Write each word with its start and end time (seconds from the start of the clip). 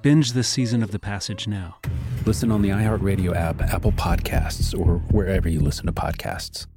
Binge 0.00 0.32
this 0.32 0.48
season 0.48 0.84
of 0.84 0.92
The 0.92 0.98
Passage 1.00 1.48
now. 1.48 1.78
Listen 2.24 2.52
on 2.52 2.62
the 2.62 2.68
iHeartRadio 2.68 3.34
app, 3.34 3.60
Apple 3.60 3.90
Podcasts, 3.90 4.78
or 4.78 4.98
wherever 5.10 5.48
you 5.48 5.60
listen 5.60 5.86
to 5.86 5.92
podcasts. 5.92 6.68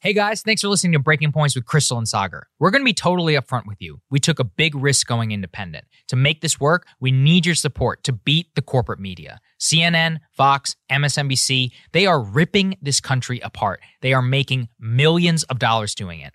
Hey 0.00 0.12
guys, 0.12 0.42
thanks 0.42 0.60
for 0.60 0.68
listening 0.68 0.92
to 0.92 0.98
Breaking 0.98 1.32
Points 1.32 1.56
with 1.56 1.64
Krystal 1.64 1.96
and 1.96 2.06
Saagar. 2.06 2.42
We're 2.60 2.70
going 2.70 2.82
to 2.82 2.84
be 2.84 2.92
totally 2.92 3.34
upfront 3.34 3.66
with 3.66 3.80
you. 3.80 4.02
We 4.10 4.20
took 4.20 4.38
a 4.38 4.44
big 4.44 4.74
risk 4.74 5.06
going 5.06 5.32
independent. 5.32 5.86
To 6.08 6.16
make 6.16 6.42
this 6.42 6.60
work, 6.60 6.86
we 7.00 7.10
need 7.10 7.46
your 7.46 7.54
support 7.54 8.04
to 8.04 8.12
beat 8.12 8.54
the 8.54 8.62
corporate 8.62 9.00
media. 9.00 9.40
CNN, 9.58 10.18
Fox, 10.32 10.76
MSNBC, 10.90 11.70
they 11.92 12.06
are 12.06 12.22
ripping 12.22 12.76
this 12.80 13.00
country 13.00 13.40
apart. 13.40 13.80
They 14.02 14.12
are 14.12 14.22
making 14.22 14.68
millions 14.78 15.42
of 15.44 15.58
dollars 15.58 15.94
doing 15.94 16.20
it. 16.20 16.34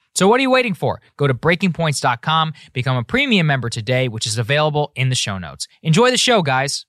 So 0.15 0.27
what 0.27 0.39
are 0.39 0.43
you 0.43 0.51
waiting 0.51 0.73
for? 0.73 1.01
Go 1.17 1.27
to 1.27 1.33
breakingpoints.com, 1.33 2.53
become 2.73 2.97
a 2.97 3.03
premium 3.03 3.47
member 3.47 3.69
today, 3.69 4.07
which 4.07 4.27
is 4.27 4.37
available 4.37 4.91
in 4.95 5.09
the 5.09 5.15
show 5.15 5.37
notes. 5.37 5.67
Enjoy 5.83 6.11
the 6.11 6.17
show, 6.17 6.41
guys. 6.41 6.85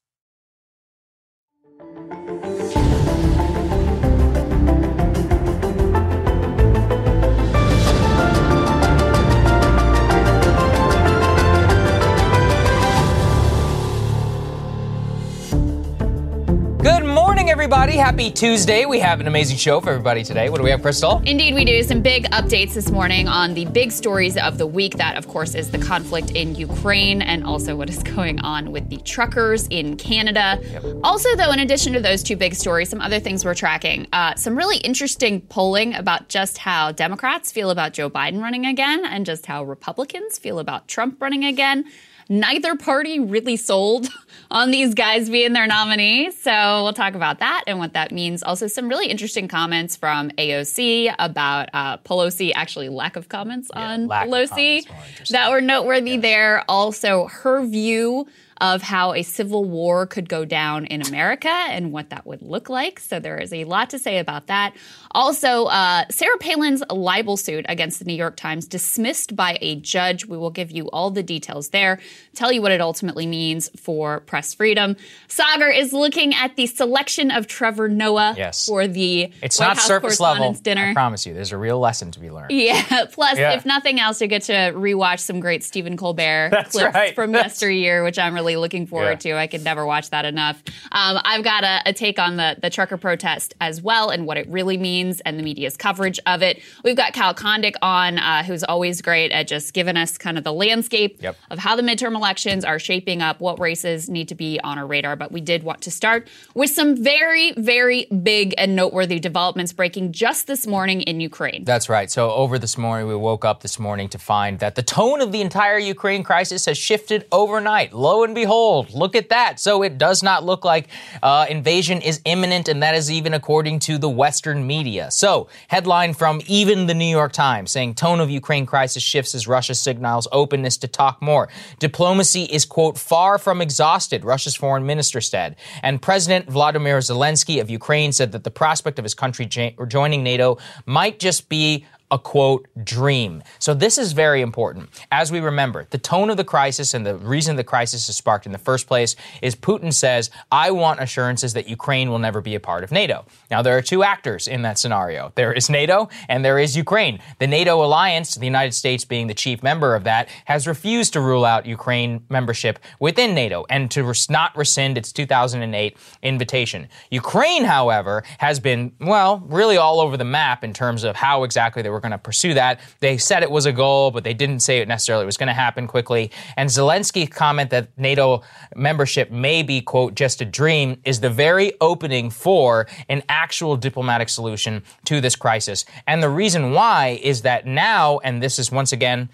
Good 16.83 17.05
morning, 17.05 17.49
everybody. 17.49 17.93
Happy 17.93 18.29
Tuesday. 18.29 18.87
We 18.87 18.99
have 18.99 19.21
an 19.21 19.29
amazing 19.29 19.57
show 19.57 19.81
for 19.81 19.91
everybody 19.91 20.25
today. 20.25 20.51
What 20.51 20.57
do 20.57 20.65
we 20.65 20.71
have, 20.71 20.81
Krystal? 20.81 21.25
Indeed, 21.25 21.55
we 21.55 21.65
do. 21.65 21.81
Some 21.85 22.03
big 22.03 22.29
updates 22.31 22.75
this 22.75 22.91
morning 22.91 23.29
on 23.29 23.55
the 23.55 23.67
big 23.67 23.93
stories 23.93 24.37
of 24.37 24.59
the 24.59 24.67
week. 24.67 24.97
That, 24.97 25.17
of 25.17 25.29
course, 25.29 25.55
is 25.55 25.71
the 25.71 25.79
conflict 25.79 26.33
in 26.33 26.57
Ukraine 26.57 27.23
and 27.23 27.45
also 27.45 27.77
what 27.77 27.89
is 27.89 28.03
going 28.17 28.41
on 28.41 28.73
with 28.73 28.91
the 28.91 28.97
truckers 28.97 29.69
in 29.69 29.97
Canada. 29.97 30.59
Yep. 30.61 30.85
Also, 31.05 31.37
though, 31.37 31.53
in 31.53 31.61
addition 31.61 31.93
to 31.93 32.01
those 32.01 32.21
two 32.21 32.35
big 32.35 32.53
stories, 32.53 32.89
some 32.89 33.01
other 33.01 33.21
things 33.21 33.45
we're 33.45 33.55
tracking. 33.55 34.09
Uh, 34.13 34.35
some 34.35 34.59
really 34.59 34.79
interesting 34.79 35.41
polling 35.41 35.95
about 35.95 36.29
just 36.29 36.59
how 36.59 36.91
Democrats 36.91 37.53
feel 37.53 37.71
about 37.71 37.93
Joe 37.93 38.11
Biden 38.11 38.43
running 38.43 38.67
again 38.67 39.05
and 39.05 39.25
just 39.25 39.47
how 39.47 39.63
Republicans 39.63 40.37
feel 40.37 40.59
about 40.59 40.89
Trump 40.89 41.23
running 41.23 41.45
again 41.45 41.85
neither 42.33 42.75
party 42.77 43.21
really 43.21 43.57
sold 43.57 44.09
on 44.51 44.71
these 44.71 44.95
guys 44.95 45.29
being 45.29 45.53
their 45.53 45.67
nominees. 45.67 46.41
So 46.41 46.83
we'll 46.83 46.93
talk 46.95 47.15
about 47.15 47.39
that 47.41 47.65
and 47.67 47.79
what 47.79 47.93
that 47.93 48.11
means. 48.11 48.43
Also, 48.43 48.67
some 48.67 48.89
really 48.89 49.07
interesting 49.07 49.49
comments 49.49 49.97
from 49.97 50.31
AOC 50.31 51.15
about 51.19 51.69
uh, 51.75 51.99
Pelosi, 51.99 52.53
actually, 52.55 52.89
lack 52.89 53.17
of 53.17 53.29
comments 53.29 53.71
yeah, 53.75 53.93
on 53.93 54.09
Pelosi 54.09 54.87
comments 54.87 55.31
that 55.31 55.51
were 55.51 55.61
noteworthy 55.61 56.13
yes. 56.13 56.23
there. 56.23 56.65
Also, 56.69 57.27
her 57.27 57.65
view 57.65 58.27
of 58.63 58.81
how 58.81 59.13
a 59.13 59.25
civil 59.25 59.65
war 59.65 60.07
could 60.07 60.29
go 60.29 60.45
down 60.45 60.87
in 60.87 61.03
America 61.03 61.49
and 61.49 61.91
what 61.91 62.11
that 62.11 62.25
would 62.25 62.41
look 62.41 62.69
like. 62.69 63.01
So 63.01 63.19
there 63.19 63.37
is 63.37 63.53
a 63.53 63.65
lot 63.65 63.91
to 63.91 63.99
say 63.99 64.19
about 64.19 64.47
that. 64.47 64.73
Also, 65.13 65.67
uh, 65.67 66.05
Sarah 66.11 66.39
Palin's 66.39 66.83
libel 66.91 67.37
suit 67.37 67.67
against 67.69 67.99
the 67.99 68.05
New 68.05 68.15
York 68.15 68.37
Times 68.37 68.67
dismissed 68.67 69.37
by 69.37 69.59
a 69.61 69.77
judge. 69.77 70.27
We 70.27 70.37
will 70.37 70.51
give 70.51 70.71
you 70.71 70.89
all 70.91 71.11
the 71.11 71.23
details 71.23 71.71
there, 71.71 72.01
tell 72.35 72.51
you 72.51 72.63
what 72.63 72.73
it 72.73 72.81
ultimately 72.81 73.27
means 73.27 73.71
for 73.79 74.21
press 74.21 74.55
freedom. 74.55 74.97
Saagar 75.29 75.77
is 75.77 75.93
looking 75.93 76.35
at 76.35 76.57
the 76.57 76.67
selection 76.67 77.31
of 77.31 77.47
Trevor 77.47 77.89
Noah 77.89 78.35
yes. 78.37 78.67
for 78.67 78.87
the 78.87 79.33
it's 79.43 79.59
White 79.59 79.67
not 79.67 79.77
House 79.77 79.87
surface 79.87 80.21
level 80.21 80.53
dinner. 80.55 80.87
I 80.87 80.93
promise 80.95 81.27
you, 81.27 81.35
there's 81.35 81.53
a 81.53 81.59
real 81.59 81.79
lesson 81.79 82.11
to 82.13 82.21
be 82.21 82.31
learned. 82.31 82.51
Yeah. 82.51 83.07
Plus, 83.13 83.39
yeah. 83.39 83.53
if 83.53 83.67
nothing 83.67 84.01
else, 84.01 84.21
you 84.21 84.27
get 84.27 84.43
to 84.43 84.53
rewatch 84.53 85.21
some 85.21 85.41
great 85.41 85.63
Stephen 85.63 85.97
Colbert 85.97 86.49
That's 86.51 86.73
clips 86.73 86.95
right. 86.95 87.15
from 87.15 87.33
That's... 87.33 87.55
yesteryear, 87.55 88.03
which 88.05 88.19
I'm 88.19 88.35
really 88.35 88.57
looking 88.57 88.87
forward 88.87 89.25
yeah. 89.25 89.33
to. 89.33 89.39
I 89.39 89.47
could 89.47 89.65
never 89.65 89.85
watch 89.85 90.11
that 90.11 90.25
enough. 90.25 90.63
Um, 90.91 91.19
I've 91.23 91.45
got 91.45 91.65
a, 91.65 91.81
a, 91.87 91.93
take 91.93 92.19
on 92.19 92.37
the, 92.37 92.57
the 92.61 92.71
trucker 92.71 92.97
protest 92.97 93.55
as 93.61 93.83
well 93.83 94.09
and 94.11 94.27
what 94.27 94.39
it 94.39 94.49
really 94.49 94.79
means 94.79 95.02
and 95.11 95.39
the 95.39 95.43
media's 95.43 95.77
coverage 95.77 96.19
of 96.27 96.43
it. 96.43 96.63
We've 96.85 96.97
got 96.97 97.13
Kyle 97.13 97.35
Kondik 97.35 97.75
on, 97.83 98.19
uh, 98.19 98.43
who's 98.43 98.65
always 98.65 99.03
great 99.03 99.33
at 99.33 99.49
just 99.49 99.75
giving 99.75 99.97
us 99.97 100.17
kind 100.19 100.39
of 100.39 100.45
the 100.45 100.53
landscape 100.53 101.23
yep. 101.23 101.37
of 101.51 101.59
how 101.59 101.77
the 101.77 101.83
midterm 101.83 102.15
elections 102.15 102.65
are 102.65 102.79
shaping 102.79 103.23
up, 103.23 103.41
what 103.41 103.59
races 103.59 104.09
need 104.09 104.29
to 104.29 104.35
be 104.35 104.61
on 104.63 104.79
our 104.79 104.87
radar. 104.87 105.17
But 105.17 105.33
we 105.33 105.41
did 105.41 105.63
want 105.63 105.83
to 105.83 105.91
start 105.91 106.29
with 106.55 106.71
some 106.71 106.97
very, 107.03 107.53
very 107.57 108.07
big 108.07 108.55
and 108.59 108.77
noteworthy 108.77 109.19
developments 109.19 109.73
breaking 109.73 110.13
just 110.13 110.47
this 110.47 110.67
morning 110.67 111.03
in 111.03 111.21
Ukraine. 111.21 111.65
That's 111.65 111.89
right. 111.89 112.11
So 112.11 112.31
over 112.31 112.59
this 112.59 112.79
morning, 112.79 113.07
we 113.09 113.17
woke 113.17 113.45
up 113.45 113.63
this 113.63 113.79
morning 113.79 114.09
to 114.11 114.19
find 114.19 114.59
that 114.61 114.75
the 114.75 114.83
tone 114.83 115.21
of 115.21 115.33
the 115.33 115.41
entire 115.41 115.79
Ukraine 115.79 116.23
crisis 116.23 116.67
has 116.67 116.79
shifted 116.79 117.27
overnight. 117.33 117.93
Lo 117.93 118.23
and 118.25 118.35
behold, 118.35 118.93
look 118.95 119.17
at 119.17 119.29
that. 119.31 119.59
So 119.59 119.83
it 119.83 119.99
does 119.99 120.23
not 120.23 120.45
look 120.45 120.65
like 120.65 120.89
uh, 121.23 121.47
invasion 121.49 122.01
is 122.01 122.21
imminent, 122.25 122.69
and 122.69 122.83
that 122.83 122.95
is 122.95 123.11
even 123.11 123.35
according 123.35 123.79
to 123.81 123.99
the 123.99 124.09
Western 124.09 124.67
media. 124.67 124.92
So, 125.11 125.49
headline 125.69 126.15
from 126.15 126.41
even 126.47 126.87
the 126.87 126.95
New 126.95 127.05
York 127.05 127.33
Times 127.33 127.71
saying 127.71 127.95
tone 127.95 128.21
of 128.21 128.31
Ukraine 128.31 128.67
crisis 128.67 129.03
shifts 129.03 129.35
as 129.35 129.49
Russia 129.49 129.75
signals 129.75 130.29
openness 130.33 130.77
to 130.79 130.89
talk 130.89 131.21
more. 131.23 131.49
Diplomacy 131.79 132.45
is, 132.45 132.65
quote, 132.65 132.99
far 132.99 133.39
from 133.39 133.61
exhausted, 133.61 134.25
Russia's 134.25 134.55
foreign 134.55 134.87
minister 134.87 135.21
said. 135.21 135.57
And 135.83 136.01
President 136.01 136.51
Vladimir 136.51 136.99
Zelensky 136.99 137.61
of 137.61 137.71
Ukraine 137.71 138.13
said 138.13 138.33
that 138.33 138.45
the 138.45 138.51
prospect 138.51 138.99
of 138.99 139.05
his 139.05 139.15
country 139.15 139.47
joining 139.47 140.23
NATO 140.23 140.59
might 140.87 141.19
just 141.19 141.49
be 141.49 141.87
a 142.13 142.19
quote 142.19 142.69
dream. 142.85 143.43
So 143.59 143.73
this 143.73 143.97
is 143.97 144.13
very 144.13 144.43
important. 144.43 144.91
As 145.11 145.33
we 145.33 145.41
remember, 145.41 145.87
the 145.91 145.99
tone 145.99 146.29
of 146.29 146.37
the 146.37 146.45
crisis 146.45 146.93
and 146.93 147.07
the 147.07 147.17
reason 147.17 147.57
the 147.57 147.65
crisis 147.65 148.07
is 148.09 148.17
sparked 148.17 148.45
in 148.45 148.53
the 148.53 148.59
first 148.59 148.87
place 148.87 149.17
is 149.41 149.57
Putin 149.57 149.93
says, 149.93 150.31
I 150.53 150.71
want 150.71 151.01
assurances 151.01 151.55
that 151.55 151.69
Ukraine 151.69 152.11
will 152.11 152.19
never 152.19 152.43
be 152.43 152.55
a 152.55 152.61
part 152.61 152.85
of 152.85 152.93
NATO. 152.93 153.25
Now, 153.51 153.63
there 153.63 153.77
are 153.79 153.83
two 153.83 154.03
actors 154.05 154.47
in 154.47 154.61
that 154.63 154.79
scenario. 154.79 155.33
There 155.37 155.55
is 155.55 155.71
NATO 155.71 156.11
and 156.29 156.45
there 156.45 156.59
is 156.59 156.77
Ukraine. 156.77 157.19
The 157.39 157.47
NATO 157.47 157.83
alliance, 157.83 158.35
the 158.35 158.45
United 158.45 158.75
States 158.75 159.07
being 159.07 159.27
the 159.27 159.35
chief 159.35 159.63
member 159.63 159.95
of 159.95 160.05
that, 160.05 160.29
has 160.45 160.67
refused 160.67 161.15
to 161.15 161.21
rule 161.21 161.47
out 161.47 161.65
Ukraine 161.65 162.27
membership 162.29 162.79
within 163.01 163.35
NATO 163.35 163.65
and 163.71 163.91
to 163.91 164.05
res- 164.05 164.29
not 164.29 164.55
rescind 164.55 164.99
its 164.99 165.13
2008 165.13 165.97
invitation. 166.23 166.89
Ukraine, 167.11 167.65
however, 167.65 168.23
has 168.37 168.61
been, 168.61 168.93
well, 169.01 169.43
really 169.47 169.79
all 169.79 169.99
over 169.99 170.19
the 170.19 170.25
map 170.25 170.63
in 170.63 170.75
terms 170.75 171.05
of 171.05 171.17
how 171.17 171.45
exactly 171.45 171.81
they 171.81 171.89
were 171.89 172.02
going 172.03 172.13
to 172.13 172.19
pursue 172.19 172.55
that. 172.55 172.81
They 173.01 173.17
said 173.17 173.43
it 173.43 173.51
was 173.51 173.67
a 173.67 173.73
goal, 173.73 174.11
but 174.11 174.25
they 174.25 174.35
didn't 174.35 174.61
say 174.61 174.79
it 174.79 174.89
necessarily 174.89 175.25
was 175.25 175.37
going 175.37 175.47
to 175.47 175.53
happen 175.55 175.87
quickly. 175.87 176.31
And 176.57 176.69
Zelensky's 176.69 177.31
comment 177.31 177.71
that 177.71 177.89
NATO 177.97 178.43
membership 178.77 179.31
may 179.31 179.63
be, 179.63 179.81
quote, 179.81 180.15
just 180.15 180.41
a 180.41 180.45
dream 180.45 181.01
is 181.05 181.21
the 181.21 181.31
very 181.31 181.73
opening 181.81 182.31
for 182.31 182.87
an 183.09 183.23
actual 183.29 183.77
diplomatic 183.77 184.29
solution 184.29 184.83
to 185.07 185.21
this 185.21 185.37
crisis. 185.37 185.85
And 186.07 186.23
the 186.23 186.29
reason 186.29 186.73
why 186.73 187.21
is 187.23 187.43
that 187.43 187.67
now, 187.67 188.19
and 188.19 188.43
this 188.43 188.59
is 188.59 188.71
once 188.71 188.93
again 188.93 189.31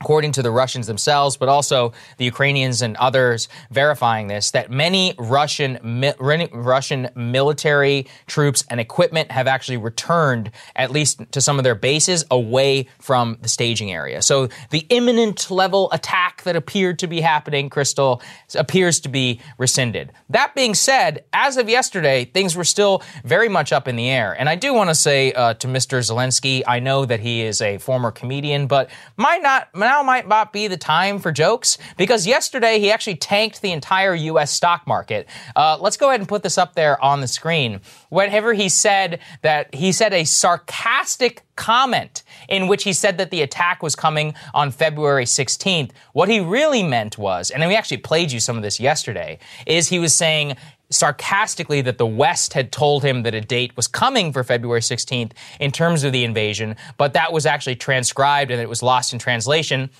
according 0.00 0.32
to 0.32 0.42
the 0.42 0.50
Russians 0.50 0.86
themselves, 0.86 1.36
but 1.36 1.48
also 1.48 1.92
the 2.18 2.24
Ukrainians 2.24 2.82
and 2.82 2.96
others 2.96 3.48
verifying 3.70 4.28
this, 4.28 4.52
that 4.52 4.70
many 4.70 5.14
Russian 5.18 5.78
mi- 5.82 6.48
Russian 6.52 7.10
military 7.16 8.06
troops 8.26 8.64
and 8.70 8.80
equipment 8.80 9.32
have 9.32 9.46
actually 9.46 9.76
returned, 9.76 10.50
at 10.76 10.90
least 10.90 11.20
to 11.32 11.40
some 11.40 11.58
of 11.58 11.64
their 11.64 11.74
bases, 11.74 12.24
away 12.30 12.88
from 13.00 13.38
the 13.42 13.48
staging 13.48 13.90
area. 13.90 14.22
So 14.22 14.48
the 14.70 14.86
imminent 14.88 15.50
level 15.50 15.90
attack 15.92 16.42
that 16.42 16.54
appeared 16.54 16.98
to 17.00 17.06
be 17.06 17.20
happening, 17.20 17.68
Krystal, 17.68 18.22
appears 18.54 19.00
to 19.00 19.08
be 19.08 19.40
rescinded. 19.58 20.12
That 20.30 20.54
being 20.54 20.74
said, 20.74 21.24
as 21.32 21.56
of 21.56 21.68
yesterday, 21.68 22.24
things 22.24 22.54
were 22.54 22.64
still 22.64 23.02
very 23.24 23.48
much 23.48 23.72
up 23.72 23.88
in 23.88 23.96
the 23.96 24.08
air. 24.08 24.36
And 24.38 24.48
I 24.48 24.54
do 24.54 24.72
want 24.72 24.90
to 24.90 24.94
say 24.94 25.32
uh, 25.32 25.54
to 25.54 25.66
Mr. 25.66 25.98
Zelensky, 25.98 26.62
I 26.66 26.80
know 26.80 27.04
that 27.04 27.20
he 27.20 27.42
is 27.42 27.60
a 27.60 27.78
former 27.78 28.10
comedian, 28.10 28.66
but 28.66 28.90
might 29.16 29.42
not 29.42 29.68
now 29.88 30.02
might 30.02 30.28
not 30.28 30.52
be 30.52 30.68
the 30.68 30.76
time 30.76 31.18
for 31.18 31.32
jokes 31.32 31.78
because 31.96 32.26
yesterday 32.26 32.78
he 32.78 32.90
actually 32.90 33.16
tanked 33.16 33.62
the 33.62 33.72
entire 33.72 34.14
U.S. 34.14 34.50
stock 34.50 34.86
market. 34.86 35.26
Uh, 35.56 35.78
let's 35.80 35.96
go 35.96 36.08
ahead 36.08 36.20
and 36.20 36.28
put 36.28 36.42
this 36.42 36.58
up 36.58 36.74
there 36.74 37.02
on 37.02 37.22
the 37.22 37.26
screen. 37.26 37.80
Whenever 38.10 38.52
he 38.52 38.68
said 38.68 39.18
that 39.40 39.74
he 39.74 39.90
said 39.92 40.12
a 40.12 40.24
sarcastic 40.24 41.42
comment 41.56 42.22
in 42.48 42.68
which 42.68 42.84
he 42.84 42.92
said 42.92 43.18
that 43.18 43.30
the 43.30 43.42
attack 43.42 43.82
was 43.82 43.96
coming 43.96 44.34
on 44.54 44.70
February 44.70 45.24
16th. 45.24 45.90
What 46.12 46.28
he 46.28 46.38
really 46.38 46.82
meant 46.82 47.18
was, 47.18 47.50
and 47.50 47.66
we 47.66 47.74
actually 47.74 47.96
played 47.96 48.30
you 48.30 48.40
some 48.40 48.56
of 48.56 48.62
this 48.62 48.78
yesterday, 48.78 49.38
is 49.66 49.88
he 49.88 49.98
was 49.98 50.14
saying 50.14 50.56
sarcastically 50.90 51.80
that 51.82 51.98
the 51.98 52.06
West 52.06 52.54
had 52.54 52.72
told 52.72 53.04
him 53.04 53.22
that 53.22 53.34
a 53.34 53.40
date 53.40 53.76
was 53.76 53.86
coming 53.86 54.32
for 54.32 54.42
February 54.42 54.80
16th 54.80 55.32
in 55.60 55.70
terms 55.70 56.04
of 56.04 56.12
the 56.12 56.24
invasion, 56.24 56.76
but 56.96 57.12
that 57.12 57.32
was 57.32 57.46
actually 57.46 57.76
transcribed 57.76 58.50
and 58.50 58.60
it 58.60 58.68
was 58.68 58.82
lost 58.82 59.12
in 59.12 59.18
translation. 59.18 59.90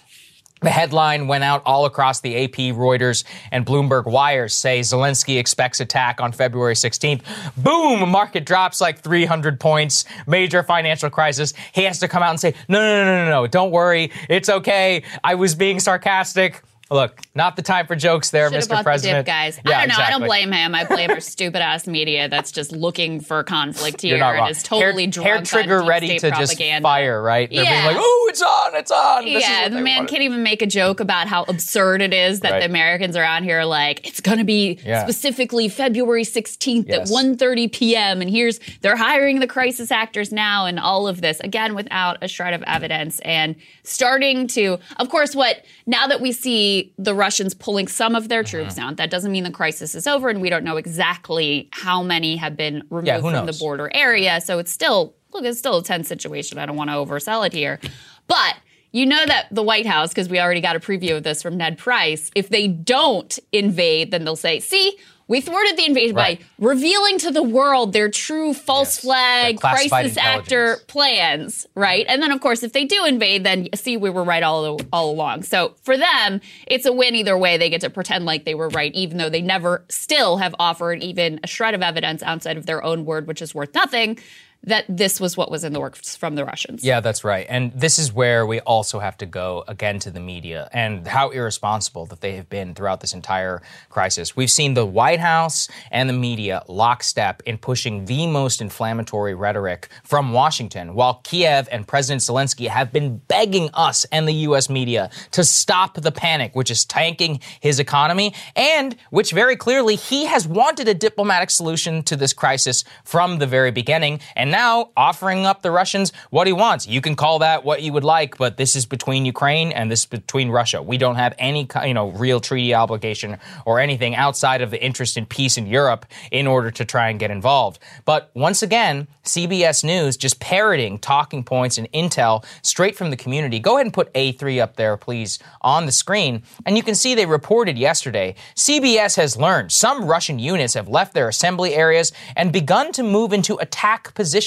The 0.61 0.71
headline 0.71 1.29
went 1.29 1.45
out 1.45 1.63
all 1.65 1.85
across 1.85 2.21
the 2.21 2.45
AP, 2.45 2.75
Reuters, 2.75 3.23
and 3.53 3.65
Bloomberg 3.65 4.07
wires 4.07 4.55
say 4.55 4.81
Zelensky 4.81 5.39
expects 5.39 5.79
attack 5.79 6.21
on 6.21 6.33
February 6.33 6.75
16th. 6.75 7.23
Boom! 7.57 8.09
Market 8.09 8.45
drops 8.45 8.81
like 8.81 9.01
300 9.01 9.61
points. 9.61 10.05
Major 10.27 10.65
financial 10.65 11.11
crisis. 11.11 11.55
He 11.73 11.85
has 11.85 12.01
to 12.01 12.09
come 12.09 12.25
out 12.25 12.31
and 12.31 12.41
say, 12.41 12.55
no, 12.69 12.81
no, 12.81 13.05
no, 13.05 13.25
no, 13.25 13.31
no, 13.31 13.47
don't 13.47 13.71
worry. 13.71 14.11
It's 14.29 14.49
okay. 14.49 15.05
I 15.23 15.37
was 15.37 15.55
being 15.55 15.79
sarcastic. 15.79 16.63
Look, 16.91 17.21
not 17.35 17.57
the 17.57 17.63
time 17.63 17.87
for 17.87 17.95
jokes 17.97 18.31
there, 18.31 18.51
Should've 18.51 18.69
Mr. 18.69 18.83
President. 18.83 19.19
The 19.19 19.21
dip, 19.21 19.27
guys. 19.27 19.61
Yeah, 19.67 19.79
I 19.81 19.87
don't 19.87 19.99
know. 19.99 20.05
I 20.05 20.11
don't 20.11 20.25
blame 20.25 20.53
him. 20.53 20.75
I 20.75 20.85
blame 20.85 21.11
our 21.11 21.21
stupid 21.35 21.61
ass 21.61 21.87
media 21.87 22.29
that's 22.31 22.51
just 22.51 22.73
looking 22.73 23.21
for 23.21 23.43
conflict 23.45 24.01
here 24.01 24.23
and 24.23 24.51
is 24.51 24.63
totally 24.63 25.05
hair. 25.15 25.23
Hair 25.37 25.43
trigger 25.43 25.83
ready 25.85 26.19
to 26.19 26.31
propaganda. 26.31 26.47
just 26.79 26.83
fire, 26.83 27.23
right? 27.23 27.51
They're 27.51 27.63
being 27.63 27.75
Yeah. 27.75 27.87
like, 27.89 27.97
oh, 27.99 28.27
it's 28.31 28.41
on, 28.41 28.75
it's 28.75 28.91
on. 28.91 29.25
This 29.27 29.43
yeah, 29.43 29.69
the 29.69 29.81
man 29.83 29.97
wanted. 29.99 30.11
can't 30.11 30.23
even 30.23 30.43
make 30.43 30.63
a 30.63 30.67
joke 30.67 31.01
about 31.01 31.27
how 31.29 31.43
absurd 31.45 32.01
it 32.01 32.15
is 32.15 32.41
that 32.41 32.53
Right. 32.53 32.61
the 32.61 32.67
Americans 32.67 33.17
are 33.17 33.23
around 33.23 33.45
here 33.45 33.61
are 33.61 33.67
like, 33.67 34.07
it's 34.07 34.21
going 34.21 34.39
to 34.39 34.45
be 34.45 34.79
Yeah. 34.83 35.03
specifically 35.03 35.69
February 35.69 36.25
16th 36.25 36.87
Yes. 36.89 37.11
at 37.11 37.15
1.30 37.15 37.69
p.m. 37.71 38.23
And 38.23 38.31
here's, 38.31 38.61
they're 38.81 38.97
hiring 38.97 39.41
the 39.41 39.47
crisis 39.47 39.91
actors 39.91 40.33
now 40.33 40.65
and 40.65 40.79
all 40.81 41.07
of 41.07 41.21
this, 41.21 41.39
again, 41.41 41.75
without 41.75 42.17
a 42.23 42.29
shred 42.29 42.55
of 42.55 42.63
evidence 42.63 43.21
and 43.21 43.57
starting 43.83 44.47
to, 44.49 44.79
of 44.99 45.09
course, 45.11 45.35
what, 45.35 45.65
now 45.87 46.07
that 46.07 46.21
we 46.21 46.33
see 46.33 46.78
the 46.99 47.15
Russians 47.15 47.55
pulling 47.55 47.89
some 47.89 48.15
of 48.15 48.29
their 48.29 48.43
troops 48.43 48.75
Mm-hmm. 48.75 48.81
down, 48.81 48.95
that 48.97 49.11
doesn't 49.11 49.33
mean 49.33 49.45
the 49.45 49.51
crisis 49.51 49.95
is 49.95 50.07
over 50.07 50.29
and 50.29 50.41
we 50.41 50.51
don't 50.51 50.65
know 50.65 50.77
exactly 50.77 51.69
how 51.73 52.03
many 52.03 52.37
have 52.37 52.57
been 52.57 52.83
removed 52.91 53.07
Yeah, 53.07 53.21
from 53.21 53.47
the 53.47 53.53
border 53.59 53.91
area. 53.95 54.41
So 54.41 54.59
it's 54.59 54.73
still, 54.73 55.15
look, 55.33 55.45
it's 55.45 55.59
still 55.59 55.79
a 55.79 55.83
tense 55.85 56.09
situation. 56.09 56.59
I 56.59 56.67
don't 56.67 56.77
want 56.77 56.91
to 56.91 56.95
oversell 56.95 57.47
it 57.47 57.53
here. 57.53 57.79
But 58.27 58.57
you 58.93 59.05
know 59.07 59.25
that 59.27 59.49
the 59.51 59.63
White 59.63 59.87
House, 59.87 60.11
because 60.11 60.29
we 60.29 60.41
already 60.41 60.61
got 60.61 60.75
a 60.77 60.81
preview 60.81 61.17
of 61.17 61.23
this 61.23 61.43
from 61.43 61.57
Ned 61.57 61.79
Price, 61.79 62.31
if 62.35 62.49
they 62.49 62.67
don't 62.69 63.39
invade, 63.53 64.11
then 64.11 64.25
they'll 64.25 64.35
say, 64.37 64.61
see, 64.61 64.99
we 65.29 65.41
thwarted 65.41 65.77
the 65.77 65.85
invasion 65.87 66.17
Right. 66.17 66.41
by 66.41 66.47
revealing 66.59 67.19
to 67.19 67.31
the 67.31 67.43
world 67.43 67.93
their 67.93 68.09
true 68.09 68.55
false 68.55 68.99
flag 68.99 69.61
crisis 69.61 70.17
actor 70.17 70.79
plans, 70.89 71.67
right? 71.75 72.07
And 72.09 72.23
then, 72.23 72.33
of 72.33 72.41
course, 72.41 72.63
if 72.63 72.73
they 72.73 72.85
do 72.87 73.05
invade, 73.05 73.45
then 73.45 73.69
see, 73.75 73.97
we 73.97 74.11
were 74.11 74.25
right 74.25 74.43
all, 74.43 74.81
all 74.93 75.11
along. 75.11 75.43
So 75.43 75.75
for 75.83 75.97
them, 75.97 76.41
it's 76.67 76.87
a 76.87 76.93
win 76.93 77.15
either 77.15 77.37
way. 77.37 77.57
They 77.59 77.71
get 77.71 77.83
to 77.83 77.91
pretend 77.91 78.25
like 78.25 78.45
they 78.45 78.55
were 78.55 78.71
right, 78.71 78.93
even 78.95 79.19
though 79.19 79.29
they 79.31 79.43
never 79.43 79.85
still 79.89 80.39
have 80.39 80.55
offered 80.59 81.03
even 81.03 81.41
a 81.45 81.47
shred 81.47 81.75
of 81.75 81.83
evidence 81.83 82.23
outside 82.23 82.57
of 82.57 82.67
their 82.67 82.83
own 82.83 83.05
word, 83.05 83.27
which 83.27 83.43
is 83.43 83.55
worth 83.55 83.75
nothing, 83.75 84.19
that 84.65 84.85
this 84.89 85.21
was 85.21 85.37
what 85.37 85.51
was 85.51 85.65
in 85.65 85.73
the 85.73 85.81
works 85.81 86.17
from 86.17 86.35
the 86.35 86.45
Russians. 86.45 86.85
Yeah, 86.85 87.01
that's 87.01 87.23
right. 87.25 87.47
And 87.49 87.73
this 87.73 87.99
is 87.99 88.13
where 88.13 88.45
we 88.45 88.61
also 88.61 88.99
have 88.99 89.17
to 89.19 89.27
go 89.27 89.65
again 89.69 89.99
to 90.01 90.11
the 90.11 90.21
media 90.21 90.69
and 90.73 91.07
how 91.07 91.31
irresponsible 91.31 92.07
that 92.07 92.21
they 92.21 92.35
have 92.37 92.51
been 92.51 92.75
throughout 92.75 93.01
this 93.01 93.15
entire 93.15 93.63
crisis. 93.89 94.37
We've 94.37 94.51
seen 94.51 94.75
the 94.75 94.85
White 94.85 95.21
House 95.21 95.69
and 95.91 96.09
the 96.09 96.13
media 96.13 96.65
lockstep 96.69 97.43
in 97.47 97.57
pushing 97.59 98.05
the 98.07 98.27
most 98.27 98.61
inflammatory 98.61 99.35
rhetoric 99.35 99.89
from 100.03 100.33
Washington, 100.33 100.95
while 100.95 101.21
Kiev 101.25 101.69
and 101.71 101.87
President 101.87 102.21
Zelensky 102.23 102.67
have 102.69 102.93
been 102.93 103.19
begging 103.29 103.71
us 103.75 104.05
and 104.07 104.27
the 104.27 104.35
U.S. 104.35 104.69
media 104.69 105.09
to 105.31 105.45
stop 105.45 105.95
the 105.95 106.13
panic, 106.13 106.55
which 106.57 106.71
is 106.71 106.85
tanking 106.85 107.41
his 107.61 107.79
economy, 107.79 108.35
and 108.57 108.97
which 109.11 109.31
very 109.31 109.57
clearly 109.57 109.95
he 109.95 110.27
has 110.27 110.49
wanted 110.49 110.89
a 110.89 110.95
diplomatic 110.95 111.51
solution 111.51 112.03
to 112.03 112.17
this 112.17 112.33
crisis 112.33 112.85
from 113.05 113.39
the 113.39 113.47
very 113.47 113.71
beginning. 113.71 114.21
And 114.35 114.48
now 114.51 114.91
offering 114.97 115.47
up 115.47 115.63
the 115.63 115.71
Russians 115.71 116.13
what 116.31 116.47
he 116.47 116.53
wants. 116.53 116.87
You 116.87 117.01
can 117.01 117.17
call 117.17 117.41
that 117.41 117.65
what 117.65 117.83
you 117.83 117.93
would 117.93 118.05
like, 118.05 118.39
but 118.39 118.57
this 118.57 118.77
is 118.77 118.87
between 118.87 119.25
Ukraine 119.25 119.73
and 119.73 119.91
this 119.91 120.01
is 120.01 120.07
between 120.07 120.51
Russia. 120.51 120.83
We 120.83 120.99
don't 120.99 121.17
have 121.17 121.35
any, 121.39 121.69
you 121.85 121.95
know, 121.95 122.11
real 122.11 122.41
treaty 122.41 122.75
obligation 122.75 123.39
or 123.65 123.81
anything 123.81 124.15
outside 124.15 124.61
of 124.61 124.71
the 124.71 124.83
interest 124.83 125.17
in 125.17 125.27
peace 125.27 125.57
in 125.57 125.67
Europe 125.67 126.07
in 126.31 126.47
order 126.47 126.71
to 126.71 126.85
try 126.85 127.11
and 127.11 127.19
get 127.19 127.31
involved. 127.31 127.79
But 128.05 128.31
once 128.35 128.63
again, 128.63 129.09
CBS 129.25 129.85
News 129.85 130.17
just 130.17 130.41
parroting 130.41 130.99
talking 130.99 131.45
points 131.45 131.79
and 131.79 131.91
intel 131.93 132.45
straight 132.63 132.97
from 132.97 133.11
the 133.11 133.17
community. 133.17 133.59
Go 133.59 133.75
ahead 133.75 133.87
and 133.87 133.93
put 133.93 134.13
A3 134.15 134.61
up 134.61 134.77
there, 134.77 134.97
please, 134.97 135.39
on 135.61 135.87
the 135.87 135.93
screen. 135.93 136.43
And 136.65 136.77
you 136.77 136.83
can 136.83 136.95
see 136.95 137.15
they 137.15 137.27
reported 137.27 137.77
yesterday 137.77 138.35
CBS 138.55 139.17
has 139.17 139.37
learned 139.37 139.73
some 139.73 140.07
Russian 140.07 140.39
units 140.39 140.75
have 140.75 140.89
left 140.89 141.15
their 141.15 141.29
assembly 141.29 141.75
areas 141.75 142.13
and 142.37 142.53
begun 142.53 142.93
to 142.93 143.03
move 143.03 143.33
into 143.33 143.57
attack 143.57 144.15
positions, 144.15 144.38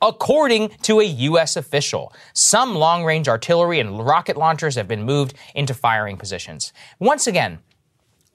according 0.00 0.70
to 0.82 1.00
a 1.00 1.04
U.S. 1.04 1.56
official. 1.56 2.12
Some 2.32 2.74
long 2.74 3.04
range 3.04 3.28
artillery 3.28 3.80
and 3.80 4.04
rocket 4.04 4.36
launchers 4.36 4.74
have 4.74 4.88
been 4.88 5.04
moved 5.04 5.34
into 5.54 5.74
firing 5.74 6.16
positions. 6.16 6.72
Once 6.98 7.26
again, 7.26 7.58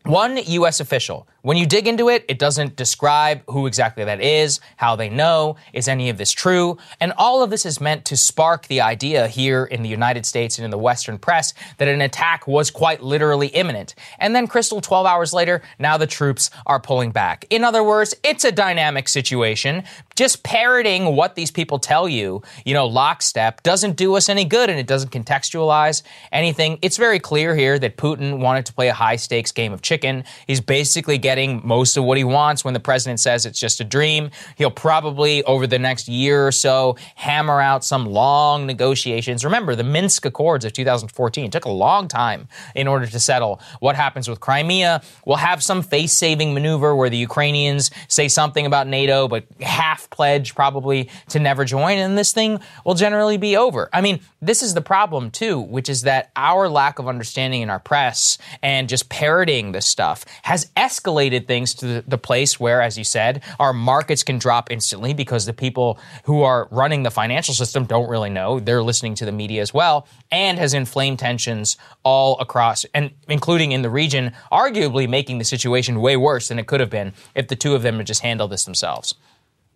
one 0.03 0.37
U.S. 0.37 0.79
official. 0.79 1.27
When 1.45 1.57
you 1.57 1.67
dig 1.67 1.87
into 1.87 2.09
it, 2.09 2.25
it 2.27 2.39
doesn't 2.39 2.75
describe 2.75 3.43
who 3.47 3.67
exactly 3.67 4.03
that 4.03 4.19
is, 4.19 4.59
how 4.77 4.95
they 4.95 5.09
know, 5.09 5.57
is 5.73 5.87
any 5.87 6.09
of 6.09 6.17
this 6.17 6.31
true, 6.31 6.79
and 6.99 7.13
all 7.19 7.43
of 7.43 7.51
this 7.51 7.67
is 7.67 7.79
meant 7.79 8.03
to 8.05 8.17
spark 8.17 8.65
the 8.65 8.81
idea 8.81 9.27
here 9.27 9.63
in 9.63 9.83
the 9.83 9.89
United 9.89 10.25
States 10.25 10.57
and 10.57 10.65
in 10.65 10.71
the 10.71 10.77
Western 10.79 11.19
press 11.19 11.53
that 11.77 11.87
an 11.87 12.01
attack 12.01 12.47
was 12.47 12.71
quite 12.71 13.03
literally 13.03 13.49
imminent. 13.49 13.93
And 14.17 14.35
then, 14.35 14.47
Krystal, 14.47 14.81
12 14.81 15.05
hours 15.05 15.33
later, 15.33 15.61
now 15.77 15.97
the 15.97 16.07
troops 16.07 16.49
are 16.65 16.79
pulling 16.79 17.11
back. 17.11 17.45
In 17.51 17.63
other 17.63 17.83
words, 17.83 18.15
it's 18.23 18.43
a 18.43 18.51
dynamic 18.51 19.07
situation. 19.07 19.83
Just 20.15 20.41
parroting 20.41 21.15
what 21.15 21.35
these 21.35 21.51
people 21.51 21.77
tell 21.77 22.09
you, 22.09 22.41
you 22.65 22.73
know, 22.73 22.87
lockstep, 22.87 23.61
doesn't 23.61 23.97
do 23.97 24.15
us 24.15 24.29
any 24.29 24.45
good 24.45 24.71
and 24.71 24.79
it 24.79 24.87
doesn't 24.87 25.11
contextualize 25.11 26.01
anything. 26.31 26.79
It's 26.81 26.97
very 26.97 27.19
clear 27.19 27.55
here 27.55 27.77
that 27.77 27.97
Putin 27.97 28.39
wanted 28.39 28.65
to 28.65 28.73
play 28.73 28.87
a 28.87 28.93
high 28.93 29.17
stakes 29.17 29.51
game 29.51 29.73
of 29.73 29.83
chicken. 29.83 30.23
He's 30.47 30.59
basically 30.59 31.19
getting 31.19 31.34
getting 31.35 31.59
most 31.65 31.97
of 31.97 32.05
what 32.05 32.17
he 32.17 32.23
wants 32.23 32.63
when 32.63 32.73
the 32.73 32.79
president 32.79 33.19
says 33.19 33.45
it's 33.45 33.59
just 33.59 33.81
a 33.81 33.83
dream. 33.83 34.29
He'll 34.55 34.71
probably, 34.71 35.43
over 35.43 35.67
the 35.67 35.77
next 35.77 36.07
year 36.07 36.47
or 36.47 36.51
so, 36.53 36.95
hammer 37.15 37.59
out 37.59 37.83
some 37.83 38.05
long 38.05 38.65
negotiations. 38.65 39.43
Remember, 39.43 39.75
the 39.75 39.83
Minsk 39.83 40.25
Accords 40.25 40.63
of 40.63 40.71
2014 40.71 41.51
took 41.51 41.65
a 41.65 41.69
long 41.69 42.07
time 42.07 42.47
in 42.73 42.87
order 42.87 43.05
to 43.05 43.19
settle 43.19 43.59
what 43.81 43.97
happens 43.97 44.29
with 44.29 44.39
Crimea. 44.39 45.01
We'll 45.25 45.35
have 45.35 45.61
some 45.61 45.81
face 45.81 46.13
saving 46.13 46.53
maneuver 46.53 46.95
where 46.95 47.09
the 47.09 47.17
Ukrainians 47.17 47.91
say 48.07 48.29
something 48.29 48.65
about 48.65 48.87
NATO, 48.87 49.27
but 49.27 49.43
half 49.59 50.09
pledge 50.11 50.55
probably 50.55 51.09
to 51.29 51.39
never 51.39 51.65
join, 51.65 51.97
and 51.97 52.17
this 52.17 52.31
thing 52.31 52.61
will 52.85 52.93
generally 52.93 53.35
be 53.35 53.57
over. 53.57 53.89
I 53.91 53.99
mean, 53.99 54.21
this 54.41 54.63
is 54.63 54.73
the 54.73 54.81
problem 54.81 55.31
too, 55.31 55.59
which 55.59 55.89
is 55.89 56.03
that 56.03 56.31
our 56.37 56.69
lack 56.69 56.97
of 56.97 57.09
understanding 57.09 57.61
in 57.61 57.69
our 57.69 57.79
press 57.79 58.37
and 58.61 58.87
just 58.87 59.09
parroting 59.09 59.73
this 59.73 59.85
stuff 59.85 60.23
has 60.43 60.71
escalated 60.77 61.24
things 61.29 61.73
to 61.75 61.85
the, 61.85 62.03
the 62.07 62.17
place 62.17 62.59
where, 62.59 62.81
as 62.81 62.97
you 62.97 63.03
said, 63.03 63.43
our 63.59 63.73
markets 63.73 64.23
can 64.23 64.37
drop 64.37 64.71
instantly 64.71 65.13
because 65.13 65.45
the 65.45 65.53
people 65.53 65.99
who 66.23 66.43
are 66.43 66.67
running 66.71 67.03
the 67.03 67.11
financial 67.11 67.53
system 67.53 67.85
don't 67.85 68.09
really 68.09 68.29
know. 68.29 68.59
They're 68.59 68.83
listening 68.83 69.15
to 69.15 69.25
the 69.25 69.31
media 69.31 69.61
as 69.61 69.73
well, 69.73 70.07
and 70.31 70.57
has 70.57 70.73
inflamed 70.73 71.19
tensions 71.19 71.77
all 72.03 72.39
across, 72.39 72.85
and 72.93 73.11
including 73.27 73.71
in 73.71 73.81
the 73.81 73.89
region, 73.89 74.33
arguably 74.51 75.07
making 75.09 75.37
the 75.37 75.45
situation 75.45 76.01
way 76.01 76.17
worse 76.17 76.47
than 76.47 76.59
it 76.59 76.67
could 76.67 76.79
have 76.79 76.89
been 76.89 77.13
if 77.33 77.47
the 77.47 77.55
two 77.55 77.75
of 77.75 77.81
them 77.81 77.97
had 77.97 78.07
just 78.07 78.21
handled 78.21 78.51
this 78.51 78.65
themselves. 78.65 79.15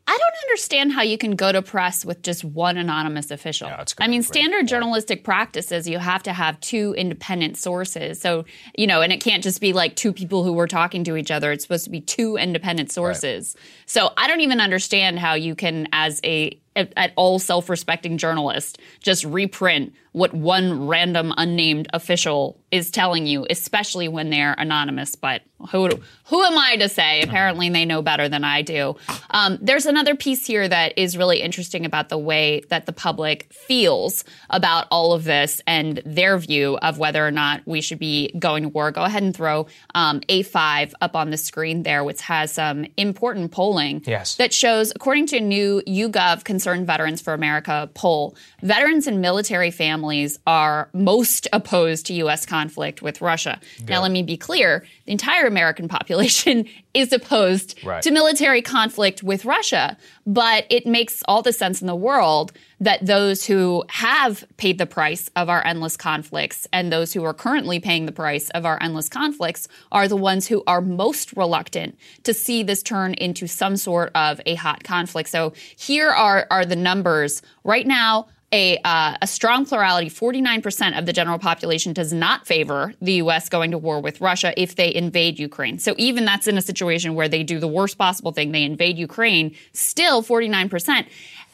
I 0.10 0.18
don't 0.18 0.50
understand 0.50 0.92
how 0.92 1.04
you 1.04 1.20
can 1.20 1.36
go 1.36 1.52
to 1.52 1.62
press 1.62 2.04
with 2.04 2.24
just 2.24 2.44
one 2.44 2.78
anonymous 2.78 3.30
official. 3.30 3.68
Yeah, 3.68 3.84
I 4.00 4.08
mean, 4.08 4.24
standard 4.24 4.68
journalistic 4.68 5.24
practices, 5.24 5.88
you 5.88 6.00
have 6.00 6.24
to 6.24 6.34
have 6.34 6.60
two 6.62 6.96
independent 6.98 7.58
sources. 7.58 8.20
So, 8.20 8.46
you 8.76 8.88
know, 8.88 9.02
and 9.04 9.14
it 9.14 9.22
can't 9.22 9.44
just 9.44 9.62
be 9.62 9.72
like 9.72 9.96
two 9.96 10.12
people 10.12 10.44
who 10.44 10.54
were 10.54 10.66
talking 10.66 11.04
to 11.04 11.16
each 11.16 11.30
other. 11.30 11.52
It's 11.52 11.64
supposed 11.64 11.84
to 11.84 11.92
be 11.92 12.02
two 12.02 12.38
independent 12.38 12.92
sources. 12.92 13.56
So 13.86 14.10
I 14.18 14.28
don't 14.28 14.42
even 14.42 14.60
understand 14.60 15.20
how 15.20 15.36
you 15.36 15.54
can, 15.54 15.88
as 15.94 16.20
a 16.24 16.60
at, 16.76 16.94
at 16.96 17.14
all 17.16 17.40
self-respecting 17.40 18.18
journalist, 18.18 18.80
just 19.02 19.24
reprint 19.24 19.94
what 20.12 20.34
one 20.34 20.88
random 20.88 21.32
unnamed 21.38 21.88
official 21.94 22.60
is 22.72 22.90
telling 22.90 23.28
you, 23.28 23.46
especially 23.50 24.08
when 24.08 24.30
they're 24.32 24.56
anonymous. 24.58 25.16
But 25.16 25.44
who 25.72 25.90
who 26.26 26.44
am 26.44 26.58
I 26.58 26.78
to 26.78 26.90
say? 26.90 27.22
Apparently, 27.22 27.70
they 27.70 27.86
know 27.86 28.02
better 28.02 28.28
than 28.28 28.44
I 28.44 28.62
do. 28.64 28.96
Um, 29.30 29.60
there's 29.62 29.86
another 29.86 30.16
piece 30.16 30.46
here 30.48 30.68
that 30.68 30.98
is 30.98 31.16
really 31.18 31.42
interesting 31.42 31.86
about 31.86 32.10
the 32.10 32.18
way 32.18 32.62
that 32.70 32.86
the 32.88 32.92
public 32.94 33.52
feels 33.54 34.24
about 34.50 34.88
all 34.90 35.14
of 35.14 35.26
this 35.26 35.62
and 35.68 36.02
their 36.06 36.38
view 36.40 36.78
of 36.82 36.98
whether 36.98 37.26
or 37.26 37.32
not 37.32 37.62
we 37.66 37.82
should 37.82 38.00
be 38.00 38.32
going 38.40 38.64
to 38.64 38.70
war. 38.70 38.92
Go 38.92 39.04
ahead 39.04 39.22
and 39.22 39.36
throw 39.36 39.68
um, 39.94 40.22
A5 40.22 40.94
up 41.02 41.16
on 41.16 41.30
the 41.30 41.38
screen 41.38 41.84
there, 41.84 42.04
which 42.04 42.22
has 42.22 42.52
some 42.54 42.86
important 42.98 43.52
polling 43.52 44.02
Yes. 44.08 44.36
that 44.38 44.54
shows, 44.54 44.92
according 44.96 45.28
to 45.28 45.38
a 45.38 45.42
new 45.42 45.82
YouGov 45.88 46.44
Concerned 46.70 46.86
Veterans 46.86 47.20
for 47.20 47.34
America 47.34 47.90
poll, 47.96 48.36
veterans 48.62 49.08
and 49.08 49.22
military 49.22 49.72
families 49.72 50.38
are 50.46 50.90
most 50.94 51.48
opposed 51.52 52.06
to 52.06 52.14
U.S. 52.14 52.46
conflict 52.46 53.02
with 53.02 53.22
Russia. 53.22 53.60
Now, 53.88 54.04
let 54.04 54.12
me 54.12 54.22
be 54.22 54.38
clear 54.38 54.86
the 55.06 55.12
entire 55.12 55.48
American 55.48 55.88
population 55.88 56.66
is 56.94 57.14
opposed 57.14 57.76
Right. 57.84 58.02
to 58.02 58.12
military 58.12 58.62
conflict 58.62 59.22
with 59.22 59.46
Russia, 59.46 59.96
but 60.26 60.66
it 60.70 60.88
makes 60.88 61.22
all 61.28 61.42
the 61.42 61.54
sense 61.54 61.82
in 61.82 61.88
the 61.88 61.96
world 61.96 62.52
that 62.80 63.06
those 63.06 63.46
who 63.46 63.84
have 63.90 64.44
paid 64.58 64.78
the 64.78 64.86
price 64.86 65.30
of 65.36 65.50
our 65.50 65.64
endless 65.66 65.96
conflicts 65.98 66.66
and 66.74 66.92
those 66.92 67.14
who 67.14 67.24
are 67.24 67.34
currently 67.34 67.80
paying 67.80 68.06
the 68.06 68.12
price 68.12 68.50
of 68.52 68.66
our 68.66 68.82
endless 68.82 69.08
conflicts 69.10 69.68
are 69.92 70.08
the 70.08 70.16
ones 70.16 70.48
who 70.48 70.64
are 70.66 70.82
most 70.82 71.36
reluctant 71.36 71.98
to 72.24 72.34
see 72.34 72.64
this 72.64 72.82
turn 72.82 73.14
into 73.16 73.48
some 73.48 73.76
sort 73.78 74.12
of 74.16 74.42
a 74.46 74.56
hot 74.56 74.84
conflict. 74.84 75.30
So 75.30 75.54
here 75.78 76.10
are, 76.10 76.48
are 76.50 76.66
the 76.66 76.76
numbers. 76.76 77.42
Right 77.64 77.86
now, 77.86 78.28
a, 78.52 78.80
uh, 78.84 79.16
a 79.22 79.28
strong 79.28 79.66
plurality, 79.66 80.10
49% 80.10 80.98
of 80.98 81.06
the 81.06 81.14
general 81.14 81.38
population 81.38 81.94
does 81.94 82.12
not 82.12 82.48
favor 82.48 82.94
the 83.02 83.14
U.S. 83.14 83.48
going 83.48 83.72
to 83.72 83.78
war 83.78 84.00
with 84.02 84.22
Russia 84.22 84.54
if 84.58 84.76
they 84.76 84.94
invade 84.94 85.38
Ukraine. 85.38 85.78
So 85.78 85.94
even 85.98 86.26
that's 86.26 86.48
in 86.48 86.58
a 86.58 86.62
situation 86.62 87.14
where 87.16 87.28
they 87.28 87.44
do 87.44 87.60
the 87.60 87.68
worst 87.68 87.98
possible 87.98 88.32
thing, 88.32 88.52
they 88.52 88.64
invade 88.64 88.98
Ukraine, 88.98 89.56
still 89.74 90.24
49%. 90.24 91.06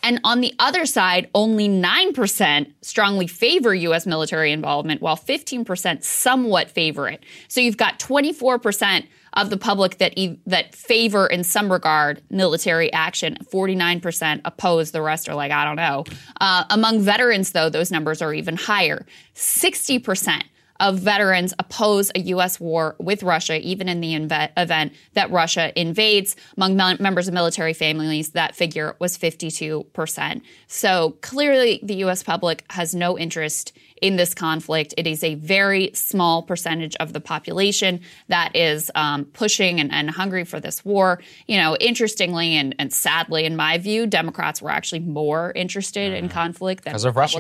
And 0.03 0.19
on 0.23 0.41
the 0.41 0.53
other 0.59 0.85
side, 0.85 1.29
only 1.33 1.67
9% 1.67 2.71
strongly 2.81 3.27
favor 3.27 3.73
U.S. 3.73 4.05
military 4.05 4.51
involvement, 4.51 5.01
while 5.01 5.17
15% 5.17 6.03
somewhat 6.03 6.69
favor 6.69 7.09
it. 7.09 7.23
So 7.47 7.59
you've 7.59 7.77
got 7.77 7.99
24% 7.99 9.07
of 9.35 9.49
the 9.49 9.57
public 9.57 9.97
that 9.97 10.13
e- 10.17 10.39
that 10.45 10.73
favor 10.73 11.27
in 11.27 11.43
some 11.43 11.71
regard 11.71 12.21
military 12.29 12.91
action. 12.93 13.37
49% 13.51 14.41
oppose. 14.45 14.91
The 14.91 15.01
rest 15.01 15.27
are 15.29 15.35
like, 15.35 15.51
I 15.51 15.65
don't 15.65 15.75
know. 15.75 16.05
Uh, 16.39 16.63
among 16.69 17.01
veterans, 17.01 17.51
though, 17.51 17.69
those 17.69 17.91
numbers 17.91 18.21
are 18.21 18.33
even 18.33 18.55
higher. 18.55 19.05
60% 19.35 20.43
of 20.79 20.99
veterans 20.99 21.53
oppose 21.57 22.11
a 22.15 22.19
U.S. 22.19 22.59
war 22.59 22.95
with 22.99 23.23
Russia, 23.23 23.59
even 23.61 23.87
in 23.87 24.01
the 24.01 24.13
inve- 24.13 24.51
event 24.57 24.93
that 25.13 25.31
Russia 25.31 25.77
invades. 25.79 26.35
Among 26.57 26.75
mem- 26.75 26.97
members 26.99 27.27
of 27.27 27.33
military 27.33 27.73
families, 27.73 28.31
that 28.31 28.55
figure 28.55 28.95
was 28.99 29.17
52%. 29.17 30.41
So 30.67 31.11
clearly, 31.21 31.79
the 31.81 31.95
U.S. 31.95 32.23
public 32.23 32.65
has 32.71 32.93
no 32.93 33.17
interest 33.17 33.71
in 34.05 34.17
this 34.17 34.35
conflict. 34.35 34.93
It 34.97 35.07
is 35.07 35.24
a 35.24 35.33
very 35.33 35.89
small 35.95 36.43
percentage 36.43 36.95
of 36.97 37.12
the 37.12 37.19
population 37.19 38.01
that 38.27 38.55
is 38.55 38.91
um, 38.93 39.25
pushing 39.25 39.79
and, 39.79 39.91
and 39.91 40.12
hungry 40.12 40.45
for 40.45 40.59
this 40.59 40.85
war. 40.85 41.24
You 41.47 41.57
know, 41.57 41.75
interestingly 41.77 42.55
and, 42.55 42.75
and 42.77 42.93
sadly, 42.93 43.45
in 43.45 43.55
my 43.55 43.79
view, 43.79 44.05
Democrats 44.05 44.62
were 44.62 44.69
actually 44.69 45.00
more 45.00 45.51
interested 45.55 46.13
in 46.13 46.29
conflict 46.29 46.83
than. 46.83 46.93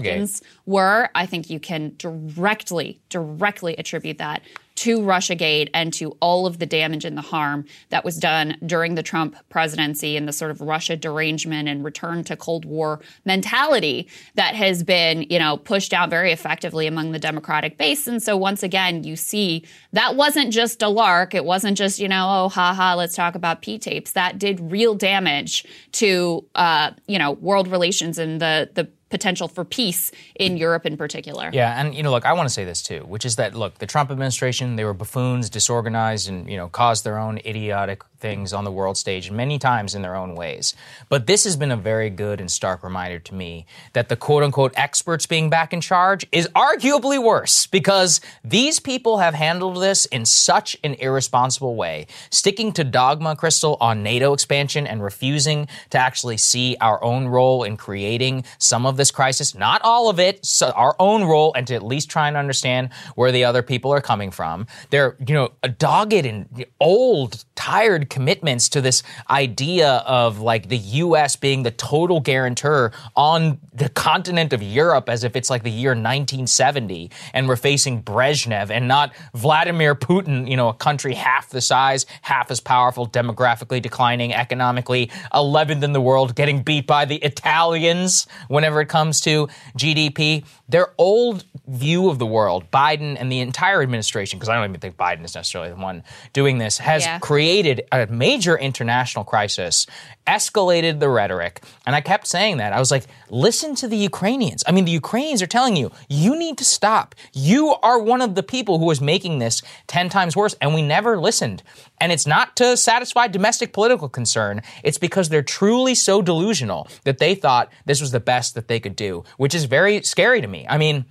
Republicans 0.07 0.41
were. 0.65 1.09
I 1.13 1.27
think 1.27 1.51
you 1.51 1.59
can 1.59 1.93
directly, 1.97 2.99
directly 3.09 3.77
attribute 3.77 4.17
that 4.17 4.41
to 4.75 4.99
Russiagate 4.99 5.69
and 5.73 5.93
to 5.93 6.11
all 6.19 6.45
of 6.45 6.59
the 6.59 6.65
damage 6.65 7.05
and 7.05 7.17
the 7.17 7.21
harm 7.21 7.65
that 7.89 8.03
was 8.03 8.17
done 8.17 8.57
during 8.65 8.95
the 8.95 9.03
Trump 9.03 9.35
presidency 9.49 10.17
and 10.17 10.27
the 10.27 10.33
sort 10.33 10.51
of 10.51 10.59
Russia 10.59 10.97
derangement 10.97 11.69
and 11.69 11.83
return 11.83 12.23
to 12.25 12.35
Cold 12.35 12.65
War 12.65 12.99
mentality 13.23 14.09
that 14.35 14.53
has 14.55 14.83
been, 14.83 15.23
you 15.29 15.39
know, 15.39 15.57
pushed 15.57 15.93
out 15.93 16.09
very 16.09 16.31
effectively 16.31 16.87
among 16.87 17.11
the 17.11 17.19
Democratic 17.19 17.77
base. 17.77 18.05
And 18.07 18.21
so 18.21 18.35
once 18.35 18.63
again, 18.63 19.03
you 19.03 19.15
see 19.15 19.65
that 19.93 20.15
wasn't 20.15 20.51
just 20.51 20.81
a 20.81 20.89
lark. 20.89 21.33
It 21.33 21.45
wasn't 21.45 21.77
just, 21.77 21.99
you 21.99 22.09
know, 22.09 22.27
oh, 22.29 22.49
haha, 22.49 22.95
let's 22.95 23.15
talk 23.15 23.35
about 23.35 23.61
P 23.61 23.79
tapes. 23.79 24.11
That 24.11 24.37
did 24.37 24.59
real 24.71 24.95
damage 24.95 25.65
to, 25.93 26.45
uh, 26.55 26.91
you 27.07 27.17
know, 27.17 27.31
world 27.31 27.69
relations 27.69 28.17
and 28.17 28.41
the, 28.41 28.69
the 28.73 28.89
potential 29.09 29.47
for 29.47 29.63
peace 29.63 30.11
in 30.35 30.57
Europe 30.57 30.85
in 30.85 30.97
particular. 30.97 31.49
Yeah, 31.53 31.79
and 31.79 31.93
you 31.93 32.03
know, 32.03 32.11
look, 32.11 32.25
I 32.25 32.33
want 32.33 32.49
to 32.49 32.53
say 32.53 32.65
this 32.65 32.81
too, 32.81 33.01
which 33.01 33.25
is 33.25 33.35
that 33.35 33.55
look, 33.55 33.77
the 33.77 33.85
Trump 33.85 34.11
administration, 34.11 34.75
they 34.75 34.83
were 34.83 34.93
buffoons, 34.93 35.49
disorganized, 35.49 36.27
and 36.27 36.49
you 36.49 36.57
know, 36.57 36.67
caused 36.67 37.03
their 37.03 37.17
own 37.17 37.37
idiotic 37.45 38.03
things 38.19 38.53
on 38.53 38.63
the 38.63 38.71
world 38.71 38.97
stage 38.97 39.29
many 39.29 39.59
times 39.59 39.93
in 39.93 40.01
their 40.01 40.15
own 40.15 40.33
ways. 40.35 40.73
But 41.09 41.27
this 41.27 41.43
has 41.43 41.55
been 41.55 41.71
a 41.71 41.77
very 41.77 42.09
good 42.09 42.39
and 42.39 42.49
stark 42.49 42.83
reminder 42.83 43.19
to 43.19 43.35
me 43.35 43.67
that 43.93 44.09
the 44.09 44.15
quote 44.15 44.41
unquote 44.41 44.73
experts 44.75 45.27
being 45.27 45.49
back 45.49 45.73
in 45.73 45.81
charge 45.81 46.25
is 46.31 46.47
arguably 46.55 47.21
worse 47.21 47.67
because 47.67 48.21
these 48.43 48.79
people 48.79 49.19
have 49.19 49.35
handled 49.35 49.77
this 49.77 50.05
in 50.07 50.25
such 50.25 50.75
an 50.83 50.95
irresponsible 50.95 51.75
way, 51.75 52.07
sticking 52.31 52.71
to 52.73 52.83
dogma, 52.83 53.35
Krystal, 53.35 53.77
on 53.79 54.01
NATO 54.01 54.33
expansion 54.33 54.87
and 54.87 55.03
refusing 55.03 55.67
to 55.91 55.99
actually 55.99 56.37
see 56.37 56.75
our 56.81 57.03
own 57.03 57.27
role 57.27 57.63
in 57.63 57.77
creating 57.77 58.43
some 58.57 58.85
of 58.87 58.94
this 58.97 59.11
crisis, 59.11 59.55
not 59.55 59.81
all 59.83 60.09
of 60.09 60.19
it, 60.19 60.45
so 60.45 60.71
our 60.71 60.95
own 60.99 61.23
role, 61.23 61.53
and 61.55 61.67
to 61.67 61.75
at 61.75 61.83
least 61.83 62.09
try 62.09 62.27
and 62.27 62.37
understand 62.37 62.89
where 63.15 63.31
the 63.31 63.43
other 63.43 63.61
people 63.61 63.91
are 63.91 64.01
coming 64.01 64.31
from. 64.31 64.67
They're, 64.89 65.15
you 65.25 65.33
know, 65.33 65.51
dogged 65.77 66.13
and 66.13 66.65
old, 66.79 67.45
tired 67.55 68.09
commitments 68.09 68.69
to 68.69 68.81
this 68.81 69.03
idea 69.29 70.03
of 70.05 70.39
like 70.39 70.69
the 70.69 70.77
U.S. 70.77 71.35
being 71.35 71.63
the 71.63 71.71
total 71.71 72.19
guarantor 72.19 72.91
on 73.15 73.59
the 73.73 73.89
continent 73.89 74.53
of 74.53 74.61
Europe 74.61 75.09
as 75.09 75.23
if 75.23 75.35
it's 75.35 75.49
like 75.49 75.63
the 75.63 75.71
year 75.71 75.91
1970 75.91 77.11
and 77.33 77.47
we're 77.47 77.55
facing 77.55 78.01
Brezhnev 78.01 78.69
and 78.69 78.87
not 78.87 79.13
Vladimir 79.33 79.95
Putin, 79.95 80.49
you 80.49 80.55
know, 80.55 80.69
a 80.69 80.73
country 80.73 81.13
half 81.13 81.49
the 81.49 81.61
size, 81.61 82.05
half 82.21 82.51
as 82.51 82.59
powerful, 82.59 83.07
demographically 83.07 83.81
declining, 83.81 84.33
economically 84.33 85.11
11th 85.33 85.83
in 85.83 85.93
the 85.93 86.01
world, 86.01 86.35
getting 86.35 86.61
beat 86.61 86.87
by 86.87 87.05
the 87.05 87.17
Italians 87.17 88.27
whenever 88.47 88.84
it 88.85 88.89
comes 88.89 89.21
to 89.21 89.47
GDP. 89.77 90.45
Their 90.69 90.93
old 90.97 91.43
view 91.67 92.09
of 92.09 92.19
the 92.19 92.25
world, 92.25 92.69
Biden 92.71 93.17
and 93.19 93.31
the 93.31 93.39
entire 93.39 93.81
administration, 93.81 94.37
because 94.39 94.49
I 94.49 94.55
don't 94.55 94.69
even 94.69 94.79
think 94.79 94.97
Biden 94.97 95.23
is 95.25 95.35
necessarily 95.35 95.71
the 95.71 95.75
one 95.77 96.03
doing 96.33 96.57
this, 96.59 96.77
has 96.77 97.03
Yeah. 97.03 97.19
created 97.19 97.81
a 97.91 98.05
major 98.07 98.57
international 98.57 99.25
crisis 99.25 99.87
escalated 100.27 100.99
the 100.99 101.09
rhetoric. 101.09 101.63
And 101.85 101.95
I 101.95 102.01
kept 102.01 102.27
saying 102.27 102.57
that. 102.57 102.73
I 102.73 102.79
was 102.79 102.91
like, 102.91 103.05
listen 103.29 103.75
to 103.75 103.87
the 103.87 103.97
Ukrainians. 103.97 104.63
I 104.67 104.71
mean, 104.71 104.85
the 104.85 104.91
Ukrainians 104.91 105.41
are 105.41 105.47
telling 105.47 105.75
you, 105.75 105.91
you 106.09 106.37
need 106.37 106.57
to 106.57 106.65
stop. 106.65 107.15
You 107.33 107.75
are 107.83 107.99
one 107.99 108.21
of 108.21 108.35
the 108.35 108.43
people 108.43 108.79
who 108.79 108.89
is 108.91 109.01
making 109.01 109.39
this 109.39 109.61
10 109.87 110.09
times 110.09 110.35
worse. 110.35 110.55
And 110.61 110.73
we 110.73 110.81
never 110.81 111.17
listened. 111.17 111.63
And 111.99 112.11
it's 112.11 112.27
not 112.27 112.55
to 112.57 112.75
satisfy 112.77 113.27
domestic 113.27 113.73
political 113.73 114.09
concern. 114.09 114.61
It's 114.83 114.97
because 114.97 115.29
they're 115.29 115.41
truly 115.41 115.95
so 115.95 116.21
delusional 116.21 116.87
that 117.03 117.19
they 117.19 117.35
thought 117.35 117.71
this 117.85 118.01
was 118.01 118.11
the 118.11 118.19
best 118.19 118.55
that 118.55 118.67
they 118.67 118.79
could 118.79 118.95
do, 118.95 119.23
which 119.37 119.55
is 119.55 119.65
very 119.65 120.01
scary 120.03 120.41
to 120.41 120.47
me. 120.47 120.65
I 120.67 120.77
mean, 120.77 121.05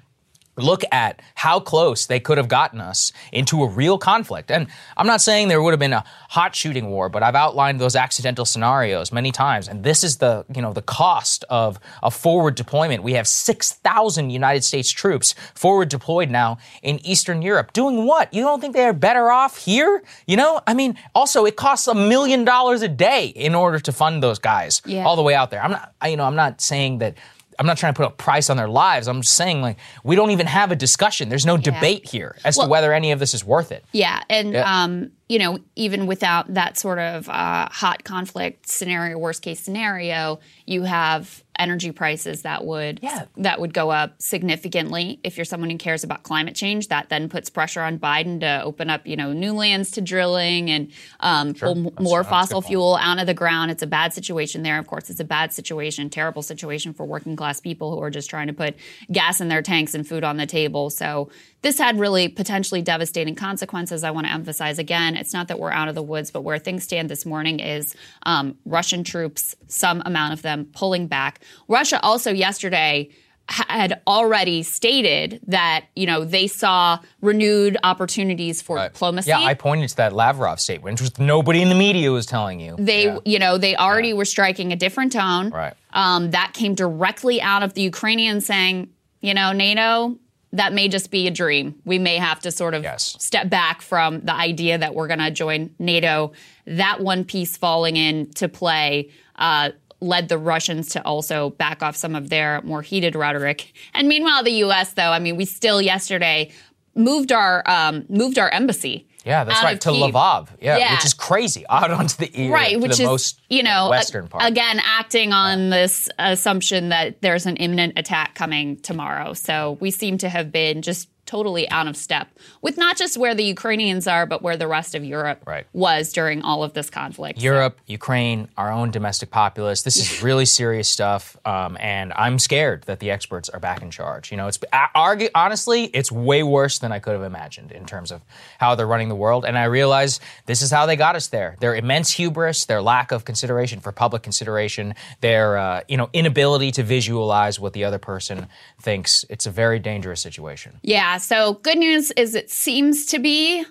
look 0.57 0.83
at 0.93 1.21
how 1.35 1.59
close 1.61 2.07
they 2.07 2.21
could 2.21 2.39
have 2.39 2.49
gotten 2.49 2.81
us 2.81 3.13
into 3.33 3.63
a 3.63 3.69
real 3.69 3.99
conflict. 3.99 4.51
And 4.51 4.67
I'm 4.97 5.07
not 5.07 5.21
saying 5.21 5.49
there 5.49 5.61
would 5.63 5.73
have 5.73 5.81
been 5.81 5.93
a 5.93 6.05
hot 6.31 6.55
shooting 6.55 6.91
war, 6.91 7.09
but 7.09 7.23
I've 7.23 7.35
outlined 7.35 7.81
those 7.81 7.97
accidental 7.97 8.45
scenarios 8.45 9.11
many 9.13 9.33
times. 9.33 9.69
And 9.69 9.83
this 9.83 10.05
is 10.05 10.19
the, 10.19 10.45
you 10.55 10.63
know, 10.63 10.73
the 10.73 10.83
cost 10.83 11.45
of 11.51 11.79
a 12.03 12.11
forward 12.11 12.55
deployment. 12.55 13.03
We 13.03 13.15
have 13.15 13.27
6,000 13.27 14.31
United 14.31 14.63
States 14.65 14.91
troops 14.91 15.35
forward 15.55 15.89
deployed 15.89 16.31
now 16.31 16.59
in 16.83 17.05
Eastern 17.05 17.43
Europe. 17.43 17.73
Doing 17.73 18.07
what? 18.07 18.33
You 18.33 18.43
don't 18.43 18.61
think 18.61 18.75
they're 18.75 18.93
better 18.93 19.31
off 19.31 19.57
here? 19.65 20.03
You 20.27 20.37
know, 20.37 20.61
I 20.67 20.75
mean, 20.75 20.97
also 21.15 21.45
it 21.47 21.57
costs 21.57 21.87
a 21.89 21.95
million 21.95 22.45
dollars 22.45 22.83
a 22.83 22.89
day 22.89 23.27
in 23.27 23.55
order 23.55 23.79
to 23.81 23.93
fund 23.93 24.23
those 24.23 24.39
guys 24.39 24.83
Yeah. 24.87 25.05
all 25.05 25.17
the 25.17 25.23
way 25.23 25.35
out 25.35 25.51
there. 25.51 25.63
I'm 25.63 25.73
not, 25.73 25.93
I- 26.01 26.09
you 26.09 26.17
know, 26.17 26.25
I'm 26.25 26.37
not 26.37 26.61
saying 26.61 26.99
that 26.99 27.15
I'm 27.59 27.67
not 27.67 27.77
trying 27.79 27.95
to 27.95 27.97
put 27.97 28.07
a 28.07 28.11
price 28.11 28.51
on 28.51 28.57
their 28.57 28.69
lives. 28.69 29.07
I'm 29.09 29.23
just 29.23 29.37
saying, 29.37 29.63
like, 29.63 29.77
we 30.03 30.17
don't 30.17 30.31
even 30.31 30.47
have 30.47 30.73
a 30.73 30.77
discussion. 30.77 31.29
There's 31.29 31.47
no 31.47 31.57
debate 31.57 32.09
here 32.09 32.37
as 32.45 32.57
Well- 32.57 32.67
to 32.67 32.71
whether 32.71 32.93
any 32.93 33.13
of 33.13 33.19
this 33.19 33.35
is 33.35 33.45
worth 33.45 33.73
it. 33.73 33.85
Yeah, 33.93 34.21
and 34.29 34.53
Yeah. 34.53 34.83
um, 34.85 35.11
you 35.29 35.39
know, 35.39 35.59
even 35.75 36.07
without 36.07 36.53
that 36.53 36.77
sort 36.77 36.99
of 36.99 37.29
uh, 37.29 37.69
hot 37.71 38.05
conflict 38.05 38.69
scenario, 38.69 39.17
worst 39.19 39.43
case 39.43 39.61
scenario, 39.61 40.39
you 40.67 40.83
have 40.83 41.43
energy 41.57 41.93
prices 41.93 42.43
that 42.43 42.65
would 42.65 42.99
that 43.37 43.61
would 43.61 43.73
go 43.73 43.91
up 43.91 44.21
significantly. 44.21 45.21
If 45.23 45.39
you're 45.39 45.45
someone 45.45 45.71
who 45.71 45.79
cares 45.79 46.05
about 46.05 46.25
climate 46.25 46.55
change, 46.55 46.89
that 46.89 47.09
then 47.09 47.29
puts 47.29 47.49
pressure 47.49 47.81
on 47.81 47.99
Biden 47.99 48.41
to 48.41 48.63
open 48.65 48.91
up, 48.91 49.07
you 49.07 49.17
know, 49.17 49.33
new 49.33 49.53
lands 49.53 49.93
to 49.93 50.01
drilling 50.01 50.69
and 50.69 50.91
um, 51.21 51.55
pull 51.55 51.87
m- 51.87 51.91
more 52.01 52.25
fossil 52.25 52.61
fuel 52.61 52.97
out 53.01 53.19
of 53.19 53.27
the 53.27 53.35
ground. 53.35 53.71
It's 53.71 53.83
a 53.83 53.87
bad 53.87 54.13
situation 54.13 54.63
there. 54.63 54.79
Of 54.79 54.87
course, 54.89 55.09
it's 55.09 55.21
a 55.21 55.25
bad 55.25 55.53
situation, 55.53 56.11
terrible 56.11 56.43
situation 56.43 56.93
for 56.93 57.07
working 57.07 57.37
class 57.37 57.61
people 57.61 57.95
who 57.95 58.03
are 58.03 58.11
just 58.11 58.29
trying 58.29 58.49
to 58.49 58.53
put 58.53 58.75
gas 59.11 59.41
in 59.41 59.49
their 59.49 59.63
tanks 59.63 59.95
and 59.95 60.07
food 60.07 60.25
on 60.25 60.37
the 60.37 60.47
table. 60.47 60.91
So 60.91 61.31
this 61.65 61.79
had 61.79 61.99
really 61.99 62.29
potentially 62.29 62.83
devastating 62.83 63.35
consequences. 63.35 64.05
I 64.05 64.11
want 64.11 64.27
to 64.27 64.33
emphasize 64.33 64.79
again, 64.79 65.17
it's 65.17 65.33
not 65.33 65.49
that 65.49 65.59
we're 65.59 65.73
out 65.73 65.89
of 65.89 65.95
the 65.95 66.03
woods, 66.03 66.31
but 66.31 66.43
where 66.43 66.59
things 66.59 66.85
stand 66.85 67.09
this 67.09 67.25
morning 67.25 67.59
is 67.59 67.97
um, 68.25 68.59
Russian 68.67 69.03
troops, 69.03 69.57
some 69.67 70.03
amount 70.05 70.35
of 70.35 70.43
them 70.43 70.67
pulling 70.75 71.07
back. 71.07 71.41
Russia 71.67 71.99
also 72.03 72.31
yesterday 72.33 73.09
had 73.49 74.01
already 74.07 74.63
stated 74.63 75.41
that 75.47 75.87
you 75.97 76.07
know 76.07 76.25
they 76.25 76.47
saw 76.47 76.99
renewed 77.23 77.79
opportunities 77.83 78.61
for 78.61 78.79
diplomacy. 78.79 79.31
Yeah, 79.31 79.39
I 79.41 79.55
pointed 79.55 79.89
to 79.89 79.97
that 79.97 80.13
Lavrov 80.13 80.61
statement, 80.61 80.95
which 80.95 81.01
was 81.01 81.19
nobody 81.19 81.63
in 81.63 81.71
the 81.71 81.75
media 81.75 82.11
was 82.11 82.27
telling 82.27 82.61
you. 82.61 82.77
They, 82.79 83.05
Yeah. 83.05 83.19
you 83.25 83.39
know, 83.39 83.57
they 83.57 83.75
already 83.75 84.13
were 84.13 84.25
striking 84.27 84.71
a 84.73 84.77
different 84.77 85.13
tone. 85.13 85.49
Right. 85.49 85.75
Um, 85.95 86.31
that 86.33 86.53
came 86.53 86.75
directly 86.75 87.41
out 87.41 87.63
of 87.63 87.73
the 87.75 87.83
Ukrainians 87.83 88.45
saying, 88.47 88.89
you 89.21 89.33
know, 89.35 89.53
NATO, 89.53 90.17
that 90.55 90.73
may 90.73 90.89
just 90.89 91.11
be 91.11 91.27
a 91.27 91.31
dream. 91.31 91.75
We 91.85 91.99
may 91.99 92.17
have 92.17 92.41
to 92.41 92.51
sort 92.51 92.75
of 92.75 92.87
step 92.99 93.51
back 93.51 93.83
from 93.83 94.21
the 94.21 94.33
idea 94.35 94.79
that 94.79 94.95
we're 94.95 95.09
going 95.09 95.19
to 95.19 95.31
join 95.31 95.75
NATO. 95.79 96.33
That 96.67 97.01
one 97.01 97.25
piece 97.25 97.57
falling 97.57 97.97
into 97.97 98.49
play 98.49 99.11
uh, 99.37 99.71
led 100.01 100.29
the 100.29 100.39
Russians 100.39 100.91
to 100.91 101.05
also 101.05 101.51
back 101.51 101.83
off 101.83 101.97
some 101.97 102.15
of 102.15 102.31
their 102.31 102.63
more 102.63 102.83
heated 102.83 103.17
rhetoric. 103.17 103.73
And 103.95 104.07
meanwhile, 104.07 104.45
the 104.45 104.53
U.S. 104.53 104.93
though, 104.93 105.11
I 105.11 105.19
mean, 105.19 105.37
we 105.37 105.45
still 105.45 105.83
yesterday 105.83 106.53
moved 106.95 107.33
our 107.33 107.69
um, 107.69 108.05
moved 108.09 108.39
our 108.39 108.51
embassy. 108.51 109.09
Yeah, 109.25 109.45
that's 109.45 109.63
right. 109.63 109.81
To 109.81 109.89
Kyiv. 109.91 110.13
Lvov. 110.13 110.49
Yeah, 110.61 110.77
Yeah. 110.79 110.93
which 110.95 111.05
is 111.05 111.15
crazy. 111.15 111.65
Out 111.69 111.91
onto 111.91 112.17
the 112.17 112.31
ear. 112.41 112.53
right 112.53 112.79
which 112.81 112.97
the 112.99 113.03
is 113.05 113.09
most 113.09 113.41
you 113.49 113.63
know 113.63 113.89
western 113.89 114.29
part. 114.29 114.45
again 114.45 114.81
acting 114.85 115.33
on 115.33 115.71
this 115.71 116.09
assumption 116.19 116.91
that 116.91 117.21
there's 117.23 117.47
an 117.47 117.57
imminent 117.57 117.99
attack 117.99 118.35
coming 118.35 118.77
tomorrow 118.81 119.33
so 119.33 119.79
we 119.81 119.91
seem 119.91 120.19
to 120.19 120.29
have 120.29 120.53
been 120.53 120.83
just 120.83 121.09
totally 121.35 121.69
out 121.71 121.87
of 121.87 121.97
step 121.97 122.29
with 122.63 122.77
not 122.77 122.97
just 122.97 123.17
where 123.17 123.35
the 123.35 123.45
ukrainians 123.45 124.07
are 124.07 124.25
but 124.27 124.43
where 124.43 124.57
the 124.57 124.69
rest 124.69 124.95
of 124.95 125.05
europe 125.05 125.41
was 125.73 126.13
during 126.13 126.43
all 126.43 126.63
of 126.63 126.73
this 126.75 126.89
conflict 126.91 127.41
Europe, 127.45 127.79
Ukraine, 127.87 128.49
our 128.57 128.71
own 128.73 128.91
domestic 128.91 129.31
populace. 129.31 129.83
This 129.83 129.97
is 129.97 130.23
really 130.29 130.47
serious 130.47 130.89
stuff, 130.89 131.37
um, 131.45 131.77
and 131.81 132.13
I'm 132.15 132.39
scared 132.39 132.85
that 132.85 133.01
the 133.01 133.11
experts 133.11 133.49
are 133.49 133.61
back 133.61 133.83
in 133.83 133.91
charge. 133.91 134.31
You 134.31 134.37
know, 134.37 134.47
it's 134.47 134.59
I 134.73 134.89
argue 134.95 135.29
honestly, 135.35 135.85
it's 135.85 136.11
way 136.11 136.43
worse 136.43 136.79
than 136.79 136.93
I 136.93 136.99
could 136.99 137.13
have 137.13 137.23
imagined 137.23 137.73
in 137.73 137.85
terms 137.87 138.11
of 138.11 138.23
how 138.59 138.75
they're 138.75 138.87
running 138.87 139.09
the 139.09 139.15
world. 139.15 139.45
And 139.45 139.59
I 139.59 139.65
realize 139.65 140.21
this 140.47 140.63
is 140.63 140.71
how 140.71 140.87
they 140.87 140.97
got 140.97 141.17
us 141.17 141.29
there. 141.29 141.57
Their 141.61 141.75
immense 141.75 142.13
hubris, 142.13 142.65
their 142.65 142.83
lack 142.83 143.13
of 143.13 143.25
consideration 143.25 143.81
for 143.81 143.93
public 143.93 144.23
consideration, 144.23 144.95
their 145.21 145.57
uh, 145.57 145.83
you 145.89 145.97
know 145.97 146.09
inability 146.13 146.71
to 146.73 146.83
visualize 146.83 147.61
what 147.61 147.73
the 147.73 147.85
other 147.85 147.99
person 147.99 148.47
thinks. 148.81 149.25
It's 149.29 149.47
a 149.47 149.51
very 149.51 149.79
dangerous 149.79 150.21
situation. 150.21 150.81
yeah 150.83 151.19
so 151.25 151.55
good 151.55 151.79
news 151.79 152.11
is 152.13 152.35
it 152.35 152.51
seems 152.51 153.07
to 153.07 153.19
be 153.19 153.65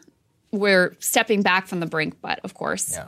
we're 0.52 0.96
stepping 1.00 1.42
back 1.42 1.68
from 1.68 1.80
the 1.80 1.86
brink 1.86 2.16
but 2.22 2.40
of 2.44 2.54
course 2.54 2.92
Yeah. 2.94 3.08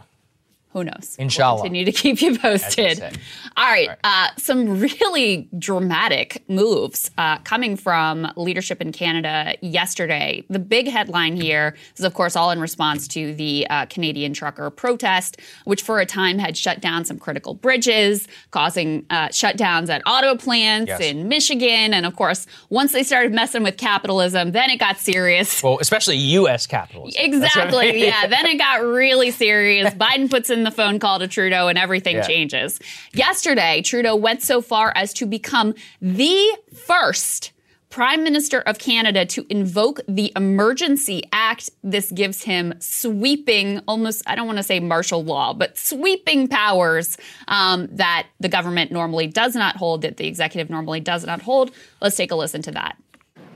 Who 0.76 0.84
knows 0.84 1.16
Inshallah. 1.18 1.56
We'll 1.56 1.64
continue 1.64 1.86
to 1.86 1.92
keep 1.94 2.22
you 2.22 2.38
posted. 2.38 2.98
say. 2.98 3.12
All 3.56 3.66
right. 3.66 3.90
Uh, 4.04 4.28
some 4.38 4.82
really 4.82 5.48
dramatic 5.58 6.44
moves 6.50 7.10
uh, 7.18 7.38
coming 7.40 7.78
from 7.78 8.28
leadership 8.36 8.82
in 8.82 8.92
Canada 8.92 9.56
yesterday. 9.62 10.44
The 10.50 10.60
big 10.60 10.88
headline 10.90 11.38
here 11.38 11.78
is, 11.98 12.04
of 12.04 12.14
course, 12.14 12.36
all 12.36 12.52
in 12.52 12.60
response 12.60 13.08
to 13.10 13.34
the 13.36 13.66
uh, 13.70 13.86
Canadian 13.86 14.34
trucker 14.34 14.70
protest, 14.70 15.40
which 15.64 15.82
for 15.82 16.02
a 16.02 16.06
time 16.06 16.38
had 16.40 16.58
shut 16.58 16.82
down 16.82 17.06
some 17.06 17.18
critical 17.20 17.54
bridges, 17.54 18.28
causing 18.52 19.06
uh, 19.10 19.30
shutdowns 19.30 19.88
at 19.90 20.02
auto 20.06 20.36
plants 20.36 20.90
Yes. 20.90 21.00
in 21.00 21.30
Michigan. 21.30 21.94
And 21.94 22.06
of 22.06 22.18
course, 22.18 22.46
once 22.70 22.92
they 22.92 23.04
started 23.04 23.32
messing 23.34 23.64
with 23.64 23.78
capitalism, 23.78 24.52
then 24.52 24.70
it 24.70 24.78
got 24.78 24.98
serious. 24.98 25.64
Well, 25.64 25.78
especially 25.80 26.18
U.S. 26.18 26.68
capitalism. 26.68 27.16
What 27.18 27.22
I 27.22 27.26
Exactly. 27.46 27.92
mean. 27.94 28.04
Yeah. 28.04 28.28
Then 28.28 28.46
it 28.46 28.58
got 28.58 28.84
really 28.84 29.32
serious. 29.32 29.94
Biden 30.06 30.30
puts 30.30 30.50
in 30.50 30.65
the 30.66 30.72
phone 30.72 31.00
call 31.00 31.20
to 31.20 31.28
Trudeau 31.28 31.68
and 31.70 31.78
everything 31.78 32.18
Yeah. 32.18 32.28
changes. 32.28 32.80
Yesterday, 33.14 33.82
Trudeau 33.82 34.16
went 34.16 34.42
so 34.42 34.62
far 34.62 34.92
as 34.96 35.14
to 35.14 35.26
become 35.26 35.74
the 36.02 36.58
first 36.74 37.52
Prime 37.90 38.26
Minister 38.26 38.60
of 38.60 38.78
Canada 38.78 39.26
to 39.26 39.46
invoke 39.50 40.02
the 40.06 40.34
Emergency 40.36 41.24
Act. 41.32 41.70
This 41.82 42.12
gives 42.12 42.44
him 42.44 42.74
sweeping, 42.80 43.80
almost, 43.88 44.22
I 44.28 44.36
don't 44.36 44.48
want 44.48 44.58
to 44.58 44.64
say 44.64 44.82
martial 44.82 45.24
law, 45.24 45.54
but 45.54 45.78
sweeping 45.78 46.50
powers 46.50 47.16
um, 47.48 47.88
that 47.92 48.28
the 48.42 48.50
government 48.50 48.92
normally 48.92 49.28
does 49.28 49.56
not 49.56 49.78
hold, 49.78 50.02
that 50.02 50.18
the 50.18 50.28
executive 50.28 50.70
normally 50.70 51.00
does 51.00 51.26
not 51.26 51.42
hold. 51.42 51.72
Let's 52.02 52.18
take 52.18 52.32
a 52.32 52.36
listen 52.36 52.62
to 52.64 52.72
that. 52.72 52.98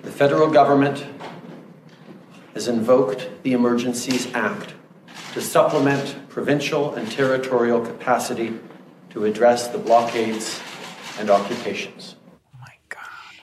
The 0.03 0.11
federal 0.11 0.49
government 0.49 1.05
has 2.53 2.69
invoked 2.69 3.27
the 3.43 3.51
Emergencies 3.51 4.33
Act 4.33 4.73
to 5.33 5.41
supplement 5.41 6.15
provincial 6.29 6.95
and 6.95 7.11
territorial 7.11 7.81
capacity 7.81 8.57
to 9.11 9.25
address 9.25 9.67
the 9.67 9.77
blockades 9.77 10.59
and 11.19 11.29
occupations. 11.29 12.15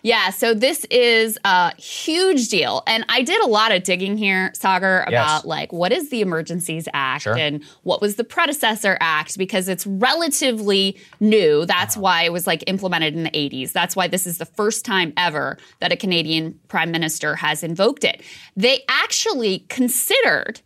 Yeah, 0.06 0.30
so 0.30 0.54
this 0.54 0.84
is 0.84 1.36
a 1.44 1.74
huge 1.80 2.48
deal. 2.48 2.84
And 2.86 3.04
I 3.08 3.22
did 3.22 3.42
a 3.42 3.48
lot 3.48 3.72
of 3.72 3.82
digging 3.82 4.16
here, 4.16 4.52
Saagar, 4.56 5.02
about 5.02 5.38
Yes. 5.38 5.44
like 5.44 5.72
what 5.72 5.90
is 5.90 6.10
the 6.10 6.20
Emergencies 6.20 6.86
Act 6.94 7.24
Sure. 7.24 7.36
and 7.36 7.64
what 7.82 8.00
was 8.00 8.14
the 8.14 8.22
predecessor 8.22 8.96
act 9.00 9.36
because 9.36 9.68
it's 9.68 9.84
relatively 9.84 10.96
new. 11.18 11.66
That's 11.66 11.96
uh-huh. 11.96 12.02
why 12.02 12.22
it 12.22 12.32
was 12.32 12.46
like 12.46 12.62
implemented 12.68 13.16
in 13.16 13.24
the 13.24 13.30
80s. 13.30 13.72
That's 13.72 13.96
why 13.96 14.06
this 14.06 14.28
is 14.28 14.38
the 14.38 14.46
first 14.46 14.84
time 14.84 15.12
ever 15.16 15.58
that 15.80 15.90
a 15.90 15.96
Canadian 15.96 16.56
prime 16.68 16.92
minister 16.92 17.34
has 17.34 17.64
invoked 17.64 18.04
it. 18.04 18.22
They 18.54 18.84
actually 18.88 19.66
considered 19.68 20.60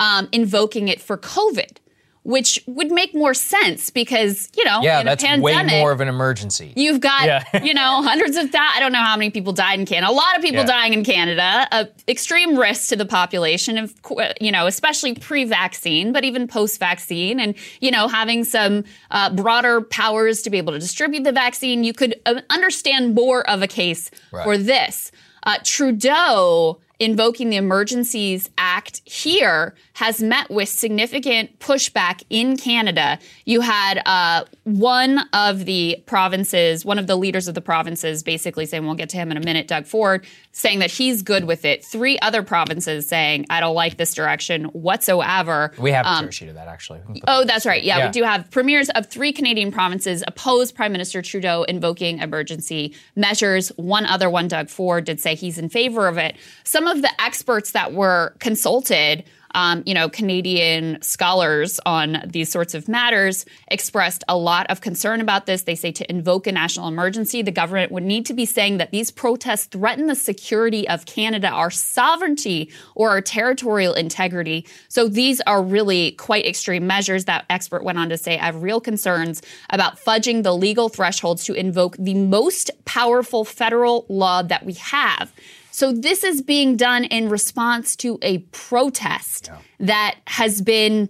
um, 0.00 0.28
invoking 0.32 0.88
it 0.88 1.00
for 1.00 1.16
COVID. 1.18 1.78
Which 2.24 2.62
would 2.66 2.90
make 2.90 3.14
more 3.14 3.32
sense 3.32 3.88
because, 3.88 4.50
you 4.54 4.62
know, 4.66 4.82
yeah, 4.82 5.00
in 5.00 5.06
that's 5.06 5.22
a 5.24 5.26
pandemic, 5.28 5.72
way 5.72 5.80
more 5.80 5.92
of 5.92 6.02
an 6.02 6.08
emergency. 6.08 6.74
You've 6.76 7.00
got, 7.00 7.24
Yeah. 7.24 7.42
you 7.64 7.72
know, 7.72 8.02
hundreds 8.02 8.36
of 8.36 8.50
thousands. 8.50 8.72
I 8.76 8.80
don't 8.80 8.92
know 8.92 8.98
how 8.98 9.16
many 9.16 9.30
people 9.30 9.54
died 9.54 9.80
in 9.80 9.86
Canada. 9.86 10.12
A 10.12 10.12
lot 10.12 10.36
of 10.36 10.42
people 10.42 10.60
Yeah. 10.60 10.66
dying 10.66 10.92
in 10.92 11.04
Canada. 11.04 11.66
Uh, 11.72 11.84
extreme 12.06 12.58
risk 12.58 12.90
to 12.90 12.96
the 12.96 13.06
population, 13.06 13.78
of 13.78 13.94
you 14.42 14.52
know, 14.52 14.66
especially 14.66 15.14
pre-vaccine, 15.14 16.12
but 16.12 16.22
even 16.22 16.46
post-vaccine, 16.48 17.40
and 17.40 17.54
you 17.80 17.90
know, 17.90 18.08
having 18.08 18.44
some 18.44 18.84
uh, 19.10 19.30
broader 19.34 19.80
powers 19.80 20.42
to 20.42 20.50
be 20.50 20.58
able 20.58 20.74
to 20.74 20.78
distribute 20.80 21.24
the 21.24 21.32
vaccine. 21.32 21.82
You 21.82 21.94
could 21.94 22.14
uh, 22.26 22.42
understand 22.50 23.14
more 23.14 23.48
of 23.48 23.62
a 23.62 23.66
case 23.68 24.10
Right. 24.32 24.44
for 24.44 24.58
this. 24.58 25.12
Uh, 25.44 25.56
Trudeau 25.64 26.78
invoking 26.98 27.48
the 27.48 27.56
Emergencies 27.56 28.50
Act 28.58 29.00
here 29.04 29.74
has 29.98 30.22
met 30.22 30.48
with 30.48 30.68
significant 30.68 31.58
pushback 31.58 32.22
in 32.30 32.56
Canada. 32.56 33.18
You 33.46 33.60
had 33.62 34.00
uh, 34.06 34.44
one 34.62 35.18
of 35.32 35.64
the 35.64 36.00
provinces, 36.06 36.84
one 36.84 37.00
of 37.00 37.08
the 37.08 37.16
leaders 37.16 37.48
of 37.48 37.56
the 37.56 37.60
provinces, 37.60 38.22
basically 38.22 38.64
saying, 38.64 38.86
we'll 38.86 38.94
get 38.94 39.08
to 39.08 39.16
him 39.16 39.32
in 39.32 39.36
a 39.36 39.40
minute, 39.40 39.66
Doug 39.66 39.86
Ford, 39.86 40.24
saying 40.52 40.78
that 40.78 40.92
he's 40.92 41.22
good 41.22 41.46
with 41.46 41.64
it. 41.64 41.84
Three 41.84 42.16
other 42.20 42.44
provinces 42.44 43.08
saying, 43.08 43.46
I 43.50 43.58
don't 43.58 43.74
like 43.74 43.96
this 43.96 44.14
direction 44.14 44.66
whatsoever. 44.66 45.72
We 45.78 45.90
have 45.90 46.06
a 46.06 46.10
Um, 46.10 46.24
tear 46.26 46.32
sheet 46.32 46.48
of 46.50 46.54
that, 46.54 46.68
actually. 46.68 47.00
Oh, 47.26 47.44
that's 47.44 47.66
right. 47.66 47.82
Yeah, 47.82 47.98
Yeah. 47.98 48.06
we 48.06 48.12
do 48.12 48.22
have 48.22 48.48
premiers 48.52 48.90
of 48.90 49.06
three 49.08 49.32
Canadian 49.32 49.72
provinces 49.72 50.22
oppose 50.28 50.70
Prime 50.70 50.92
Minister 50.92 51.22
Trudeau 51.22 51.64
invoking 51.64 52.20
emergency 52.20 52.94
measures. 53.16 53.70
One 53.74 54.06
other 54.06 54.30
one, 54.30 54.46
Doug 54.46 54.68
Ford, 54.70 55.06
did 55.06 55.18
say 55.18 55.34
he's 55.34 55.58
in 55.58 55.68
favor 55.68 56.06
of 56.06 56.18
it. 56.18 56.36
Some 56.62 56.86
of 56.86 57.02
the 57.02 57.10
experts 57.20 57.72
that 57.72 57.92
were 57.92 58.36
consulted, 58.38 59.24
um, 59.54 59.82
you 59.86 59.94
know, 59.94 60.08
Canadian 60.08 61.00
scholars 61.02 61.80
on 61.86 62.22
these 62.26 62.50
sorts 62.50 62.74
of 62.74 62.88
matters, 62.88 63.44
expressed 63.70 64.24
a 64.28 64.36
lot 64.36 64.66
of 64.70 64.80
concern 64.80 65.20
about 65.20 65.46
this. 65.46 65.62
They 65.62 65.74
say 65.74 65.92
to 65.92 66.10
invoke 66.10 66.46
a 66.46 66.52
national 66.52 66.88
emergency, 66.88 67.42
the 67.42 67.50
government 67.50 67.92
would 67.92 68.02
need 68.02 68.26
to 68.26 68.34
be 68.34 68.44
saying 68.44 68.78
that 68.78 68.90
these 68.90 69.10
protests 69.10 69.66
threaten 69.66 70.06
the 70.06 70.14
security 70.14 70.88
of 70.88 71.06
Canada, 71.06 71.48
our 71.48 71.70
sovereignty, 71.70 72.70
or 72.94 73.10
our 73.10 73.20
territorial 73.20 73.94
integrity. 73.94 74.66
So 74.88 75.08
these 75.08 75.40
are 75.42 75.62
really 75.62 76.12
quite 76.12 76.46
extreme 76.46 76.86
measures. 76.86 77.24
That 77.24 77.44
expert 77.50 77.84
went 77.84 77.98
on 77.98 78.08
to 78.10 78.18
say, 78.18 78.38
I 78.38 78.46
have 78.46 78.62
real 78.62 78.80
concerns 78.80 79.42
about 79.70 79.98
fudging 79.98 80.42
the 80.42 80.54
legal 80.54 80.88
thresholds 80.88 81.44
to 81.44 81.54
invoke 81.54 81.96
the 81.98 82.14
most 82.14 82.70
powerful 82.84 83.44
federal 83.44 84.06
law 84.08 84.42
that 84.42 84.64
we 84.64 84.74
have. 84.74 85.32
So 85.78 85.92
this 85.92 86.24
is 86.24 86.42
being 86.42 86.76
done 86.76 87.04
in 87.04 87.28
response 87.28 87.94
to 87.96 88.18
a 88.20 88.38
protest 88.50 89.48
that 89.78 90.16
has 90.26 90.60
been 90.60 91.08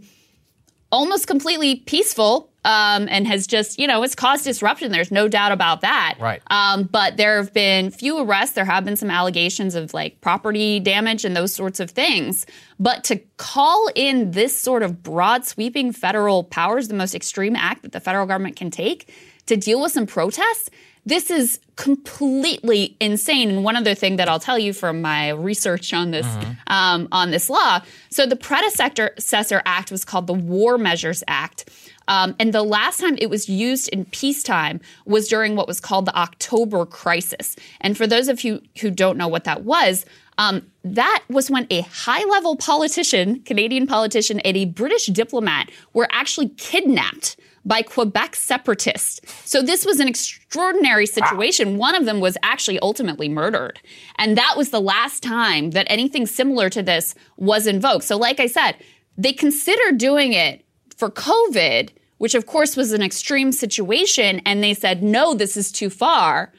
almost 0.92 1.26
completely 1.26 1.76
peaceful 1.76 2.50
um, 2.66 3.08
and 3.08 3.26
has 3.26 3.46
just, 3.46 3.78
you 3.78 3.86
know, 3.86 4.02
it's 4.02 4.14
caused 4.14 4.44
disruption. 4.44 4.92
There's 4.92 5.10
no 5.10 5.26
doubt 5.26 5.52
about 5.52 5.80
that. 5.80 6.16
Right. 6.20 6.42
Um, 6.50 6.82
but 6.82 7.16
there 7.16 7.38
have 7.38 7.54
been 7.54 7.90
few 7.90 8.18
arrests. 8.18 8.56
There 8.56 8.66
have 8.66 8.84
been 8.84 8.96
some 8.96 9.10
allegations 9.10 9.74
of 9.74 9.94
like 9.94 10.20
property 10.20 10.80
damage 10.80 11.24
and 11.24 11.34
those 11.34 11.54
sorts 11.54 11.80
of 11.80 11.90
things. 11.90 12.44
But 12.78 13.04
to 13.04 13.16
call 13.38 13.88
in 13.94 14.32
this 14.32 14.60
sort 14.60 14.82
of 14.82 15.02
broad 15.02 15.46
sweeping 15.46 15.92
federal 15.92 16.44
powers, 16.44 16.88
the 16.88 16.94
most 16.94 17.14
extreme 17.14 17.56
act 17.56 17.84
that 17.84 17.92
the 17.92 18.00
federal 18.00 18.26
government 18.26 18.56
can 18.56 18.70
take 18.70 19.10
to 19.46 19.56
deal 19.56 19.80
with 19.80 19.92
some 19.92 20.06
protests, 20.06 20.68
this 21.08 21.30
is 21.30 21.58
completely 21.76 22.96
insane. 23.00 23.48
And 23.48 23.64
one 23.64 23.76
other 23.76 23.94
thing 23.94 24.16
that 24.16 24.28
I'll 24.28 24.40
tell 24.40 24.58
you 24.58 24.72
from 24.72 25.00
my 25.00 25.30
research 25.30 25.94
on 25.94 26.10
this 26.10 26.26
um, 26.66 27.08
on 27.12 27.30
this 27.30 27.48
law. 27.48 27.80
So 28.10 28.26
the 28.26 28.36
predecessor 28.36 29.62
act 29.64 29.90
was 29.90 30.04
called 30.04 30.26
the 30.26 30.34
War 30.34 30.76
Measures 30.76 31.24
Act. 31.26 31.70
Um, 32.08 32.34
and 32.38 32.52
the 32.52 32.62
last 32.62 33.00
time 33.00 33.16
it 33.20 33.30
was 33.30 33.48
used 33.48 33.88
in 33.90 34.06
peacetime 34.06 34.80
was 35.04 35.28
during 35.28 35.56
what 35.56 35.66
was 35.66 35.80
called 35.80 36.06
the 36.06 36.16
October 36.16 36.84
Crisis. 36.86 37.56
And 37.80 37.96
for 37.96 38.06
those 38.06 38.28
of 38.28 38.44
you 38.44 38.62
who 38.80 38.90
don't 38.90 39.18
know 39.18 39.28
what 39.28 39.44
that 39.44 39.64
was, 39.64 40.06
um, 40.38 40.70
that 40.84 41.24
was 41.28 41.50
when 41.50 41.66
a 41.70 41.82
high 41.82 42.24
level 42.24 42.56
politician, 42.56 43.40
Canadian 43.40 43.86
politician, 43.86 44.40
and 44.40 44.56
a 44.56 44.64
British 44.66 45.06
diplomat 45.06 45.70
were 45.92 46.08
actually 46.10 46.48
kidnapped 46.50 47.36
by 47.68 47.82
Quebec 47.82 48.34
separatists. 48.34 49.20
So 49.44 49.62
this 49.62 49.84
was 49.84 50.00
an 50.00 50.08
extraordinary 50.08 51.06
situation. 51.06 51.76
One 51.76 51.94
of 51.94 52.06
them 52.06 52.18
was 52.18 52.38
actually 52.42 52.78
ultimately 52.80 53.28
murdered. 53.28 53.78
And 54.16 54.38
that 54.38 54.54
was 54.56 54.70
the 54.70 54.80
last 54.80 55.22
time 55.22 55.72
that 55.72 55.86
anything 55.90 56.26
similar 56.26 56.70
to 56.70 56.82
this 56.82 57.14
was 57.36 57.66
invoked. 57.66 58.04
So, 58.04 58.16
like 58.16 58.40
I 58.40 58.46
said, 58.46 58.76
they 59.18 59.34
considered 59.34 59.98
doing 59.98 60.32
it 60.32 60.64
for 60.96 61.10
COVID, 61.10 61.90
which 62.16 62.34
of 62.34 62.46
course 62.46 62.74
was 62.74 62.92
an 62.92 63.02
extreme 63.02 63.52
situation. 63.52 64.40
And 64.46 64.64
they 64.64 64.72
said, 64.72 65.02
no, 65.02 65.34
this 65.34 65.56
is 65.56 65.70
too 65.70 65.90
far. 65.90 66.52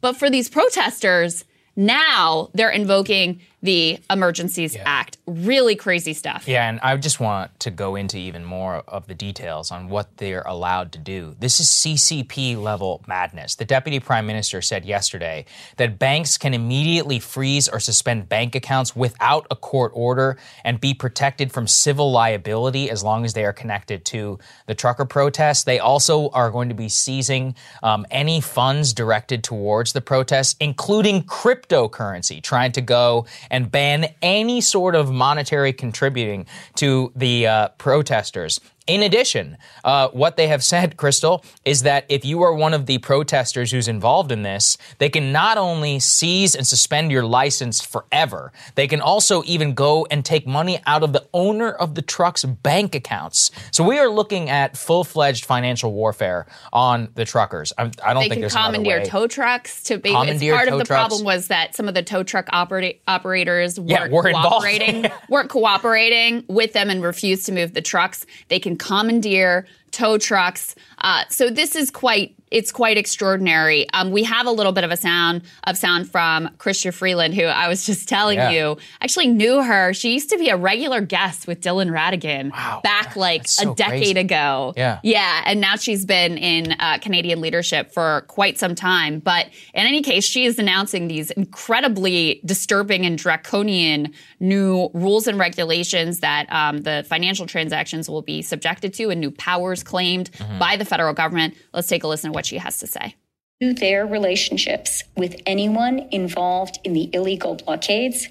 But 0.00 0.16
for 0.16 0.30
these 0.30 0.48
protesters, 0.48 1.44
now 1.76 2.50
they're 2.54 2.70
invoking 2.70 3.40
the 3.64 3.98
Emergencies 4.10 4.76
Act. 4.84 5.16
Really 5.26 5.74
crazy 5.74 6.12
stuff. 6.12 6.46
Yeah, 6.46 6.68
and 6.68 6.78
I 6.80 6.98
just 6.98 7.18
want 7.18 7.58
to 7.60 7.70
go 7.70 7.96
into 7.96 8.18
even 8.18 8.44
more 8.44 8.84
of 8.86 9.06
the 9.06 9.14
details 9.14 9.70
on 9.70 9.88
what 9.88 10.14
they're 10.18 10.42
allowed 10.42 10.92
to 10.92 10.98
do. 10.98 11.34
This 11.40 11.58
is 11.60 11.68
CCP 11.68 12.60
level 12.60 13.02
madness. 13.08 13.54
The 13.54 13.64
deputy 13.64 14.00
prime 14.00 14.26
minister 14.26 14.60
said 14.60 14.84
yesterday 14.84 15.46
that 15.78 15.98
banks 15.98 16.36
can 16.36 16.52
immediately 16.52 17.18
freeze 17.18 17.66
or 17.66 17.80
suspend 17.80 18.28
bank 18.28 18.54
accounts 18.54 18.94
without 18.94 19.46
a 19.50 19.56
court 19.56 19.92
order 19.94 20.36
and 20.62 20.78
be 20.78 20.92
protected 20.92 21.50
from 21.50 21.66
civil 21.66 22.12
liability 22.12 22.90
as 22.90 23.02
long 23.02 23.24
as 23.24 23.32
they 23.32 23.46
are 23.46 23.54
connected 23.54 24.04
to 24.04 24.38
the 24.66 24.74
trucker 24.74 25.06
protests. 25.06 25.64
They 25.64 25.78
also 25.78 26.28
are 26.30 26.50
going 26.50 26.68
to 26.68 26.74
be 26.74 26.90
seizing 26.90 27.54
um, 27.82 28.04
any 28.10 28.42
funds 28.42 28.92
directed 28.92 29.42
towards 29.42 29.94
the 29.94 30.02
protests, 30.02 30.54
including 30.60 31.22
cryptocurrency, 31.22 32.42
trying 32.42 32.72
to 32.72 32.82
go 32.82 33.24
and 33.54 33.70
ban 33.70 34.12
any 34.20 34.60
sort 34.60 34.96
of 34.96 35.12
monetary 35.12 35.72
contributing 35.72 36.44
to 36.74 37.12
the 37.14 37.46
uh, 37.46 37.68
protesters. 37.78 38.60
In 38.86 39.02
addition, 39.02 39.56
uh, 39.82 40.08
what 40.08 40.36
they 40.36 40.48
have 40.48 40.62
said, 40.62 40.96
Krystal, 40.98 41.42
is 41.64 41.82
that 41.82 42.04
if 42.10 42.24
you 42.24 42.42
are 42.42 42.52
one 42.54 42.74
of 42.74 42.84
the 42.84 42.98
protesters 42.98 43.70
who's 43.70 43.88
involved 43.88 44.30
in 44.30 44.42
this, 44.42 44.76
they 44.98 45.08
can 45.08 45.32
not 45.32 45.56
only 45.56 45.98
seize 46.00 46.54
and 46.54 46.66
suspend 46.66 47.10
your 47.10 47.24
license 47.24 47.80
forever, 47.80 48.52
they 48.74 48.86
can 48.86 49.00
also 49.00 49.42
even 49.44 49.72
go 49.72 50.06
and 50.10 50.22
take 50.22 50.46
money 50.46 50.80
out 50.86 51.02
of 51.02 51.14
the 51.14 51.26
owner 51.32 51.70
of 51.70 51.94
the 51.94 52.02
truck's 52.02 52.44
bank 52.44 52.94
accounts. 52.94 53.50
So 53.70 53.82
we 53.84 53.98
are 53.98 54.08
looking 54.08 54.50
at 54.50 54.76
full 54.76 55.02
fledged 55.02 55.46
financial 55.46 55.92
warfare 55.92 56.46
on 56.70 57.08
the 57.14 57.24
truckers. 57.24 57.72
I, 57.78 57.90
I 58.04 58.12
don't 58.12 58.24
they 58.24 58.28
think 58.28 58.42
can 58.42 58.50
commandeer 58.50 58.98
way. 58.98 59.04
tow 59.06 59.26
trucks 59.26 59.82
to 59.84 59.98
be. 59.98 60.10
Commandeer 60.10 60.54
part 60.54 60.68
of 60.68 60.78
the 60.78 60.84
trucks. 60.84 61.08
problem 61.08 61.24
was 61.24 61.48
that 61.48 61.74
some 61.74 61.88
of 61.88 61.94
the 61.94 62.02
tow 62.02 62.22
truck 62.22 62.48
operators 62.52 63.80
weren't 63.80 63.88
Yeah, 63.90 64.08
were 64.08 64.30
cooperating, 64.30 65.10
weren't 65.30 65.48
cooperating 65.48 66.44
with 66.48 66.74
them 66.74 66.90
and 66.90 67.02
refused 67.02 67.46
to 67.46 67.52
move 67.52 67.72
the 67.72 67.80
trucks. 67.80 68.26
They 68.48 68.58
can 68.58 68.73
commandeer 68.76 69.66
tow 69.90 70.18
trucks. 70.18 70.74
Uh, 70.98 71.24
so 71.28 71.50
this 71.50 71.76
is 71.76 71.90
quite 71.90 72.34
it's 72.54 72.70
quite 72.70 72.96
extraordinary. 72.96 73.86
Um, 73.92 74.12
we 74.12 74.22
have 74.22 74.46
a 74.46 74.50
little 74.52 74.72
bit 74.72 74.84
of 74.84 74.90
a 74.92 74.96
sound 74.96 75.42
of 75.64 75.76
sound 75.76 76.08
from 76.10 76.48
Chrystia 76.58 76.94
Freeland, 76.94 77.34
who 77.34 77.44
I 77.44 77.66
was 77.68 77.84
just 77.84 78.08
telling 78.08 78.38
Yeah. 78.38 78.50
you 78.50 78.76
actually 79.00 79.26
knew 79.26 79.62
her. 79.62 79.92
She 79.92 80.12
used 80.12 80.30
to 80.30 80.38
be 80.38 80.48
a 80.50 80.56
regular 80.56 81.00
guest 81.00 81.46
with 81.48 81.60
Dylan 81.60 81.90
Ratigan 81.90 82.50
back 82.82 83.16
like 83.16 83.48
so 83.48 83.72
a 83.72 83.74
decade 83.74 83.98
crazy. 84.14 84.18
ago. 84.20 84.72
Yeah. 84.76 85.00
Yeah, 85.02 85.42
and 85.46 85.60
now 85.60 85.74
she's 85.76 86.04
been 86.06 86.38
in 86.38 86.72
uh, 86.78 86.98
Canadian 86.98 87.40
leadership 87.40 87.92
for 87.92 88.24
quite 88.28 88.56
some 88.56 88.74
time. 88.74 89.18
But 89.18 89.46
in 89.74 89.86
any 89.86 90.02
case, 90.02 90.24
she 90.24 90.44
is 90.44 90.58
announcing 90.58 91.08
these 91.08 91.32
incredibly 91.32 92.40
disturbing 92.44 93.04
and 93.04 93.18
draconian 93.18 94.12
new 94.38 94.90
rules 94.94 95.26
and 95.26 95.38
regulations 95.38 96.20
that 96.20 96.46
um, 96.52 96.82
the 96.82 97.04
financial 97.08 97.46
transactions 97.46 98.08
will 98.08 98.22
be 98.22 98.42
subjected 98.42 98.94
to 98.94 99.10
and 99.10 99.20
new 99.20 99.30
powers 99.32 99.82
claimed 99.82 100.30
by 100.60 100.76
the 100.76 100.84
federal 100.84 101.14
government. 101.14 101.54
Let's 101.72 101.88
take 101.88 102.04
a 102.04 102.06
listen 102.06 102.30
to 102.30 102.34
what 102.34 102.43
she 102.44 102.58
has 102.58 102.78
to 102.78 102.86
say. 102.86 103.14
their 103.60 104.06
relationships 104.06 105.04
with 105.16 105.40
anyone 105.46 106.08
involved 106.10 106.78
in 106.84 106.92
the 106.92 107.08
illegal 107.14 107.54
blockades 107.54 108.28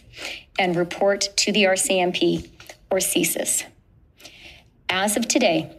and 0.59 0.75
report 0.75 1.29
to 1.37 1.51
the 1.51 1.63
RCMP 1.63 2.49
or 2.91 2.99
CSIS. 2.99 3.65
As 4.89 5.17
of 5.17 5.27
today, 5.27 5.75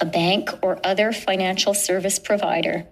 a 0.00 0.06
bank 0.06 0.50
or 0.62 0.80
other 0.82 1.12
financial 1.12 1.74
service 1.74 2.18
provider 2.18 2.86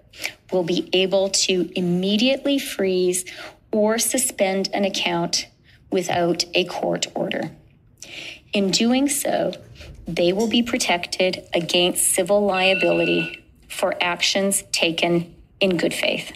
will 0.52 0.64
be 0.64 0.90
able 0.92 1.30
to 1.30 1.70
immediately 1.74 2.58
freeze 2.58 3.24
or 3.72 3.98
suspend 3.98 4.68
an 4.74 4.84
account 4.84 5.48
without 5.90 6.44
a 6.54 6.64
court 6.64 7.06
order. 7.14 7.50
In 8.52 8.70
doing 8.70 9.08
so, 9.08 9.52
they 10.06 10.32
will 10.32 10.48
be 10.48 10.62
protected 10.62 11.44
against 11.54 12.12
civil 12.12 12.44
liability 12.44 13.39
for 13.70 13.94
actions 14.00 14.64
taken 14.72 15.34
in 15.60 15.76
good 15.76 15.94
faith. 15.94 16.32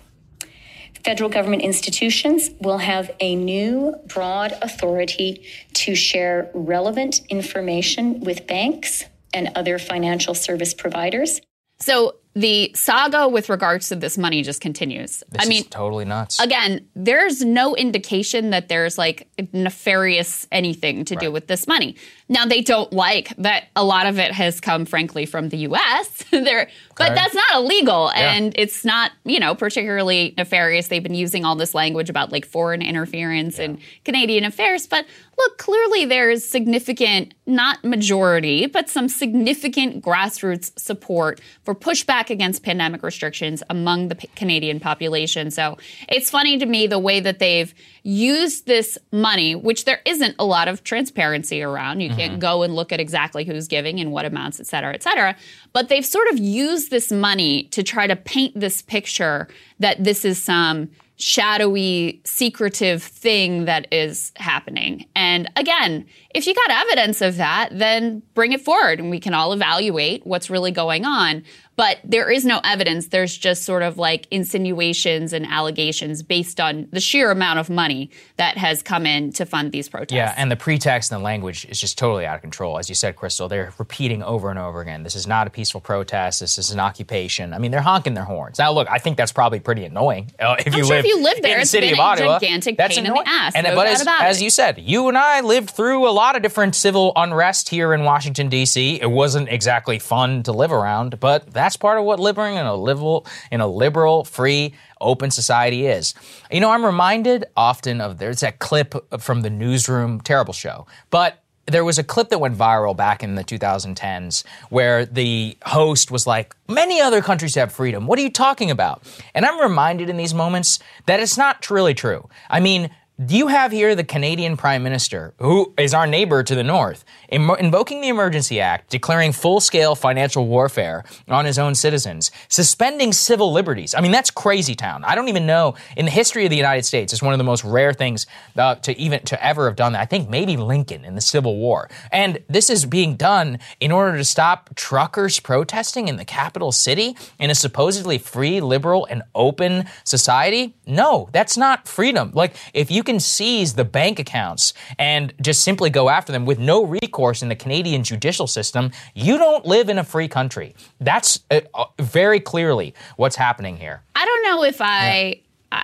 Federal 1.05 1.29
government 1.29 1.61
institutions 1.61 2.51
will 2.61 2.79
have 2.79 3.11
a 3.21 3.37
new 3.37 3.95
broad 4.07 4.53
authority 4.63 5.45
to 5.75 5.95
share 5.95 6.51
relevant 6.55 7.21
information 7.29 8.21
with 8.21 8.47
banks 8.47 9.05
and 9.35 9.51
other 9.55 9.79
financial 9.79 10.35
service 10.35 10.73
providers. 10.73 11.43
So 11.79 12.17
the 12.35 12.73
saga 12.75 13.29
with 13.29 13.49
regards 13.49 13.89
to 13.91 13.97
this 13.97 14.19
money 14.19 14.43
just 14.43 14.61
continues. 14.61 15.23
This 15.31 15.45
I 15.45 15.49
mean, 15.49 15.63
is 15.63 15.69
totally 15.69 16.05
nuts. 16.05 16.41
again, 16.41 16.87
there's 16.97 17.45
no 17.45 17.77
indication 17.77 18.51
that 18.51 18.69
there's 18.69 18.99
like 18.99 19.29
nefarious 19.53 20.47
anything 20.53 21.05
to 21.07 21.17
do 21.17 21.31
with 21.31 21.47
this 21.47 21.67
money. 21.67 21.97
Now 22.29 22.47
they 22.47 22.61
don't 22.61 22.93
like 22.93 23.35
that 23.37 23.65
a 23.77 23.85
lot 23.85 24.07
of 24.07 24.19
it 24.19 24.33
has 24.33 24.61
come 24.61 24.85
frankly 24.85 25.27
from 25.27 25.49
the 25.51 25.59
US. 25.59 26.25
there 26.31 26.69
but 26.97 27.15
that's 27.15 27.35
not 27.35 27.55
illegal 27.57 28.11
Yeah. 28.15 28.33
and 28.35 28.55
it's 28.57 28.85
not, 28.85 29.11
you 29.25 29.41
know, 29.41 29.55
particularly 29.55 30.35
nefarious. 30.37 30.89
They've 30.89 31.03
been 31.03 31.15
using 31.15 31.45
all 31.45 31.57
this 31.57 31.75
language 31.75 32.09
about 32.09 32.31
like 32.33 32.47
foreign 32.47 32.83
interference 32.83 33.59
in 33.59 33.79
Canadian 34.05 34.45
affairs, 34.45 34.87
but 34.87 35.05
look, 35.37 35.59
clearly 35.59 36.05
there's 36.05 36.45
significant 36.45 37.35
not 37.47 37.83
majority, 37.85 38.67
but 38.67 38.89
some 38.89 39.09
significant 39.09 40.03
grassroots 40.05 40.77
support 40.79 41.41
for 41.65 41.75
pushback 41.75 42.24
against 42.31 42.63
pandemic 42.63 43.03
restrictions 43.03 43.63
among 43.71 44.09
the 44.09 44.15
Canadian 44.37 44.81
population. 44.81 45.51
So 45.51 45.79
it's 46.09 46.31
funny 46.31 46.59
to 46.59 46.67
me 46.67 46.87
the 46.87 46.99
way 46.99 47.21
that 47.21 47.39
they've 47.39 47.75
used 48.03 48.67
this 48.67 48.99
money, 49.13 49.55
which 49.55 49.85
there 49.85 50.01
isn't 50.05 50.35
a 50.39 50.45
lot 50.45 50.69
of 50.69 50.85
transparency 50.85 51.63
around. 51.63 52.01
You 52.01 52.11
can't 52.11 52.33
mm-hmm. 52.33 52.41
go 52.41 52.63
and 52.63 52.75
look 52.75 52.93
at 52.93 53.01
exactly 53.01 53.45
who's 53.45 53.69
giving 53.69 53.99
and 54.01 54.13
what 54.13 54.25
amounts, 54.25 54.61
et 54.61 54.67
cetera, 54.67 54.93
et 54.95 55.03
cetera. 55.03 55.37
But 55.73 55.89
they've 55.89 56.05
sort 56.05 56.29
of 56.29 56.39
used 56.39 56.91
this 56.91 57.11
money 57.11 57.65
to 57.65 57.83
try 57.83 58.07
to 58.07 58.17
paint 58.17 58.59
this 58.59 58.83
picture 58.83 59.49
that 59.79 60.03
this 60.05 60.25
is 60.25 60.43
some 60.43 60.91
shadowy, 61.17 62.21
secretive 62.25 63.01
thing 63.01 63.67
that 63.67 63.87
is 63.93 64.33
happening. 64.35 65.07
And 65.15 65.49
again, 65.55 66.07
if 66.35 66.45
you 66.47 66.55
got 66.55 66.71
evidence 66.71 67.23
of 67.23 67.37
that, 67.37 67.69
then 67.71 68.21
bring 68.35 68.51
it 68.53 68.61
forward 68.61 68.99
and 68.99 69.11
we 69.11 69.21
can 69.21 69.33
all 69.33 69.53
evaluate 69.53 70.27
what's 70.27 70.51
really 70.51 70.73
going 70.73 71.05
on. 71.05 71.45
But 71.77 71.99
there 72.05 72.31
is 72.31 72.45
no 72.45 72.61
evidence. 72.65 73.09
There's 73.09 73.37
just 73.37 73.65
sort 73.65 73.83
of 73.83 73.99
like 73.99 74.27
insinuations 74.31 75.33
and 75.33 75.47
allegations 75.47 76.23
based 76.23 76.61
on 76.61 76.89
the 76.93 77.01
sheer 77.01 77.31
amount 77.31 77.59
of 77.59 77.69
money 77.69 78.11
that 78.37 78.57
has 78.57 78.83
come 78.83 79.07
in 79.07 79.33
to 79.33 79.47
fund 79.47 79.73
these 79.73 79.89
protests. 79.89 80.13
Yeah, 80.15 80.35
and 80.37 80.51
the 80.51 80.57
pretext 80.57 81.11
and 81.11 81.21
the 81.21 81.25
language 81.25 81.65
is 81.69 81.81
just 81.81 81.99
totally 81.99 82.27
out 82.27 82.37
of 82.37 82.43
control. 82.43 82.79
As 82.79 82.89
you 82.89 82.95
said, 82.95 83.17
Krystal, 83.17 83.49
they're 83.49 83.73
repeating 83.79 84.23
over 84.23 84.51
and 84.51 84.59
over 84.59 84.81
again 84.81 85.03
this 85.03 85.15
is 85.15 85.27
not 85.27 85.47
a 85.47 85.51
peaceful 85.51 85.81
protest, 85.81 86.41
this 86.41 86.59
is 86.59 86.71
an 86.71 86.81
occupation. 86.81 87.53
I 87.53 87.59
mean, 87.59 87.71
they're 87.71 87.81
honking 87.81 88.15
their 88.15 88.25
horns. 88.25 88.59
Now, 88.59 88.73
look, 88.73 88.89
I 88.91 88.99
think 88.99 89.17
that's 89.17 89.33
probably 89.33 89.61
pretty 89.61 89.85
annoying. 89.85 90.31
Uh, 90.39 90.57
if 90.59 90.69
I'm 90.69 90.79
you 90.79 90.85
sure 90.85 90.97
live 90.97 91.05
if 91.05 91.11
you 91.11 91.23
live 91.23 91.43
there, 91.43 91.53
in 91.53 91.59
the 91.59 91.63
it's 91.63 91.71
city 91.71 91.93
of 91.93 91.99
a 91.99 92.03
Ottawa, 92.03 92.39
gigantic 92.39 92.77
that's 92.77 92.97
pain 92.97 93.07
in 93.07 93.13
the 93.13 93.23
ass. 93.27 93.55
And 93.55 93.67
no 93.67 93.75
but 93.75 93.87
as, 93.87 94.07
as 94.21 94.43
you 94.43 94.51
said, 94.51 94.79
you 94.79 95.09
and 95.09 95.19
I 95.19 95.41
lived 95.41 95.71
through 95.71 96.09
a 96.09 96.11
lot 96.11 96.37
of 96.37 96.43
different 96.43 96.75
civil 96.75 97.13
unrest 97.17 97.69
here 97.69 97.93
in 97.95 98.05
Washington 98.05 98.49
D.C. 98.49 99.01
It 99.01 99.11
wasn't 99.11 99.49
exactly 99.49 99.99
fun 99.99 100.43
to 100.45 100.53
live 100.53 100.73
around, 100.73 101.21
but 101.21 101.53
that's 101.65 101.79
part 101.79 101.99
of 101.99 102.05
what 102.05 102.21
living 102.21 102.57
in 102.57 102.67
a 102.67 102.75
liberal, 102.75 103.27
in 103.51 103.63
a 103.63 103.67
liberal, 103.67 104.23
free, 104.25 104.75
open 105.01 105.31
society 105.31 105.87
is. 105.87 106.13
You 106.51 106.61
know, 106.61 106.71
I'm 106.71 106.85
reminded 106.85 107.47
often 107.57 108.03
of 108.03 108.19
there's 108.19 108.41
that 108.41 108.59
clip 108.59 108.95
from 109.19 109.41
the 109.41 109.49
newsroom, 109.49 110.21
terrible 110.21 110.53
show, 110.53 110.87
but 111.09 111.43
there 111.67 111.83
was 111.83 111.99
a 111.99 112.05
clip 112.05 112.29
that 112.29 112.39
went 112.39 112.55
viral 112.55 112.95
back 112.95 113.23
in 113.23 113.37
the 113.37 113.45
2010s 113.45 114.45
where 114.69 115.07
the 115.07 115.57
host 115.65 116.11
was 116.11 116.27
like, 116.27 116.55
Many 116.69 117.01
other 117.01 117.23
countries 117.23 117.55
have 117.55 117.73
freedom. 117.73 118.07
What 118.07 118.19
are 118.19 118.23
you 118.23 118.31
talking 118.31 118.71
about? 118.71 119.03
And 119.35 119.47
I'm 119.47 119.59
reminded 119.59 120.11
in 120.11 120.19
these 120.19 120.35
moments 120.35 120.79
that 121.07 121.21
it's 121.21 121.39
not 121.39 121.71
really 121.71 121.95
true. 121.95 122.29
I 122.51 122.61
mean, 122.61 122.91
you 123.17 123.47
have 123.47 123.71
here 123.71 123.95
the 123.95 124.03
Canadian 124.03 124.57
Prime 124.57 124.83
Minister, 124.83 125.35
who 125.39 125.73
is 125.79 125.95
our 125.95 126.07
neighbor 126.07 126.43
to 126.43 126.55
the 126.55 126.65
north, 126.65 127.05
invoking 127.29 128.01
the 128.01 128.09
Emergency 128.09 128.61
Act, 128.61 128.91
declaring 128.91 129.31
full 129.31 129.61
scale 129.61 129.95
financial 129.95 130.49
warfare 130.49 131.05
on 131.29 131.45
his 131.45 131.57
own 131.57 131.77
citizens, 131.77 132.33
suspending 132.49 133.13
civil 133.13 133.53
liberties. 133.53 133.95
I 133.95 134.01
mean, 134.01 134.11
that's 134.11 134.33
crazy 134.33 134.75
town. 134.75 135.05
I 135.05 135.15
don't 135.15 135.29
even 135.29 135.47
know 135.47 135.77
in 135.97 136.07
the 136.07 136.11
history 136.11 136.45
of 136.45 136.51
the 136.51 136.57
United 136.57 136.85
States, 136.85 137.13
it's 137.13 137.23
one 137.23 137.33
of 137.33 137.39
the 137.39 137.45
most 137.45 137.63
rare 137.63 137.93
things 137.93 138.27
uh, 138.57 138.75
to 138.77 138.99
even 138.99 139.21
to 139.27 139.45
ever 139.45 139.67
have 139.67 139.77
done 139.77 139.93
that. 139.93 140.01
I 140.01 140.07
think 140.07 140.29
maybe 140.29 140.57
Lincoln 140.57 141.05
in 141.05 141.15
the 141.15 141.21
Civil 141.21 141.57
War. 141.57 141.89
And 142.11 142.41
this 142.49 142.69
is 142.69 142.85
being 142.85 143.15
done 143.15 143.61
in 143.79 143.93
order 143.93 144.19
to 144.19 144.25
stop 144.25 144.75
truckers 144.75 145.39
protesting 145.39 146.09
in 146.09 146.17
the 146.17 146.25
capital 146.25 146.73
city 146.73 147.17
in 147.39 147.49
a 147.49 147.55
supposedly 147.55 148.19
free, 148.19 148.61
liberal, 148.61 149.07
and 149.07 149.23
open 149.37 149.85
society. 150.03 150.75
No, 150.85 151.29
that's 151.33 151.57
not 151.57 151.87
freedom. 151.87 152.33
Like, 152.35 152.57
if 152.73 152.91
you 152.91 153.04
can 153.05 153.21
seize 153.21 153.75
the 153.75 153.85
bank 153.85 154.19
accounts 154.19 154.75
and 154.99 155.33
just 155.41 155.63
simply 155.63 155.91
go 155.91 156.09
after 156.09 156.33
them 156.33 156.45
with 156.45 156.59
no 156.59 156.85
recourse 156.85 157.43
in 157.43 157.49
the 157.49 157.57
Canadian 157.57 158.03
judicial 158.03 158.47
system, 158.47 158.91
you 159.15 159.39
don't 159.39 159.65
live 159.65 159.89
in 159.89 159.99
a 159.99 160.05
free 160.05 160.29
country. 160.29 160.75
That's 161.01 161.41
uh, 161.51 161.61
uh, 161.75 161.85
very 162.01 162.41
clearly 162.41 162.95
what's 163.17 163.37
happening 163.37 163.77
here. 163.77 164.03
I 164.17 164.25
don't 164.25 164.43
know 164.43 164.65
if 164.65 164.81
I. 164.81 165.41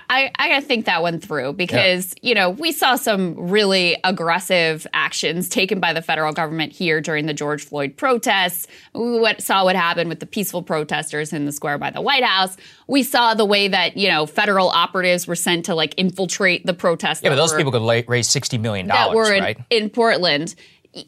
I, 0.09 0.31
I 0.37 0.49
gotta 0.49 0.65
think 0.65 0.85
that 0.85 1.01
one 1.01 1.19
through 1.19 1.53
because, 1.53 2.13
you 2.21 2.33
know, 2.35 2.49
we 2.49 2.71
saw 2.71 2.95
some 2.95 3.35
really 3.35 3.97
aggressive 4.03 4.85
actions 4.93 5.49
taken 5.49 5.79
by 5.79 5.93
the 5.93 6.01
federal 6.01 6.33
government 6.33 6.71
here 6.71 7.01
during 7.01 7.25
the 7.25 7.33
George 7.33 7.63
Floyd 7.65 7.97
protests. 7.97 8.67
We 8.93 9.19
went, 9.19 9.41
saw 9.41 9.63
what 9.63 9.75
happened 9.75 10.09
with 10.09 10.19
the 10.19 10.25
peaceful 10.25 10.63
protesters 10.63 11.33
in 11.33 11.45
the 11.45 11.51
square 11.51 11.77
by 11.77 11.89
the 11.91 12.01
White 12.01 12.23
House. 12.23 12.57
We 12.87 13.03
saw 13.03 13.33
the 13.33 13.45
way 13.45 13.67
that, 13.67 13.97
you 13.97 14.09
know, 14.09 14.25
federal 14.25 14.69
operatives 14.69 15.27
were 15.27 15.35
sent 15.35 15.65
to 15.65 15.75
like 15.75 15.93
infiltrate 15.97 16.65
the 16.65 16.73
protests. 16.73 17.21
Yeah, 17.23 17.29
but 17.29 17.35
those 17.35 17.51
were- 17.51 17.57
people 17.57 17.71
could 17.71 17.81
la- 17.81 18.01
raise 18.07 18.27
$60 18.29 18.59
million, 18.59 18.87
that 18.87 19.13
were 19.13 19.33
in, 19.33 19.43
right? 19.43 19.57
in 19.69 19.89
Portland. 19.89 20.55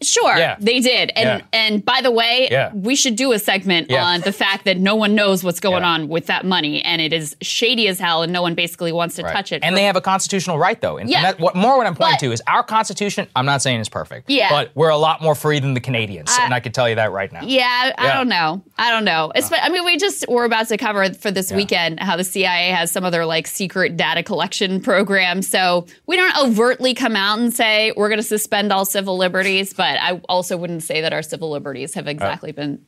Sure, 0.02 0.38
Yeah. 0.38 0.56
they 0.60 0.80
did. 0.80 1.12
And 1.16 1.42
Yeah. 1.42 1.46
and 1.52 1.84
by 1.86 2.00
the 2.02 2.10
way, 2.12 2.48
Yeah. 2.50 2.70
we 2.74 2.96
should 2.96 3.18
do 3.18 3.34
a 3.34 3.40
segment 3.40 3.92
on 3.92 4.22
the 4.22 4.32
fact 4.32 4.64
that 4.66 4.78
no 4.78 4.96
one 4.96 5.14
knows 5.14 5.44
what's 5.44 5.60
going 5.60 5.84
on 5.84 6.08
with 6.08 6.28
that 6.28 6.46
money 6.46 6.82
and 6.84 7.02
it 7.02 7.12
is 7.12 7.36
shady 7.42 7.88
as 7.90 8.00
hell 8.00 8.22
and 8.24 8.32
no 8.32 8.42
one 8.42 8.54
basically 8.56 8.94
wants 8.94 9.16
to 9.16 9.24
Right. 9.24 9.34
touch 9.36 9.52
it. 9.52 9.60
And 9.62 9.76
they 9.76 9.84
have 9.84 9.98
a 9.98 10.02
constitutional 10.02 10.58
right, 10.58 10.80
though. 10.80 10.98
And, 10.98 11.10
Yeah. 11.10 11.18
and 11.18 11.26
that, 11.26 11.40
what 11.42 11.56
more 11.56 11.78
what 11.78 11.86
I'm 11.86 11.96
pointing 11.96 12.14
But- 12.16 12.20
to 12.28 12.32
is 12.32 12.42
our 12.48 12.64
constitution. 12.64 13.28
I'm 13.36 13.46
not 13.46 13.62
saying 13.62 13.80
it's 13.82 13.90
perfect. 13.90 14.30
Yeah. 14.30 14.50
But 14.50 14.72
we're 14.74 14.88
a 14.90 14.98
lot 14.98 15.22
more 15.22 15.36
free 15.36 15.60
than 15.60 15.74
the 15.74 15.82
Canadians, 15.82 16.32
I- 16.40 16.46
and 16.46 16.54
I 16.54 16.62
can 16.62 16.72
tell 16.72 16.88
you 16.88 16.96
that 16.96 17.12
right 17.12 17.32
now. 17.34 17.42
Yeah, 17.44 17.92
I 17.98 18.14
don't 18.14 18.30
know. 18.30 18.62
I 18.78 18.90
don't 18.90 19.04
know. 19.04 19.32
Espe- 19.36 19.54
uh. 19.54 19.64
I 19.64 19.70
mean, 19.70 19.84
we 19.84 19.98
just 19.98 20.26
we're 20.30 20.46
about 20.46 20.70
to 20.70 20.78
cover 20.78 21.14
for 21.14 21.30
this 21.32 21.52
weekend 21.52 22.00
how 22.00 22.16
the 22.16 22.24
CIA 22.24 22.70
has 22.70 22.90
some 22.90 23.04
other 23.04 23.26
like 23.26 23.48
secret 23.48 23.98
data 23.98 24.24
collection 24.24 24.80
program. 24.80 25.42
So 25.42 25.86
we 26.08 26.16
don't 26.16 26.38
overtly 26.38 26.94
come 26.94 27.16
out 27.18 27.40
and 27.40 27.54
say 27.54 27.92
we're 27.98 28.08
going 28.10 28.20
to 28.22 28.24
suspend 28.24 28.72
all 28.72 28.86
civil 28.86 29.18
liberties, 29.18 29.73
but 29.74 29.98
I 30.00 30.22
also 30.30 30.56
wouldn't 30.58 30.84
say 30.84 31.02
that 31.02 31.14
our 31.14 31.22
civil 31.24 31.50
liberties 31.52 31.94
have 31.96 32.08
exactly 32.08 32.52
been 32.52 32.86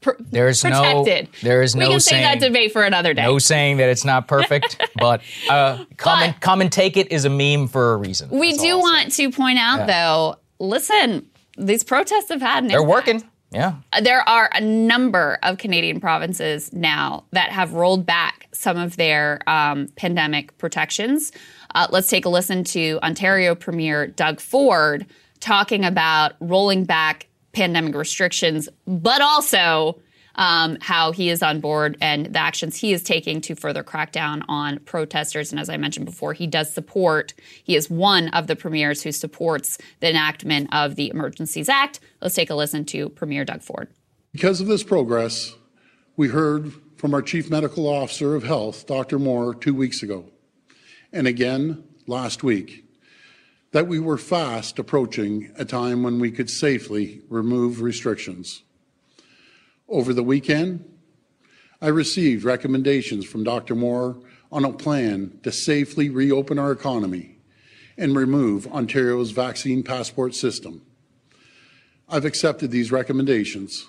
pr- 0.00 0.12
There's 0.20 0.62
no- 0.64 1.04
there 1.42 1.62
is 1.62 1.74
we 1.74 1.80
no 1.80 1.90
can 1.90 2.00
say 2.00 2.20
that 2.20 2.40
saying- 2.40 2.52
debate 2.52 2.72
for 2.72 2.82
another 2.84 3.14
day. 3.14 3.22
No 3.22 3.38
saying 3.38 3.78
that 3.78 3.88
it's 3.88 4.04
not 4.04 4.28
perfect, 4.28 4.80
but 4.96 5.20
uh, 5.50 5.84
come 5.96 6.20
and 6.22 6.40
come 6.40 6.60
and 6.60 6.70
take 6.70 6.96
it 6.96 7.10
is 7.10 7.24
a 7.24 7.30
meme 7.30 7.68
for 7.68 7.94
a 7.94 7.96
reason. 7.96 8.28
we 8.30 8.52
do 8.56 8.78
want 8.78 9.12
to 9.12 9.30
point 9.30 9.58
out 9.58 9.80
Yeah. 9.80 9.86
though. 9.86 10.36
Listen, 10.58 11.26
these 11.58 11.84
protests 11.84 12.28
have 12.30 12.40
had 12.40 12.62
an 12.64 12.68
They're 12.68 12.80
impact. 12.80 13.06
working. 13.08 13.30
Yeah. 13.52 13.74
There 14.02 14.28
are 14.28 14.50
a 14.52 14.60
number 14.60 15.38
of 15.42 15.56
Canadian 15.58 16.00
provinces 16.00 16.72
now 16.72 17.24
that 17.30 17.50
have 17.52 17.72
rolled 17.74 18.04
back 18.04 18.48
some 18.52 18.76
of 18.76 18.96
their 18.96 19.38
um, 19.46 19.86
pandemic 19.96 20.58
protections. 20.58 21.30
Uh, 21.74 21.86
let's 21.90 22.08
take 22.08 22.24
a 22.24 22.28
listen 22.28 22.64
to 22.64 22.98
Ontario 23.02 23.54
Premier 23.54 24.08
Doug 24.08 24.40
Ford 24.40 25.06
talking 25.46 25.84
about 25.84 26.32
rolling 26.40 26.84
back 26.84 27.28
pandemic 27.52 27.94
restrictions, 27.94 28.68
but 28.84 29.22
also 29.22 30.00
um, 30.34 30.76
how 30.80 31.12
he 31.12 31.30
is 31.30 31.40
on 31.40 31.60
board 31.60 31.96
and 32.00 32.26
the 32.26 32.38
actions 32.38 32.76
he 32.76 32.92
is 32.92 33.04
taking 33.04 33.40
to 33.40 33.54
further 33.54 33.84
crack 33.84 34.10
down 34.10 34.42
on 34.48 34.80
protesters. 34.80 35.52
And 35.52 35.60
as 35.60 35.70
I 35.70 35.76
mentioned 35.76 36.04
before, 36.04 36.32
he 36.32 36.48
does 36.48 36.74
support, 36.74 37.32
he 37.62 37.76
is 37.76 37.88
one 37.88 38.28
of 38.30 38.48
the 38.48 38.56
premiers 38.56 39.02
who 39.02 39.12
supports 39.12 39.78
the 40.00 40.10
enactment 40.10 40.68
of 40.74 40.96
the 40.96 41.10
Emergencies 41.10 41.68
Act. 41.68 42.00
Let's 42.20 42.34
take 42.34 42.50
a 42.50 42.54
listen 42.56 42.84
to 42.86 43.08
Premier 43.10 43.44
Doug 43.44 43.62
Ford. 43.62 43.88
Because 44.32 44.60
of 44.60 44.66
this 44.66 44.82
progress, 44.82 45.54
we 46.16 46.26
heard 46.28 46.72
from 46.96 47.14
our 47.14 47.22
Chief 47.22 47.48
Medical 47.50 47.86
Officer 47.86 48.34
of 48.34 48.42
Health, 48.42 48.86
Dr. 48.88 49.20
Moore, 49.20 49.54
two 49.54 49.74
weeks 49.74 50.02
ago, 50.02 50.28
and 51.12 51.28
again 51.28 51.84
last 52.08 52.42
week, 52.42 52.85
that 53.72 53.88
we 53.88 53.98
were 53.98 54.18
fast 54.18 54.78
approaching 54.78 55.52
a 55.56 55.64
time 55.64 56.02
when 56.02 56.18
we 56.18 56.30
could 56.30 56.50
safely 56.50 57.20
remove 57.28 57.80
restrictions. 57.80 58.62
Over 59.88 60.12
the 60.12 60.22
weekend, 60.22 60.84
I 61.80 61.88
received 61.88 62.44
recommendations 62.44 63.26
from 63.26 63.44
Dr. 63.44 63.74
Moore 63.74 64.18
on 64.50 64.64
a 64.64 64.72
plan 64.72 65.38
to 65.42 65.52
safely 65.52 66.08
reopen 66.08 66.58
our 66.58 66.72
economy 66.72 67.38
and 67.98 68.16
remove 68.16 68.66
Ontario's 68.68 69.30
vaccine 69.30 69.82
passport 69.82 70.34
system. 70.34 70.82
I've 72.08 72.24
accepted 72.24 72.70
these 72.70 72.92
recommendations. 72.92 73.86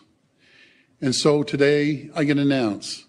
And 1.01 1.13
so 1.13 1.43
today 1.43 2.09
I 2.15 2.25
can 2.25 2.39
announce 2.39 3.05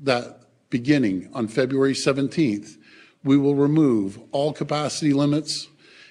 that 0.00 0.42
beginning 0.70 1.30
on 1.32 1.48
February 1.48 1.94
17th, 1.94 2.76
we 3.24 3.36
will 3.36 3.54
remove 3.54 4.18
all 4.32 4.52
capacity 4.52 5.12
limits 5.12 5.68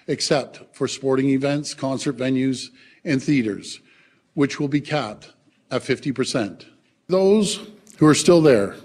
except 0.08 0.62
for 0.76 0.88
sporting 0.88 1.30
events, 1.30 1.74
concert 1.74 2.18
venues, 2.18 2.70
and 3.04 3.22
theaters, 3.22 3.82
which 4.34 4.60
will 4.60 4.68
be 4.68 4.82
capped 4.82 5.34
at 5.72 5.82
50%. 5.82 6.66
Those 7.08 7.68
who 7.98 8.08
are 8.08 8.16
still 8.16 8.42
there, 8.42 8.76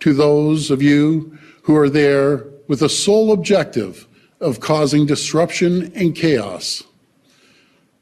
to 0.00 0.14
those 0.14 0.70
of 0.70 0.82
you 0.82 1.36
who 1.62 1.76
are 1.76 1.90
there 1.90 2.44
with 2.68 2.80
the 2.80 2.88
sole 2.88 3.32
objective 3.32 4.06
of 4.40 4.60
causing 4.60 5.06
disruption 5.06 5.92
and 5.94 6.14
chaos, 6.14 6.82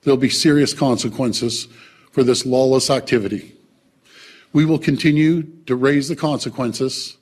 there'll 0.03 0.19
be 0.19 0.29
serious 0.29 0.75
consequences 0.75 1.69
for 2.13 2.23
this 2.23 2.47
lawless 2.47 2.91
activity. 2.91 3.53
We 4.53 4.65
will 4.65 4.79
continue 4.79 5.43
to 5.67 5.77
raise 5.77 6.09
the 6.09 6.17
consequences 6.17 7.17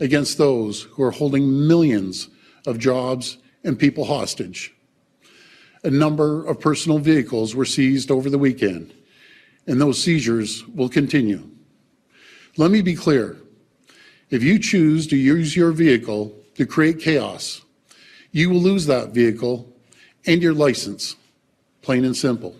against 0.00 0.38
those 0.38 0.82
who 0.82 1.02
are 1.02 1.10
holding 1.10 1.66
millions 1.66 2.28
of 2.66 2.78
jobs 2.78 3.38
and 3.66 3.78
people 3.78 4.04
hostage. 4.04 4.72
A 5.82 5.90
number 5.90 6.46
of 6.46 6.60
personal 6.60 6.98
vehicles 6.98 7.54
were 7.54 7.64
seized 7.64 8.10
over 8.10 8.30
the 8.30 8.38
weekend, 8.38 8.94
and 9.66 9.80
those 9.80 10.02
seizures 10.02 10.66
will 10.68 10.88
continue. 10.88 11.50
Let 12.56 12.70
me 12.70 12.80
be 12.80 12.94
clear. 12.94 13.36
If 14.30 14.42
you 14.42 14.58
choose 14.58 15.06
to 15.08 15.16
use 15.16 15.54
your 15.54 15.72
vehicle 15.72 16.32
to 16.54 16.64
create 16.64 17.00
chaos, 17.00 17.62
you 18.32 18.50
will 18.50 18.60
lose 18.60 18.86
that 18.86 19.10
vehicle 19.10 19.72
and 20.26 20.42
your 20.42 20.54
license, 20.54 21.16
plain 21.82 22.04
and 22.04 22.16
simple. 22.16 22.56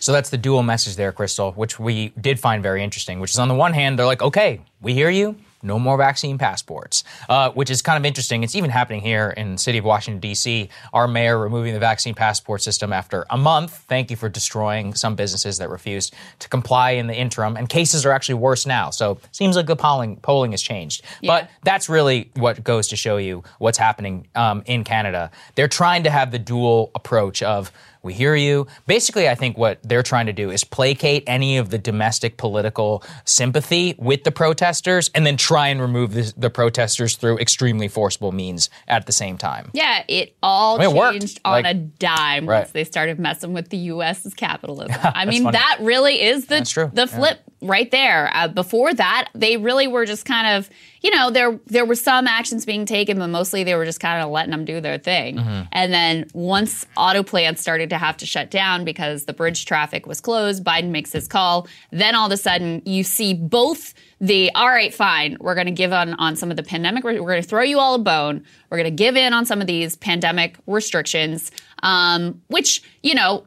So 0.00 0.12
that's 0.12 0.30
the 0.30 0.38
dual 0.38 0.62
message 0.62 0.96
there, 0.96 1.12
Krystal, 1.12 1.54
which 1.56 1.78
we 1.78 2.08
did 2.20 2.40
find 2.40 2.62
very 2.62 2.82
interesting. 2.82 3.20
Which 3.20 3.32
is 3.32 3.38
on 3.38 3.48
the 3.48 3.54
one 3.54 3.72
hand, 3.72 3.98
they're 3.98 4.06
like, 4.06 4.22
okay, 4.22 4.60
we 4.80 4.94
hear 4.94 5.10
you. 5.10 5.36
No 5.62 5.78
more 5.78 5.96
vaccine 5.96 6.38
passports, 6.38 7.04
uh, 7.28 7.50
which 7.50 7.70
is 7.70 7.82
kind 7.82 7.96
of 7.96 8.06
interesting. 8.06 8.42
It's 8.42 8.54
even 8.54 8.70
happening 8.70 9.00
here 9.00 9.30
in 9.36 9.52
the 9.52 9.58
city 9.58 9.78
of 9.78 9.84
Washington, 9.84 10.20
D.C. 10.20 10.68
Our 10.92 11.08
mayor 11.08 11.38
removing 11.38 11.74
the 11.74 11.80
vaccine 11.80 12.14
passport 12.14 12.62
system 12.62 12.92
after 12.92 13.26
a 13.30 13.36
month. 13.36 13.72
Thank 13.88 14.10
you 14.10 14.16
for 14.16 14.28
destroying 14.28 14.94
some 14.94 15.16
businesses 15.16 15.58
that 15.58 15.70
refused 15.70 16.14
to 16.38 16.48
comply 16.48 16.92
in 16.92 17.06
the 17.06 17.14
interim. 17.14 17.56
And 17.56 17.68
cases 17.68 18.06
are 18.06 18.12
actually 18.12 18.36
worse 18.36 18.66
now. 18.66 18.90
So 18.90 19.18
seems 19.32 19.56
like 19.56 19.66
the 19.66 19.76
polling, 19.76 20.16
polling 20.16 20.52
has 20.52 20.62
changed. 20.62 21.02
Yeah. 21.20 21.40
But 21.40 21.50
that's 21.62 21.88
really 21.88 22.30
what 22.34 22.62
goes 22.62 22.88
to 22.88 22.96
show 22.96 23.16
you 23.16 23.42
what's 23.58 23.78
happening 23.78 24.28
um, 24.34 24.62
in 24.66 24.84
Canada. 24.84 25.30
They're 25.54 25.68
trying 25.68 26.04
to 26.04 26.10
have 26.10 26.30
the 26.30 26.38
dual 26.38 26.90
approach 26.94 27.42
of 27.42 27.72
we 28.02 28.12
hear 28.12 28.34
you. 28.34 28.66
Basically, 28.86 29.28
I 29.28 29.34
think 29.34 29.58
what 29.58 29.78
they're 29.82 30.02
trying 30.02 30.26
to 30.26 30.32
do 30.32 30.50
is 30.50 30.64
placate 30.64 31.24
any 31.26 31.58
of 31.58 31.70
the 31.70 31.78
domestic 31.78 32.36
political 32.36 33.02
sympathy 33.24 33.94
with 33.98 34.24
the 34.24 34.32
protesters 34.32 35.10
and 35.14 35.26
then 35.26 35.36
try 35.36 35.68
and 35.68 35.80
remove 35.80 36.14
the, 36.14 36.32
the 36.36 36.50
protesters 36.50 37.16
through 37.16 37.38
extremely 37.38 37.88
forcible 37.88 38.32
means 38.32 38.70
at 38.86 39.06
the 39.06 39.12
same 39.12 39.38
time. 39.38 39.70
Yeah, 39.72 40.04
it 40.08 40.36
all 40.42 40.80
I 40.80 40.86
mean, 40.86 40.96
it 40.96 41.12
changed 41.12 41.40
on 41.44 41.62
like, 41.62 41.66
a 41.66 41.78
dime 41.78 42.48
right. 42.48 42.60
once 42.60 42.72
they 42.72 42.84
started 42.84 43.18
messing 43.18 43.52
with 43.52 43.70
the 43.70 43.78
U.S.'s 43.78 44.34
capitalism. 44.34 44.96
I 45.02 45.24
mean, 45.24 45.44
funny. 45.44 45.58
that 45.58 45.78
really 45.80 46.22
is 46.22 46.46
the, 46.46 46.90
the 46.92 47.06
flip 47.06 47.40
yeah. 47.60 47.68
right 47.68 47.90
there. 47.90 48.30
Uh, 48.32 48.48
before 48.48 48.94
that, 48.94 49.30
they 49.34 49.56
really 49.56 49.88
were 49.88 50.06
just 50.06 50.24
kind 50.24 50.56
of 50.56 50.70
you 51.02 51.10
know, 51.10 51.30
there 51.30 51.58
there 51.66 51.84
were 51.84 51.94
some 51.94 52.26
actions 52.26 52.64
being 52.64 52.84
taken, 52.84 53.18
but 53.18 53.28
mostly 53.28 53.64
they 53.64 53.74
were 53.74 53.84
just 53.84 54.00
kind 54.00 54.22
of 54.22 54.30
letting 54.30 54.50
them 54.50 54.64
do 54.64 54.80
their 54.80 54.98
thing. 54.98 55.36
Mm-hmm. 55.36 55.62
And 55.72 55.92
then 55.92 56.26
once 56.32 56.86
auto 56.96 57.22
plants 57.22 57.60
started 57.60 57.90
to 57.90 57.98
have 57.98 58.16
to 58.18 58.26
shut 58.26 58.50
down 58.50 58.84
because 58.84 59.24
the 59.24 59.32
bridge 59.32 59.64
traffic 59.64 60.06
was 60.06 60.20
closed, 60.20 60.64
Biden 60.64 60.90
makes 60.90 61.12
his 61.12 61.28
call. 61.28 61.68
Then 61.90 62.14
all 62.14 62.26
of 62.26 62.32
a 62.32 62.36
sudden, 62.36 62.82
you 62.84 63.04
see 63.04 63.34
both 63.34 63.94
the 64.20 64.50
all 64.54 64.68
right, 64.68 64.92
fine, 64.92 65.36
we're 65.40 65.54
going 65.54 65.66
to 65.66 65.72
give 65.72 65.92
on 65.92 66.14
on 66.14 66.34
some 66.34 66.50
of 66.50 66.56
the 66.56 66.62
pandemic. 66.62 67.04
We're 67.04 67.18
going 67.18 67.42
to 67.42 67.48
throw 67.48 67.62
you 67.62 67.78
all 67.78 67.94
a 67.94 67.98
bone. 67.98 68.44
We're 68.70 68.78
going 68.78 68.96
to 68.96 69.02
give 69.04 69.16
in 69.16 69.32
on 69.32 69.46
some 69.46 69.60
of 69.60 69.66
these 69.66 69.96
pandemic 69.96 70.56
restrictions, 70.66 71.52
um, 71.82 72.42
which 72.48 72.82
you 73.02 73.14
know 73.14 73.46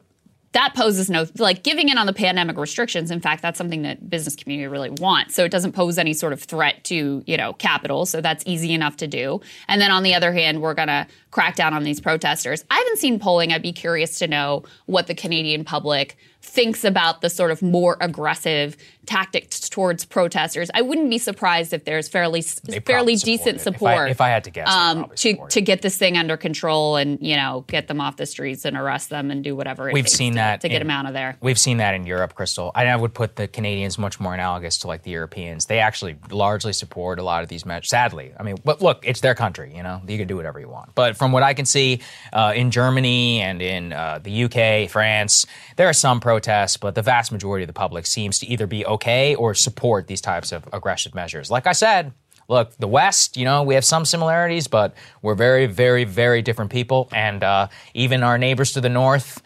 that 0.52 0.74
poses 0.74 1.10
no 1.10 1.26
like 1.38 1.62
giving 1.62 1.88
in 1.88 1.98
on 1.98 2.06
the 2.06 2.12
pandemic 2.12 2.56
restrictions 2.56 3.10
in 3.10 3.20
fact 3.20 3.42
that's 3.42 3.58
something 3.58 3.82
that 3.82 4.08
business 4.08 4.36
community 4.36 4.68
really 4.68 4.90
wants 4.90 5.34
so 5.34 5.44
it 5.44 5.50
doesn't 5.50 5.72
pose 5.72 5.98
any 5.98 6.12
sort 6.12 6.32
of 6.32 6.42
threat 6.42 6.82
to 6.84 7.22
you 7.26 7.36
know 7.36 7.52
capital 7.54 8.06
so 8.06 8.20
that's 8.20 8.44
easy 8.46 8.72
enough 8.72 8.96
to 8.98 9.06
do. 9.06 9.40
And 9.68 9.80
then 9.80 9.90
on 9.90 10.02
the 10.02 10.14
other 10.14 10.32
hand 10.32 10.60
we're 10.60 10.74
going 10.74 10.88
to 10.88 11.06
crack 11.30 11.56
down 11.56 11.74
on 11.74 11.82
these 11.82 12.00
protesters. 12.00 12.64
I 12.70 12.76
haven't 12.76 12.98
seen 12.98 13.18
polling. 13.18 13.52
I'd 13.52 13.62
be 13.62 13.72
curious 13.72 14.18
to 14.18 14.28
know 14.28 14.64
what 14.86 15.06
the 15.06 15.14
canadian 15.14 15.64
public 15.64 16.16
thinks 16.42 16.84
about 16.84 17.20
the 17.20 17.30
sort 17.30 17.50
of 17.52 17.62
more 17.62 17.96
aggressive 18.00 18.76
tactics 19.06 19.68
towards 19.68 20.04
protesters. 20.04 20.70
I 20.74 20.82
wouldn't 20.82 21.10
be 21.10 21.18
surprised 21.18 21.72
if 21.72 21.84
there's 21.84 22.08
fairly 22.08 22.42
fairly 22.42 23.16
decent 23.16 23.60
support. 23.60 23.92
If 23.92 23.98
I, 23.98 24.10
if 24.10 24.20
I, 24.20 24.28
had 24.28 24.44
to 24.44 24.50
guess, 24.50 24.68
um, 24.68 25.10
to 25.16 25.46
to 25.48 25.60
get 25.60 25.82
this 25.82 25.96
thing 25.96 26.16
under 26.16 26.36
control 26.36 26.96
and 26.96 27.20
you 27.20 27.36
know 27.36 27.64
get 27.68 27.88
them 27.88 28.00
off 28.00 28.16
the 28.16 28.26
streets 28.26 28.64
and 28.64 28.76
arrest 28.76 29.08
them 29.08 29.30
and 29.30 29.42
do 29.42 29.56
whatever 29.56 29.90
we've 29.92 30.08
seen 30.08 30.32
to, 30.32 30.36
that 30.36 30.60
to 30.62 30.68
get 30.68 30.82
in, 30.82 30.88
them 30.88 30.90
out 30.90 31.06
of 31.06 31.14
there. 31.14 31.36
We've 31.40 31.58
seen 31.58 31.78
that 31.78 31.94
in 31.94 32.06
Europe, 32.06 32.34
Krystal. 32.34 32.70
I 32.74 32.94
would 32.94 33.14
put 33.14 33.36
the 33.36 33.48
Canadians 33.48 33.98
much 33.98 34.20
more 34.20 34.34
analogous 34.34 34.78
to 34.78 34.88
like 34.88 35.02
the 35.02 35.10
Europeans. 35.10 35.66
They 35.66 35.78
actually 35.78 36.16
largely 36.30 36.72
support 36.72 37.18
a 37.18 37.22
lot 37.22 37.42
of 37.42 37.48
these 37.48 37.64
measures. 37.64 37.90
Sadly, 37.90 38.32
I 38.38 38.42
mean, 38.42 38.56
but 38.64 38.82
look, 38.82 39.06
it's 39.06 39.20
their 39.20 39.34
country. 39.34 39.74
You 39.74 39.82
know, 39.82 40.00
you 40.06 40.18
can 40.18 40.28
do 40.28 40.36
whatever 40.36 40.60
you 40.60 40.68
want. 40.68 40.94
But 40.94 41.16
from 41.16 41.32
what 41.32 41.42
I 41.42 41.54
can 41.54 41.66
see 41.66 42.00
uh, 42.32 42.52
in 42.54 42.70
Germany 42.70 43.40
and 43.40 43.62
in 43.62 43.92
uh, 43.92 44.20
the 44.22 44.44
UK, 44.44 44.90
France, 44.90 45.46
there 45.76 45.88
are 45.88 45.92
some 45.92 46.20
protests, 46.32 46.78
but 46.78 46.94
the 46.94 47.02
vast 47.02 47.30
majority 47.30 47.62
of 47.62 47.66
the 47.66 47.74
public 47.74 48.06
seems 48.06 48.38
to 48.38 48.46
either 48.46 48.66
be 48.66 48.86
okay 48.86 49.34
or 49.34 49.52
support 49.52 50.06
these 50.06 50.22
types 50.22 50.50
of 50.50 50.66
aggressive 50.72 51.14
measures. 51.14 51.50
Like 51.50 51.66
I 51.66 51.72
said, 51.72 52.12
look, 52.48 52.74
the 52.78 52.88
West, 52.88 53.36
you 53.36 53.44
know, 53.44 53.62
we 53.62 53.74
have 53.74 53.84
some 53.84 54.06
similarities, 54.06 54.66
but 54.66 54.94
we're 55.20 55.34
very, 55.34 55.66
very, 55.66 56.04
very 56.04 56.40
different 56.40 56.70
people. 56.70 57.10
And 57.12 57.44
uh, 57.44 57.68
even 57.92 58.22
our 58.22 58.38
neighbors 58.38 58.72
to 58.72 58.80
the 58.80 58.88
north, 58.88 59.42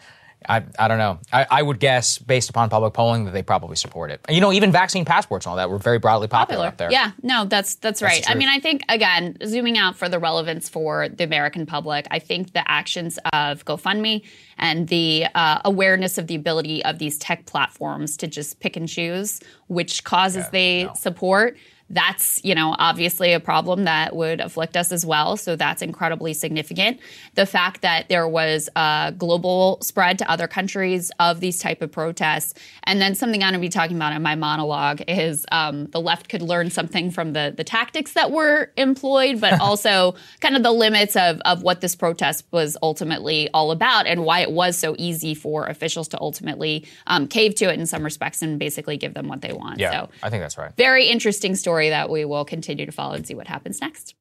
I, 0.47 0.63
I 0.79 0.87
don't 0.87 0.97
know. 0.97 1.19
I, 1.31 1.45
I, 1.49 1.61
would 1.61 1.79
guess, 1.79 2.17
based 2.17 2.49
upon 2.49 2.69
public 2.69 2.93
polling, 2.93 3.25
that 3.25 3.31
they 3.31 3.43
probably 3.43 3.75
support 3.75 4.11
it. 4.11 4.21
You 4.29 4.39
know, 4.39 4.51
even 4.53 4.71
vaccine 4.71 5.03
passports 5.05 5.45
and 5.45 5.51
all 5.51 5.57
that 5.57 5.69
were 5.69 5.77
very 5.77 5.99
broadly 5.99 6.27
popular, 6.27 6.65
popular. 6.65 6.67
up 6.67 6.77
there. 6.77 6.91
Yeah, 6.91 7.11
no, 7.21 7.45
that's 7.45 7.75
that's, 7.75 7.99
that's 7.99 8.01
right. 8.01 8.29
I 8.29 8.35
mean, 8.35 8.47
I 8.47 8.59
think 8.59 8.83
again, 8.89 9.37
zooming 9.45 9.77
out 9.77 9.95
for 9.95 10.07
the 10.07 10.19
relevance 10.19 10.69
for 10.69 11.09
the 11.09 11.23
American 11.23 11.65
public, 11.65 12.07
I 12.11 12.19
think 12.19 12.53
the 12.53 12.69
actions 12.69 13.19
of 13.33 13.65
GoFundMe 13.65 14.23
and 14.57 14.87
the 14.87 15.25
uh, 15.35 15.61
awareness 15.65 16.17
of 16.17 16.27
the 16.27 16.35
ability 16.35 16.83
of 16.85 16.99
these 16.99 17.17
tech 17.17 17.45
platforms 17.45 18.17
to 18.17 18.27
just 18.27 18.59
pick 18.59 18.75
and 18.75 18.87
choose 18.87 19.41
which 19.67 20.03
causes 20.03 20.45
yeah, 20.45 20.49
they 20.51 20.83
no. 20.85 20.93
support 20.93 21.57
that's, 21.89 22.43
you 22.43 22.53
know, 22.53 22.75
obviously 22.77 23.33
a 23.33 23.39
problem 23.39 23.85
that 23.85 24.15
would 24.15 24.41
afflict 24.41 24.75
us 24.75 24.91
as 24.91 25.05
well. 25.05 25.37
So 25.37 25.55
that's 25.55 25.81
incredibly 25.81 26.33
significant. 26.33 26.99
The 27.35 27.45
fact 27.45 27.81
that 27.81 28.09
there 28.09 28.27
was 28.27 28.69
a 28.75 29.13
global 29.17 29.79
spread 29.81 30.19
to 30.19 30.29
other 30.29 30.47
countries 30.47 31.11
of 31.19 31.39
these 31.39 31.59
type 31.59 31.81
of 31.81 31.91
protests. 31.91 32.53
And 32.83 32.99
then 32.99 33.15
something 33.15 33.41
I'm 33.41 33.51
going 33.51 33.61
to 33.61 33.65
be 33.65 33.69
talking 33.69 33.95
about 33.95 34.13
in 34.13 34.21
my 34.21 34.35
monologue 34.35 35.01
is 35.07 35.45
um, 35.51 35.85
the 35.87 36.01
left 36.01 36.27
could 36.27 36.41
learn 36.41 36.71
something 36.71 37.09
from 37.09 37.33
the, 37.33 37.53
the 37.55 37.63
tactics 37.63 38.13
that 38.13 38.31
were 38.31 38.71
employed, 38.75 39.39
but 39.39 39.59
also 39.61 40.15
kind 40.41 40.57
of 40.57 40.63
the 40.63 40.71
limits 40.71 41.15
of, 41.15 41.39
of 41.45 41.63
what 41.63 41.79
this 41.79 41.95
protest 41.95 42.45
was 42.51 42.75
ultimately 42.83 43.49
all 43.53 43.71
about 43.71 44.07
and 44.07 44.25
why 44.25 44.41
it 44.41 44.51
was 44.51 44.77
so 44.77 44.93
easy 44.97 45.33
for 45.33 45.65
officials 45.67 46.09
to 46.09 46.19
ultimately 46.19 46.85
um, 47.07 47.27
cave 47.27 47.55
to 47.55 47.65
it 47.65 47.79
in 47.79 47.85
some 47.85 48.03
respects 48.03 48.41
and 48.41 48.59
basically 48.59 48.97
give 48.97 49.13
them 49.13 49.27
what 49.27 49.41
they 49.41 49.53
want. 49.53 49.79
Yeah, 49.79 49.91
so 49.91 50.09
I 50.21 50.29
think 50.29 50.43
that's 50.43 50.57
right. 50.57 50.75
Very 50.75 51.07
interesting 51.07 51.55
story 51.55 51.76
story 51.77 51.89
that 51.89 52.09
we 52.09 52.25
will 52.25 52.43
continue 52.43 52.87
to 52.87 52.91
follow 52.91 53.13
and 53.13 53.27
see 53.27 53.35
what 53.35 53.45
happens 53.45 53.79
next. 53.81 54.15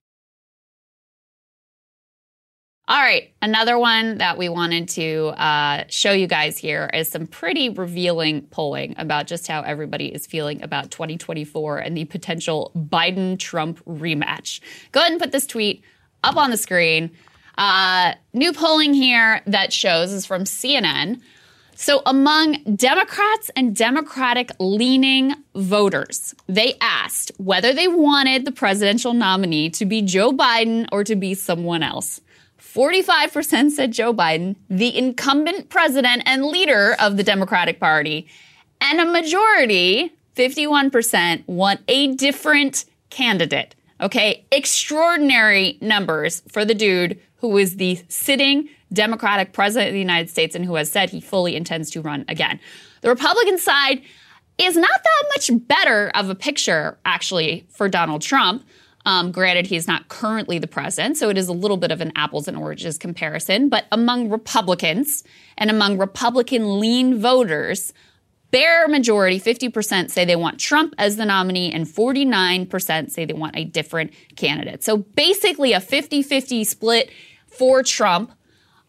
All 2.87 3.01
right, 3.01 3.33
another 3.41 3.79
one 3.79 4.19
that 4.19 4.37
we 4.37 4.51
wanted 4.51 4.89
to 4.91 5.29
uh, 5.39 5.85
show 5.89 6.13
you 6.13 6.27
guys 6.27 6.59
here 6.59 6.91
is 6.93 7.11
some 7.11 7.27
pretty 7.27 7.71
revealing 7.71 8.43
polling 8.43 8.95
about 8.99 9.27
just 9.27 9.49
how 9.49 9.63
everybody 9.63 10.07
is 10.07 10.27
feeling 10.27 10.63
about 10.63 10.91
2024 10.91 11.79
and 11.79 11.97
the 11.97 12.05
potential 12.05 12.71
Biden 12.77 13.39
Trump 13.39 13.83
rematch. 13.87 14.61
Go 14.93 15.01
ahead 15.01 15.13
and 15.13 15.21
put 15.21 15.33
this 15.33 15.47
tweet 15.47 15.83
up 16.23 16.37
on 16.37 16.51
the 16.51 16.59
screen. 16.59 17.11
Uh, 17.57 18.13
new 18.35 18.53
polling 18.53 18.93
here 18.93 19.41
that 19.47 19.73
shows 19.73 20.13
is 20.13 20.27
from 20.27 20.45
CNN. 20.45 21.23
So, 21.79 22.01
among 22.07 22.55
Democrats 22.75 23.51
and 23.55 23.77
Democratic 23.77 24.51
leaning 24.59 25.35
voters, 25.55 26.35
they 26.47 26.75
asked 26.81 27.33
whether 27.37 27.75
they 27.75 27.87
wanted 27.87 28.47
the 28.47 28.51
presidential 28.51 29.13
nominee 29.13 29.69
to 29.71 29.85
be 29.85 30.01
Joe 30.01 30.33
Biden 30.33 30.89
or 30.91 31.05
to 31.05 31.15
be 31.15 31.35
someone 31.35 31.83
else. 31.83 32.23
45% 32.59 33.73
said 33.73 33.93
Joe 33.93 34.15
Biden, 34.15 34.57
the 34.71 34.97
incumbent 34.97 35.69
president 35.69 36.23
and 36.25 36.47
leader 36.47 36.97
of 36.99 37.19
the 37.19 37.23
Democratic 37.23 37.79
Party, 37.79 38.27
and 38.81 38.99
a 38.99 39.05
majority, 39.05 40.15
51%, 40.35 41.47
want 41.47 41.81
a 41.89 42.15
different 42.15 42.87
candidate. 43.11 43.75
Okay, 44.01 44.47
extraordinary 44.51 45.77
numbers 45.83 46.43
for 46.49 46.65
the 46.65 46.75
dude 46.75 47.21
who 47.37 47.59
is 47.59 47.77
the 47.77 48.03
sitting 48.09 48.71
Democratic 48.93 49.53
president 49.53 49.89
of 49.89 49.93
the 49.93 50.01
United 50.01 50.31
States 50.31 50.55
and 50.55 50.65
who 50.65 50.75
has 50.77 50.91
said 50.91 51.11
he 51.11 51.21
fully 51.21 51.57
intends 51.57 51.91
to 51.91 52.01
run 52.01 52.25
again. 52.29 52.61
The 53.03 53.09
Republican 53.09 53.59
side 53.59 54.03
is 54.59 54.77
not 54.77 54.89
that 54.89 55.25
much 55.35 55.51
better 55.69 56.11
of 56.15 56.31
a 56.31 56.35
picture, 56.35 56.99
actually, 57.05 57.67
for 57.71 57.89
Donald 57.89 58.23
Trump. 58.23 58.65
Um, 59.05 59.31
granted, 59.31 59.67
he 59.67 59.77
is 59.77 59.87
not 59.87 60.09
currently 60.09 60.59
the 60.59 60.67
president, 60.67 61.17
so 61.17 61.29
it 61.29 61.39
is 61.39 61.47
a 61.47 61.53
little 61.53 61.77
bit 61.77 61.93
of 61.93 62.01
an 62.01 62.13
apples 62.17 62.49
and 62.49 62.57
oranges 62.57 62.99
comparison. 62.99 63.69
But 63.69 63.85
among 63.93 64.31
Republicans 64.31 65.23
and 65.57 65.71
among 65.71 65.99
Republican 65.99 66.81
lean 66.81 67.21
voters, 67.21 67.93
bare 68.51 68.89
majority, 68.89 69.39
50% 69.39 70.11
say 70.11 70.25
they 70.25 70.35
want 70.35 70.59
Trump 70.59 70.95
as 70.99 71.17
the 71.17 71.25
nominee, 71.25 71.73
and 71.73 71.87
49% 71.87 73.11
say 73.11 73.25
they 73.25 73.33
want 73.33 73.57
a 73.57 73.65
different 73.65 74.13
candidate. 74.35 74.83
So 74.83 74.97
basically, 74.97 75.73
a 75.73 75.81
50 75.81 76.23
50 76.23 76.65
split 76.65 77.11
for 77.47 77.85
Trump. 77.85 78.33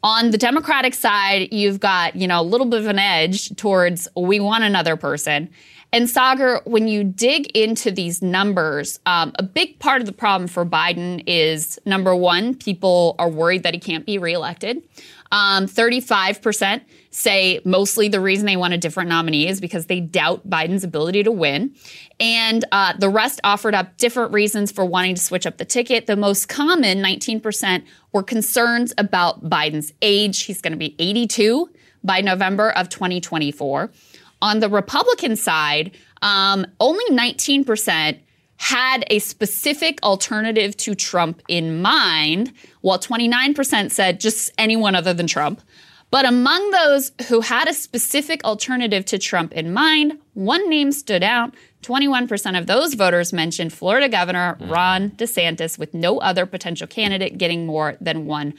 On 0.04 0.32
the 0.32 0.38
Democratic 0.38 0.94
side, 0.94 1.52
you've 1.52 1.80
got, 1.80 2.16
you 2.16 2.28
know, 2.28 2.40
a 2.40 2.44
little 2.44 2.68
bit 2.68 2.80
of 2.80 2.88
an 2.88 3.00
edge 3.00 3.56
towards 3.56 4.08
we 4.16 4.40
want 4.40 4.64
another 4.64 4.96
person. 4.96 5.50
And 5.94 6.08
Saagar, 6.08 6.66
when 6.66 6.88
you 6.88 7.04
dig 7.04 7.48
into 7.58 7.92
these 7.92 8.22
numbers, 8.22 9.00
um, 9.06 9.32
a 9.40 9.44
big 9.44 9.80
part 9.80 10.02
of 10.02 10.06
the 10.06 10.14
problem 10.14 10.48
for 10.48 10.66
Biden 10.66 11.24
is 11.26 11.80
number 11.86 12.14
one, 12.16 12.56
people 12.56 13.16
are 13.18 13.30
worried 13.30 13.64
that 13.64 13.74
he 13.74 13.80
can't 13.80 14.06
be 14.06 14.18
reelected. 14.18 14.84
Um, 15.32 15.66
35% 15.66 16.82
say 17.10 17.60
mostly 17.66 18.08
the 18.08 18.20
reason 18.20 18.46
they 18.46 18.56
want 18.58 18.74
a 18.74 18.78
different 18.78 19.10
nominee 19.10 19.48
is 19.48 19.60
because 19.60 19.88
they 19.88 20.00
doubt 20.00 20.48
Biden's 20.50 20.84
ability 20.84 21.24
to 21.24 21.32
win. 21.32 21.74
And 22.20 22.64
uh, 22.72 22.94
the 22.98 23.10
rest 23.10 23.40
offered 23.44 23.74
up 23.74 23.98
different 23.98 24.34
reasons 24.34 24.72
for 24.72 24.86
wanting 24.86 25.16
to 25.16 25.22
switch 25.22 25.46
up 25.46 25.58
the 25.58 25.66
ticket. 25.66 26.06
The 26.08 26.16
most 26.16 26.48
common, 26.48 27.00
19%, 27.00 27.84
were 28.18 28.24
concerns 28.24 28.96
about 28.98 29.48
Biden's 29.48 29.94
age. 30.02 30.42
He's 30.42 30.60
going 30.60 30.72
to 30.72 30.78
be 30.78 30.96
82 30.98 31.70
by 32.04 32.20
November 32.22 32.72
of 32.72 32.90
2024. 32.90 33.92
On 34.42 34.60
the 34.60 34.70
Republican 34.70 35.36
side, 35.36 35.96
um, 36.24 36.66
only 36.80 37.06
19% 37.12 38.18
had 38.58 39.06
a 39.12 39.20
specific 39.20 40.02
alternative 40.02 40.76
to 40.78 40.96
Trump 40.96 41.44
in 41.48 41.80
mind, 41.80 42.54
while 42.82 42.98
29% 42.98 43.92
said 43.92 44.20
just 44.20 44.52
anyone 44.58 44.96
other 44.96 45.14
than 45.14 45.28
Trump. 45.28 45.62
But 46.10 46.26
among 46.26 46.72
those 46.72 47.12
who 47.28 47.42
had 47.42 47.68
a 47.68 47.74
specific 47.74 48.44
alternative 48.44 49.06
to 49.06 49.20
Trump 49.20 49.54
in 49.54 49.74
mind, 49.74 50.18
one 50.34 50.68
name 50.72 50.92
stood 50.92 51.22
out. 51.22 51.54
21% 51.84 52.58
of 52.58 52.68
those 52.68 52.94
voters 52.96 53.32
mentioned 53.32 53.72
Florida 53.72 54.10
Governor 54.10 54.58
mm. 54.60 54.70
Ron 54.70 55.12
DeSantis, 55.12 55.78
with 55.78 55.94
no 55.94 56.20
other 56.20 56.46
potential 56.46 56.88
candidate 56.88 57.38
getting 57.38 57.66
more 57.66 57.96
than 58.02 58.26
1%. 58.26 58.54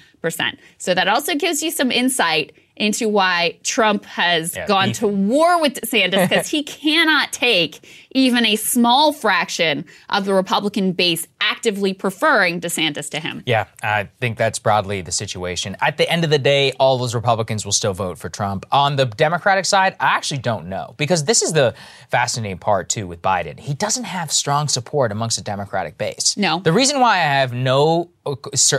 So 0.79 0.95
that 0.95 1.09
also 1.09 1.35
gives 1.35 1.63
you 1.63 1.71
some 1.71 1.91
insight 1.91 2.53
into 2.77 3.09
why 3.09 3.59
Trump 3.65 4.05
has 4.05 4.55
Yeah, 4.55 4.67
gone 4.67 4.89
he- 4.89 4.95
to 4.95 5.09
war 5.09 5.61
with 5.61 5.75
DeSantis 5.75 6.29
because 6.29 6.49
he 6.49 6.63
cannot 6.65 7.33
take 7.33 7.81
even 8.19 8.45
a 8.45 8.57
small 8.57 9.13
fraction 9.13 9.85
of 10.09 10.25
the 10.25 10.35
Republican 10.35 10.93
base 10.93 11.27
actively 11.41 11.95
preferring 11.95 12.61
DeSantis 12.61 13.09
to 13.11 13.21
him. 13.21 13.43
Yeah, 13.47 13.67
I 13.83 14.09
think 14.21 14.37
that's 14.37 14.59
broadly 14.59 15.01
the 15.01 15.13
situation. 15.13 15.77
At 15.81 15.97
the 15.97 16.09
end 16.11 16.25
of 16.25 16.31
the 16.31 16.39
day, 16.39 16.73
all 16.73 16.99
those 16.99 17.15
Republicans 17.15 17.65
will 17.65 17.73
still 17.73 17.95
vote 17.95 18.19
for 18.19 18.29
Trump. 18.29 18.67
On 18.73 18.97
the 18.97 19.07
Democratic 19.07 19.65
side, 19.65 19.97
I 20.01 20.17
actually 20.17 20.39
don't 20.39 20.69
know 20.69 20.95
because 20.99 21.25
this 21.25 21.43
is 21.43 21.53
the 21.53 21.75
fascinating 22.11 22.59
part 22.59 22.89
too 22.89 23.07
with 23.07 23.23
Biden. 23.23 23.59
He 23.59 23.75
doesn't 23.75 24.05
have 24.05 24.31
strong 24.31 24.69
support 24.69 25.13
amongst 25.13 25.37
the 25.37 25.45
Democratic 25.45 25.97
base. 25.97 26.37
No. 26.37 26.61
The 26.61 26.73
reason 26.73 27.01
why 27.01 27.17
I 27.17 27.23
have 27.41 27.53
no 27.53 28.11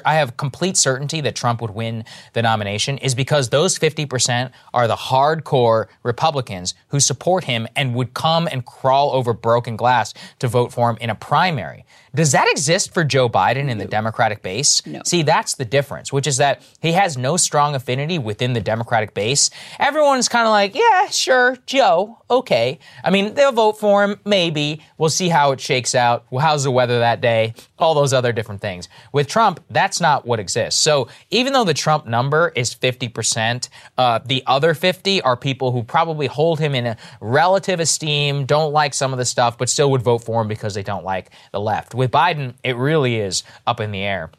I 0.06 0.16
have 0.16 0.38
complete 0.38 0.78
certainty 0.78 1.22
that 1.22 1.36
Trump 1.36 1.62
would 1.62 1.72
win 1.72 2.06
the 2.34 2.42
nomination 2.42 2.98
is 3.00 3.16
because 3.16 3.50
those 3.50 3.80
50% 3.80 4.52
are 4.74 4.88
the 4.88 4.96
hardcore 4.96 5.88
Republicans 6.04 6.74
who 6.90 7.00
support 7.00 7.46
him 7.46 7.68
and 7.76 7.96
would 7.96 8.14
come 8.14 8.48
and 8.52 8.66
crawl 8.66 9.12
over 9.12 9.29
broken 9.34 9.76
glass 9.76 10.14
to 10.40 10.48
vote 10.48 10.72
for 10.72 10.90
him 10.90 10.98
in 11.02 11.10
a 11.10 11.16
primary. 11.16 11.86
Does 12.14 12.32
that 12.32 12.50
exist 12.50 12.94
for 12.94 13.04
Joe 13.04 13.30
Biden 13.30 13.70
in 13.70 13.78
the 13.78 13.86
Democratic 13.86 14.42
base? 14.42 14.86
No. 14.86 15.02
See, 15.06 15.22
that's 15.22 15.56
the 15.56 15.66
difference, 15.66 16.12
which 16.12 16.26
is 16.26 16.38
that 16.38 16.64
he 16.82 16.94
has 16.94 17.18
no 17.18 17.38
strong 17.38 17.76
affinity 17.76 18.18
within 18.18 18.54
the 18.54 18.62
Democratic 18.62 19.14
base. 19.14 19.50
Everyone's 19.78 20.28
kind 20.28 20.48
of 20.48 20.52
like, 20.52 20.74
yeah, 20.74 21.08
sure, 21.10 21.58
Joe, 21.68 22.18
okay. 22.30 22.80
I 23.04 23.12
mean, 23.12 23.36
they'll 23.36 23.52
vote 23.52 23.80
for 23.80 24.04
him, 24.04 24.20
maybe. 24.26 24.82
We'll 24.98 25.10
see 25.10 25.30
how 25.30 25.52
it 25.52 25.62
shakes 25.62 25.94
out. 25.94 26.26
Well, 26.32 26.44
how's 26.44 26.64
the 26.64 26.72
weather 26.72 27.00
that 27.00 27.22
day? 27.22 27.54
All 27.78 27.94
those 27.94 28.14
other 28.14 28.32
different 28.32 28.62
things. 28.62 28.90
With 29.14 29.28
Trump, 29.28 29.64
that's 29.70 30.02
not 30.02 30.26
what 30.26 30.40
exists. 30.40 30.82
So 30.82 31.10
even 31.30 31.54
though 31.54 31.64
the 31.64 31.74
Trump 31.74 32.08
number 32.08 32.52
is 32.56 32.74
50%, 32.74 33.70
uh, 33.98 34.20
the 34.26 34.44
other 34.48 34.74
50 34.74 35.22
are 35.22 35.38
people 35.38 35.72
who 35.72 35.84
probably 35.84 36.28
hold 36.28 36.60
him 36.60 36.74
in 36.74 36.88
a 36.88 36.98
relative 37.22 37.80
esteem, 37.80 38.46
don't 38.46 38.74
like 38.74 38.94
some 38.94 39.09
of 39.14 39.20
the 39.20 39.26
stuff, 39.26 39.58
but 39.58 39.70
still 39.70 39.92
would 39.92 40.02
vote 40.02 40.20
for 40.20 40.42
him 40.42 40.48
because 40.48 40.74
they 40.74 40.84
don't 40.84 41.04
like 41.04 41.32
the 41.52 41.60
left. 41.60 41.94
With 41.96 42.12
Biden, 42.12 42.54
it 42.64 42.76
really 42.76 43.18
is 43.18 43.44
up 43.68 43.80
in 43.80 43.92
the 43.92 44.02
air. 44.02 44.32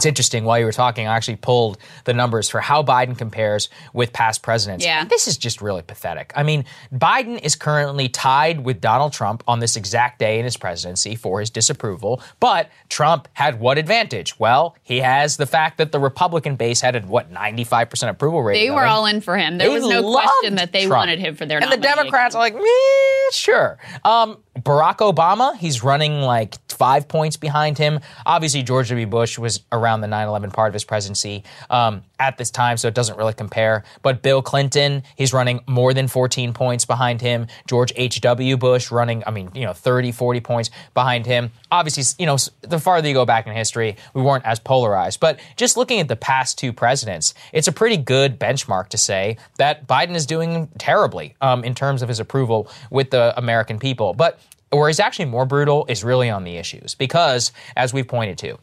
It's 0.00 0.06
interesting. 0.06 0.44
While 0.44 0.58
you 0.58 0.64
were 0.64 0.72
talking, 0.72 1.06
I 1.06 1.14
actually 1.14 1.36
pulled 1.36 1.76
the 2.04 2.14
numbers 2.14 2.48
for 2.48 2.58
how 2.58 2.82
Biden 2.82 3.18
compares 3.18 3.68
with 3.92 4.14
past 4.14 4.42
presidents. 4.42 4.82
Yeah. 4.82 5.04
This 5.04 5.28
is 5.28 5.36
just 5.36 5.60
really 5.60 5.82
pathetic. 5.82 6.32
I 6.34 6.42
mean, 6.42 6.64
Biden 6.90 7.38
is 7.42 7.54
currently 7.54 8.08
tied 8.08 8.64
with 8.64 8.80
Donald 8.80 9.12
Trump 9.12 9.44
on 9.46 9.58
this 9.60 9.76
exact 9.76 10.18
day 10.18 10.38
in 10.38 10.46
his 10.46 10.56
presidency 10.56 11.16
for 11.16 11.40
his 11.40 11.50
disapproval. 11.50 12.22
But 12.40 12.70
Trump 12.88 13.28
had 13.34 13.60
what 13.60 13.76
advantage? 13.76 14.40
Well, 14.40 14.74
he 14.82 15.00
has 15.00 15.36
the 15.36 15.44
fact 15.44 15.76
that 15.76 15.92
the 15.92 16.00
Republican 16.00 16.56
base 16.56 16.80
had 16.80 16.96
a, 16.96 17.00
what, 17.00 17.30
95% 17.30 18.08
approval 18.08 18.42
rating. 18.42 18.64
They 18.68 18.70
were 18.74 18.86
all 18.86 19.04
in 19.04 19.20
for 19.20 19.36
him. 19.36 19.58
There 19.58 19.68
They 19.68 19.74
was 19.74 19.86
no 19.86 20.10
question 20.10 20.54
that 20.54 20.72
they 20.72 20.86
Trump. 20.86 21.00
wanted 21.02 21.18
him 21.18 21.34
for 21.36 21.44
their 21.44 21.62
And 21.62 21.70
the. 21.70 21.76
Democrats 21.76 22.34
are 22.34 22.38
like, 22.38 22.54
meh, 22.54 23.30
sure. 23.32 23.76
Um, 24.02 24.38
Barack 24.58 24.98
Obama, 24.98 25.56
he's 25.58 25.82
running 25.84 26.22
like 26.22 26.56
five 26.80 27.08
points 27.08 27.36
behind 27.36 27.76
him. 27.76 28.00
Obviously, 28.24 28.62
George 28.62 28.88
W. 28.88 29.06
Bush 29.06 29.38
was 29.38 29.60
around 29.70 30.00
the 30.00 30.06
9 30.06 30.28
11 30.28 30.50
part 30.50 30.68
of 30.68 30.72
his 30.72 30.82
presidency 30.82 31.44
um, 31.68 32.02
at 32.18 32.38
this 32.38 32.50
time, 32.50 32.78
so 32.78 32.88
it 32.88 32.94
doesn't 32.94 33.18
really 33.18 33.34
compare. 33.34 33.84
But 34.00 34.22
Bill 34.22 34.40
Clinton, 34.40 35.02
he's 35.14 35.34
running 35.34 35.60
more 35.66 35.92
than 35.92 36.08
14 36.08 36.54
points 36.54 36.86
behind 36.86 37.20
him. 37.20 37.48
George 37.66 37.92
H.W. 37.96 38.56
Bush 38.56 38.90
running, 38.90 39.22
I 39.26 39.30
mean, 39.30 39.50
you 39.54 39.66
know, 39.66 39.74
30, 39.74 40.10
40 40.10 40.40
points 40.40 40.70
behind 40.94 41.26
him. 41.26 41.50
Obviously, 41.70 42.04
you 42.18 42.24
know, 42.24 42.38
the 42.62 42.78
farther 42.78 43.06
you 43.06 43.12
go 43.12 43.26
back 43.26 43.46
in 43.46 43.52
history, 43.52 43.98
we 44.14 44.22
weren't 44.22 44.46
as 44.46 44.58
polarized. 44.58 45.20
But 45.20 45.38
just 45.56 45.76
looking 45.76 46.00
at 46.00 46.08
the 46.08 46.16
past 46.16 46.56
two 46.56 46.72
presidents, 46.72 47.34
it's 47.52 47.68
a 47.68 47.72
pretty 47.72 47.98
good 47.98 48.40
benchmark 48.40 48.88
to 48.88 48.96
say 48.96 49.36
that 49.58 49.86
Biden 49.86 50.14
is 50.14 50.24
doing 50.24 50.68
terribly 50.78 51.36
um, 51.42 51.62
in 51.62 51.74
terms 51.74 52.00
of 52.00 52.08
his 52.08 52.20
approval 52.20 52.70
with 52.90 53.10
the 53.10 53.34
American 53.36 53.78
people. 53.78 54.14
But 54.14 54.40
where 54.70 54.88
he's 54.88 55.00
actually 55.00 55.24
more 55.26 55.46
brutal 55.46 55.84
is 55.88 56.04
really 56.04 56.30
on 56.30 56.44
the 56.44 56.56
issues 56.56 56.94
because, 56.94 57.52
as 57.76 57.92
we've 57.92 58.06
pointed 58.06 58.38
to, 58.38 58.58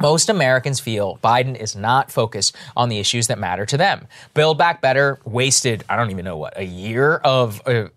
most 0.00 0.28
Americans 0.28 0.80
feel 0.80 1.18
Biden 1.22 1.54
is 1.54 1.76
not 1.76 2.10
focused 2.10 2.56
on 2.76 2.88
the 2.88 2.98
issues 2.98 3.28
that 3.28 3.38
matter 3.38 3.64
to 3.66 3.76
them. 3.76 4.08
Build 4.34 4.58
Back 4.58 4.80
Better 4.80 5.20
wasted, 5.24 5.84
I 5.88 5.96
don't 5.96 6.10
even 6.10 6.24
know 6.24 6.36
what, 6.36 6.58
a 6.58 6.64
year 6.64 7.16
of 7.16 7.62
uh, 7.66 7.88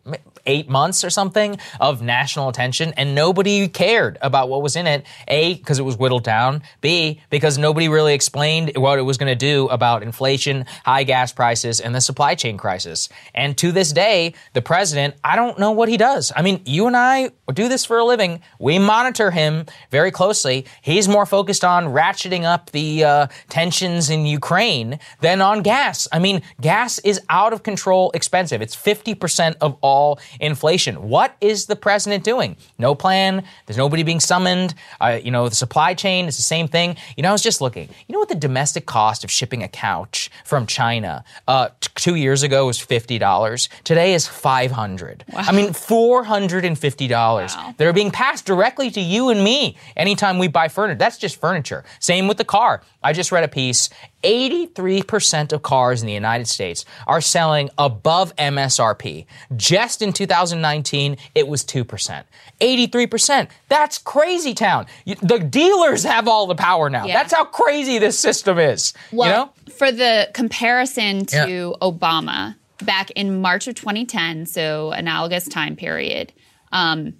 eight 0.46 0.70
months 0.70 1.04
or 1.04 1.10
something 1.10 1.58
of 1.80 2.02
national 2.02 2.50
attention, 2.50 2.94
and 2.98 3.16
nobody 3.16 3.68
cared 3.68 4.18
about 4.22 4.50
what 4.50 4.62
was 4.62 4.76
in 4.76 4.88
it. 4.88 5.06
A, 5.28 5.56
because 5.56 5.80
it 5.80 5.84
was 5.84 5.98
whittled 5.98 6.24
down. 6.24 6.62
B, 6.82 7.22
because 7.30 7.58
nobody 7.58 7.88
really 7.88 8.14
explained 8.14 8.72
what 8.76 9.00
it 9.00 9.04
was 9.04 9.18
going 9.18 9.32
to 9.32 9.36
do 9.36 9.68
about 9.68 10.04
inflation, 10.04 10.66
high 10.84 11.04
gas 11.04 11.32
prices, 11.32 11.80
and 11.80 11.94
the 11.94 12.02
supply 12.02 12.36
chain 12.36 12.58
crisis. 12.58 13.10
And 13.34 13.58
to 13.58 13.72
this 13.72 13.92
day, 13.92 14.34
the 14.54 14.62
president, 14.62 15.16
I 15.24 15.36
don't 15.36 15.60
know 15.60 15.72
what 15.72 15.90
he 15.90 15.98
does. 15.98 16.32
I 16.36 16.42
mean, 16.42 16.62
you 16.66 16.88
and 16.88 16.96
I 16.96 17.32
do 17.54 17.68
this 17.68 17.86
for 17.86 17.98
a 17.98 18.06
living. 18.06 18.42
We 18.60 18.80
monitor 18.80 19.32
him 19.32 19.66
very 19.92 20.12
closely. 20.12 20.66
He's 20.82 21.08
more 21.08 21.26
focused 21.26 21.64
on 21.64 21.86
ratcheting 21.86 22.44
up 22.44 22.72
the 22.72 23.04
uh, 23.04 23.28
tensions 23.50 24.10
in 24.10 24.26
Ukraine 24.26 25.00
than 25.22 25.42
on 25.42 25.62
gas. 25.62 26.08
I 26.12 26.20
mean, 26.20 26.42
gas 26.62 27.00
is 27.00 27.22
out 27.30 27.54
of 27.54 27.64
control 27.64 28.12
expensive. 28.14 28.62
It's 28.62 28.76
50% 28.76 29.56
of 29.62 29.78
all 29.82 30.20
inflation. 30.40 31.10
What 31.10 31.36
is 31.42 31.66
the 31.66 31.76
president 31.76 32.24
doing? 32.24 32.56
No 32.78 32.96
plan. 32.96 33.44
There's 33.66 33.78
nobody 33.78 34.04
being 34.04 34.20
summoned. 34.20 34.74
Uh, 35.00 35.20
you 35.24 35.32
know, 35.32 35.50
the 35.50 35.56
supply 35.56 35.94
chain 35.94 36.26
is 36.26 36.38
the 36.38 36.44
same 36.44 36.68
thing. 36.68 36.96
You 37.18 37.24
know, 37.24 37.30
I 37.30 37.32
was 37.32 37.44
just 37.44 37.62
looking. 37.62 37.90
You 38.08 38.14
know 38.14 38.20
what 38.20 38.30
the 38.30 38.36
domestic 38.36 38.86
cost 38.86 39.24
of 39.24 39.32
shipping 39.32 39.64
a 39.64 39.68
couch 39.68 40.30
from 40.44 40.66
China 40.66 41.24
uh, 41.48 41.70
t- 41.80 41.90
two 41.96 42.16
years 42.16 42.44
ago 42.44 42.68
was 42.68 42.78
$50. 42.78 43.70
Today 43.84 44.14
is 44.14 44.28
$500. 44.28 45.22
I 45.34 45.52
mean, 45.52 45.70
$450 45.70 47.78
that 47.78 47.88
are 47.88 47.94
being 47.94 48.12
passed 48.12 48.46
directly 48.46 48.90
to 48.92 49.02
you 49.02 49.30
and 49.30 49.44
me 49.44 49.78
anytime 49.96 50.40
we 50.40 50.48
buy 50.48 50.68
furniture. 50.68 50.98
That's 50.98 51.18
just 51.18 51.40
furniture. 51.40 51.84
Same 52.00 52.28
with 52.28 52.38
the 52.38 52.46
car. 52.46 52.82
I 53.06 53.14
just 53.14 53.32
read 53.32 53.44
a 53.44 53.48
piece. 53.48 53.90
83% 54.24 55.54
of 55.54 55.62
cars 55.62 56.02
in 56.02 56.08
the 56.08 56.14
United 56.14 56.48
States 56.48 56.86
are 57.06 57.22
selling 57.22 57.70
above 57.78 58.36
MSRP. 58.38 59.28
Just 59.56 60.02
in 60.02 60.12
2019, 60.12 61.18
it 61.36 61.48
was 61.48 61.64
2%. 61.64 62.24
83%. 62.60 63.48
That's 63.70 64.00
crazy 64.00 64.56
town. 64.56 64.88
The 65.06 65.38
dealers 65.38 66.04
have 66.04 66.28
all 66.28 66.48
the 66.48 66.56
power 66.56 66.90
now. 66.90 67.06
Yeah. 67.06 67.14
That's 67.14 67.34
how 67.34 67.46
crazy 67.46 68.00
this 68.00 68.18
system 68.18 68.58
is. 68.58 68.94
Well, 69.12 69.28
you 69.30 69.36
know? 69.36 69.74
for 69.76 69.92
the 69.92 70.30
comparison 70.34 71.28
to 71.28 71.38
Yeah. 71.38 71.88
Obama 71.88 72.56
back 72.84 73.12
in 73.12 73.40
March 73.40 73.68
of 73.68 73.76
2010, 73.76 74.48
so 74.48 74.92
analogous 74.92 75.48
time 75.48 75.76
period, 75.76 76.34
um, 76.72 77.14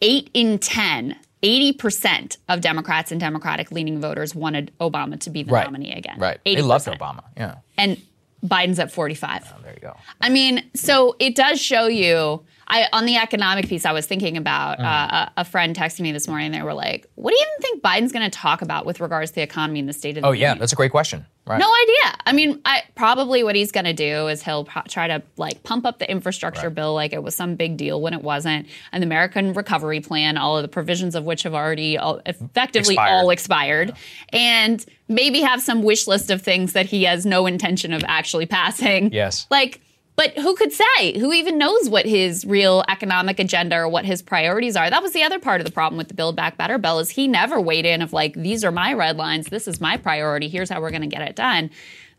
eight 0.00 0.30
in 0.34 0.58
10, 0.60 1.16
80% 1.42 2.36
of 2.48 2.60
Democrats 2.60 3.10
and 3.12 3.20
Democratic 3.20 3.70
leaning 3.70 4.00
voters 4.00 4.34
wanted 4.34 4.72
Obama 4.80 5.18
to 5.20 5.30
be 5.30 5.42
the 5.42 5.52
Right. 5.52 5.66
nominee 5.66 5.92
again. 5.92 6.18
Right. 6.18 6.38
80%. 6.44 6.56
They 6.56 6.62
loved 6.62 6.86
Obama. 6.86 7.24
Yeah. 7.36 7.56
And 7.76 8.00
Biden's 8.44 8.78
at 8.78 8.90
45. 8.92 9.52
Oh, 9.56 9.62
there 9.62 9.74
you 9.74 9.80
go. 9.80 9.96
I 10.20 10.28
mean, 10.28 10.64
so 10.74 11.16
it 11.18 11.34
does 11.34 11.60
show 11.60 11.86
you. 11.86 12.44
I 12.68 12.86
on 12.92 13.06
the 13.06 13.16
economic 13.16 13.68
piece, 13.68 13.84
I 13.86 13.92
was 13.92 14.06
thinking 14.06 14.36
about 14.36 14.78
Mm. 14.78 14.84
uh, 14.84 15.28
a, 15.36 15.40
a 15.40 15.44
friend 15.44 15.74
texted 15.76 16.00
me 16.00 16.12
this 16.12 16.26
morning. 16.28 16.52
They 16.52 16.62
were 16.62 16.74
like, 16.74 17.06
"What 17.14 17.30
do 17.30 17.36
you 17.36 17.46
even 17.46 17.62
think 17.62 17.82
Biden's 17.82 18.12
going 18.12 18.28
to 18.28 18.36
talk 18.36 18.62
about 18.62 18.84
with 18.86 19.00
regards 19.00 19.30
to 19.30 19.34
the 19.36 19.42
economy 19.42 19.80
and 19.80 19.88
the 19.88 19.92
state 19.92 20.16
of 20.16 20.22
the 20.22 20.28
Oh 20.28 20.32
yeah, 20.32 20.48
union?" 20.48 20.58
that's 20.60 20.72
a 20.72 20.76
great 20.76 20.90
question. 20.90 21.26
Right. 21.46 21.60
No 21.60 21.72
idea. 21.72 22.18
I 22.26 22.32
mean, 22.32 22.60
I, 22.64 22.82
probably 22.96 23.44
what 23.44 23.54
he's 23.54 23.70
going 23.70 23.84
to 23.84 23.92
do 23.92 24.26
is 24.26 24.42
he'll 24.42 24.64
pro- 24.64 24.82
try 24.88 25.06
to 25.06 25.22
like 25.36 25.62
pump 25.62 25.86
up 25.86 26.00
the 26.00 26.10
infrastructure 26.10 26.70
bill 26.70 26.92
like 26.92 27.12
it 27.12 27.22
was 27.22 27.36
some 27.36 27.54
big 27.54 27.76
deal 27.76 28.00
when 28.02 28.14
it 28.14 28.22
wasn't, 28.22 28.66
and 28.90 29.00
the 29.00 29.06
American 29.06 29.52
Recovery 29.52 30.00
Plan, 30.00 30.36
all 30.38 30.56
of 30.56 30.62
the 30.62 30.68
provisions 30.68 31.14
of 31.14 31.22
which 31.22 31.44
have 31.44 31.54
already 31.54 31.96
all, 31.98 32.20
effectively 32.26 32.94
Expired. 32.94 33.12
all 33.14 33.30
expired, 33.30 33.92
and 34.32 34.84
maybe 35.06 35.40
have 35.40 35.62
some 35.62 35.84
wish 35.84 36.08
list 36.08 36.30
of 36.32 36.42
things 36.42 36.72
that 36.72 36.86
he 36.86 37.04
has 37.04 37.24
no 37.24 37.46
intention 37.46 37.92
of 37.92 38.02
actually 38.08 38.46
passing. 38.46 39.12
Yes. 39.12 39.46
Like, 39.48 39.80
but 40.16 40.36
who 40.38 40.56
could 40.56 40.72
say? 40.72 41.18
Who 41.18 41.32
even 41.32 41.58
knows 41.58 41.88
what 41.90 42.06
his 42.06 42.44
real 42.46 42.82
economic 42.88 43.38
agenda 43.38 43.76
or 43.76 43.88
what 43.88 44.06
his 44.06 44.22
priorities 44.22 44.74
are? 44.74 44.88
That 44.88 45.02
was 45.02 45.12
the 45.12 45.22
other 45.22 45.38
part 45.38 45.60
of 45.60 45.66
the 45.66 45.72
problem 45.72 45.98
with 45.98 46.08
the 46.08 46.14
Build 46.14 46.34
Back 46.34 46.56
Better 46.56 46.78
bill 46.78 46.98
is 46.98 47.10
he 47.10 47.28
never 47.28 47.60
weighed 47.60 47.84
in 47.84 48.00
of 48.00 48.14
like, 48.14 48.34
these 48.34 48.64
are 48.64 48.72
my 48.72 48.94
red 48.94 49.18
lines. 49.18 49.46
This 49.46 49.68
is 49.68 49.80
my 49.80 49.98
priority. 49.98 50.48
Here's 50.48 50.70
how 50.70 50.80
we're 50.80 50.90
going 50.90 51.02
to 51.02 51.06
get 51.06 51.28
it 51.28 51.36
done. 51.36 51.70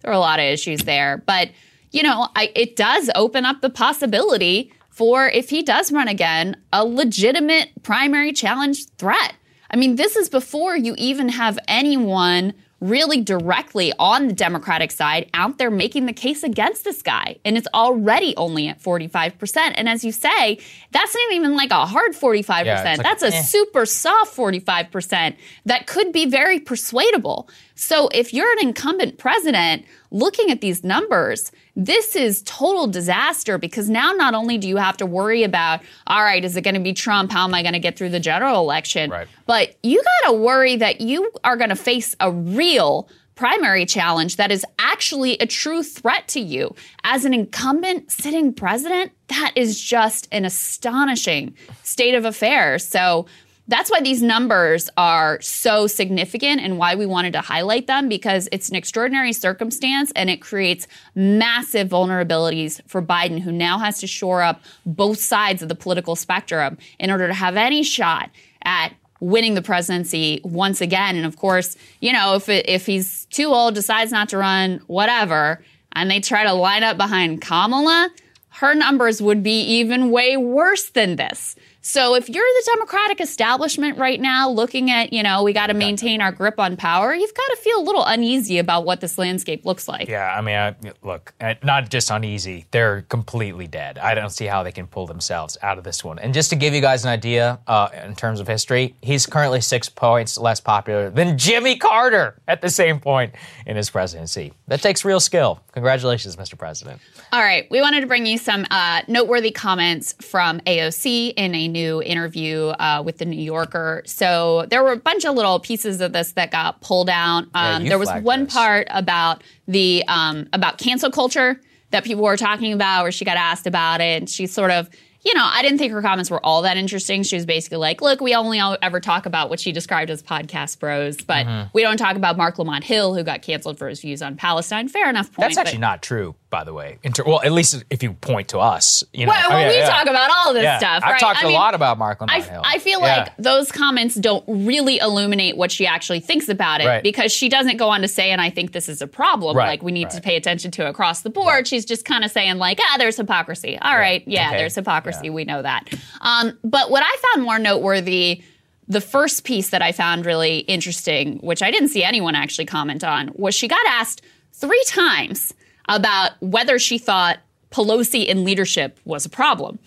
There 0.02 0.12
are 0.12 0.16
a 0.16 0.20
lot 0.20 0.40
of 0.40 0.46
issues 0.46 0.84
there, 0.84 1.24
but 1.26 1.50
you 1.92 2.04
know, 2.04 2.28
I, 2.36 2.52
it 2.56 2.76
does 2.76 3.10
open 3.16 3.46
up 3.46 3.62
the 3.62 3.70
possibility 3.70 4.72
for 4.90 5.28
if 5.28 5.50
he 5.50 5.64
does 5.64 5.92
run 5.92 6.08
again, 6.08 6.58
a 6.74 6.86
legitimate 6.86 7.72
primary 7.84 8.34
challenge 8.34 8.86
threat. 8.98 9.36
I 9.72 9.76
mean, 9.76 9.96
this 9.96 10.16
is 10.16 10.30
before 10.30 10.76
you 10.78 10.96
even 10.98 11.30
have 11.30 11.58
anyone 11.68 12.54
really 12.80 13.22
directly 13.22 13.92
on 13.98 14.28
the 14.28 14.34
Democratic 14.34 14.92
side 14.92 15.30
out 15.34 15.58
there 15.58 15.72
making 15.72 16.06
the 16.06 16.14
case 16.14 16.44
against 16.44 16.84
this 16.84 17.02
guy. 17.02 17.38
And 17.44 17.58
it's 17.58 17.68
already 17.74 18.36
only 18.38 18.68
at 18.68 18.82
45%. 18.82 19.74
And 19.76 19.90
as 19.90 20.04
you 20.04 20.12
say, 20.12 20.60
that's 20.92 21.16
not 21.16 21.34
even 21.34 21.56
like 21.56 21.72
a 21.72 21.86
hard 21.86 22.14
45%. 22.14 22.66
Yeah, 22.66 22.84
like, 22.84 23.02
that's 23.02 23.24
a 23.24 23.28
eh. 23.28 23.42
super 23.42 23.86
soft 23.86 24.36
45% 24.36 25.36
that 25.66 25.88
could 25.88 26.12
be 26.12 26.28
very 26.28 26.60
persuadable. 26.60 27.50
So 27.78 28.10
if 28.12 28.34
you're 28.34 28.52
an 28.54 28.60
incumbent 28.60 29.20
president 29.20 29.86
looking 30.10 30.50
at 30.50 30.62
these 30.62 30.84
numbers, 30.84 31.52
this 31.76 32.16
is 32.16 32.42
total 32.42 32.88
disaster 32.88 33.60
because 33.60 33.88
now 33.88 34.12
not 34.14 34.34
only 34.34 34.58
do 34.58 34.68
you 34.68 34.78
have 34.78 34.98
to 34.98 35.06
worry 35.06 35.44
about, 35.44 35.82
all 36.08 36.24
right, 36.24 36.44
is 36.44 36.58
it 36.58 36.62
going 36.64 36.74
to 36.74 36.82
be 36.82 36.94
Trump? 36.94 37.32
How 37.32 37.44
am 37.44 37.54
I 37.54 37.62
going 37.62 37.74
to 37.74 37.80
get 37.80 37.96
through 37.96 38.10
the 38.10 38.20
general 38.20 38.60
election? 38.60 39.12
But 39.46 39.78
you 39.84 40.02
got 40.24 40.32
to 40.32 40.38
worry 40.38 40.76
that 40.78 41.02
you 41.02 41.32
are 41.44 41.56
going 41.56 41.70
to 41.70 41.76
face 41.76 42.16
a 42.20 42.32
real 42.32 43.08
primary 43.36 43.86
challenge 43.86 44.38
that 44.38 44.52
is 44.52 44.66
actually 44.80 45.34
a 45.34 45.46
true 45.46 45.84
threat 45.84 46.28
to 46.30 46.40
you. 46.40 46.74
As 47.04 47.26
an 47.26 47.34
incumbent 47.36 48.12
sitting 48.12 48.52
president, 48.52 49.12
that 49.28 49.52
is 49.56 49.80
just 49.80 50.28
an 50.32 50.46
astonishing 50.46 51.56
state 51.84 52.16
of 52.16 52.26
affairs. 52.26 52.84
So 52.84 53.28
that's 53.68 53.92
why 53.92 54.00
these 54.00 54.22
numbers 54.22 54.90
are 54.96 55.42
so 55.42 55.88
significant 55.88 56.62
and 56.62 56.78
why 56.78 56.96
we 56.96 57.06
wanted 57.06 57.34
to 57.34 57.42
highlight 57.42 57.88
them 57.88 58.08
because 58.08 58.48
it's 58.52 58.70
an 58.70 58.76
extraordinary 58.76 59.34
circumstance 59.34 60.12
and 60.16 60.30
it 60.30 60.42
creates 60.42 60.88
massive 61.16 61.90
vulnerabilities 61.90 62.82
for 62.88 63.02
Biden, 63.02 63.40
who 63.40 63.52
now 63.52 63.78
has 63.78 64.00
to 64.00 64.08
shore 64.08 64.42
up 64.42 64.62
both 64.86 65.20
sides 65.20 65.62
of 65.62 65.70
the 65.70 65.76
political 65.76 66.16
spectrum 66.16 66.78
in 66.98 67.12
order 67.12 67.28
to 67.28 67.34
have 67.34 67.58
any 67.58 67.84
shot 67.84 68.30
at 68.64 68.94
winning 69.20 69.56
the 69.56 69.62
presidency 69.62 70.40
once 70.44 70.80
again. 70.80 71.16
And 71.16 71.26
of 71.26 71.38
course, 71.38 71.76
you 72.00 72.14
know, 72.14 72.36
if 72.36 72.50
it, 72.50 72.70
if 72.70 72.86
he's 72.86 73.26
too 73.26 73.48
old, 73.48 73.76
decides 73.76 74.12
not 74.12 74.30
to 74.30 74.38
run, 74.38 74.82
whatever, 74.88 75.62
and 75.94 76.10
they 76.10 76.20
try 76.20 76.44
to 76.44 76.54
line 76.54 76.84
up 76.84 76.98
behind 76.98 77.42
Kamala, 77.42 78.10
her 78.50 78.74
numbers 78.74 79.22
would 79.22 79.44
be 79.44 79.62
even 79.62 80.10
way 80.10 80.38
worse 80.38 80.90
than 80.90 81.16
this. 81.16 81.56
So 81.88 82.16
if 82.16 82.28
you're 82.28 82.44
the 82.44 82.72
Democratic 82.76 83.22
establishment 83.22 83.98
right 83.98 84.20
now 84.20 84.50
looking 84.50 84.92
at, 84.92 85.14
you 85.14 85.24
know, 85.24 85.44
we 85.44 85.54
got 85.54 85.68
to 85.68 85.74
maintain 85.74 86.20
our 86.20 86.34
grip 86.34 86.60
on 86.60 86.76
power, 86.76 87.16
you've 87.16 87.34
got 87.34 87.48
to 87.52 87.56
feel 87.56 87.80
a 87.80 87.82
little 87.82 88.04
uneasy 88.04 88.58
about 88.58 88.84
what 88.84 89.00
this 89.00 89.18
landscape 89.18 89.66
looks 89.66 89.88
like. 89.88 90.10
Yeah, 90.10 90.36
I 90.38 90.42
mean, 90.42 90.58
I, 90.58 90.76
look, 91.02 91.34
uh, 91.40 91.54
not 91.64 91.90
just 91.90 92.12
uneasy, 92.12 92.66
they're 92.72 93.04
completely 93.04 93.68
dead. 93.68 94.00
I 94.00 94.16
don't 94.16 94.32
see 94.32 94.48
how 94.48 94.64
they 94.64 94.74
can 94.74 94.86
pull 94.86 95.08
themselves 95.08 95.58
out 95.62 95.78
of 95.78 95.86
this 95.86 96.04
one. 96.04 96.20
And 96.20 96.34
just 96.34 96.50
to 96.50 96.58
give 96.58 96.74
you 96.74 96.82
guys 96.82 97.06
an 97.06 97.10
idea 97.10 97.58
uh, 97.68 97.88
in 98.04 98.16
terms 98.16 98.42
of 98.42 98.50
history, 98.50 98.98
he's 99.02 99.26
currently 99.26 99.62
six 99.62 99.88
points 99.88 100.38
less 100.38 100.60
popular 100.60 101.10
than 101.10 101.38
Jimmy 101.38 101.78
Carter 101.78 102.38
at 102.50 102.60
the 102.60 102.70
same 102.70 103.00
point 103.00 103.34
in 103.66 103.78
his 103.78 103.90
presidency. 103.90 104.52
That 104.68 104.82
takes 104.82 105.06
real 105.06 105.22
skill. 105.22 105.62
Congratulations, 105.72 106.36
Mr. 106.36 106.58
President. 106.58 107.00
All 107.32 107.42
right, 107.42 107.66
we 107.72 107.80
wanted 107.80 108.02
to 108.02 108.08
bring 108.08 108.26
you 108.26 108.38
some 108.38 108.66
uh, 108.72 109.04
noteworthy 109.08 109.52
comments 109.52 110.14
from 110.20 110.60
AOC 110.62 111.34
in 111.38 111.56
a 111.56 111.77
new 111.78 112.02
interview 112.02 112.68
uh, 112.68 113.02
with 113.06 113.18
the 113.20 113.26
New 113.26 113.42
Yorker. 113.42 114.04
So 114.06 114.66
there 114.70 114.84
were 114.84 114.94
a 114.94 114.98
bunch 115.10 115.26
of 115.26 115.36
little 115.36 115.60
pieces 115.60 116.02
of 116.02 116.12
this 116.14 116.32
that 116.34 116.50
got 116.52 116.82
pulled 116.82 117.10
out. 117.10 117.46
Um, 117.54 117.84
you 117.84 117.90
there 117.90 118.00
was 118.00 118.12
one 118.22 118.46
this. 118.46 118.54
part 118.54 118.88
about 118.90 119.44
the 119.68 120.04
um, 120.08 120.48
about 120.54 120.78
cancel 120.78 121.12
culture 121.12 121.60
that 121.92 122.04
people 122.04 122.24
were 122.24 122.38
talking 122.38 122.74
about, 122.74 123.04
where 123.04 123.12
she 123.12 123.26
got 123.26 123.38
asked 123.38 123.68
about 123.68 124.02
it, 124.02 124.18
and 124.22 124.30
she 124.30 124.48
sort 124.48 124.72
of. 124.72 124.90
You 125.26 125.34
know, 125.34 125.44
I 125.46 125.62
didn't 125.62 125.80
think 125.80 125.92
her 125.92 126.02
comments 126.02 126.30
were 126.32 126.40
all 126.46 126.62
that 126.62 126.78
interesting. 126.78 127.24
She 127.24 127.36
was 127.36 127.46
basically 127.46 127.80
like, 127.80 128.02
look, 128.02 128.22
we 128.22 128.34
only 128.34 128.62
ever 128.82 129.00
talk 129.02 129.26
about 129.26 129.50
what 129.50 129.60
she 129.60 129.74
described 129.74 130.10
as 130.10 130.24
podcast 130.24 130.80
bros, 130.80 131.18
but 131.18 131.46
Mhm. 131.46 131.70
we 131.74 131.82
don't 131.82 131.98
talk 131.98 132.16
about 132.16 132.38
Marc 132.38 132.58
Lamont 132.60 132.84
Hill, 132.86 133.14
who 133.14 133.24
got 133.24 133.42
canceled 133.42 133.78
for 133.78 133.90
his 133.90 134.00
views 134.00 134.22
on 134.22 134.38
Palestine. 134.38 134.88
Fair 134.88 135.10
enough 135.10 135.26
point. 135.34 135.40
That's 135.40 135.56
but- 135.56 135.62
actually 135.68 135.80
not 135.80 136.02
true, 136.02 136.36
by 136.50 136.64
the 136.64 136.74
way. 136.74 136.98
Ter- 137.14 137.24
well, 137.26 137.42
at 137.44 137.52
least 137.52 137.84
if 137.90 138.02
you 138.02 138.14
point 138.14 138.48
to 138.50 138.60
us. 138.60 139.04
You 139.12 139.26
know, 139.26 139.32
Well, 139.34 139.68
we 139.70 139.76
yeah. 139.76 139.90
talk 139.90 140.08
about 140.08 140.30
all 140.32 140.54
this 140.54 140.64
Yeah. 140.64 140.78
stuff. 140.78 141.04
I've 141.06 141.20
talked 141.20 141.40
I 141.40 141.42
a 141.44 141.48
mean, 141.48 141.54
lot 141.56 141.74
about 141.76 141.98
Marc 141.98 142.22
Lamont 142.22 142.42
I, 142.42 142.50
Hill. 142.50 142.62
I 142.64 142.80
feel 142.80 143.02
Yeah. 143.02 143.18
like 143.24 143.34
those 143.38 143.70
comments 143.72 144.16
don't 144.16 144.46
really 144.48 144.98
illuminate 145.00 145.58
what 145.58 145.72
she 145.74 145.86
actually 145.86 146.22
thinks 146.22 146.48
about 146.48 146.80
it 146.80 146.88
Right. 146.88 147.04
because 147.04 147.34
she 147.34 147.50
doesn't 147.50 147.76
go 147.76 147.90
on 147.90 148.02
to 148.02 148.08
say, 148.08 148.32
and 148.32 148.40
I 148.42 148.50
think 148.50 148.72
this 148.72 148.88
is 148.88 149.02
a 149.02 149.08
problem. 149.08 149.58
Right, 149.58 149.68
Like 149.68 149.84
we 149.84 149.92
need 149.92 150.10
to 150.12 150.22
pay 150.22 150.38
attention 150.38 150.72
to 150.72 150.88
across 150.88 151.22
the 151.22 151.30
board. 151.30 151.68
She's 151.68 151.84
just 151.84 152.06
kind 152.06 152.24
of 152.24 152.32
saying, 152.32 152.58
like, 152.60 152.80
ah, 152.82 152.96
there's 152.98 153.18
hypocrisy. 153.18 153.78
All 153.82 153.98
right, 153.98 154.24
yeah, 154.26 154.48
Okay. 154.50 154.58
there's 154.60 154.76
hypocrisy. 154.76 155.30
We 155.30 155.44
know 155.44 155.62
that. 155.62 155.90
Um, 156.22 156.58
but 156.64 156.90
what 156.92 157.04
I 157.06 157.16
found 157.34 157.44
more 157.46 157.60
noteworthy. 157.60 158.42
The 158.90 159.02
first 159.02 159.44
piece 159.44 159.72
that 159.72 159.82
I 159.82 159.92
found 159.92 160.26
really 160.26 160.60
interesting, 160.60 161.40
which 161.40 161.62
I 161.62 161.72
didn't 161.72 161.90
see 161.90 162.06
anyone 162.06 162.36
actually 162.36 162.64
comment 162.64 163.04
on, 163.04 163.32
was 163.36 163.54
she 163.54 163.68
got 163.68 163.86
asked 163.86 164.22
three 164.54 164.82
times 164.88 165.54
about 165.88 166.32
whether 166.42 166.80
she 166.80 166.98
thought 166.98 167.40
Pelosi 167.72 168.26
in 168.26 168.44
leadership 168.44 169.00
was 169.06 169.26
a 169.26 169.30
problem. 169.30 169.80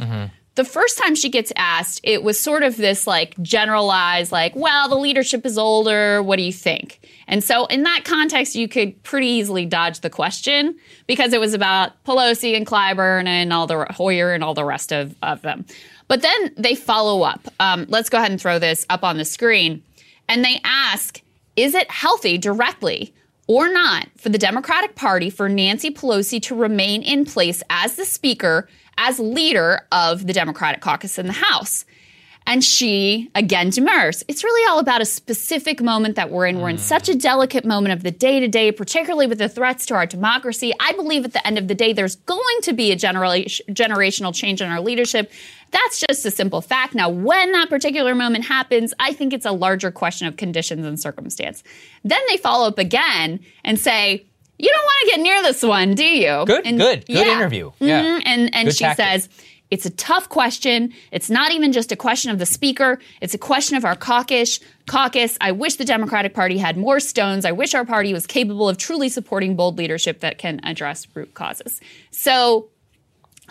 The 0.56 0.64
first 0.64 0.98
time 0.98 1.14
she 1.14 1.30
gets 1.30 1.52
asked, 1.56 2.00
it 2.02 2.22
was 2.22 2.38
sort 2.38 2.62
of 2.62 2.76
this 2.76 3.06
like 3.06 3.40
generalized, 3.40 4.32
like, 4.32 4.54
well, 4.56 4.88
the 4.88 4.96
leadership 4.96 5.46
is 5.46 5.56
older. 5.56 6.22
What 6.22 6.36
do 6.36 6.42
you 6.42 6.52
think? 6.52 7.00
And 7.28 7.42
so, 7.42 7.66
in 7.66 7.84
that 7.84 8.02
context, 8.04 8.56
you 8.56 8.66
could 8.66 9.00
pretty 9.04 9.28
easily 9.28 9.64
dodge 9.64 10.00
the 10.00 10.10
question 10.10 10.76
because 11.06 11.32
it 11.32 11.40
was 11.40 11.54
about 11.54 12.02
Pelosi 12.04 12.56
and 12.56 12.66
Clyburn 12.66 13.26
and 13.26 13.52
all 13.52 13.68
the 13.68 13.86
Hoyer 13.90 14.34
and 14.34 14.42
all 14.42 14.52
the 14.52 14.64
rest 14.64 14.92
of, 14.92 15.14
of 15.22 15.40
them. 15.42 15.64
But 16.08 16.22
then 16.22 16.52
they 16.56 16.74
follow 16.74 17.22
up. 17.22 17.46
Um, 17.60 17.86
let's 17.88 18.10
go 18.10 18.18
ahead 18.18 18.32
and 18.32 18.40
throw 18.40 18.58
this 18.58 18.84
up 18.90 19.04
on 19.04 19.16
the 19.16 19.24
screen. 19.24 19.82
And 20.28 20.44
they 20.44 20.60
ask, 20.64 21.22
is 21.54 21.74
it 21.74 21.88
healthy 21.90 22.36
directly 22.36 23.14
or 23.50 23.68
not 23.68 24.06
for 24.16 24.28
the 24.28 24.38
Democratic 24.38 24.94
Party 24.94 25.28
for 25.28 25.48
Nancy 25.48 25.90
Pelosi 25.90 26.40
to 26.40 26.54
remain 26.54 27.02
in 27.02 27.24
place 27.24 27.64
as 27.68 27.96
the 27.96 28.04
Speaker, 28.04 28.68
as 28.96 29.18
leader 29.18 29.80
of 29.90 30.28
the 30.28 30.32
Democratic 30.32 30.80
caucus 30.80 31.18
in 31.18 31.26
the 31.26 31.32
House? 31.32 31.84
And 32.52 32.64
she 32.64 33.30
again 33.36 33.70
demurs. 33.70 34.24
It's 34.26 34.42
really 34.42 34.68
all 34.68 34.80
about 34.80 35.00
a 35.00 35.04
specific 35.04 35.80
moment 35.80 36.16
that 36.16 36.30
we're 36.30 36.46
in. 36.48 36.60
We're 36.60 36.70
in 36.70 36.78
such 36.78 37.08
a 37.08 37.14
delicate 37.14 37.64
moment 37.64 37.92
of 37.92 38.02
the 38.02 38.10
day 38.10 38.40
to 38.40 38.48
day, 38.48 38.72
particularly 38.72 39.28
with 39.28 39.38
the 39.38 39.48
threats 39.48 39.86
to 39.86 39.94
our 39.94 40.04
democracy. 40.04 40.72
I 40.80 40.92
believe 40.94 41.24
at 41.24 41.32
the 41.32 41.46
end 41.46 41.58
of 41.58 41.68
the 41.68 41.76
day, 41.76 41.92
there's 41.92 42.16
going 42.16 42.60
to 42.62 42.72
be 42.72 42.90
a 42.90 42.96
genera- 42.96 43.44
generational 43.70 44.34
change 44.34 44.60
in 44.60 44.68
our 44.68 44.80
leadership. 44.80 45.30
That's 45.70 46.00
just 46.00 46.26
a 46.26 46.30
simple 46.32 46.60
fact. 46.60 46.92
Now, 46.96 47.08
when 47.08 47.52
that 47.52 47.68
particular 47.70 48.16
moment 48.16 48.44
happens, 48.46 48.92
I 48.98 49.12
think 49.12 49.32
it's 49.32 49.46
a 49.46 49.52
larger 49.52 49.92
question 49.92 50.26
of 50.26 50.36
conditions 50.36 50.84
and 50.84 50.98
circumstance. 50.98 51.62
Then 52.02 52.20
they 52.28 52.36
follow 52.36 52.66
up 52.66 52.78
again 52.78 53.38
and 53.64 53.78
say, 53.78 54.26
You 54.58 54.68
don't 54.74 54.82
want 54.84 54.98
to 55.02 55.06
get 55.16 55.20
near 55.22 55.42
this 55.44 55.62
one, 55.62 55.94
do 55.94 56.04
you? 56.04 56.44
Good, 56.46 56.66
And- 56.66 56.78
good, 56.80 57.06
good 57.06 57.26
interview. 57.28 57.70
Yeah. 57.78 58.02
Mhm. 58.02 58.22
And 58.26 58.54
and 58.56 58.66
Good 58.66 58.74
she 58.76 58.84
tactic. 58.84 59.04
says 59.06 59.28
it's 59.70 59.86
a 59.86 59.90
tough 59.90 60.28
question. 60.28 60.92
It's 61.12 61.30
not 61.30 61.52
even 61.52 61.72
just 61.72 61.92
a 61.92 61.96
question 61.96 62.30
of 62.30 62.38
the 62.38 62.46
speaker. 62.46 62.98
It's 63.20 63.34
a 63.34 63.38
question 63.38 63.76
of 63.76 63.84
our 63.84 63.94
caucus. 63.94 64.58
Caucus. 64.88 65.38
I 65.40 65.52
wish 65.52 65.76
the 65.76 65.84
Democratic 65.84 66.34
Party 66.34 66.58
had 66.58 66.76
more 66.76 66.98
stones. 66.98 67.44
I 67.44 67.52
wish 67.52 67.74
our 67.74 67.84
party 67.84 68.12
was 68.12 68.26
capable 68.26 68.68
of 68.68 68.78
truly 68.78 69.08
supporting 69.08 69.54
bold 69.54 69.78
leadership 69.78 70.20
that 70.20 70.38
can 70.38 70.60
address 70.64 71.06
root 71.14 71.34
causes. 71.34 71.80
So 72.10 72.68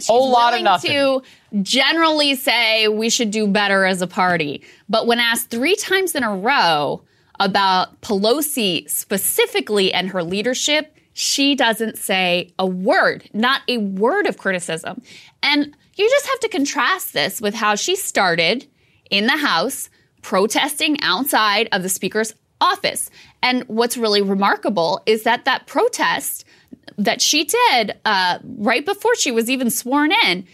Whole 0.07 0.30
lot 0.32 0.53
of 0.53 0.59
willing 0.59 0.63
nothing. 0.65 0.91
to 0.91 1.22
generally 1.61 2.36
say 2.36 2.88
we 2.88 3.09
should 3.09 3.32
do 3.32 3.47
better 3.47 3.86
as 3.86 4.01
a 4.01 4.07
party. 4.07 4.63
But 4.88 5.07
when 5.07 5.20
asked 5.20 5.49
three 5.49 5.76
times 5.76 6.15
in 6.15 6.24
a 6.24 6.36
row 6.36 7.01
about 7.39 7.99
Pelosi 8.01 8.89
specifically 8.89 9.93
and 9.93 10.09
her 10.09 10.24
leadership, 10.24 10.95
she 11.13 11.55
doesn't 11.55 11.97
say 11.97 12.53
a 12.57 12.65
word, 12.65 13.30
not 13.34 13.61
a 13.67 13.78
word 13.78 14.26
of 14.26 14.38
criticism. 14.38 15.01
And 15.43 15.76
you 16.00 16.10
just 16.10 16.28
have 16.28 16.39
to 16.39 16.47
contrast 16.47 17.12
this 17.12 17.41
with 17.41 17.54
how 17.54 17.76
she 17.76 17.97
started 17.97 18.66
in 19.12 19.26
the 19.26 19.38
House 19.38 19.89
protesting 20.22 21.00
outside 21.02 21.68
of 21.74 21.84
the 21.84 21.89
Speaker's 21.89 22.34
office. 22.62 23.10
And 23.43 23.64
what's 23.64 23.97
really 23.97 24.22
remarkable 24.22 25.02
is 25.06 25.24
that 25.24 25.43
that 25.43 25.68
protest 25.68 26.45
that 26.97 27.22
she 27.22 27.43
did 27.43 27.97
uh, 28.06 28.39
right 28.43 28.86
before 28.86 29.14
she 29.16 29.32
was 29.32 29.50
even 29.50 29.70
sworn 29.70 30.14
in 30.26 30.47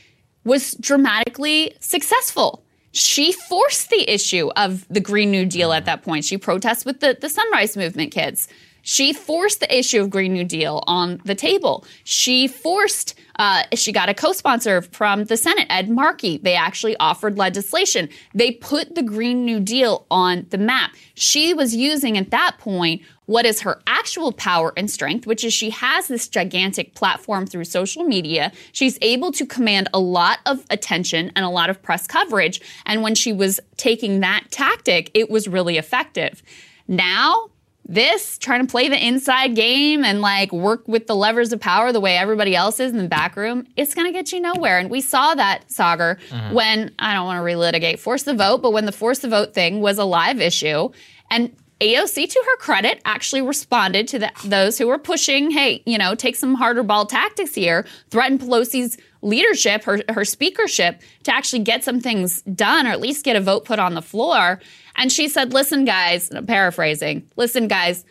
was 0.46 0.74
dramatically 0.76 1.76
successful. 1.80 2.66
She 2.92 3.32
forced 3.32 3.90
the 3.90 4.12
issue 4.12 4.50
of 4.56 4.88
the 4.90 5.00
Green 5.00 5.30
New 5.30 5.46
Deal 5.46 5.74
at 5.74 5.86
that 5.86 6.02
point. 6.02 6.26
She 6.26 6.38
protests 6.38 6.86
with 6.86 7.02
the, 7.02 7.18
the 7.20 7.30
Sunrise 7.30 7.78
Movement 7.78 8.12
kids. 8.12 8.48
She 8.88 9.14
forced 9.14 9.62
the 9.62 9.78
issue 9.78 10.00
of 10.00 10.12
Green 10.12 10.32
New 10.32 10.44
Deal 10.44 10.84
on 10.86 11.20
the 11.26 11.34
table. 11.34 11.84
She 12.04 12.48
forced, 12.48 13.16
uh, 13.40 13.64
she 13.74 13.92
got 13.92 14.10
a 14.10 14.14
co 14.14 14.32
sponsor 14.32 14.84
from 14.84 15.24
the 15.24 15.38
Senate, 15.38 15.66
Ed 15.72 15.90
Markey. 15.90 16.38
They 16.38 16.54
actually 16.54 16.96
offered 16.98 17.36
legislation. 17.36 18.10
They 18.36 18.52
put 18.52 18.94
the 18.94 19.02
Green 19.02 19.44
New 19.44 19.60
Deal 19.60 20.06
on 20.12 20.46
the 20.52 20.60
map. 20.60 20.92
She 21.16 21.52
was 21.52 21.76
using 21.76 22.16
at 22.16 22.30
that 22.30 22.58
point 22.60 23.02
what 23.26 23.44
is 23.44 23.62
her 23.62 23.82
actual 23.88 24.32
power 24.32 24.72
and 24.78 24.90
strength, 24.90 25.26
which 25.26 25.44
is 25.44 25.52
she 25.52 25.72
has 25.72 26.08
this 26.08 26.28
gigantic 26.28 26.94
platform 26.94 27.48
through 27.48 27.66
social 27.66 28.04
media. 28.04 28.52
She's 28.72 29.00
able 29.02 29.32
to 29.32 29.48
command 29.48 29.90
a 29.96 30.00
lot 30.00 30.42
of 30.46 30.64
attention 30.70 31.32
and 31.36 31.44
a 31.44 31.50
lot 31.50 31.72
of 31.72 31.82
press 31.82 32.06
coverage. 32.06 32.62
And 32.86 33.02
when 33.02 33.16
she 33.16 33.34
was 33.34 33.60
taking 33.78 34.20
that 34.20 34.44
tactic, 34.52 35.10
it 35.16 35.32
was 35.32 35.48
really 35.48 35.80
effective. 35.80 36.44
Now, 36.88 37.50
this 37.88 38.38
trying 38.40 38.66
to 38.66 38.72
play 38.72 38.90
the 38.90 39.06
inside 39.08 39.56
game 39.56 40.04
and 40.04 40.20
like 40.22 40.52
work 40.52 40.88
with 40.88 41.06
the 41.08 41.16
levers 41.16 41.54
of 41.54 41.60
power 41.60 41.92
the 41.92 42.00
way 42.00 42.18
everybody 42.18 42.56
else 42.56 42.80
is 42.80 42.92
in 42.92 42.98
the 42.98 43.08
back 43.08 43.36
room, 43.36 43.68
it's 43.76 43.94
going 43.94 44.08
to 44.08 44.12
get 44.12 44.32
you 44.32 44.40
nowhere. 44.40 44.80
And 44.80 44.90
we 44.90 45.02
saw 45.02 45.36
that, 45.36 45.68
Saagar, 45.70 46.20
Mm-hmm. 46.30 46.54
when 46.56 46.92
I 46.98 47.14
don't 47.14 47.26
want 47.26 47.38
to 47.38 47.44
relitigate 47.44 48.00
force 48.00 48.24
the 48.24 48.34
vote, 48.34 48.62
but 48.62 48.72
when 48.72 48.86
the 48.86 48.92
force 48.92 49.20
the 49.20 49.28
vote 49.28 49.54
thing 49.54 49.82
was 49.82 49.98
a 50.00 50.06
live 50.06 50.42
issue 50.42 50.90
and 51.30 51.56
AOC, 51.82 52.30
to 52.32 52.44
her 52.46 52.58
credit, 52.58 53.02
actually 53.04 53.42
responded 53.42 54.08
to 54.08 54.20
the, 54.20 54.32
those 54.46 54.78
who 54.78 54.88
were 54.88 54.98
pushing, 54.98 55.52
hey, 55.52 55.84
you 55.86 55.98
know, 55.98 56.16
take 56.16 56.38
some 56.38 56.54
harder 56.56 56.84
ball 56.84 57.06
tactics 57.06 57.54
here, 57.54 57.86
threaten 58.12 58.40
Pelosi's 58.40 58.98
leadership, 59.22 59.84
her, 59.84 60.00
her 60.10 60.24
speakership, 60.24 61.02
to 61.24 61.36
actually 61.36 61.60
get 61.64 61.84
some 61.84 62.00
things 62.00 62.42
done 62.44 62.88
or 62.88 62.92
at 62.92 63.02
least 63.02 63.26
get 63.26 63.36
a 63.36 63.42
vote 63.42 63.66
put 63.66 63.78
on 63.78 63.94
the 63.94 64.02
floor. 64.02 64.62
And 64.96 65.12
she 65.12 65.28
said, 65.28 65.54
listen, 65.54 65.86
guys, 65.86 66.32
I'm 66.32 66.46
paraphrasing, 66.46 67.30
listen, 67.36 67.68
guys, 67.68 68.06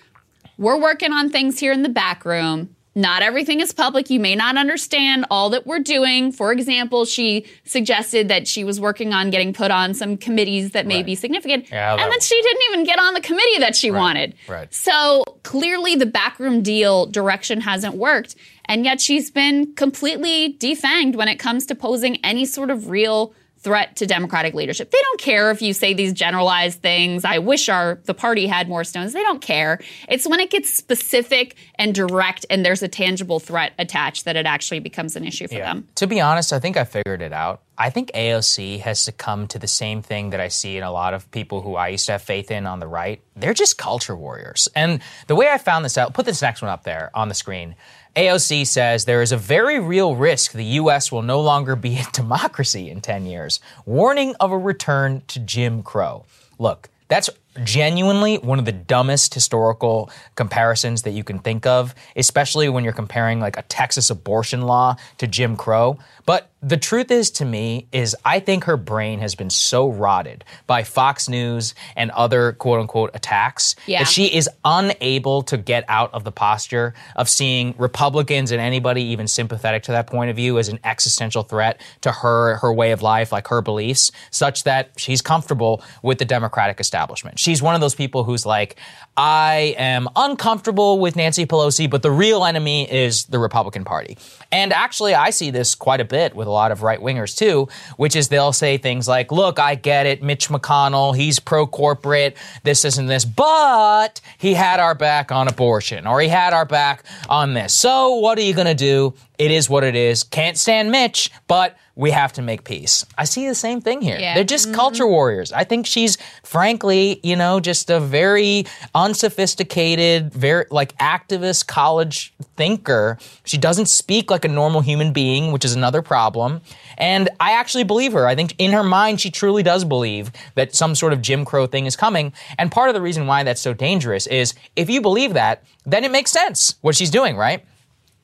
we're 0.58 0.80
working 0.80 1.12
on 1.12 1.30
things 1.30 1.58
here 1.58 1.72
in 1.72 1.82
the 1.82 1.88
back 1.88 2.24
room. 2.24 2.74
Not 2.96 3.22
everything 3.22 3.60
is 3.60 3.72
public. 3.72 4.08
You 4.08 4.20
may 4.20 4.36
not 4.36 4.56
understand 4.56 5.26
all 5.28 5.50
that 5.50 5.66
we're 5.66 5.80
doing. 5.80 6.30
For 6.30 6.52
example, 6.52 7.04
she 7.04 7.44
suggested 7.64 8.28
that 8.28 8.46
she 8.46 8.62
was 8.62 8.80
working 8.80 9.12
on 9.12 9.30
getting 9.30 9.52
put 9.52 9.72
on 9.72 9.94
some 9.94 10.16
committees 10.16 10.70
that 10.72 10.86
may 10.86 11.02
be 11.02 11.16
significant. 11.16 11.68
Yeah, 11.70 11.96
that 11.96 12.02
and 12.02 12.12
then 12.12 12.20
she 12.20 12.40
didn't 12.40 12.62
even 12.70 12.84
get 12.84 13.00
on 13.00 13.14
the 13.14 13.20
committee 13.20 13.58
that 13.58 13.74
she 13.74 13.90
wanted. 13.90 14.34
Right. 14.46 14.72
So 14.72 15.24
clearly 15.42 15.96
the 15.96 16.06
backroom 16.06 16.62
deal 16.62 17.06
direction 17.06 17.60
hasn't 17.62 17.96
worked. 17.96 18.36
And 18.66 18.84
yet 18.84 19.00
she's 19.00 19.28
been 19.28 19.74
completely 19.74 20.54
defanged 20.54 21.16
when 21.16 21.26
it 21.26 21.40
comes 21.40 21.66
to 21.66 21.74
posing 21.74 22.24
any 22.24 22.44
sort 22.44 22.70
of 22.70 22.90
real 22.90 23.34
threat 23.64 23.96
to 23.96 24.06
Democratic 24.06 24.54
leadership. 24.54 24.90
They 24.90 25.00
don't 25.00 25.20
care 25.20 25.50
if 25.50 25.62
you 25.62 25.72
say 25.72 25.94
these 25.94 26.12
generalized 26.12 26.80
things. 26.80 27.24
I 27.24 27.38
wish 27.38 27.68
our 27.68 27.98
the 28.04 28.14
party 28.14 28.46
had 28.46 28.68
more 28.68 28.84
stones. 28.84 29.14
They 29.14 29.22
don't 29.22 29.40
care. 29.40 29.80
It's 30.08 30.28
when 30.28 30.38
it 30.38 30.50
gets 30.50 30.72
specific 30.72 31.56
and 31.76 31.94
direct 31.94 32.46
and 32.50 32.64
there's 32.64 32.82
a 32.82 32.88
tangible 32.88 33.40
threat 33.40 33.72
attached 33.78 34.26
that 34.26 34.36
it 34.36 34.46
actually 34.46 34.80
becomes 34.80 35.16
an 35.16 35.24
issue 35.24 35.48
for 35.48 35.54
them. 35.54 35.88
To 35.96 36.06
be 36.06 36.20
honest, 36.20 36.52
I 36.52 36.60
think 36.60 36.76
I 36.76 36.84
figured 36.84 37.22
it 37.22 37.32
out. 37.32 37.62
I 37.76 37.90
think 37.90 38.12
AOC 38.12 38.80
has 38.80 39.00
succumbed 39.00 39.50
to 39.50 39.58
the 39.58 39.66
same 39.66 40.00
thing 40.00 40.30
that 40.30 40.40
I 40.40 40.48
see 40.48 40.76
in 40.76 40.84
a 40.84 40.92
lot 40.92 41.12
of 41.12 41.28
people 41.32 41.60
who 41.60 41.74
I 41.74 41.88
used 41.88 42.06
to 42.06 42.12
have 42.12 42.22
faith 42.22 42.50
in 42.50 42.66
on 42.66 42.78
the 42.78 42.86
right. 42.86 43.20
They're 43.34 43.54
just 43.54 43.78
culture 43.78 44.14
warriors. 44.14 44.68
And 44.76 45.00
the 45.26 45.34
way 45.34 45.48
I 45.48 45.58
found 45.58 45.84
this 45.84 45.98
out, 45.98 46.14
put 46.14 46.24
this 46.24 46.40
next 46.40 46.62
one 46.62 46.70
up 46.70 46.84
there 46.84 47.10
on 47.14 47.28
the 47.28 47.34
screen. 47.34 47.74
AOC 48.16 48.66
says 48.68 49.04
there 49.04 49.22
is 49.22 49.32
a 49.32 49.36
very 49.36 49.80
real 49.80 50.14
risk 50.14 50.52
the 50.52 50.64
U.S. 50.64 51.10
will 51.10 51.22
no 51.22 51.40
longer 51.40 51.74
be 51.74 51.96
a 51.98 52.04
democracy 52.12 52.88
in 52.88 53.00
10 53.00 53.26
years. 53.26 53.58
Warning 53.86 54.36
of 54.38 54.52
a 54.52 54.58
return 54.58 55.22
to 55.28 55.40
Jim 55.40 55.82
Crow. 55.82 56.24
Look, 56.58 56.88
that's 57.08 57.28
genuinely 57.64 58.36
one 58.38 58.58
of 58.58 58.64
the 58.64 58.72
dumbest 58.72 59.34
historical 59.34 60.10
comparisons 60.36 61.02
that 61.02 61.10
you 61.10 61.24
can 61.24 61.38
think 61.38 61.66
of, 61.66 61.94
especially 62.16 62.68
when 62.68 62.84
you're 62.84 62.92
comparing 62.92 63.40
like 63.40 63.56
a 63.56 63.62
Texas 63.62 64.10
abortion 64.10 64.62
law 64.62 64.96
to 65.18 65.26
Jim 65.26 65.56
Crow. 65.56 65.98
But 66.26 66.50
the 66.62 66.78
truth 66.78 67.10
is 67.10 67.30
to 67.32 67.44
me 67.44 67.86
is 67.92 68.16
I 68.24 68.40
think 68.40 68.64
her 68.64 68.78
brain 68.78 69.18
has 69.18 69.34
been 69.34 69.50
so 69.50 69.90
rotted 69.90 70.42
by 70.66 70.82
Fox 70.82 71.28
News 71.28 71.74
and 71.94 72.10
other 72.12 72.52
quote 72.52 72.80
unquote 72.80 73.10
attacks 73.12 73.76
Yeah. 73.86 73.98
that 73.98 74.08
she 74.08 74.34
is 74.34 74.48
unable 74.64 75.42
to 75.42 75.58
get 75.58 75.84
out 75.88 76.14
of 76.14 76.24
the 76.24 76.32
posture 76.32 76.94
of 77.16 77.28
seeing 77.28 77.74
Republicans 77.76 78.50
and 78.50 78.62
anybody 78.62 79.02
even 79.02 79.28
sympathetic 79.28 79.82
to 79.82 79.92
that 79.92 80.06
point 80.06 80.30
of 80.30 80.36
view 80.36 80.58
as 80.58 80.70
an 80.70 80.78
existential 80.84 81.42
threat 81.42 81.78
to 82.00 82.10
her 82.10 82.56
her 82.56 82.72
way 82.72 82.92
of 82.92 83.02
life, 83.02 83.30
like 83.30 83.48
her 83.48 83.60
beliefs, 83.60 84.10
such 84.30 84.64
that 84.64 84.92
she's 84.96 85.20
comfortable 85.20 85.82
with 86.02 86.16
the 86.18 86.24
Democratic 86.24 86.80
establishment. 86.80 87.38
She's 87.38 87.60
one 87.60 87.74
of 87.74 87.82
those 87.82 87.94
people 87.94 88.24
who's 88.24 88.46
like, 88.46 88.76
I 89.18 89.74
am 89.76 90.08
uncomfortable 90.16 90.98
with 90.98 91.14
Nancy 91.16 91.44
Pelosi, 91.44 91.88
but 91.90 92.00
the 92.02 92.10
real 92.10 92.46
enemy 92.46 92.90
is 92.90 93.26
the 93.26 93.38
Republican 93.38 93.84
Party. 93.84 94.16
And 94.50 94.72
actually, 94.72 95.14
I 95.14 95.28
see 95.28 95.50
this 95.50 95.74
quite 95.74 96.00
a 96.00 96.04
bit 96.04 96.13
with 96.34 96.46
a 96.46 96.50
lot 96.50 96.72
of 96.72 96.82
right 96.82 97.00
wingers 97.00 97.36
too, 97.36 97.68
which 97.96 98.16
is 98.16 98.28
they'll 98.28 98.52
say 98.52 98.78
things 98.78 99.08
like, 99.08 99.32
look, 99.32 99.58
I 99.58 99.74
get 99.74 100.06
it, 100.06 100.22
Mitch 100.22 100.48
McConnell, 100.48 101.16
he's 101.16 101.38
pro 101.38 101.66
corporate, 101.66 102.36
this, 102.62 102.84
isn't 102.84 103.06
this, 103.06 103.24
but 103.24 104.20
he 104.38 104.54
had 104.54 104.80
our 104.80 104.94
back 104.94 105.32
on 105.32 105.48
abortion 105.48 106.06
or 106.06 106.20
he 106.20 106.28
had 106.28 106.52
our 106.52 106.64
back 106.64 107.04
on 107.28 107.54
this. 107.54 107.74
So 107.74 108.14
what 108.14 108.38
are 108.38 108.42
you 108.42 108.54
going 108.54 108.66
to 108.66 108.74
do? 108.74 109.14
It 109.38 109.50
is 109.50 109.68
what 109.68 109.84
it 109.84 109.96
is. 109.96 110.22
Can't 110.22 110.56
stand 110.56 110.90
Mitch, 110.90 111.30
but 111.48 111.76
we 111.96 112.10
have 112.10 112.32
to 112.32 112.42
make 112.42 112.64
peace. 112.64 113.06
I 113.16 113.24
see 113.24 113.46
the 113.46 113.54
same 113.54 113.80
thing 113.80 114.00
here. 114.00 114.18
Yeah. 114.18 114.34
They're 114.34 114.44
just 114.44 114.66
mm-hmm. 114.66 114.74
culture 114.74 115.06
warriors. 115.06 115.52
I 115.52 115.64
think 115.64 115.86
she's 115.86 116.18
frankly, 116.42 117.20
you 117.22 117.36
know, 117.36 117.60
just 117.60 117.88
a 117.88 118.00
very 118.00 118.66
unsophisticated, 118.94 120.32
very 120.32 120.66
like 120.70 120.96
activist 120.98 121.66
college 121.68 122.34
thinker. 122.56 123.18
She 123.44 123.58
doesn't 123.58 123.86
speak 123.86 124.30
like 124.30 124.44
a 124.44 124.48
normal 124.48 124.80
human 124.80 125.12
being, 125.12 125.52
which 125.52 125.64
is 125.64 125.74
another 125.74 126.02
problem. 126.02 126.62
And 126.98 127.28
I 127.38 127.52
actually 127.52 127.84
believe 127.84 128.12
her. 128.12 128.26
I 128.26 128.34
think 128.34 128.54
in 128.58 128.72
her 128.72 128.82
mind, 128.82 129.20
she 129.20 129.30
truly 129.30 129.62
does 129.62 129.84
believe 129.84 130.32
that 130.56 130.74
some 130.74 130.94
sort 130.94 131.12
of 131.12 131.22
Jim 131.22 131.44
Crow 131.44 131.66
thing 131.66 131.86
is 131.86 131.96
coming. 131.96 132.32
And 132.58 132.72
part 132.72 132.88
of 132.88 132.94
the 132.94 133.02
reason 133.02 133.26
why 133.26 133.44
that's 133.44 133.60
so 133.60 133.72
dangerous 133.72 134.26
is 134.26 134.54
if 134.74 134.90
you 134.90 135.00
believe 135.00 135.34
that, 135.34 135.62
then 135.86 136.04
it 136.04 136.10
makes 136.10 136.32
sense 136.32 136.74
what 136.80 136.96
she's 136.96 137.10
doing, 137.10 137.36
right? 137.36 137.64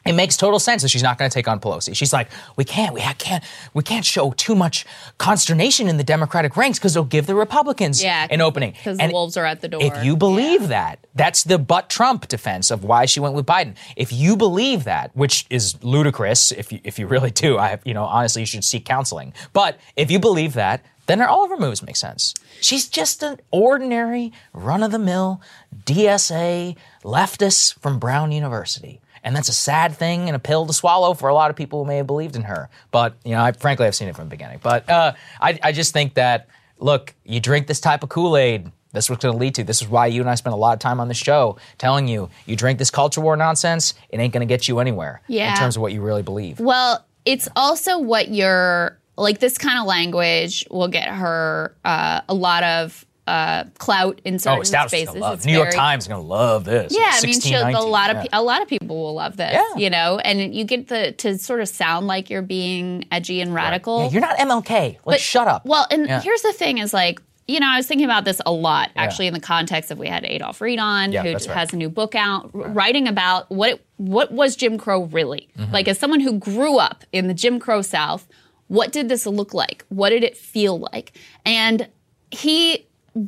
It 0.06 0.14
makes 0.14 0.36
total 0.36 0.58
sense 0.58 0.82
that 0.82 0.88
she's 0.88 1.02
not 1.02 1.18
going 1.18 1.30
to 1.30 1.34
take 1.34 1.46
on 1.46 1.60
Pelosi. 1.60 1.94
She's 1.94 2.12
like, 2.12 2.28
we 2.56 2.64
can't, 2.64 2.94
we 2.94 3.00
can't, 3.00 3.44
we 3.74 3.82
can't 3.82 4.04
show 4.04 4.30
too 4.32 4.54
much 4.54 4.86
consternation 5.18 5.88
in 5.88 5.98
the 5.98 6.04
Democratic 6.04 6.56
ranks 6.56 6.78
because 6.78 6.96
it'll 6.96 7.04
give 7.04 7.26
the 7.26 7.34
Republicans 7.34 8.02
Yeah, 8.02 8.26
an 8.30 8.40
opening. 8.40 8.72
Because 8.72 8.98
the 8.98 9.10
wolves 9.12 9.36
are 9.36 9.44
at 9.44 9.60
the 9.60 9.68
door. 9.68 9.82
if 9.82 10.02
you 10.04 10.16
believe 10.16 10.68
that, 10.68 10.98
that's 11.14 11.44
the 11.44 11.58
but 11.58 11.90
Trump 11.90 12.28
defense 12.28 12.70
of 12.70 12.82
why 12.84 13.04
she 13.04 13.20
went 13.20 13.34
with 13.34 13.44
Biden. 13.46 13.74
If 13.96 14.12
you 14.12 14.36
believe 14.36 14.84
that, 14.84 15.14
which 15.14 15.44
is 15.50 15.82
ludicrous, 15.84 16.50
if 16.52 16.72
you 16.72 16.80
if 16.84 16.98
you 16.98 17.06
really 17.06 17.30
do, 17.30 17.58
I 17.58 17.78
you 17.84 17.92
know 17.94 18.04
honestly 18.04 18.42
you 18.42 18.46
should 18.46 18.64
seek 18.64 18.84
counseling. 18.84 19.34
But 19.52 19.78
if 19.96 20.10
you 20.10 20.18
believe 20.18 20.54
that, 20.54 20.82
then 21.06 21.20
all 21.20 21.44
of 21.44 21.50
her 21.50 21.56
moves 21.56 21.82
make 21.82 21.96
sense. 21.96 22.34
She's 22.60 22.88
just 22.88 23.22
an 23.22 23.40
ordinary, 23.50 24.32
run 24.52 24.82
of 24.82 24.92
the 24.92 24.98
mill 24.98 25.40
DSA 25.84 26.76
leftist 27.04 27.78
from 27.80 27.98
Brown 27.98 28.32
University. 28.32 29.00
And 29.22 29.36
that's 29.36 29.48
a 29.48 29.52
sad 29.52 29.94
thing 29.94 30.28
and 30.28 30.36
a 30.36 30.38
pill 30.38 30.66
to 30.66 30.72
swallow 30.72 31.14
for 31.14 31.28
a 31.28 31.34
lot 31.34 31.50
of 31.50 31.56
people 31.56 31.82
who 31.82 31.88
may 31.88 31.96
have 31.98 32.06
believed 32.06 32.36
in 32.36 32.42
her. 32.42 32.68
But, 32.90 33.14
you 33.24 33.32
know, 33.32 33.42
I, 33.42 33.52
frankly, 33.52 33.86
I've 33.86 33.94
seen 33.94 34.08
it 34.08 34.16
from 34.16 34.24
the 34.26 34.30
beginning. 34.30 34.60
But 34.62 34.88
uh, 34.88 35.12
I, 35.40 35.58
I 35.62 35.72
just 35.72 35.92
think 35.92 36.14
that, 36.14 36.48
look, 36.78 37.14
you 37.24 37.40
drink 37.40 37.66
this 37.66 37.80
type 37.80 38.02
of 38.02 38.08
Kool 38.08 38.36
Aid, 38.36 38.70
this 38.92 39.04
is 39.04 39.10
what's 39.10 39.22
going 39.22 39.34
to 39.34 39.38
lead 39.38 39.54
to. 39.56 39.62
This 39.64 39.82
is 39.82 39.88
why 39.88 40.06
you 40.06 40.20
and 40.20 40.28
I 40.30 40.34
spend 40.34 40.52
a 40.54 40.56
lot 40.56 40.72
of 40.72 40.78
time 40.80 40.98
on 41.00 41.08
the 41.08 41.14
show 41.14 41.58
telling 41.78 42.08
you, 42.08 42.28
you 42.46 42.56
drink 42.56 42.78
this 42.78 42.90
culture 42.90 43.20
war 43.20 43.36
nonsense, 43.36 43.94
it 44.08 44.18
ain't 44.18 44.32
going 44.32 44.40
to 44.46 44.52
get 44.52 44.66
you 44.66 44.78
anywhere 44.80 45.20
Yeah. 45.28 45.50
in 45.52 45.56
terms 45.58 45.76
of 45.76 45.82
what 45.82 45.92
you 45.92 46.00
really 46.02 46.22
believe. 46.22 46.58
Well, 46.58 47.04
it's 47.24 47.48
also 47.54 47.98
what 47.98 48.28
you're 48.30 48.98
like. 49.16 49.38
This 49.38 49.58
kind 49.58 49.78
of 49.78 49.84
language 49.86 50.66
will 50.70 50.88
get 50.88 51.08
her 51.08 51.76
uh, 51.84 52.22
a 52.28 52.34
lot 52.34 52.64
of 52.64 53.04
uh, 53.30 53.64
clout 53.78 54.20
in 54.24 54.38
certain 54.38 54.58
oh, 54.60 54.62
spaces. 54.64 55.06
going 55.06 55.14
to 55.18 55.20
love. 55.22 55.38
It's 55.38 55.46
New 55.46 55.52
York 55.52 55.72
Times 55.72 56.04
is 56.04 56.08
going 56.08 56.20
to 56.20 56.26
love 56.26 56.64
this. 56.64 56.92
Yeah, 56.92 57.10
I 57.12 57.22
mean, 57.24 57.34
16, 57.34 57.52
she'll, 57.52 57.60
a 57.60 57.72
19, 57.72 57.90
lot 57.90 58.10
of 58.10 58.16
yeah. 58.24 58.28
a 58.32 58.42
lot 58.42 58.60
of 58.60 58.68
people 58.68 58.96
will 59.00 59.14
love 59.14 59.36
this, 59.36 59.52
Yeah. 59.52 59.64
you 59.76 59.88
know, 59.88 60.18
and 60.18 60.54
you 60.54 60.64
get 60.64 60.88
the 60.88 61.12
to 61.12 61.38
sort 61.38 61.60
of 61.60 61.68
sound 61.68 62.06
like 62.08 62.28
you're 62.28 62.42
being 62.42 63.04
edgy 63.12 63.40
and 63.40 63.54
radical. 63.54 64.04
Yeah, 64.04 64.10
you're 64.10 64.20
not 64.20 64.36
MLK. 64.38 64.98
Like, 65.04 65.20
shut 65.20 65.46
up. 65.46 65.64
Well, 65.64 65.86
and 65.90 66.06
Yeah. 66.06 66.20
here's 66.20 66.42
the 66.42 66.52
thing: 66.52 66.78
is 66.78 66.92
like 66.92 67.20
you 67.46 67.58
know, 67.58 67.66
I 67.68 67.76
was 67.78 67.86
thinking 67.88 68.04
about 68.04 68.24
this 68.24 68.40
a 68.46 68.52
lot 68.52 68.90
actually 68.94 69.26
in 69.26 69.34
the 69.34 69.40
context 69.40 69.90
of 69.90 69.98
we 69.98 70.06
had 70.06 70.24
Adolph 70.24 70.60
Reed 70.60 70.78
on, 70.78 71.10
Yeah, 71.10 71.22
who 71.24 71.32
right. 71.32 71.44
has 71.46 71.72
a 71.72 71.76
new 71.76 71.88
book 71.88 72.14
out, 72.14 72.50
writing 72.52 73.08
about 73.08 73.50
what 73.50 73.70
it, 73.70 73.84
what 73.96 74.30
was 74.30 74.54
Jim 74.54 74.78
Crow 74.78 75.04
really 75.04 75.48
Mm-hmm. 75.58 75.72
like. 75.72 75.88
As 75.88 75.98
someone 75.98 76.20
who 76.20 76.38
grew 76.38 76.78
up 76.78 77.02
in 77.12 77.26
the 77.26 77.34
Jim 77.34 77.58
Crow 77.58 77.82
South, 77.82 78.28
what 78.68 78.92
did 78.92 79.08
this 79.08 79.26
look 79.26 79.52
like? 79.52 79.84
What 79.88 80.10
did 80.10 80.22
it 80.22 80.36
feel 80.36 80.78
like? 80.78 81.18
And 81.44 81.88
he 82.30 82.86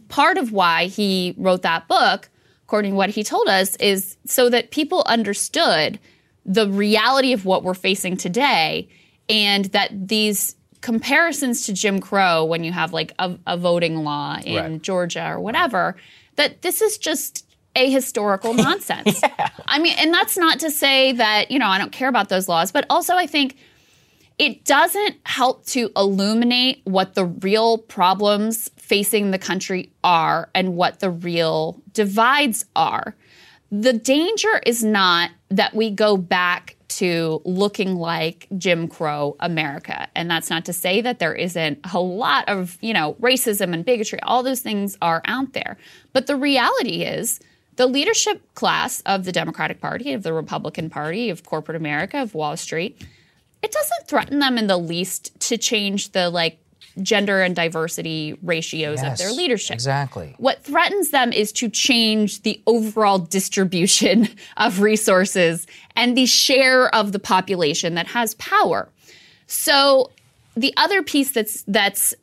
part 0.09 0.39
of 0.39 0.53
why 0.53 0.87
he 0.87 1.35
wrote 1.37 1.63
that 1.63 1.89
book, 1.89 2.29
according 2.65 2.93
to 2.93 2.97
what 2.97 3.11
he 3.11 3.23
told 3.25 3.49
us, 3.49 3.77
is 3.77 4.17
so 4.27 4.49
that 4.51 4.71
people 4.71 5.03
understood 5.07 5.99
the 6.45 6.69
reality 6.69 7.33
of 7.33 7.45
what 7.45 7.63
we're 7.63 7.75
facing 7.75 8.17
today 8.17 8.89
and 9.29 9.67
that 9.67 10.09
these 10.09 10.57
comparisons 10.81 11.67
to 11.67 11.73
Jim 11.73 12.01
Crow, 12.01 12.45
when 12.45 12.65
you 12.65 12.73
have 12.73 12.93
like 12.93 13.13
a, 13.19 13.39
a 13.47 13.57
voting 13.57 13.99
law 14.05 14.39
in 14.45 14.57
Right. 14.57 14.83
Georgia 14.83 15.29
or 15.31 15.41
whatever, 15.41 15.97
that 16.37 16.63
this 16.63 16.83
is 16.83 16.99
just 16.99 17.47
a 17.77 17.89
historical 17.91 18.53
nonsense. 18.69 19.21
I 19.67 19.79
mean, 19.79 19.95
and 19.99 20.13
that's 20.13 20.37
not 20.37 20.61
to 20.61 20.71
say 20.71 21.13
that, 21.13 21.51
you 21.51 21.59
know, 21.59 21.69
I 21.69 21.79
don't 21.79 21.93
care 21.93 22.09
about 22.09 22.29
those 22.29 22.49
laws, 22.49 22.73
but 22.73 22.85
also 22.91 23.15
I 23.15 23.27
think 23.27 23.57
it 24.39 24.65
doesn't 24.65 25.17
help 25.25 25.65
to 25.67 25.91
illuminate 25.97 26.81
what 26.85 27.15
the 27.15 27.27
real 27.27 27.79
problems 27.79 28.71
facing 28.83 29.31
the 29.31 29.39
country 29.39 29.93
are 30.03 30.51
and 30.57 30.75
what 30.75 30.99
the 30.99 31.09
real 31.09 31.81
divides 31.93 32.65
are. 32.75 33.15
The 33.71 33.93
danger 33.93 34.61
is 34.67 34.83
not 34.83 35.31
that 35.51 35.73
we 35.73 35.89
go 35.89 36.17
back 36.17 36.77
to 36.89 37.41
looking 37.45 37.95
like 37.95 38.49
Jim 38.59 38.89
Crow 38.89 39.37
America. 39.39 40.09
And 40.17 40.29
that's 40.29 40.51
not 40.51 40.65
to 40.65 40.73
say 40.73 41.01
that 41.01 41.21
there 41.21 41.35
isn't 41.35 41.79
a 41.95 42.01
lot 42.01 42.47
of, 42.49 42.77
you 42.83 42.93
know, 42.93 43.15
racism 43.15 43.73
and 43.73 43.85
bigotry. 43.85 44.21
All 44.25 44.43
those 44.43 44.61
things 44.61 44.99
are 45.01 45.23
out 45.27 45.53
there. 45.53 45.79
But 46.13 46.27
the 46.27 46.37
reality 46.37 47.05
is 47.05 47.41
the 47.77 47.87
leadership 47.87 48.43
class 48.55 49.01
of 49.07 49.25
the 49.25 49.33
Democratic 49.33 49.81
Party, 49.81 50.13
of 50.13 50.25
the 50.25 50.33
Republican 50.33 50.91
Party, 50.91 51.31
of 51.31 51.45
corporate 51.45 51.77
America, 51.77 52.21
of 52.21 52.35
Wall 52.35 52.57
Street, 52.57 53.01
it 53.63 53.71
doesn't 53.71 54.09
threaten 54.09 54.41
them 54.41 54.59
in 54.59 54.67
the 54.67 54.77
least 54.77 55.39
to 55.49 55.57
change 55.57 56.11
the 56.11 56.29
like 56.29 56.59
gender 57.01 57.41
and 57.41 57.57
diversity 57.57 58.37
ratios 58.43 59.03
of 59.03 59.19
their 59.19 59.33
leadership. 59.33 59.75
Exactly. 59.75 60.35
What 60.39 60.63
threatens 60.63 61.11
them 61.11 61.33
is 61.33 61.53
to 61.53 61.69
change 61.69 62.43
the 62.43 62.61
overall 62.67 63.19
distribution 63.19 64.29
of 64.57 64.81
resources 64.81 65.67
and 65.97 66.17
the 66.17 66.27
share 66.27 66.95
of 66.95 67.13
the 67.13 67.19
population 67.19 67.95
that 67.95 68.09
has 68.09 68.35
power. 68.35 68.89
So 69.47 70.11
the 70.57 70.75
other 70.77 71.03
piece 71.03 71.31
that's 71.31 71.63
that's 71.67 72.15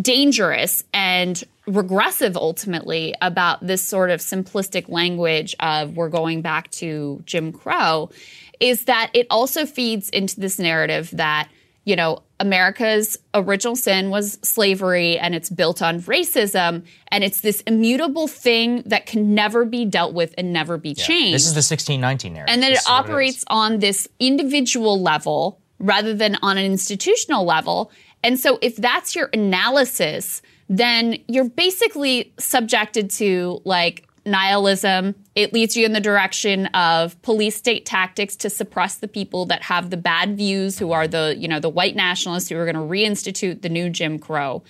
dangerous 0.00 0.82
and 0.94 1.44
regressive 1.66 2.36
ultimately 2.36 3.14
about 3.20 3.64
this 3.64 3.86
sort 3.86 4.10
of 4.10 4.20
simplistic 4.20 4.88
language 4.88 5.54
of 5.60 5.96
we're 5.96 6.08
going 6.08 6.42
back 6.42 6.70
to 6.72 7.22
Jim 7.24 7.52
Crow 7.52 8.10
is 8.58 8.84
that 8.84 9.10
it 9.12 9.26
also 9.30 9.66
feeds 9.66 10.08
into 10.10 10.40
this 10.40 10.58
narrative 10.58 11.10
that 11.12 11.48
you 11.84 11.96
know 11.96 12.22
America's 12.40 13.18
original 13.34 13.76
sin 13.76 14.10
was 14.10 14.38
slavery 14.42 15.18
and 15.18 15.34
it's 15.34 15.48
built 15.48 15.80
on 15.82 16.00
racism 16.02 16.84
and 17.08 17.22
it's 17.24 17.40
this 17.40 17.60
immutable 17.62 18.26
thing 18.28 18.82
that 18.86 19.06
can 19.06 19.34
never 19.34 19.64
be 19.64 19.84
dealt 19.84 20.12
with 20.12 20.34
and 20.36 20.52
never 20.52 20.76
be 20.76 20.94
changed 20.94 21.34
This 21.34 21.46
is 21.46 21.54
the 21.54 21.58
1619 21.58 22.32
narrative. 22.34 22.52
and 22.52 22.62
then 22.62 22.70
it 22.72 22.74
This 22.74 22.82
is 22.82 22.88
what 22.88 23.04
is. 23.04 23.10
operates 23.10 23.44
on 23.48 23.78
this 23.78 24.08
individual 24.18 25.00
level 25.00 25.60
rather 25.78 26.14
than 26.14 26.36
on 26.42 26.58
an 26.58 26.64
institutional 26.64 27.44
level. 27.44 27.90
And 28.24 28.38
so, 28.38 28.58
if 28.62 28.76
that's 28.76 29.16
your 29.16 29.28
analysis, 29.32 30.42
then 30.68 31.18
you're 31.26 31.48
basically 31.48 32.32
subjected 32.38 33.10
to 33.10 33.60
like 33.64 34.06
nihilism. 34.24 35.14
It 35.34 35.52
leads 35.52 35.76
you 35.76 35.86
in 35.86 35.92
the 35.92 36.00
direction 36.00 36.66
of 36.66 37.20
police 37.22 37.56
state 37.56 37.86
tactics 37.86 38.36
to 38.36 38.50
suppress 38.50 38.96
the 38.96 39.08
people 39.08 39.46
that 39.46 39.62
have 39.62 39.90
the 39.90 39.96
bad 39.96 40.36
views, 40.36 40.78
who 40.78 40.92
are 40.92 41.08
the, 41.08 41.34
you 41.38 41.48
know, 41.48 41.60
the 41.60 41.70
white 41.70 41.96
nationalists 41.96 42.48
who 42.48 42.56
are 42.58 42.70
going 42.70 42.74
to 42.74 42.80
reinstitute 42.80 43.62
the 43.62 43.68
new 43.68 43.88
Jim 43.88 44.18
Crow. 44.18 44.62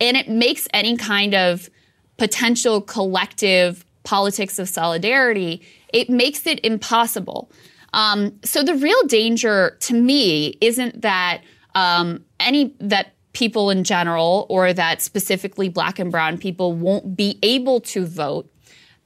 And 0.00 0.16
it 0.16 0.28
makes 0.28 0.68
any 0.74 0.96
kind 0.96 1.34
of 1.34 1.70
potential 2.18 2.80
collective 2.80 3.84
politics 4.02 4.58
of 4.58 4.68
solidarity, 4.68 5.62
it 5.92 6.10
makes 6.10 6.46
it 6.46 6.60
impossible. 6.64 7.50
Um, 7.94 8.38
so 8.44 8.62
the 8.62 8.74
real 8.74 9.02
danger 9.06 9.78
to 9.80 9.94
me 9.94 10.58
isn't 10.60 11.02
that 11.02 11.42
um, 11.74 12.24
any 12.40 12.74
that 12.80 13.14
people 13.32 13.70
in 13.70 13.84
general 13.84 14.46
or 14.48 14.72
that 14.72 15.00
specifically 15.00 15.68
black 15.68 15.98
and 15.98 16.10
brown 16.10 16.38
people 16.38 16.72
won't 16.72 17.16
be 17.16 17.38
able 17.42 17.80
to 17.80 18.04
vote. 18.04 18.50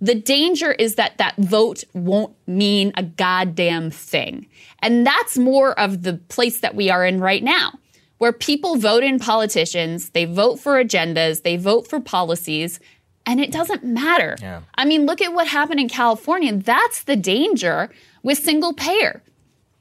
The 0.00 0.14
danger 0.14 0.72
is 0.72 0.94
that 0.94 1.18
that 1.18 1.36
vote 1.36 1.82
won't 1.92 2.34
mean 2.46 2.92
a 2.96 3.02
goddamn 3.02 3.90
thing. 3.90 4.46
And 4.80 5.06
that's 5.06 5.36
more 5.36 5.78
of 5.78 6.02
the 6.02 6.14
place 6.14 6.60
that 6.60 6.74
we 6.76 6.88
are 6.88 7.04
in 7.04 7.20
right 7.20 7.42
now, 7.42 7.72
where 8.18 8.32
people 8.32 8.76
vote 8.76 9.02
in 9.02 9.18
politicians, 9.18 10.10
they 10.10 10.24
vote 10.24 10.60
for 10.60 10.82
agendas, 10.82 11.42
they 11.42 11.56
vote 11.56 11.88
for 11.88 11.98
policies, 11.98 12.78
and 13.26 13.40
it 13.40 13.50
doesn't 13.50 13.84
matter. 13.84 14.36
Yeah. 14.40 14.62
I 14.76 14.84
mean, 14.84 15.04
look 15.04 15.20
at 15.20 15.34
what 15.34 15.48
happened 15.48 15.80
in 15.80 15.88
California. 15.88 16.54
That's 16.54 17.02
the 17.02 17.16
danger 17.16 17.90
with 18.22 18.38
single 18.38 18.72
payer. 18.72 19.22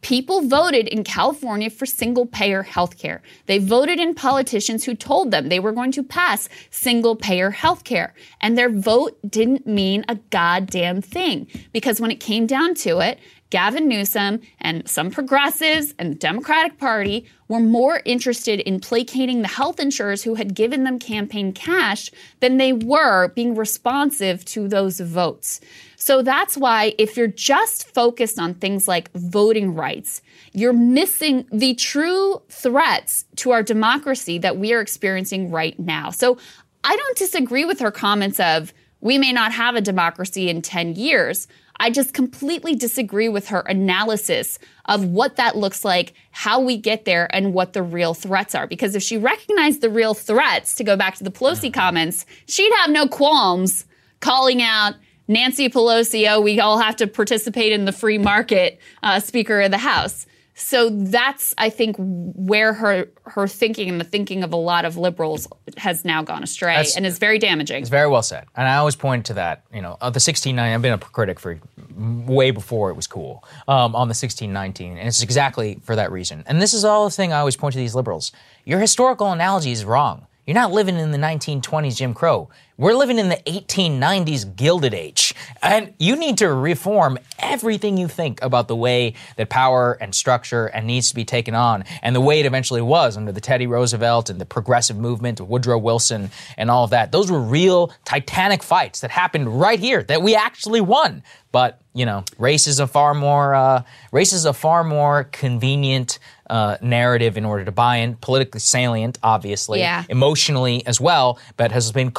People 0.01 0.47
voted 0.47 0.87
in 0.87 1.03
California 1.03 1.69
for 1.69 1.85
single 1.85 2.25
payer 2.25 2.63
health 2.63 2.97
care. 2.97 3.21
They 3.47 3.57
voted 3.57 3.99
in 3.99 4.13
politicians 4.13 4.85
who 4.85 4.93
told 4.93 5.31
them 5.31 5.49
they 5.49 5.59
were 5.59 5.71
going 5.71 5.91
to 5.93 6.03
pass 6.03 6.47
single 6.69 7.15
payer 7.15 7.49
health 7.49 7.83
care. 7.83 8.13
And 8.39 8.57
their 8.57 8.69
vote 8.69 9.17
didn't 9.27 9.65
mean 9.65 10.05
a 10.07 10.15
goddamn 10.15 11.01
thing. 11.01 11.47
Because 11.73 11.99
when 11.99 12.11
it 12.11 12.19
came 12.19 12.45
down 12.45 12.75
to 12.75 12.99
it, 12.99 13.19
Gavin 13.49 13.87
Newsom 13.87 14.41
and 14.59 14.87
some 14.87 15.09
progressives 15.09 15.93
and 15.97 16.11
the 16.11 16.17
Democratic 16.17 16.77
Party 16.77 17.25
were 17.47 17.59
more 17.59 18.01
interested 18.03 18.59
in 18.59 18.79
placating 18.79 19.41
the 19.41 19.47
health 19.47 19.79
insurers 19.79 20.23
who 20.23 20.35
had 20.35 20.53
given 20.53 20.83
them 20.83 20.99
campaign 20.99 21.53
cash 21.53 22.11
than 22.41 22.57
they 22.57 22.73
were 22.73 23.29
being 23.29 23.55
responsive 23.55 24.43
to 24.45 24.67
those 24.67 24.99
votes. 24.99 25.61
So 25.99 26.21
that's 26.21 26.55
why 26.55 26.93
if 26.99 27.17
you're 27.17 27.25
just 27.25 27.87
focused 27.87 28.37
on 28.37 28.53
things 28.53 28.87
like 28.87 29.11
voting 29.13 29.73
rights, 29.73 30.21
you're 30.53 30.71
missing 30.71 31.47
the 31.51 31.73
true 31.73 32.39
threats 32.49 33.25
to 33.37 33.49
our 33.49 33.63
democracy 33.63 34.37
that 34.37 34.57
we 34.57 34.73
are 34.73 34.79
experiencing 34.79 35.49
right 35.49 35.77
now. 35.79 36.11
So 36.11 36.37
I 36.83 36.95
don't 36.95 37.17
disagree 37.17 37.65
with 37.65 37.79
her 37.79 37.89
comments 37.89 38.39
of 38.39 38.73
we 39.01 39.17
may 39.17 39.33
not 39.33 39.51
have 39.51 39.75
a 39.75 39.81
democracy 39.81 40.49
in 40.49 40.61
10 40.61 40.95
years. 40.95 41.47
I 41.79 41.89
just 41.89 42.13
completely 42.13 42.75
disagree 42.75 43.27
with 43.27 43.47
her 43.47 43.61
analysis 43.61 44.59
of 44.85 45.03
what 45.03 45.35
that 45.37 45.57
looks 45.57 45.83
like, 45.83 46.13
how 46.29 46.59
we 46.59 46.77
get 46.77 47.05
there, 47.05 47.27
and 47.35 47.55
what 47.55 47.73
the 47.73 47.81
real 47.81 48.13
threats 48.13 48.53
are. 48.53 48.67
Because 48.67 48.95
if 48.95 49.01
she 49.01 49.17
recognized 49.17 49.81
the 49.81 49.89
real 49.89 50.13
threats, 50.13 50.75
to 50.75 50.83
go 50.83 50.95
back 50.95 51.15
to 51.15 51.23
the 51.23 51.31
Pelosi 51.31 51.73
comments, 51.73 52.25
she'd 52.47 52.73
have 52.77 52.91
no 52.91 53.07
qualms 53.07 53.85
calling 54.19 54.61
out 54.61 54.93
Nancy 55.27 55.69
Pelosi, 55.69 56.29
oh, 56.31 56.41
we 56.41 56.59
all 56.59 56.77
have 56.77 56.95
to 56.97 57.07
participate 57.07 57.71
in 57.71 57.85
the 57.85 57.91
free 57.91 58.17
market, 58.17 58.79
uh, 59.03 59.19
Speaker 59.19 59.61
of 59.61 59.71
the 59.71 59.77
House. 59.77 60.25
So 60.59 60.89
that's, 60.89 61.53
I 61.59 61.69
think, 61.69 61.97
where 61.99 62.73
her 62.73 63.09
her 63.25 63.47
thinking 63.47 63.89
and 63.89 64.01
the 64.01 64.05
thinking 64.05 64.43
of 64.43 64.53
a 64.53 64.55
lot 64.55 64.85
of 64.85 64.97
liberals 64.97 65.47
has 65.77 66.03
now 66.03 66.23
gone 66.23 66.41
astray 66.41 66.73
That's- 66.73 66.97
and 66.97 67.05
is 67.05 67.19
very 67.19 67.37
damaging. 67.37 67.81
It's 67.81 67.91
very 67.91 68.07
well 68.07 68.23
said. 68.23 68.45
And 68.55 68.67
I 68.67 68.77
always 68.77 68.95
point 68.95 69.27
to 69.27 69.35
that, 69.35 69.61
you 69.71 69.83
know, 69.83 69.97
of 70.01 70.13
the 70.13 70.19
1619, 70.19 70.73
I've 70.73 70.81
been 70.81 70.93
a 70.93 70.97
critic 70.97 71.39
for 71.39 71.59
way 71.95 72.49
before 72.49 72.89
it 72.89 72.95
was 72.95 73.05
cool 73.05 73.43
um, 73.67 73.95
on 73.95 74.07
the 74.07 74.15
1619. 74.15 74.97
And 74.97 75.07
it's 75.07 75.21
exactly 75.21 75.79
for 75.83 75.95
that 75.95 76.11
reason. 76.11 76.43
And 76.47 76.59
this 76.59 76.73
is 76.73 76.83
all 76.83 77.05
the 77.05 77.11
thing 77.11 77.33
I 77.33 77.37
always 77.37 77.55
point 77.55 77.73
to 77.73 77.79
these 77.79 77.93
liberals. 77.93 78.31
Your 78.65 78.79
historical 78.79 79.31
analogy 79.31 79.71
is 79.71 79.85
wrong. 79.85 80.25
You're 80.47 80.55
not 80.55 80.71
living 80.71 80.95
in 80.95 81.11
the 81.11 81.17
1920s 81.19 81.97
Jim 81.97 82.15
Crow. 82.15 82.49
We're 82.79 82.93
living 82.93 83.17
in 83.17 83.29
the 83.29 83.37
1890s 83.47 84.55
Gilded 84.55 84.93
Age. 84.93 85.33
And 85.63 85.95
you 85.97 86.15
need 86.15 86.37
to 86.37 86.53
reform 86.53 87.17
everything 87.39 87.97
you 87.97 88.07
think 88.07 88.39
about 88.43 88.67
the 88.67 88.75
way 88.75 89.15
that 89.35 89.49
power 89.49 89.93
and 89.99 90.13
structure 90.13 90.67
and 90.67 90.85
needs 90.85 91.09
to 91.09 91.15
be 91.15 91.25
taken 91.25 91.55
on 91.55 91.85
and 92.03 92.15
the 92.15 92.21
way 92.21 92.39
it 92.39 92.45
eventually 92.45 92.83
was 92.83 93.17
under 93.17 93.31
the 93.31 93.41
Teddy 93.41 93.65
Roosevelt 93.65 94.29
and 94.29 94.39
the 94.39 94.45
progressive 94.45 94.95
movement, 94.97 95.41
Woodrow 95.41 95.79
Wilson 95.79 96.29
and 96.55 96.69
all 96.69 96.83
of 96.83 96.91
that. 96.91 97.11
Those 97.11 97.31
were 97.31 97.41
real 97.41 97.91
titanic 98.05 98.61
fights 98.61 99.01
that 99.01 99.09
happened 99.09 99.59
right 99.59 99.79
here 99.79 100.03
that 100.03 100.21
we 100.21 100.35
actually 100.35 100.81
won. 100.81 101.23
But, 101.51 101.81
you 101.95 102.05
know, 102.05 102.25
race 102.37 102.67
is 102.67 102.79
a 102.79 102.85
far 102.85 103.15
more 103.15 103.55
uh, 103.55 103.81
race 104.11 104.33
is 104.33 104.45
a 104.45 104.53
far 104.53 104.83
more 104.83 105.23
convenient 105.23 106.19
uh, 106.49 106.77
narrative 106.81 107.35
in 107.37 107.45
order 107.45 107.65
to 107.65 107.71
buy 107.71 107.97
in, 107.97 108.15
politically 108.17 108.59
salient, 108.59 109.17
obviously, 109.23 109.79
Yeah. 109.79 110.03
emotionally 110.07 110.85
as 110.85 111.01
well, 111.01 111.39
but 111.57 111.71
has 111.71 111.91
been 111.91 112.11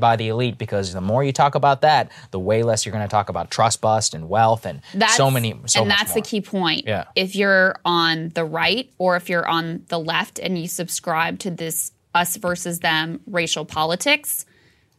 by 0.00 0.16
the 0.16 0.28
elite 0.28 0.58
because 0.58 0.92
the 0.92 1.00
more 1.00 1.22
you 1.24 1.32
talk 1.32 1.54
about 1.54 1.82
that, 1.82 2.10
the 2.30 2.38
way 2.38 2.62
less 2.62 2.84
you're 2.86 2.92
going 2.92 3.06
to 3.06 3.10
talk 3.10 3.28
about 3.28 3.50
trust 3.50 3.80
bust 3.80 4.14
and 4.14 4.28
wealth 4.28 4.66
and 4.66 4.80
so 5.10 5.30
many, 5.30 5.54
so 5.66 5.82
and 5.82 5.90
that's 5.90 6.14
more. 6.14 6.22
the 6.22 6.28
key 6.28 6.40
point. 6.40 6.86
Yeah. 6.86 7.04
If 7.16 7.34
you're 7.36 7.76
on 7.84 8.30
the 8.30 8.44
right 8.44 8.90
or 8.98 9.16
if 9.16 9.28
you're 9.28 9.46
on 9.46 9.84
the 9.88 9.98
left 9.98 10.38
and 10.38 10.58
you 10.58 10.68
subscribe 10.68 11.38
to 11.40 11.50
this 11.50 11.92
us 12.14 12.36
versus 12.36 12.80
them 12.80 13.20
racial 13.26 13.64
politics, 13.64 14.44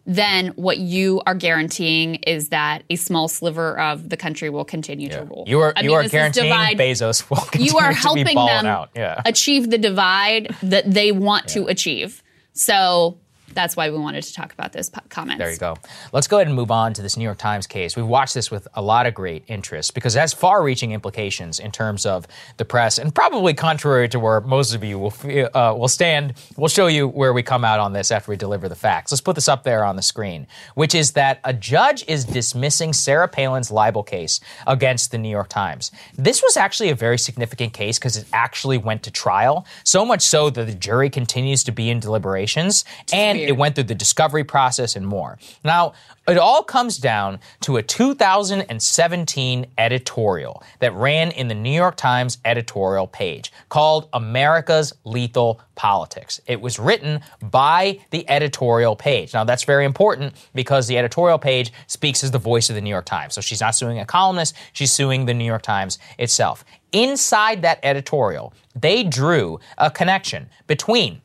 then 0.05 0.47
what 0.49 0.77
you 0.77 1.21
are 1.27 1.35
guaranteeing 1.35 2.15
is 2.15 2.49
that 2.49 2.83
a 2.89 2.95
small 2.95 3.27
sliver 3.27 3.79
of 3.79 4.09
the 4.09 4.17
country 4.17 4.49
will 4.49 4.65
continue 4.65 5.09
to 5.09 5.23
rule. 5.23 5.43
You 5.47 5.59
are 5.59 5.73
I 5.75 5.81
you 5.81 5.89
mean, 5.89 5.97
are 5.97 6.07
guaranteeing 6.07 6.45
divide- 6.45 6.77
Bezos 6.77 7.29
will 7.29 7.37
continue 7.37 7.71
you 7.71 7.77
are 7.77 7.91
helping 7.91 8.25
them 8.25 8.65
out. 8.65 8.89
Yeah. 8.95 9.21
achieve 9.25 9.69
the 9.69 9.77
divide 9.77 10.55
that 10.63 10.89
they 10.91 11.11
want 11.11 11.47
to 11.49 11.67
achieve. 11.67 12.23
So 12.53 13.17
that's 13.53 13.75
why 13.75 13.89
we 13.89 13.97
wanted 13.97 14.23
to 14.23 14.33
talk 14.33 14.53
about 14.53 14.73
those 14.73 14.89
po- 14.89 15.01
comments. 15.09 15.39
There 15.39 15.51
you 15.51 15.57
go. 15.57 15.77
Let's 16.11 16.27
go 16.27 16.37
ahead 16.37 16.47
and 16.47 16.55
move 16.55 16.71
on 16.71 16.93
to 16.93 17.01
this 17.01 17.17
New 17.17 17.23
York 17.23 17.37
Times 17.37 17.67
case. 17.67 17.95
We've 17.95 18.05
watched 18.05 18.33
this 18.33 18.51
with 18.51 18.67
a 18.73 18.81
lot 18.81 19.05
of 19.05 19.13
great 19.13 19.43
interest 19.47 19.93
because 19.93 20.15
it 20.15 20.19
has 20.19 20.33
far 20.33 20.63
reaching 20.63 20.91
implications 20.91 21.59
in 21.59 21.71
terms 21.71 22.05
of 22.05 22.27
the 22.57 22.65
press, 22.65 22.97
and 22.97 23.13
probably 23.13 23.53
contrary 23.53 24.09
to 24.09 24.19
where 24.19 24.41
most 24.41 24.73
of 24.73 24.83
you 24.83 24.99
will, 24.99 25.13
uh, 25.53 25.73
will 25.77 25.87
stand, 25.87 26.33
we'll 26.57 26.67
show 26.67 26.87
you 26.87 27.07
where 27.07 27.33
we 27.33 27.43
come 27.43 27.65
out 27.65 27.79
on 27.79 27.93
this 27.93 28.11
after 28.11 28.31
we 28.31 28.37
deliver 28.37 28.69
the 28.69 28.75
facts. 28.75 29.11
Let's 29.11 29.21
put 29.21 29.35
this 29.35 29.47
up 29.47 29.63
there 29.63 29.83
on 29.83 29.95
the 29.95 30.01
screen, 30.01 30.47
which 30.75 30.95
is 30.95 31.11
that 31.13 31.39
a 31.43 31.53
judge 31.53 32.03
is 32.07 32.25
dismissing 32.25 32.93
Sarah 32.93 33.27
Palin's 33.27 33.71
libel 33.71 34.03
case 34.03 34.39
against 34.67 35.11
the 35.11 35.17
New 35.17 35.29
York 35.29 35.49
Times. 35.49 35.91
This 36.17 36.41
was 36.41 36.57
actually 36.57 36.89
a 36.89 36.95
very 36.95 37.17
significant 37.17 37.73
case 37.73 37.97
because 37.97 38.17
it 38.17 38.25
actually 38.33 38.77
went 38.77 39.03
to 39.03 39.11
trial, 39.11 39.65
so 39.83 40.05
much 40.05 40.21
so 40.21 40.49
that 40.49 40.65
the 40.65 40.73
jury 40.73 41.09
continues 41.09 41.63
to 41.63 41.71
be 41.71 41.89
in 41.89 41.99
deliberations, 41.99 42.85
and 43.13 43.48
it 43.49 43.57
went 43.57 43.73
through 43.73 43.85
the 43.85 43.95
discovery 43.95 44.43
process 44.43 44.95
and 44.95 45.07
more. 45.07 45.39
Now, 45.63 45.93
it 46.27 46.37
all 46.37 46.61
comes 46.61 46.99
down 46.99 47.39
to 47.61 47.77
a 47.77 47.81
2017 47.81 49.65
editorial 49.75 50.61
that 50.77 50.93
ran 50.93 51.31
in 51.31 51.47
the 51.47 51.55
New 51.55 51.71
York 51.71 51.97
Times 51.97 52.37
editorial 52.45 53.07
page 53.07 53.51
called 53.69 54.07
America's 54.13 54.93
Lethal 55.03 55.59
Politics. 55.73 56.39
It 56.45 56.61
was 56.61 56.77
written 56.77 57.21
by 57.41 57.99
the 58.11 58.29
editorial 58.29 58.95
page. 58.95 59.33
Now, 59.33 59.45
that's 59.45 59.63
very 59.63 59.85
important 59.85 60.35
because 60.53 60.85
the 60.85 60.99
editorial 60.99 61.39
page 61.39 61.73
speaks 61.87 62.23
as 62.23 62.29
the 62.29 62.37
voice 62.37 62.69
of 62.69 62.75
the 62.75 62.81
New 62.81 62.91
York 62.91 63.05
Times. 63.05 63.33
So 63.33 63.41
she's 63.41 63.61
not 63.61 63.73
suing 63.73 63.97
a 63.97 64.05
columnist, 64.05 64.55
she's 64.73 64.91
suing 64.91 65.25
the 65.25 65.33
New 65.33 65.45
York 65.45 65.63
Times 65.63 65.97
itself. 66.19 66.63
Inside 66.91 67.63
that 67.63 67.79
editorial, 67.81 68.53
they 68.75 69.03
drew 69.03 69.59
a 69.79 69.89
connection 69.89 70.51
between 70.67 71.21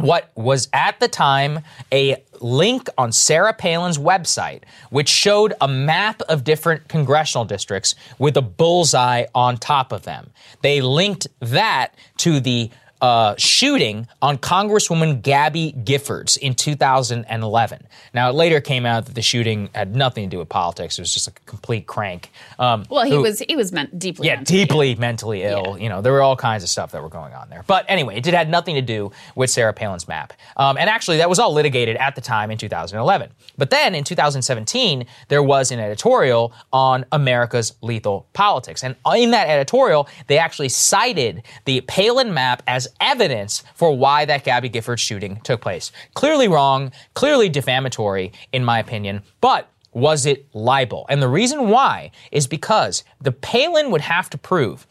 what 0.00 0.30
was 0.34 0.68
at 0.72 0.98
the 1.00 1.08
time 1.08 1.60
a 1.92 2.22
link 2.40 2.88
on 2.96 3.12
Sarah 3.12 3.52
Palin's 3.52 3.98
website, 3.98 4.62
which 4.90 5.08
showed 5.08 5.52
a 5.60 5.68
map 5.68 6.22
of 6.22 6.44
different 6.44 6.88
congressional 6.88 7.44
districts 7.44 7.94
with 8.18 8.36
a 8.36 8.42
bullseye 8.42 9.26
on 9.34 9.56
top 9.58 9.92
of 9.92 10.02
them. 10.02 10.30
They 10.62 10.80
linked 10.80 11.26
that 11.40 11.94
to 12.18 12.40
the 12.40 12.70
uh, 13.00 13.34
shooting 13.38 14.06
on 14.20 14.38
Congresswoman 14.38 15.22
Gabby 15.22 15.72
Giffords 15.84 16.36
in 16.38 16.54
2011. 16.54 17.86
Now, 18.14 18.28
it 18.30 18.34
later 18.34 18.60
came 18.60 18.84
out 18.86 19.06
that 19.06 19.14
the 19.14 19.22
shooting 19.22 19.70
had 19.74 19.94
nothing 19.96 20.24
to 20.28 20.30
do 20.30 20.38
with 20.38 20.48
politics. 20.48 20.98
It 20.98 21.02
was 21.02 21.12
just 21.14 21.28
a 21.28 21.30
complete 21.46 21.86
crank. 21.86 22.30
Um, 22.58 22.84
Well, 22.90 23.04
he 23.04 23.12
who- 23.12 23.22
was 23.22 23.40
he 23.40 23.56
was 23.56 23.72
meant 23.72 23.98
deeply. 23.98 24.26
yeah, 24.26 24.36
mentally 24.36 24.58
deeply 24.60 24.94
mentally 24.96 25.42
ill. 25.44 25.76
You 25.78 25.88
know, 25.88 26.00
there 26.02 26.12
were 26.12 26.22
all 26.22 26.36
kinds 26.36 26.62
of 26.62 26.68
stuff 26.68 26.92
that 26.92 27.02
were 27.02 27.08
going 27.08 27.32
on 27.34 27.48
there. 27.50 27.64
But 27.66 27.84
anyway, 27.88 28.16
it 28.16 28.22
did 28.24 28.34
had 28.34 28.48
nothing 28.50 28.74
to 28.74 28.82
do 28.82 29.12
with 29.34 29.50
Sarah 29.50 29.72
Palin's 29.72 30.06
map. 30.08 30.32
Um, 30.56 30.76
and 30.76 30.90
actually, 30.90 31.16
that 31.18 31.28
was 31.28 31.38
all 31.38 31.52
litigated 31.52 31.96
at 31.96 32.14
the 32.14 32.20
time 32.20 32.50
in 32.50 32.58
2011. 32.58 33.30
But 33.56 33.70
then 33.70 33.94
in 33.94 34.04
2017, 34.04 35.06
there 35.28 35.42
was 35.42 35.70
an 35.70 35.78
editorial 35.80 36.52
on 36.72 37.04
America's 37.12 37.74
lethal 37.82 38.26
politics. 38.32 38.82
And 38.84 38.96
in 39.14 39.30
that 39.32 39.48
editorial, 39.48 40.08
they 40.26 40.38
actually 40.38 40.68
cited 40.68 41.42
the 41.64 41.80
Palin 41.82 42.32
map 42.34 42.62
as 42.66 42.88
evidence 43.00 43.62
for 43.74 43.96
why 43.96 44.24
that 44.24 44.44
Gabby 44.44 44.68
Gifford 44.68 45.00
shooting 45.00 45.40
took 45.42 45.60
place. 45.60 45.92
Clearly 46.14 46.48
wrong, 46.48 46.92
clearly 47.14 47.48
defamatory, 47.48 48.32
in 48.52 48.64
my 48.64 48.78
opinion. 48.78 49.22
But 49.40 49.68
was 49.92 50.26
it 50.26 50.46
libel? 50.54 51.06
And 51.08 51.20
the 51.20 51.28
reason 51.28 51.68
why 51.68 52.10
is 52.30 52.46
because 52.46 53.04
the 53.20 53.32
Palin 53.32 53.90
would 53.90 54.02
have 54.02 54.30
to 54.30 54.38
prove 54.38 54.86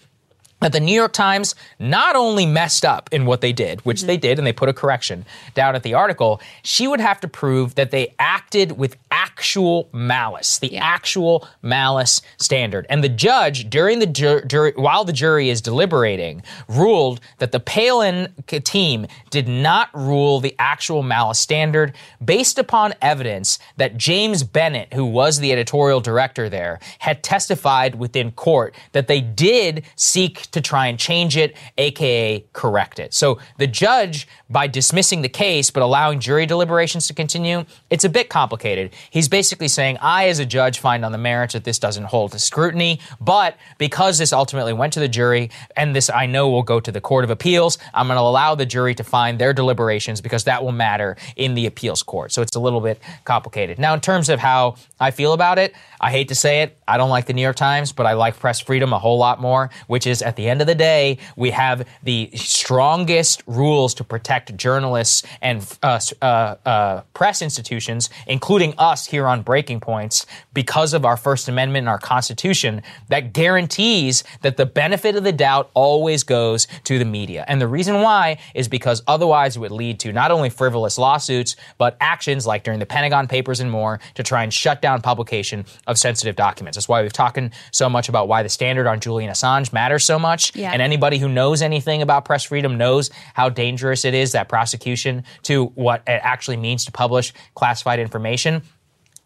that 0.61 0.73
the 0.73 0.79
New 0.79 0.93
York 0.93 1.13
Times 1.13 1.55
not 1.79 2.15
only 2.15 2.45
messed 2.45 2.85
up 2.85 3.09
in 3.11 3.25
what 3.25 3.41
they 3.41 3.53
did, 3.53 3.81
which 3.81 4.03
they 4.03 4.15
mm-hmm. 4.15 4.21
did, 4.21 4.37
and 4.37 4.47
they 4.47 4.53
put 4.53 4.69
a 4.69 4.73
correction 4.73 5.25
down 5.53 5.75
at 5.75 5.83
the 5.83 5.93
article, 5.93 6.41
she 6.63 6.87
would 6.87 6.99
have 6.99 7.19
to 7.21 7.27
prove 7.27 7.75
that 7.75 7.91
they 7.91 8.13
acted 8.19 8.73
with 8.73 8.97
actual 9.11 9.89
malice, 9.93 10.59
the 10.59 10.77
actual 10.77 11.47
malice 11.61 12.21
standard. 12.37 12.85
And 12.89 13.03
the 13.03 13.09
judge, 13.09 13.69
during 13.69 13.99
the 13.99 14.05
jury, 14.05 14.73
while 14.75 15.05
the 15.05 15.13
jury 15.13 15.49
is 15.49 15.61
deliberating, 15.61 16.43
ruled 16.67 17.19
that 17.37 17.51
the 17.51 17.59
Palin 17.59 18.33
team 18.47 19.07
did 19.29 19.47
not 19.47 19.89
rule 19.93 20.39
the 20.39 20.55
actual 20.59 21.03
malice 21.03 21.39
standard 21.39 21.93
based 22.23 22.59
upon 22.59 22.93
evidence 23.01 23.59
that 23.77 23.97
James 23.97 24.43
Bennet, 24.43 24.93
who 24.93 25.05
was 25.05 25.39
the 25.39 25.51
editorial 25.51 26.01
director 26.01 26.49
there, 26.49 26.79
had 26.99 27.23
testified 27.23 27.95
within 27.95 28.31
court 28.31 28.75
that 28.91 29.07
they 29.07 29.21
did 29.21 29.83
seek 29.95 30.48
to 30.51 30.61
try 30.61 30.87
and 30.87 30.99
change 30.99 31.37
it, 31.37 31.55
aka 31.77 32.43
correct 32.53 32.99
it. 32.99 33.13
So 33.13 33.39
the 33.57 33.67
judge, 33.67 34.27
by 34.49 34.67
dismissing 34.67 35.21
the 35.21 35.29
case 35.29 35.69
but 35.71 35.83
allowing 35.83 36.19
jury 36.19 36.45
deliberations 36.45 37.07
to 37.07 37.13
continue, 37.13 37.65
it's 37.89 38.03
a 38.03 38.09
bit 38.09 38.29
complicated. 38.29 38.93
He's 39.09 39.27
basically 39.27 39.67
saying, 39.67 39.97
I, 40.01 40.27
as 40.27 40.39
a 40.39 40.45
judge, 40.45 40.79
find 40.79 41.05
on 41.05 41.11
the 41.11 41.17
merits 41.17 41.53
that 41.53 41.63
this 41.63 41.79
doesn't 41.79 42.05
hold 42.05 42.31
to 42.31 42.39
scrutiny, 42.39 42.99
but 43.21 43.57
because 43.77 44.17
this 44.17 44.33
ultimately 44.33 44.73
went 44.73 44.93
to 44.93 44.99
the 44.99 45.07
jury, 45.07 45.49
and 45.75 45.95
this 45.95 46.09
I 46.09 46.25
know 46.25 46.49
will 46.49 46.63
go 46.63 46.79
to 46.79 46.91
the 46.91 47.01
Court 47.01 47.23
of 47.23 47.29
Appeals, 47.29 47.77
I'm 47.93 48.07
going 48.07 48.17
to 48.17 48.21
allow 48.21 48.55
the 48.55 48.65
jury 48.65 48.95
to 48.95 49.03
find 49.03 49.39
their 49.39 49.53
deliberations 49.53 50.21
because 50.21 50.43
that 50.45 50.63
will 50.63 50.71
matter 50.71 51.17
in 51.35 51.53
the 51.53 51.65
appeals 51.65 52.03
court. 52.03 52.31
So 52.31 52.41
it's 52.41 52.55
a 52.55 52.59
little 52.59 52.81
bit 52.81 52.99
complicated. 53.25 53.79
Now, 53.79 53.93
in 53.93 54.01
terms 54.01 54.29
of 54.29 54.39
how 54.39 54.75
I 54.99 55.11
feel 55.11 55.33
about 55.33 55.59
it, 55.59 55.73
I 56.01 56.11
hate 56.11 56.27
to 56.29 56.35
say 56.35 56.61
it, 56.61 56.77
I 56.87 56.97
don't 56.97 57.09
like 57.09 57.25
the 57.25 57.33
New 57.33 57.41
York 57.41 57.55
Times, 57.55 57.91
but 57.91 58.05
I 58.05 58.13
like 58.13 58.37
press 58.39 58.59
freedom 58.59 58.93
a 58.93 58.99
whole 58.99 59.17
lot 59.17 59.41
more, 59.41 59.69
which 59.87 60.07
is 60.07 60.21
at 60.21 60.35
the 60.35 60.38
end 60.47 60.61
of 60.61 60.67
the 60.67 60.75
day, 60.75 61.17
we 61.35 61.51
have 61.51 61.87
the 62.03 62.29
strongest 62.35 63.43
rules 63.47 63.93
to 63.95 64.03
protect 64.03 64.55
journalists 64.55 65.23
and 65.41 65.65
uh, 65.83 65.99
uh, 66.21 66.55
uh, 66.65 67.01
press 67.13 67.41
institutions, 67.41 68.09
including 68.27 68.73
us 68.77 69.05
here 69.05 69.27
on 69.27 69.41
Breaking 69.41 69.79
Points, 69.79 70.25
because 70.53 70.93
of 70.93 71.05
our 71.05 71.17
First 71.17 71.49
Amendment 71.49 71.83
and 71.83 71.89
our 71.89 71.99
Constitution 71.99 72.81
that 73.09 73.33
guarantees 73.33 74.23
that 74.41 74.57
the 74.57 74.65
benefit 74.65 75.15
of 75.15 75.23
the 75.23 75.31
doubt 75.31 75.69
always 75.73 76.23
goes 76.23 76.67
to 76.85 76.99
the 76.99 77.05
media. 77.05 77.45
And 77.47 77.61
the 77.61 77.67
reason 77.67 78.01
why 78.01 78.37
is 78.55 78.67
because 78.67 79.03
otherwise 79.07 79.55
it 79.55 79.59
would 79.59 79.71
lead 79.71 79.99
to 80.01 80.13
not 80.13 80.31
only 80.31 80.49
frivolous 80.49 80.97
lawsuits, 80.97 81.55
but 81.77 81.97
actions 81.99 82.45
like 82.47 82.63
during 82.63 82.79
the 82.79 82.85
Pentagon 82.85 83.27
Papers 83.27 83.59
and 83.59 83.69
more 83.69 83.99
to 84.15 84.23
try 84.23 84.43
and 84.43 84.53
shut 84.53 84.81
down 84.81 85.01
publication 85.01 85.65
of 85.87 85.97
sensitive 85.97 86.35
documents. 86.35 86.75
That's 86.75 86.87
why 86.87 87.01
we've 87.01 87.13
talking 87.13 87.51
so 87.71 87.89
much 87.89 88.09
about 88.09 88.27
why 88.27 88.43
the 88.43 88.49
standard 88.49 88.87
on 88.87 88.99
Julian 88.99 89.31
Assange 89.31 89.73
matters 89.73 90.05
so 90.05 90.17
much. 90.17 90.28
Yeah. 90.55 90.71
And 90.71 90.81
anybody 90.81 91.17
who 91.17 91.29
knows 91.29 91.61
anything 91.61 92.01
about 92.01 92.25
press 92.25 92.43
freedom 92.43 92.77
knows 92.77 93.09
how 93.33 93.49
dangerous 93.49 94.05
it 94.05 94.13
is, 94.13 94.31
that 94.33 94.49
prosecution, 94.49 95.23
to 95.43 95.65
what 95.75 96.03
it 96.07 96.21
actually 96.23 96.57
means 96.57 96.85
to 96.85 96.91
publish 96.91 97.33
classified 97.55 97.99
information. 97.99 98.61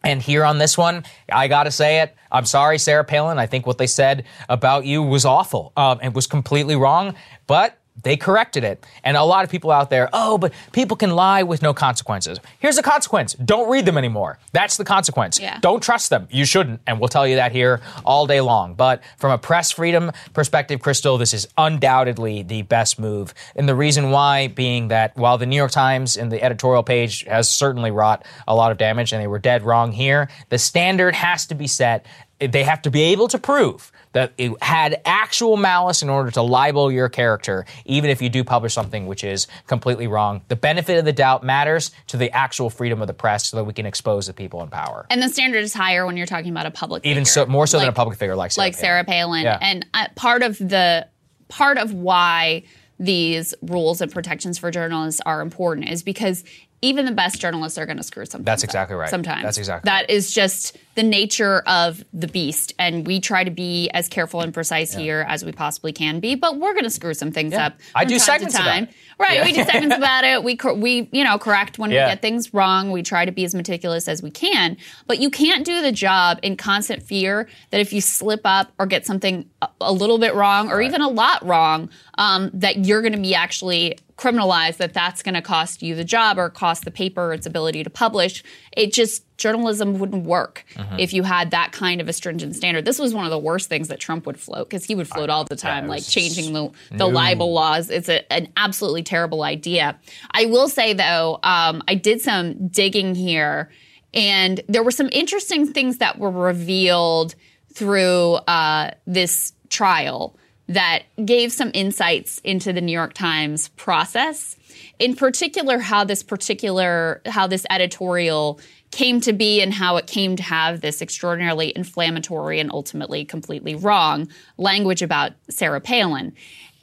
And 0.04 0.22
here 0.22 0.44
on 0.44 0.58
this 0.58 0.78
one, 0.78 1.06
I 1.32 1.48
got 1.48 1.64
to 1.64 1.72
say 1.72 2.02
it. 2.02 2.16
I'm 2.32 2.46
sorry, 2.46 2.78
Sarah 2.78 3.06
Palin. 3.06 3.40
I 3.40 3.46
think 3.46 3.66
what 3.66 3.78
they 3.78 3.88
said 3.88 4.26
about 4.50 4.86
you 4.86 5.02
was 5.02 5.24
awful. 5.24 5.72
Um, 5.78 6.00
it 6.02 6.14
was 6.14 6.28
completely 6.28 6.76
wrong, 6.76 7.16
but 7.48 7.78
they 8.02 8.18
corrected 8.18 8.64
it. 8.64 8.86
And 9.04 9.16
a 9.16 9.24
lot 9.24 9.44
of 9.44 9.52
people 9.52 9.72
out 9.72 9.90
there, 9.90 10.10
oh, 10.14 10.38
but 10.38 10.54
people 10.72 10.98
can 10.98 11.12
lie 11.12 11.44
with 11.44 11.62
no 11.62 11.74
consequences. 11.74 12.40
Here's 12.60 12.76
the 12.76 12.84
consequence 12.84 13.34
don't 13.34 13.70
read 13.70 13.86
them 13.86 13.98
anymore. 13.98 14.40
That's 14.52 14.78
the 14.78 14.86
consequence. 14.86 15.40
Yeah. 15.40 15.60
Don't 15.60 15.82
trust 15.84 16.10
them. 16.10 16.28
You 16.32 16.46
shouldn't. 16.46 16.82
And 16.88 17.00
we'll 17.00 17.10
tell 17.10 17.28
you 17.28 17.36
that 17.36 17.52
here 17.52 17.82
all 18.06 18.26
day 18.26 18.42
long. 18.42 18.74
But 18.74 19.04
from 19.18 19.32
a 19.32 19.38
press 19.38 19.72
freedom 19.72 20.12
perspective, 20.34 20.80
Krystal, 20.80 21.20
this 21.20 21.34
is 21.34 21.48
undoubtedly 21.58 22.44
the 22.44 22.64
best 22.64 23.00
move. 23.00 23.34
And 23.56 23.70
the 23.70 23.76
reason 23.76 24.10
why 24.12 24.48
being 24.48 24.88
that 24.90 25.16
while 25.16 25.38
the 25.38 25.46
New 25.46 25.56
York 25.56 25.72
Times 25.72 26.18
and 26.18 26.32
the 26.32 26.42
editorial 26.44 26.84
page 26.84 27.24
has 27.26 27.50
certainly 27.50 27.92
wrought 27.92 28.26
a 28.48 28.56
lot 28.56 28.72
of 28.72 28.78
damage 28.78 29.14
and 29.14 29.22
they 29.22 29.28
were 29.28 29.40
dead 29.40 29.64
wrong 29.64 29.92
here, 29.92 30.30
the 30.50 30.58
standard 30.58 31.16
has 31.16 31.46
to 31.48 31.56
be 31.56 31.68
set. 31.68 32.06
They 32.40 32.64
have 32.64 32.82
to 32.82 32.92
be 32.92 33.04
able 33.04 33.28
to 33.30 33.38
prove 33.38 33.92
that 34.14 34.34
it 34.38 34.52
had 34.64 35.02
actual 35.06 35.58
malice 35.58 36.02
in 36.02 36.10
order 36.10 36.32
to 36.32 36.42
libel 36.42 36.92
your 36.92 37.10
character, 37.10 37.66
even 37.86 38.10
if 38.10 38.22
you 38.22 38.30
do 38.30 38.44
publish 38.44 38.74
something 38.74 39.06
which 39.06 39.24
is 39.24 39.48
completely 39.68 40.08
wrong. 40.08 40.42
The 40.48 40.56
benefit 40.56 40.98
of 40.98 41.06
the 41.06 41.14
doubt 41.14 41.44
matters 41.44 41.92
to 42.08 42.18
the 42.18 42.32
actual 42.32 42.70
freedom 42.70 43.02
of 43.02 43.08
the 43.08 43.14
press 43.14 43.50
so 43.50 43.58
that 43.58 43.66
we 43.66 43.74
can 43.74 43.86
expose 43.86 44.28
the 44.28 44.34
people 44.34 44.64
in 44.64 44.70
power. 44.70 45.06
And 45.10 45.22
the 45.22 45.30
standard 45.30 45.60
is 45.60 45.74
higher 45.74 46.06
when 46.06 46.18
you're 46.18 46.26
talking 46.26 46.52
about 46.52 46.66
a 46.66 46.72
public 46.72 47.06
Even 47.06 47.26
figure. 47.26 47.46
so, 47.46 47.46
more 47.48 47.68
so 47.68 47.80
than 47.80 47.90
a 47.90 47.94
public 47.94 48.18
figure 48.18 48.36
like 48.36 48.52
Sarah 48.52 48.68
like 48.68 48.74
Palin. 48.74 48.82
Sarah 48.82 49.04
Palin. 49.04 49.44
Yeah. 49.44 49.58
And 49.62 49.86
uh, 49.94 50.08
part 50.16 50.44
of 50.44 50.58
the 50.58 51.08
part 51.50 51.78
of 51.78 51.94
why 51.94 52.64
these 53.00 53.54
rules 53.62 54.02
and 54.02 54.12
protections 54.12 54.58
for 54.58 54.72
journalists 54.72 55.22
are 55.26 55.42
important 55.42 55.90
is 55.90 56.04
because 56.04 56.44
even 56.84 57.06
the 57.06 57.12
best 57.14 57.40
journalists 57.40 57.78
are 57.78 57.86
going 57.86 57.98
to 57.98 58.04
screw 58.04 58.26
something. 58.26 58.44
That's 58.46 58.64
exactly 58.64 58.96
right. 58.96 59.10
Sometimes. 59.10 59.42
That's 59.42 59.58
exactly 59.58 59.90
That 59.90 60.10
is 60.10 60.34
just 60.34 60.78
the 60.96 61.02
nature 61.04 61.64
of 61.66 62.04
the 62.14 62.28
beast. 62.28 62.74
And 62.78 63.08
we 63.08 63.20
try 63.20 63.44
to 63.44 63.50
be 63.50 63.90
as 63.90 64.08
careful 64.10 64.42
and 64.42 64.54
precise 64.54 64.94
here 64.94 65.26
as 65.28 65.44
we 65.44 65.52
possibly 65.52 65.92
can 65.94 66.20
be, 66.20 66.36
but 66.36 66.60
we're 66.60 66.74
going 66.74 66.84
to 66.84 66.90
screw 66.92 67.14
some 67.16 67.32
things 67.32 67.54
up. 67.54 67.74
I 67.96 68.06
do 68.06 68.16
time 68.16 68.20
segments 68.20 68.56
to 68.56 68.62
about 68.62 68.84
it. 68.84 68.90
Right. 69.18 69.34
Yeah. 69.38 69.46
We 69.46 69.54
do 69.54 69.64
segments 69.64 69.96
about 69.98 70.24
it. 70.24 70.44
We, 70.44 70.56
cor- 70.58 70.74
we, 70.76 71.10
you 71.12 71.24
know, 71.24 71.38
correct 71.40 71.80
when 71.80 71.90
Yeah. 71.90 72.06
we 72.06 72.12
get 72.12 72.22
things 72.22 72.54
wrong. 72.54 72.92
We 72.92 73.02
try 73.02 73.26
to 73.26 73.32
be 73.32 73.44
as 73.46 73.56
meticulous 73.56 74.08
as 74.08 74.22
we 74.22 74.30
can, 74.30 74.78
but 75.08 75.20
you 75.20 75.30
can't 75.32 75.66
do 75.66 75.82
the 75.82 75.92
job 75.92 76.40
in 76.44 76.58
constant 76.58 77.02
fear 77.02 77.48
that 77.72 77.80
if 77.80 77.94
you 77.94 78.02
slip 78.02 78.42
up 78.44 78.72
or 78.78 78.86
get 78.86 79.06
something 79.06 79.50
a, 79.62 79.70
a 79.82 79.94
little 79.94 80.18
bit 80.20 80.36
wrong 80.36 80.70
or 80.70 80.82
even 80.82 81.02
a 81.02 81.10
lot 81.10 81.44
wrong, 81.46 81.90
um, 82.18 82.52
that 82.54 82.86
you're 82.86 83.02
going 83.02 83.14
to 83.14 83.20
be 83.22 83.34
actually 83.34 83.98
criminalized, 84.24 84.78
that 84.78 84.94
that's 84.94 85.22
going 85.22 85.34
to 85.36 85.42
cost 85.42 85.82
you 85.84 85.96
the 85.96 86.04
job 86.06 86.38
or 86.40 86.50
cost 86.50 86.86
the 86.86 86.92
paper 86.92 87.34
its 87.34 87.46
ability 87.46 87.84
to 87.84 87.90
publish. 87.90 88.42
It 88.72 88.94
just, 88.94 89.24
journalism 89.38 90.00
wouldn't 90.00 90.26
work 90.26 90.64
Mhm. 90.76 90.98
if 91.00 91.12
you 91.12 91.24
had 91.24 91.52
that 91.52 91.74
kind 91.74 92.00
of 92.00 92.08
a 92.08 92.14
stringent 92.14 92.56
standard. 92.56 92.86
This 92.86 93.00
was 93.00 93.14
one 93.14 93.26
of 93.26 93.32
the 93.32 93.38
worst 93.40 93.68
things 93.68 93.90
that 93.90 94.00
Trump 94.00 94.26
would 94.26 94.40
float 94.40 94.70
because 94.70 94.86
he 94.86 94.96
would 94.96 95.10
float 95.10 95.30
all 95.30 95.44
the 95.44 95.58
time, 95.58 95.88
like 95.88 96.06
changing 96.08 96.54
the, 96.54 96.70
the 96.92 97.06
libel 97.08 97.52
laws. 97.52 97.90
It's 97.90 98.08
a, 98.08 98.32
an 98.32 98.48
absolutely 98.56 99.04
terrible 99.04 99.44
idea. 99.44 100.00
I 100.32 100.46
will 100.46 100.70
say 100.70 100.94
though, 100.94 101.40
um, 101.44 101.84
I 101.90 101.96
did 101.96 102.22
some 102.22 102.70
digging 102.70 103.16
here, 103.16 103.70
and 104.14 104.62
there 104.70 104.84
were 104.84 104.92
some 104.92 105.10
interesting 105.12 105.68
things 105.74 105.98
that 105.98 106.18
were 106.18 106.32
revealed 106.32 107.36
through 107.74 108.36
uh, 108.48 108.92
this 109.06 109.52
trial 109.70 110.38
that 110.74 111.04
gave 111.26 111.52
some 111.52 111.72
insights 111.74 112.40
into 112.40 112.74
the 112.74 112.82
New 112.82 112.92
York 112.92 113.14
Times 113.14 113.70
process. 113.70 114.56
In 115.00 115.16
particular, 115.16 115.80
how 115.80 116.04
this 116.04 116.24
particular 116.24 117.22
how 117.26 117.48
this 117.48 117.66
editorial 117.70 118.60
came 118.92 119.20
to 119.22 119.34
be 119.34 119.62
and 119.62 119.74
how 119.74 119.98
it 119.98 120.06
came 120.06 120.36
to 120.36 120.44
have 120.44 120.82
this 120.82 121.02
extraordinarily 121.02 121.74
inflammatory 121.76 122.60
and 122.60 122.72
ultimately 122.72 123.26
completely 123.26 123.74
wrong 123.74 124.28
language 124.58 125.02
about 125.02 125.32
Sarah 125.50 125.82
Palin. 125.82 126.34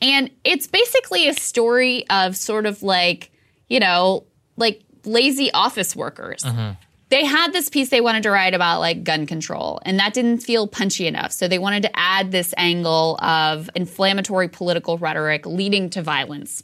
And 0.03 0.31
it's 0.45 0.67
basically 0.67 1.29
a 1.29 1.35
story 1.35 2.09
of 2.11 2.37
sort 2.37 2.67
of 2.67 2.83
like, 2.83 3.31
you 3.69 3.79
know, 3.79 4.25
like 4.57 4.83
lazy 5.05 5.53
office 5.53 5.95
workers. 5.95 6.43
Mm-hmm. 6.43 6.73
They 7.11 7.25
had 7.25 7.53
this 7.53 7.69
piece 7.69 7.89
they 7.89 8.01
wanted 8.01 8.23
to 8.23 8.31
write 8.31 8.55
about 8.55 8.79
like 8.81 9.03
gun 9.03 9.27
control, 9.27 9.81
and 9.85 9.99
that 9.99 10.15
didn't 10.15 10.39
feel 10.39 10.69
punchy 10.69 11.07
enough. 11.07 11.33
So 11.33 11.49
they 11.49 11.59
wanted 11.59 11.83
to 11.83 11.99
add 11.99 12.31
this 12.31 12.55
angle 12.57 13.19
of 13.21 13.69
inflammatory 13.75 14.49
political 14.49 14.97
rhetoric 14.97 15.45
leading 15.45 15.91
to 15.91 16.03
violence. 16.03 16.63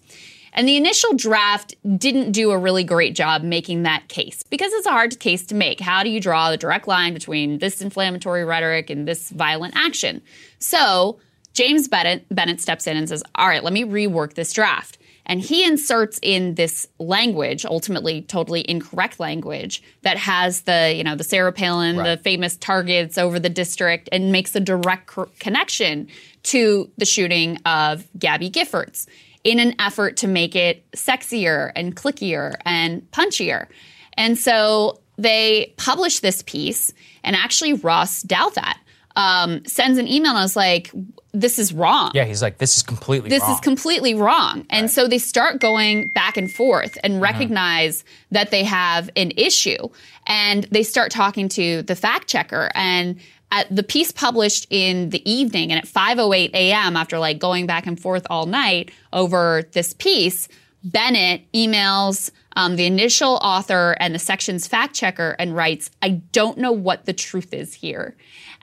And 0.53 0.67
the 0.67 0.77
initial 0.77 1.13
draft 1.15 1.75
didn't 1.99 2.33
do 2.33 2.51
a 2.51 2.59
really 2.59 2.83
great 2.83 3.15
job 3.15 3.43
making 3.43 3.83
that 3.83 4.09
case 4.09 4.43
because 4.45 4.73
it's 4.73 4.87
a 4.87 4.91
hard 4.91 5.19
case 5.21 5.45
to 5.47 5.55
make. 5.55 5.81
How 5.81 6.03
do 6.03 6.09
you 6.09 6.19
draw 6.19 6.51
the 6.51 6.57
direct 6.57 6.89
line 6.89 7.13
between 7.13 7.59
this 7.59 7.83
inflammatory 7.83 8.43
rhetoric 8.43 8.89
and 8.89 9.07
this 9.07 9.29
violent 9.31 9.77
action? 9.77 10.23
So 10.59 11.19
James 11.53 11.89
Bennet, 11.89 12.25
Bennet 12.31 12.61
steps 12.61 12.87
in 12.87 12.97
and 12.97 13.09
says, 13.09 13.23
All 13.35 13.49
right, 13.49 13.63
let 13.63 13.75
me 13.75 13.85
rework 13.85 14.33
this 14.35 14.53
draft. 14.53 14.97
And 15.27 15.41
he 15.41 15.64
inserts 15.64 16.20
in 16.22 16.55
this 16.55 16.87
language, 16.99 17.64
ultimately 17.64 18.22
totally 18.22 18.68
incorrect 18.68 19.18
language, 19.18 19.83
that 20.03 20.16
has 20.16 20.62
the, 20.62 20.95
you 20.97 21.03
know, 21.03 21.16
the 21.16 21.24
Sarah 21.24 21.53
Palin, 21.53 21.97
the 21.97 22.16
famous 22.16 22.57
targets 22.57 23.18
over 23.18 23.41
the 23.41 23.49
district, 23.49 24.09
and 24.12 24.31
makes 24.31 24.55
a 24.55 24.61
direct 24.61 25.09
co- 25.09 25.29
connection 25.41 26.07
to 26.45 26.89
the 26.97 27.05
shooting 27.05 27.59
of 27.66 28.07
Gabby 28.16 28.51
Giffords 28.51 29.09
in 29.43 29.59
an 29.59 29.74
effort 29.81 30.16
to 30.18 30.29
make 30.29 30.55
it 30.55 30.89
sexier 30.93 31.72
and 31.74 31.97
clickier 31.97 32.55
and 32.64 33.03
punchier. 33.11 33.66
And 34.14 34.39
so 34.39 35.01
they 35.18 35.74
published 35.77 36.22
this 36.22 36.43
piece, 36.43 36.93
and 37.24 37.35
actually 37.35 37.72
Ross 37.72 38.22
Douthat 38.22 38.77
um, 39.17 39.64
sends 39.64 39.99
an 39.99 40.07
email 40.07 40.31
and 40.31 40.39
I 40.39 40.43
was 40.43 40.57
like, 40.57 40.91
this 41.33 41.59
is 41.59 41.73
wrong. 41.73 42.12
Yeah, 42.14 42.25
he's 42.25 42.41
like, 42.43 42.59
this 42.59 42.77
is 42.77 42.83
completely 42.83 43.29
This 43.29 43.43
wrong. 43.43 43.53
is 43.55 43.61
completely 43.61 44.14
wrong. 44.14 44.64
And 44.71 44.91
so 44.91 45.09
they 45.09 45.19
start 45.19 45.61
going 45.61 46.09
back 46.09 46.37
and 46.37 46.51
forth 46.51 46.93
Mm-hmm. 46.93 47.01
and 47.12 47.21
recognize 47.21 48.05
that 48.31 48.51
they 48.51 48.64
have 48.64 49.11
an 49.17 49.33
issue. 49.37 49.89
And 50.27 50.64
they 50.64 50.83
start 50.83 51.11
talking 51.11 51.49
to 51.51 51.83
the 51.83 51.95
fact 51.97 52.29
checker. 52.29 52.71
And 52.75 53.19
at 53.53 53.75
the 53.75 53.83
piece 53.83 54.12
published 54.12 54.67
in 54.71 55.11
the 55.11 55.23
evening 55.31 55.73
and 55.73 55.79
at 55.79 55.87
5:08 55.87 56.51
a.m. 56.55 56.97
after 56.97 57.19
like 57.19 57.39
going 57.39 57.67
back 57.67 57.87
and 57.87 57.99
forth 58.01 58.27
all 58.31 58.47
night 58.47 58.91
over 59.12 59.62
this 59.73 59.93
piece, 59.95 60.49
Bennet 60.83 61.43
emails 61.53 62.31
um, 62.57 62.77
the 62.77 62.87
initial 62.87 63.39
author 63.43 63.97
and 64.01 64.14
the 64.14 64.19
section's 64.19 64.67
fact 64.67 64.95
checker 64.95 65.37
and 65.39 65.55
writes, 65.55 65.91
"I 66.03 66.09
don't 66.33 66.59
know 66.59 66.73
what 66.73 67.05
the 67.07 67.12
truth 67.12 67.53
is 67.55 67.75
here," 67.75 68.17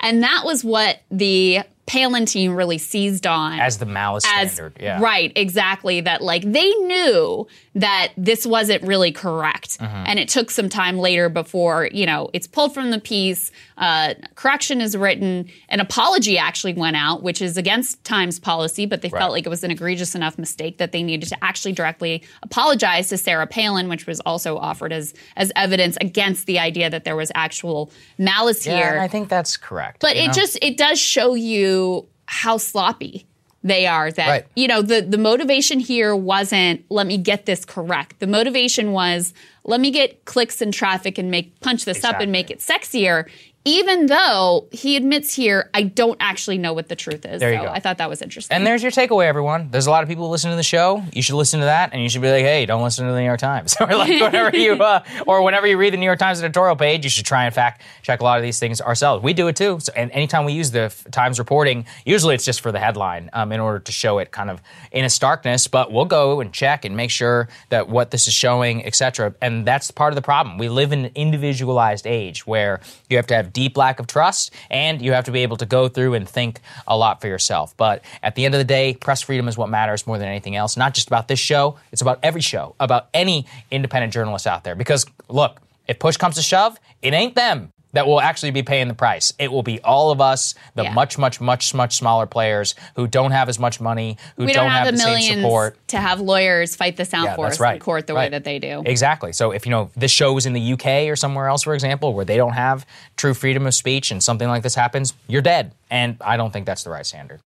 and 0.03 0.21
that 0.23 0.43
was 0.45 0.63
what 0.63 1.01
the 1.09 1.61
Palin 1.85 2.25
team 2.25 2.55
really 2.55 2.77
seized 2.77 3.27
on 3.27 3.59
as 3.59 3.77
the 3.77 3.85
malice 3.85 4.23
as- 4.25 4.53
standard. 4.53 4.77
Yeah. 4.79 5.01
Right, 5.01 5.33
exactly. 5.35 5.99
That 5.99 6.21
like 6.21 6.43
they 6.43 6.69
knew 6.69 7.45
that 7.75 8.13
this 8.15 8.45
wasn't 8.45 8.83
really 8.83 9.11
correct. 9.11 9.79
Mhm. 9.79 10.03
And 10.07 10.17
it 10.17 10.29
took 10.29 10.49
some 10.49 10.69
time 10.69 10.97
later 10.97 11.27
before, 11.27 11.89
you 11.91 12.05
know, 12.05 12.29
it's 12.31 12.47
pulled 12.47 12.73
from 12.73 12.91
the 12.91 12.99
piece, 13.01 13.51
uh, 13.77 14.13
correction 14.35 14.81
is 14.81 14.95
written, 14.95 15.49
an 15.69 15.79
apology 15.79 16.37
actually 16.37 16.73
went 16.73 16.95
out, 16.95 17.23
which 17.23 17.41
is 17.41 17.57
against 17.57 18.03
Times 18.03 18.39
policy, 18.39 18.85
but 18.85 19.01
they 19.01 19.09
Right. 19.09 19.19
felt 19.19 19.31
like 19.31 19.45
it 19.45 19.49
was 19.49 19.63
an 19.63 19.71
egregious 19.71 20.15
enough 20.15 20.37
mistake 20.37 20.77
that 20.77 20.91
they 20.91 21.01
needed 21.03 21.29
to 21.29 21.43
actually 21.43 21.71
directly 21.73 22.23
apologize 22.43 23.09
to 23.09 23.17
Sarah 23.17 23.47
Palin, 23.47 23.89
which 23.89 24.05
was 24.05 24.19
also 24.21 24.57
offered 24.57 24.93
as 24.93 25.13
as 25.35 25.51
evidence 25.55 25.97
against 26.01 26.45
the 26.45 26.59
idea 26.59 26.89
that 26.89 27.03
there 27.03 27.15
was 27.15 27.31
actual 27.35 27.91
malice 28.17 28.65
Yeah, 28.65 28.77
here. 28.91 28.99
I 28.99 29.07
think 29.07 29.29
that's 29.29 29.57
correct. 29.57 30.01
But 30.01 30.15
it 30.15 30.27
know? 30.27 30.33
just 30.33 30.57
it 30.61 30.77
does 30.77 30.99
show 30.99 31.33
you 31.33 32.07
how 32.25 32.57
sloppy 32.57 33.25
they 33.65 33.87
are 33.87 34.11
that 34.11 34.27
Right. 34.27 34.45
you 34.55 34.67
know 34.67 34.81
the 34.81 35.01
the 35.01 35.17
motivation 35.17 35.79
here 35.79 36.13
wasn't 36.15 36.83
let 36.89 37.07
me 37.07 37.17
get 37.17 37.45
this 37.45 37.63
correct. 37.65 38.19
The 38.19 38.27
motivation 38.27 38.91
was 38.91 39.33
let 39.63 39.79
me 39.79 39.89
get 39.91 40.25
clicks 40.25 40.61
and 40.61 40.73
traffic 40.73 41.17
and 41.17 41.31
make 41.31 41.57
punch 41.61 41.85
this 41.85 42.03
up 42.03 42.19
and 42.19 42.31
make 42.31 42.51
it 42.51 42.59
sexier. 42.59 43.29
Even 43.65 44.07
though 44.07 44.67
he 44.71 44.97
admits 44.97 45.33
here, 45.33 45.69
I 45.73 45.83
don't 45.83 46.17
actually 46.19 46.57
know 46.57 46.73
what 46.73 46.89
the 46.89 46.97
truth 46.97 47.25
is. 47.25 47.39
There 47.39 47.53
you 47.53 47.59
so 47.59 47.65
go. 47.65 47.71
I 47.71 47.79
thought 47.79 47.97
that 47.99 48.09
was 48.09 48.21
interesting. 48.21 48.53
And 48.53 48.67
there's 48.67 48.83
your 48.83 48.91
takeaway, 48.91 49.25
everyone. 49.25 49.69
There's 49.71 49.87
a 49.87 49.89
lot 49.89 50.03
of 50.03 50.09
people 50.09 50.29
listening 50.29 50.51
to 50.51 50.57
the 50.57 50.63
show. 50.63 51.01
You 51.13 51.21
should 51.21 51.35
listen 51.35 51.61
to 51.61 51.67
that, 51.67 51.93
and 51.93 52.01
you 52.01 52.09
should 52.09 52.21
be 52.21 52.29
like, 52.29 52.43
"Hey, 52.43 52.65
don't 52.65 52.83
listen 52.83 53.05
to 53.05 53.13
the 53.13 53.19
New 53.19 53.25
York 53.25 53.39
Times." 53.39 53.77
or 53.79 53.87
like 53.87 54.09
whenever 54.09 54.57
you, 54.57 54.73
uh, 54.83 55.01
or 55.25 55.43
whenever 55.43 55.65
you 55.65 55.77
read 55.77 55.93
the 55.93 55.97
New 55.97 56.05
York 56.05 56.19
Times 56.19 56.39
editorial 56.39 56.75
page, 56.75 57.05
you 57.05 57.09
should 57.09 57.25
try 57.25 57.45
and 57.45 57.55
fact 57.55 57.83
check 58.01 58.19
a 58.19 58.23
lot 58.23 58.37
of 58.37 58.43
these 58.43 58.59
things 58.59 58.81
ourselves. 58.81 59.23
We 59.23 59.31
do 59.31 59.47
it 59.47 59.55
too. 59.55 59.79
So, 59.79 59.93
and 59.95 60.11
anytime 60.11 60.43
we 60.43 60.51
use 60.51 60.71
the 60.71 60.81
F- 60.81 61.05
Times 61.11 61.39
reporting, 61.39 61.85
usually 62.05 62.35
it's 62.35 62.43
just 62.43 62.59
for 62.59 62.73
the 62.73 62.79
headline, 62.79 63.29
um, 63.31 63.53
in 63.53 63.61
order 63.61 63.79
to 63.79 63.91
show 63.93 64.19
it 64.19 64.31
kind 64.31 64.49
of 64.49 64.61
in 64.91 65.05
a 65.05 65.09
starkness. 65.09 65.69
But 65.69 65.89
we'll 65.89 66.03
go 66.03 66.41
and 66.41 66.51
check 66.51 66.83
and 66.83 66.97
make 66.97 67.11
sure 67.11 67.47
that 67.69 67.87
what 67.87 68.11
this 68.11 68.27
is 68.27 68.33
showing, 68.33 68.85
etc. 68.85 69.33
And 69.41 69.65
that's 69.65 69.89
part 69.89 70.11
of 70.11 70.15
the 70.15 70.21
problem. 70.21 70.57
We 70.57 70.67
live 70.67 70.91
in 70.91 71.05
an 71.05 71.11
individualized 71.15 72.05
age 72.05 72.45
where 72.45 72.81
you 73.09 73.15
have 73.15 73.27
to 73.27 73.35
have 73.35 73.52
deep 73.53 73.77
lack 73.77 73.99
of 73.99 74.07
trust, 74.07 74.51
and 74.69 75.01
you 75.01 75.13
have 75.13 75.25
to 75.25 75.31
be 75.31 75.43
able 75.43 75.57
to 75.57 75.65
go 75.65 75.87
through 75.87 76.15
and 76.15 76.27
think 76.27 76.59
a 76.87 76.97
lot 76.97 77.21
for 77.21 77.27
yourself. 77.27 77.75
But 77.77 78.03
at 78.21 78.35
the 78.35 78.45
end 78.45 78.55
of 78.55 78.59
the 78.59 78.65
day, 78.65 78.95
press 78.95 79.21
freedom 79.21 79.47
is 79.47 79.57
what 79.57 79.69
matters 79.69 80.05
more 80.05 80.17
than 80.17 80.27
anything 80.27 80.55
else. 80.55 80.75
Not 80.75 80.93
just 80.93 81.07
about 81.07 81.27
this 81.27 81.39
show, 81.39 81.77
it's 81.91 82.01
about 82.01 82.19
every 82.23 82.41
show, 82.41 82.75
about 82.79 83.09
any 83.13 83.45
independent 83.71 84.13
journalist 84.13 84.47
out 84.47 84.63
there. 84.63 84.75
Because 84.75 85.05
look, 85.29 85.61
if 85.87 85.99
push 85.99 86.17
comes 86.17 86.35
to 86.35 86.41
shove, 86.41 86.79
it 87.01 87.13
ain't 87.13 87.35
them 87.35 87.71
that 87.93 88.05
will 88.07 88.19
actually 88.19 88.51
be 88.51 88.61
paying 88.63 88.87
the 88.87 88.93
price. 88.93 89.33
It 89.39 89.51
will 89.51 89.63
be 89.63 89.79
all 89.81 90.11
of 90.11 90.19
us, 90.19 90.55
the 90.75 90.83
Yeah. 90.83 90.93
much, 90.93 91.17
much, 91.17 91.39
much, 91.39 91.73
much 91.73 91.95
smaller 91.95 92.25
players 92.25 92.75
who 92.95 93.07
don't 93.07 93.31
have 93.31 93.49
as 93.49 93.57
much 93.59 93.79
money, 93.79 94.17
who 94.35 94.45
we 94.45 94.53
don't, 94.53 94.69
have, 94.69 94.85
have 94.87 94.95
the 94.95 94.97
the 94.97 95.03
same 95.03 95.41
support. 95.41 95.77
to 95.89 95.97
have 95.97 96.19
lawyers 96.19 96.75
fight 96.75 96.97
this 96.97 97.13
out 97.13 97.23
Yeah, 97.25 97.35
for 97.35 97.45
us 97.47 97.59
right. 97.59 97.75
in 97.75 97.79
court 97.79 98.07
the 98.07 98.15
way 98.15 98.29
that 98.29 98.43
they 98.43 98.59
do. 98.59 98.83
Exactly. 98.85 99.31
So 99.31 99.51
if 99.51 99.65
you 99.65 99.69
know 99.71 99.89
this 99.95 100.11
show 100.11 100.35
is 100.37 100.45
in 100.45 100.53
the 100.53 100.73
UK 100.73 101.07
or 101.09 101.15
somewhere 101.15 101.47
else, 101.47 101.63
for 101.63 101.73
example, 101.73 102.13
where 102.13 102.25
they 102.25 102.37
don't 102.37 102.53
have 102.53 102.85
true 103.15 103.33
freedom 103.33 103.65
of 103.67 103.73
speech 103.73 104.11
and 104.11 104.21
something 104.21 104.47
like 104.47 104.63
this 104.63 104.75
happens, 104.75 105.13
you're 105.27 105.41
dead. 105.41 105.71
And 105.89 106.17
I 106.21 106.37
don't 106.37 106.51
think 106.51 106.65
that's 106.65 106.83
the 106.83 106.89
right 106.89 107.05
standard. 107.05 107.39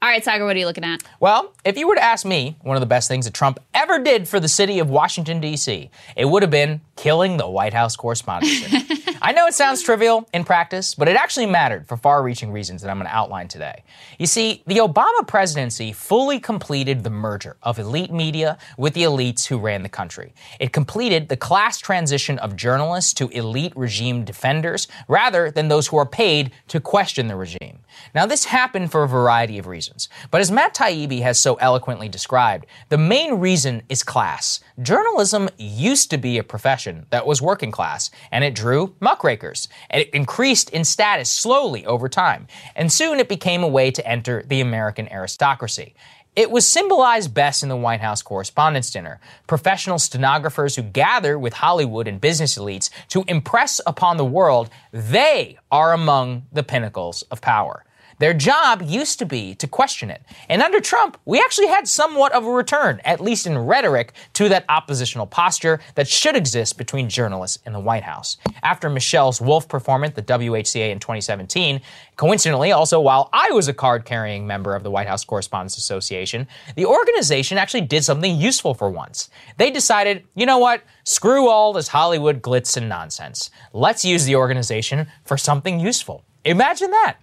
All 0.00 0.08
right, 0.08 0.24
Saagar, 0.24 0.44
what 0.44 0.54
are 0.54 0.58
you 0.60 0.66
looking 0.66 0.84
at? 0.84 1.02
Well, 1.18 1.52
if 1.64 1.76
you 1.76 1.88
were 1.88 1.96
to 1.96 2.02
ask 2.02 2.24
me, 2.24 2.56
one 2.62 2.76
of 2.76 2.80
the 2.80 2.86
best 2.86 3.08
things 3.08 3.24
that 3.24 3.34
Trump 3.34 3.58
ever 3.74 3.98
did 3.98 4.28
for 4.28 4.38
the 4.38 4.46
city 4.46 4.78
of 4.78 4.88
Washington, 4.88 5.40
D.C., 5.40 5.90
it 6.14 6.24
would 6.24 6.42
have 6.44 6.52
been 6.52 6.80
killing 6.94 7.36
the 7.36 7.48
White 7.50 7.74
House 7.74 7.96
correspondence. 7.96 8.60
I 9.20 9.32
know 9.32 9.46
it 9.46 9.54
sounds 9.54 9.82
trivial 9.82 10.28
in 10.32 10.44
practice, 10.44 10.94
but 10.94 11.08
it 11.08 11.16
actually 11.16 11.46
mattered 11.46 11.88
for 11.88 11.96
far 11.96 12.22
reaching 12.22 12.52
reasons 12.52 12.82
that 12.82 12.90
I'm 12.90 12.98
going 12.98 13.08
to 13.08 13.14
outline 13.14 13.48
today. 13.48 13.82
You 14.18 14.26
see, 14.26 14.62
the 14.66 14.76
Obama 14.76 15.26
presidency 15.26 15.92
fully 15.92 16.38
completed 16.38 17.02
the 17.02 17.10
merger 17.10 17.56
of 17.62 17.78
elite 17.78 18.12
media 18.12 18.58
with 18.76 18.94
the 18.94 19.02
elites 19.02 19.46
who 19.46 19.58
ran 19.58 19.82
the 19.82 19.88
country. 19.88 20.32
It 20.60 20.72
completed 20.72 21.28
the 21.28 21.36
class 21.36 21.78
transition 21.78 22.38
of 22.38 22.54
journalists 22.54 23.12
to 23.14 23.28
elite 23.30 23.72
regime 23.74 24.24
defenders 24.24 24.86
rather 25.08 25.50
than 25.50 25.66
those 25.66 25.88
who 25.88 25.96
are 25.96 26.06
paid 26.06 26.52
to 26.68 26.80
question 26.80 27.26
the 27.26 27.36
regime. 27.36 27.80
Now, 28.14 28.26
this 28.26 28.44
happened 28.44 28.92
for 28.92 29.02
a 29.02 29.08
variety 29.08 29.58
of 29.58 29.66
reasons, 29.66 30.08
but 30.30 30.40
as 30.40 30.52
Matt 30.52 30.74
Taibbi 30.74 31.22
has 31.22 31.40
so 31.40 31.56
eloquently 31.56 32.08
described, 32.08 32.66
the 32.88 32.98
main 32.98 33.34
reason 33.34 33.82
is 33.88 34.04
class. 34.04 34.60
Journalism 34.80 35.48
used 35.58 36.10
to 36.10 36.18
be 36.18 36.38
a 36.38 36.44
profession 36.44 37.06
that 37.10 37.26
was 37.26 37.42
working 37.42 37.72
class, 37.72 38.10
and 38.30 38.44
it 38.44 38.54
drew 38.54 38.94
muckrakers. 39.18 39.68
It 39.90 40.10
increased 40.10 40.70
in 40.70 40.84
status 40.84 41.28
slowly 41.28 41.84
over 41.86 42.08
time, 42.08 42.46
and 42.76 42.92
soon 42.92 43.18
it 43.18 43.28
became 43.28 43.64
a 43.64 43.68
way 43.68 43.90
to 43.90 44.06
enter 44.06 44.44
the 44.46 44.60
American 44.60 45.10
aristocracy. 45.12 45.94
It 46.36 46.52
was 46.52 46.64
symbolized 46.64 47.34
best 47.34 47.64
in 47.64 47.68
the 47.68 47.76
White 47.76 48.00
House 48.00 48.22
Correspondents' 48.22 48.92
Dinner. 48.92 49.18
Professional 49.48 49.98
stenographers 49.98 50.76
who 50.76 50.82
gather 50.82 51.36
with 51.36 51.54
Hollywood 51.54 52.06
and 52.06 52.20
business 52.20 52.56
elites 52.56 52.90
to 53.08 53.24
impress 53.26 53.80
upon 53.86 54.18
the 54.18 54.24
world 54.24 54.70
they 54.92 55.58
are 55.72 55.92
among 55.92 56.46
the 56.52 56.62
pinnacles 56.62 57.22
of 57.22 57.40
power. 57.40 57.84
Their 58.18 58.34
job 58.34 58.82
used 58.82 59.18
to 59.20 59.26
be 59.26 59.54
to 59.56 59.66
question 59.66 60.10
it. 60.10 60.22
And 60.48 60.62
under 60.62 60.80
Trump, 60.80 61.18
we 61.24 61.40
actually 61.40 61.68
had 61.68 61.86
somewhat 61.86 62.32
of 62.32 62.44
a 62.44 62.50
return, 62.50 63.00
at 63.04 63.20
least 63.20 63.46
in 63.46 63.56
rhetoric, 63.56 64.12
to 64.34 64.48
that 64.48 64.64
oppositional 64.68 65.26
posture 65.26 65.80
that 65.94 66.08
should 66.08 66.36
exist 66.36 66.76
between 66.78 67.08
journalists 67.08 67.58
in 67.64 67.72
the 67.72 67.80
White 67.80 68.02
House. 68.02 68.36
After 68.62 68.90
Michelle's 68.90 69.40
Wolf 69.40 69.68
performance 69.68 70.16
at 70.16 70.26
the 70.26 70.32
WHCA 70.38 70.90
in 70.90 70.98
2017, 70.98 71.80
coincidentally, 72.16 72.72
also 72.72 73.00
while 73.00 73.28
I 73.32 73.50
was 73.52 73.68
a 73.68 73.74
card 73.74 74.04
carrying 74.04 74.46
member 74.46 74.74
of 74.74 74.82
the 74.82 74.90
White 74.90 75.06
House 75.06 75.24
Correspondents 75.24 75.76
Association, 75.76 76.48
the 76.74 76.86
organization 76.86 77.56
actually 77.58 77.82
did 77.82 78.04
something 78.04 78.36
useful 78.36 78.74
for 78.74 78.90
once. 78.90 79.30
They 79.56 79.70
decided, 79.70 80.24
you 80.34 80.46
know 80.46 80.58
what? 80.58 80.82
Screw 81.04 81.48
all 81.48 81.72
this 81.72 81.88
Hollywood 81.88 82.42
glitz 82.42 82.76
and 82.76 82.88
nonsense. 82.88 83.50
Let's 83.72 84.04
use 84.04 84.24
the 84.24 84.36
organization 84.36 85.06
for 85.24 85.38
something 85.38 85.78
useful. 85.78 86.24
Imagine 86.44 86.90
that. 86.90 87.18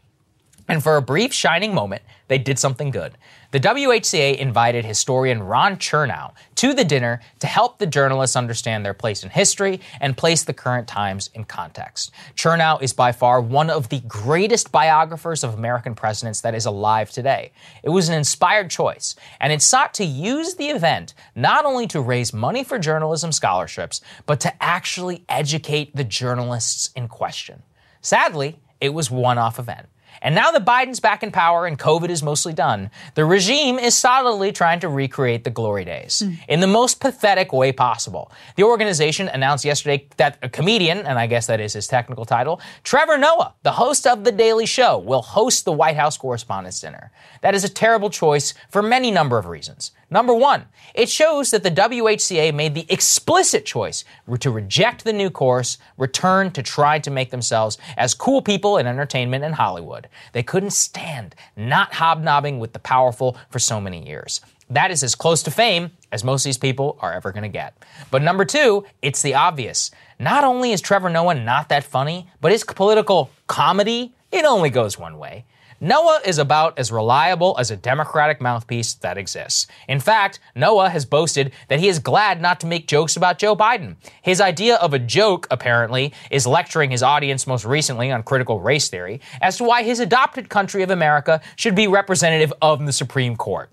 And 0.68 0.82
for 0.82 0.97
a 0.97 1.01
brief 1.01 1.32
shining 1.32 1.76
moment, 1.76 2.01
they 2.28 2.39
did 2.39 2.57
something 2.57 2.89
good. 2.89 3.18
The 3.51 3.59
WHCA 3.59 4.38
invited 4.38 4.84
historian 4.84 5.43
Ron 5.43 5.78
Chernow 5.78 6.34
to 6.55 6.74
the 6.74 6.84
dinner 6.84 7.22
to 7.39 7.47
help 7.47 7.78
the 7.78 7.86
journalists 7.86 8.36
understand 8.36 8.84
their 8.84 8.95
place 8.95 9.24
in 9.24 9.30
history 9.30 9.80
and 10.01 10.18
place 10.18 10.43
the 10.43 10.53
current 10.53 10.88
times 10.88 11.30
in 11.36 11.45
context. 11.45 12.11
Chernow 12.36 12.82
is 12.82 12.93
by 12.93 13.11
far 13.11 13.39
one 13.39 13.70
of 13.70 13.89
the 13.89 14.01
greatest 14.07 14.72
biographers 14.72 15.43
of 15.43 15.53
American 15.53 15.93
presidents 15.93 16.41
that 16.41 16.55
is 16.55 16.66
alive 16.66 17.11
today. 17.11 17.51
It 17.84 17.89
was 17.89 18.09
an 18.09 18.16
inspired 18.16 18.72
choice, 18.72 19.16
and 19.39 19.53
it 19.53 19.61
sought 19.61 19.93
to 19.95 20.03
use 20.03 20.55
the 20.55 20.70
event 20.70 21.13
not 21.36 21.63
only 21.66 21.86
to 21.88 22.01
raise 22.01 22.34
money 22.34 22.63
for 22.63 22.80
journalism 22.80 23.32
scholarships, 23.32 24.01
but 24.26 24.39
to 24.39 24.63
actually 24.63 25.24
educate 25.30 25.95
the 25.95 26.03
journalists 26.03 26.89
in 26.95 27.07
question. 27.07 27.61
Sadly, 28.01 28.59
it 28.82 28.89
was 28.89 29.11
one 29.11 29.38
off 29.38 29.59
event. 29.59 29.88
And 30.26 30.34
now 30.34 30.49
that 30.49 30.65
Biden's 30.65 30.99
back 30.99 31.21
in 31.21 31.32
power 31.32 31.67
and 31.67 31.78
COVID 31.78 32.09
is 32.09 32.23
mostly 32.23 32.51
done, 32.51 32.89
the 33.13 33.23
regime 33.23 33.78
is 33.78 33.95
solidly 33.95 34.51
trying 34.51 34.80
to 34.80 34.89
recreate 34.89 35.43
the 35.43 35.51
glory 35.51 35.86
days 35.86 36.23
mm. 36.26 36.39
in 36.47 36.61
the 36.61 36.67
most 36.67 36.99
pathetic 36.99 37.53
way 37.53 37.71
possible. 37.71 38.32
The 38.55 38.63
organization 38.63 39.28
announced 39.28 39.63
yesterday 39.63 40.07
that 40.17 40.39
a 40.41 40.49
comedian, 40.49 41.05
and 41.05 41.19
I 41.19 41.28
guess 41.28 41.45
that 41.45 41.59
is 41.61 41.73
his 41.73 41.86
technical 41.86 42.26
title, 42.26 42.59
Trevor 42.84 43.19
Noah, 43.19 43.53
the 43.61 43.73
host 43.73 44.07
of 44.07 44.23
The 44.23 44.32
Daily 44.32 44.65
Show, 44.65 44.97
will 44.97 45.21
host 45.21 45.63
the 45.63 45.71
White 45.71 45.95
House 45.95 46.17
Correspondents' 46.17 46.82
Dinner. 46.82 47.11
That 47.41 47.53
is 47.53 47.63
a 47.63 47.69
terrible 47.69 48.09
choice 48.09 48.55
for 48.71 48.82
many 48.82 49.11
number 49.11 49.38
of 49.38 49.45
reasons. 49.45 49.91
Number 50.10 50.34
one, 50.34 50.66
it 50.93 51.10
shows 51.10 51.51
that 51.51 51.64
the 51.64 51.72
WHCA 51.72 52.53
made 52.53 52.76
the 52.76 52.86
explicit 52.89 53.66
choice 53.66 54.03
to 54.39 54.51
reject 54.51 55.03
the 55.03 55.14
new 55.14 55.30
course, 55.30 55.78
return 55.97 56.51
to 56.51 56.62
try 56.62 56.99
to 56.99 57.10
make 57.10 57.32
themselves 57.32 57.78
as 57.97 58.14
cool 58.14 58.41
people 58.41 58.78
in 58.78 58.86
entertainment 58.86 59.43
and 59.43 59.56
Hollywood. 59.56 60.08
They 60.34 60.43
couldn't 60.43 60.74
stand 60.74 61.36
not 61.56 61.95
hobnobbing 61.95 62.60
with 62.60 62.74
the 62.74 62.80
powerful 62.80 63.38
for 63.49 63.60
so 63.60 63.82
many 63.82 64.08
years. 64.08 64.41
That 64.70 64.91
is 64.91 65.03
as 65.03 65.16
close 65.16 65.43
to 65.43 65.51
fame 65.51 65.91
as 66.12 66.24
most 66.24 66.41
of 66.41 66.45
these 66.45 66.58
people 66.58 66.97
are 67.01 67.14
ever 67.14 67.32
going 67.32 67.43
to 67.43 67.49
get. 67.49 67.76
But 68.10 68.22
number 68.22 68.45
two, 68.45 68.86
it's 69.01 69.22
the 69.22 69.36
obvious. 69.36 69.91
Not 70.20 70.43
only 70.43 70.72
is 70.72 70.82
Trevor 70.82 71.10
Noah 71.10 71.36
not 71.36 71.70
that 71.70 71.84
funny, 71.84 72.28
but 72.41 72.51
his 72.51 72.64
political 72.64 73.30
comedy, 73.47 74.14
it 74.32 74.45
only 74.45 74.70
goes 74.70 74.97
one 74.97 75.18
way. 75.18 75.45
Noah 75.82 76.21
is 76.26 76.38
about 76.38 76.80
as 76.80 76.89
reliable 76.89 77.57
as 77.59 77.69
a 77.69 77.76
Democratic 77.76 78.39
mouthpiece 78.39 78.93
that 78.95 79.17
exists. 79.17 79.67
In 79.89 79.99
fact, 79.99 80.39
Noah 80.55 80.89
has 80.89 81.05
boasted 81.05 81.51
that 81.67 81.80
he 81.80 81.89
is 81.89 81.99
glad 81.99 82.41
not 82.41 82.61
to 82.61 82.67
make 82.67 82.88
jokes 82.88 83.17
about 83.17 83.39
Joe 83.39 83.57
Biden. 83.57 83.97
His 84.21 84.39
idea 84.39 84.76
of 84.78 84.93
a 84.93 84.99
joke, 84.99 85.47
apparently, 85.51 86.13
is 86.32 86.47
lecturing 86.47 86.91
his 86.91 87.03
audience 87.03 87.45
most 87.45 87.65
recently 87.65 88.09
on 88.09 88.23
critical 88.23 88.61
race 88.61 88.88
theory 88.88 89.19
as 89.41 89.57
to 89.57 89.65
why 89.65 89.84
his 89.84 89.99
adopted 89.99 90.47
country 90.47 90.82
of 90.82 90.91
America 90.91 91.41
should 91.57 91.76
be 91.76 91.88
representative 91.88 92.53
of 92.61 92.86
the 92.86 92.93
Supreme 92.93 93.36
Court. 93.36 93.69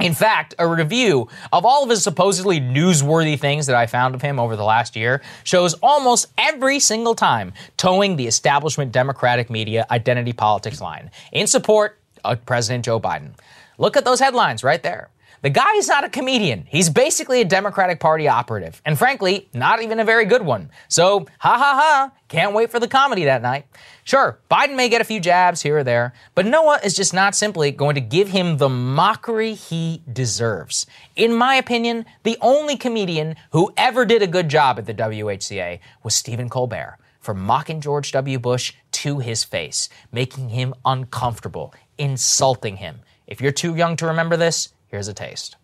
In 0.00 0.12
fact, 0.12 0.56
a 0.58 0.66
review 0.66 1.28
of 1.52 1.64
all 1.64 1.84
of 1.84 1.90
his 1.90 2.02
supposedly 2.02 2.60
newsworthy 2.60 3.38
things 3.38 3.66
that 3.66 3.76
I 3.76 3.86
found 3.86 4.16
of 4.16 4.22
him 4.22 4.40
over 4.40 4.56
the 4.56 4.64
last 4.64 4.96
year 4.96 5.22
shows 5.44 5.74
almost 5.74 6.26
every 6.36 6.80
single 6.80 7.14
time 7.14 7.52
towing 7.76 8.16
the 8.16 8.26
establishment 8.26 8.90
Democratic 8.90 9.50
media 9.50 9.86
identity 9.92 10.32
politics 10.32 10.80
line 10.80 11.12
in 11.30 11.46
support 11.46 12.00
of 12.24 12.44
President 12.44 12.84
Joe 12.84 12.98
Biden. 12.98 13.34
Look 13.78 13.96
at 13.96 14.04
those 14.04 14.18
headlines 14.18 14.64
right 14.64 14.82
there. 14.82 15.10
The 15.44 15.50
guy 15.50 15.74
is 15.74 15.88
not 15.88 16.04
a 16.04 16.08
comedian. 16.08 16.64
He's 16.70 16.88
basically 16.88 17.42
a 17.42 17.44
Democratic 17.44 18.00
Party 18.00 18.26
operative, 18.26 18.80
and 18.86 18.98
frankly, 18.98 19.46
not 19.52 19.82
even 19.82 20.00
a 20.00 20.04
very 20.04 20.24
good 20.24 20.40
one. 20.40 20.70
So, 20.88 21.26
ha 21.38 21.58
ha 21.58 21.74
ha, 21.78 22.12
can't 22.28 22.54
wait 22.54 22.70
for 22.70 22.80
the 22.80 22.88
comedy 22.88 23.26
that 23.26 23.42
night. 23.42 23.66
Sure, 24.04 24.38
Biden 24.50 24.74
may 24.74 24.88
get 24.88 25.02
a 25.02 25.04
few 25.04 25.20
jabs 25.20 25.60
here 25.60 25.76
or 25.76 25.84
there, 25.84 26.14
but 26.34 26.46
Noah 26.46 26.80
is 26.82 26.96
just 26.96 27.12
not 27.12 27.34
simply 27.34 27.72
going 27.72 27.94
to 27.94 28.00
give 28.00 28.28
him 28.28 28.56
the 28.56 28.70
mockery 28.70 29.52
he 29.52 30.00
deserves. 30.10 30.86
In 31.14 31.34
my 31.34 31.56
opinion, 31.56 32.06
the 32.22 32.38
only 32.40 32.78
comedian 32.78 33.36
who 33.50 33.70
ever 33.76 34.06
did 34.06 34.22
a 34.22 34.26
good 34.26 34.48
job 34.48 34.78
at 34.78 34.86
the 34.86 34.94
WHCA 34.94 35.78
was 36.02 36.14
Stephen 36.14 36.48
Colbert 36.48 36.96
for 37.20 37.34
mocking 37.34 37.82
George 37.82 38.12
W. 38.12 38.38
Bush 38.38 38.72
to 38.92 39.18
his 39.18 39.44
face, 39.44 39.90
making 40.10 40.48
him 40.48 40.72
uncomfortable, 40.86 41.74
insulting 41.98 42.78
him. 42.78 43.00
If 43.26 43.42
you're 43.42 43.52
too 43.52 43.74
young 43.74 43.96
to 43.96 44.06
remember 44.06 44.38
this, 44.38 44.70
Here's 44.94 45.08
a 45.08 45.12
taste. 45.12 45.56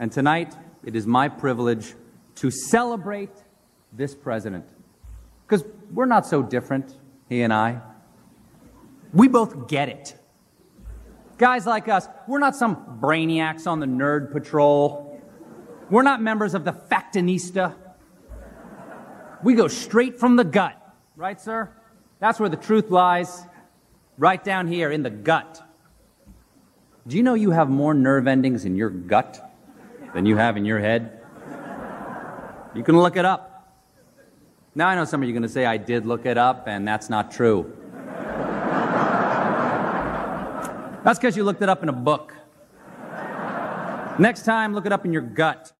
And 0.00 0.10
tonight, 0.10 0.52
it 0.82 0.96
is 0.96 1.06
my 1.06 1.28
privilege 1.28 1.94
to 2.34 2.50
celebrate 2.50 3.30
this 3.92 4.16
president. 4.16 4.68
Because 5.46 5.64
we're 5.92 6.06
not 6.06 6.26
so 6.26 6.42
different, 6.42 6.98
he 7.28 7.42
and 7.42 7.52
I. 7.52 7.80
We 9.12 9.28
both 9.28 9.68
get 9.68 9.88
it. 9.90 10.16
Guys 11.38 11.66
like 11.66 11.86
us, 11.86 12.08
we're 12.26 12.40
not 12.40 12.56
some 12.56 12.98
brainiacs 13.00 13.68
on 13.68 13.78
the 13.78 13.86
nerd 13.86 14.32
patrol. 14.32 15.22
We're 15.88 16.02
not 16.02 16.20
members 16.20 16.52
of 16.52 16.64
the 16.64 16.72
Factinista. 16.72 17.76
We 19.44 19.54
go 19.54 19.68
straight 19.68 20.18
from 20.18 20.34
the 20.34 20.42
gut. 20.42 20.74
Right, 21.14 21.40
sir? 21.40 21.70
That's 22.18 22.40
where 22.40 22.48
the 22.48 22.56
truth 22.56 22.90
lies. 22.90 23.44
Right 24.18 24.42
down 24.42 24.66
here 24.66 24.90
in 24.90 25.04
the 25.04 25.10
gut. 25.10 25.63
Do 27.06 27.18
you 27.18 27.22
know 27.22 27.34
you 27.34 27.50
have 27.50 27.68
more 27.68 27.92
nerve 27.92 28.26
endings 28.26 28.64
in 28.64 28.76
your 28.76 28.88
gut 28.88 29.52
than 30.14 30.24
you 30.24 30.38
have 30.38 30.56
in 30.56 30.64
your 30.64 30.78
head? 30.78 31.20
You 32.74 32.82
can 32.82 32.96
look 32.96 33.18
it 33.18 33.26
up. 33.26 33.76
Now 34.74 34.88
I 34.88 34.94
know 34.94 35.04
some 35.04 35.22
of 35.22 35.28
you 35.28 35.34
are 35.34 35.38
going 35.38 35.42
to 35.42 35.48
say, 35.50 35.66
I 35.66 35.76
did 35.76 36.06
look 36.06 36.24
it 36.24 36.38
up, 36.38 36.66
and 36.66 36.88
that's 36.88 37.10
not 37.10 37.30
true. 37.30 37.76
That's 41.04 41.18
because 41.18 41.36
you 41.36 41.44
looked 41.44 41.60
it 41.60 41.68
up 41.68 41.82
in 41.82 41.90
a 41.90 41.92
book. 41.92 42.34
Next 44.18 44.46
time, 44.46 44.72
look 44.72 44.86
it 44.86 44.92
up 44.92 45.04
in 45.04 45.12
your 45.12 45.20
gut. 45.20 45.73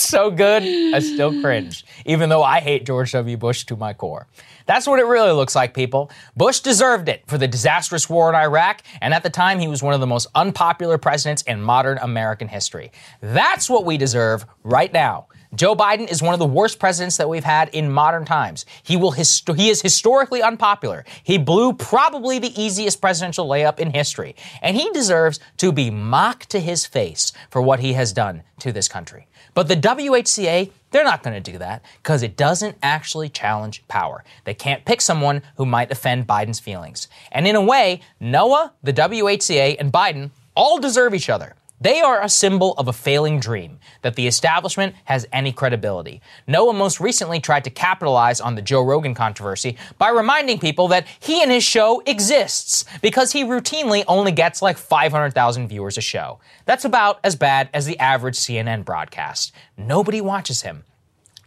So 0.00 0.30
good, 0.30 0.62
I 0.62 0.98
still 0.98 1.40
cringe, 1.40 1.84
even 2.04 2.28
though 2.28 2.42
I 2.42 2.60
hate 2.60 2.84
George 2.86 3.12
W. 3.12 3.36
Bush 3.36 3.64
to 3.64 3.76
my 3.76 3.92
core. 3.92 4.26
That's 4.66 4.86
what 4.86 4.98
it 4.98 5.04
really 5.06 5.32
looks 5.32 5.54
like, 5.54 5.74
people. 5.74 6.10
Bush 6.36 6.60
deserved 6.60 7.08
it 7.08 7.22
for 7.26 7.38
the 7.38 7.46
disastrous 7.46 8.10
war 8.10 8.28
in 8.28 8.34
Iraq, 8.34 8.82
and 9.00 9.14
at 9.14 9.22
the 9.22 9.30
time, 9.30 9.58
he 9.58 9.68
was 9.68 9.82
one 9.82 9.94
of 9.94 10.00
the 10.00 10.06
most 10.06 10.26
unpopular 10.34 10.98
presidents 10.98 11.42
in 11.42 11.62
modern 11.62 11.98
American 11.98 12.48
history. 12.48 12.90
That's 13.20 13.70
what 13.70 13.84
we 13.84 13.96
deserve 13.96 14.44
right 14.64 14.92
now. 14.92 15.26
Joe 15.54 15.74
Biden 15.74 16.10
is 16.10 16.20
one 16.20 16.34
of 16.34 16.38
the 16.40 16.46
worst 16.46 16.78
presidents 16.78 17.16
that 17.16 17.28
we've 17.28 17.44
had 17.44 17.68
in 17.70 17.90
modern 17.90 18.24
times. 18.24 18.66
He 18.82 18.96
will 18.96 19.12
hist- 19.12 19.48
he 19.56 19.70
is 19.70 19.80
historically 19.80 20.42
unpopular. 20.42 21.04
He 21.22 21.38
blew 21.38 21.72
probably 21.72 22.38
the 22.38 22.60
easiest 22.60 23.00
presidential 23.00 23.48
layup 23.48 23.78
in 23.78 23.92
history, 23.92 24.34
and 24.60 24.76
he 24.76 24.90
deserves 24.90 25.40
to 25.58 25.72
be 25.72 25.90
mocked 25.90 26.50
to 26.50 26.60
his 26.60 26.84
face 26.84 27.32
for 27.48 27.62
what 27.62 27.80
he 27.80 27.94
has 27.94 28.12
done 28.12 28.42
to 28.58 28.72
this 28.72 28.88
country. 28.88 29.28
But 29.56 29.68
the 29.68 29.76
WHCA, 29.76 30.70
they're 30.90 31.02
not 31.02 31.22
going 31.22 31.42
to 31.42 31.52
do 31.52 31.56
that 31.56 31.82
because 32.02 32.22
it 32.22 32.36
doesn't 32.36 32.76
actually 32.82 33.30
challenge 33.30 33.82
power. 33.88 34.22
They 34.44 34.52
can't 34.52 34.84
pick 34.84 35.00
someone 35.00 35.40
who 35.56 35.64
might 35.64 35.90
offend 35.90 36.26
Biden's 36.26 36.60
feelings. 36.60 37.08
And 37.32 37.46
in 37.46 37.56
a 37.56 37.62
way, 37.62 38.02
Noah, 38.20 38.74
the 38.82 38.92
WHCA, 38.92 39.76
and 39.80 39.90
Biden 39.90 40.30
all 40.54 40.78
deserve 40.78 41.14
each 41.14 41.30
other. 41.30 41.54
They 41.86 42.00
are 42.00 42.20
a 42.20 42.28
symbol 42.28 42.72
of 42.78 42.88
a 42.88 42.92
failing 42.92 43.38
dream 43.38 43.78
that 44.02 44.16
the 44.16 44.26
establishment 44.26 44.96
has 45.04 45.24
any 45.32 45.52
credibility. 45.52 46.20
Noah 46.48 46.72
most 46.72 46.98
recently 46.98 47.38
tried 47.38 47.62
to 47.62 47.70
capitalize 47.70 48.40
on 48.40 48.56
the 48.56 48.60
Joe 48.60 48.82
Rogan 48.82 49.14
controversy 49.14 49.76
by 49.96 50.08
reminding 50.08 50.58
people 50.58 50.88
that 50.88 51.06
he 51.20 51.40
and 51.44 51.52
his 51.52 51.62
show 51.62 52.02
exists 52.04 52.86
because 53.02 53.30
he 53.30 53.44
routinely 53.44 54.02
only 54.08 54.32
gets 54.32 54.60
like 54.60 54.78
500,000 54.78 55.68
viewers 55.68 55.96
a 55.96 56.00
show. 56.00 56.40
That's 56.64 56.84
about 56.84 57.20
as 57.22 57.36
bad 57.36 57.68
as 57.72 57.86
the 57.86 58.00
average 58.00 58.34
CNN 58.34 58.84
broadcast. 58.84 59.52
Nobody 59.76 60.20
watches 60.20 60.62
him. 60.62 60.82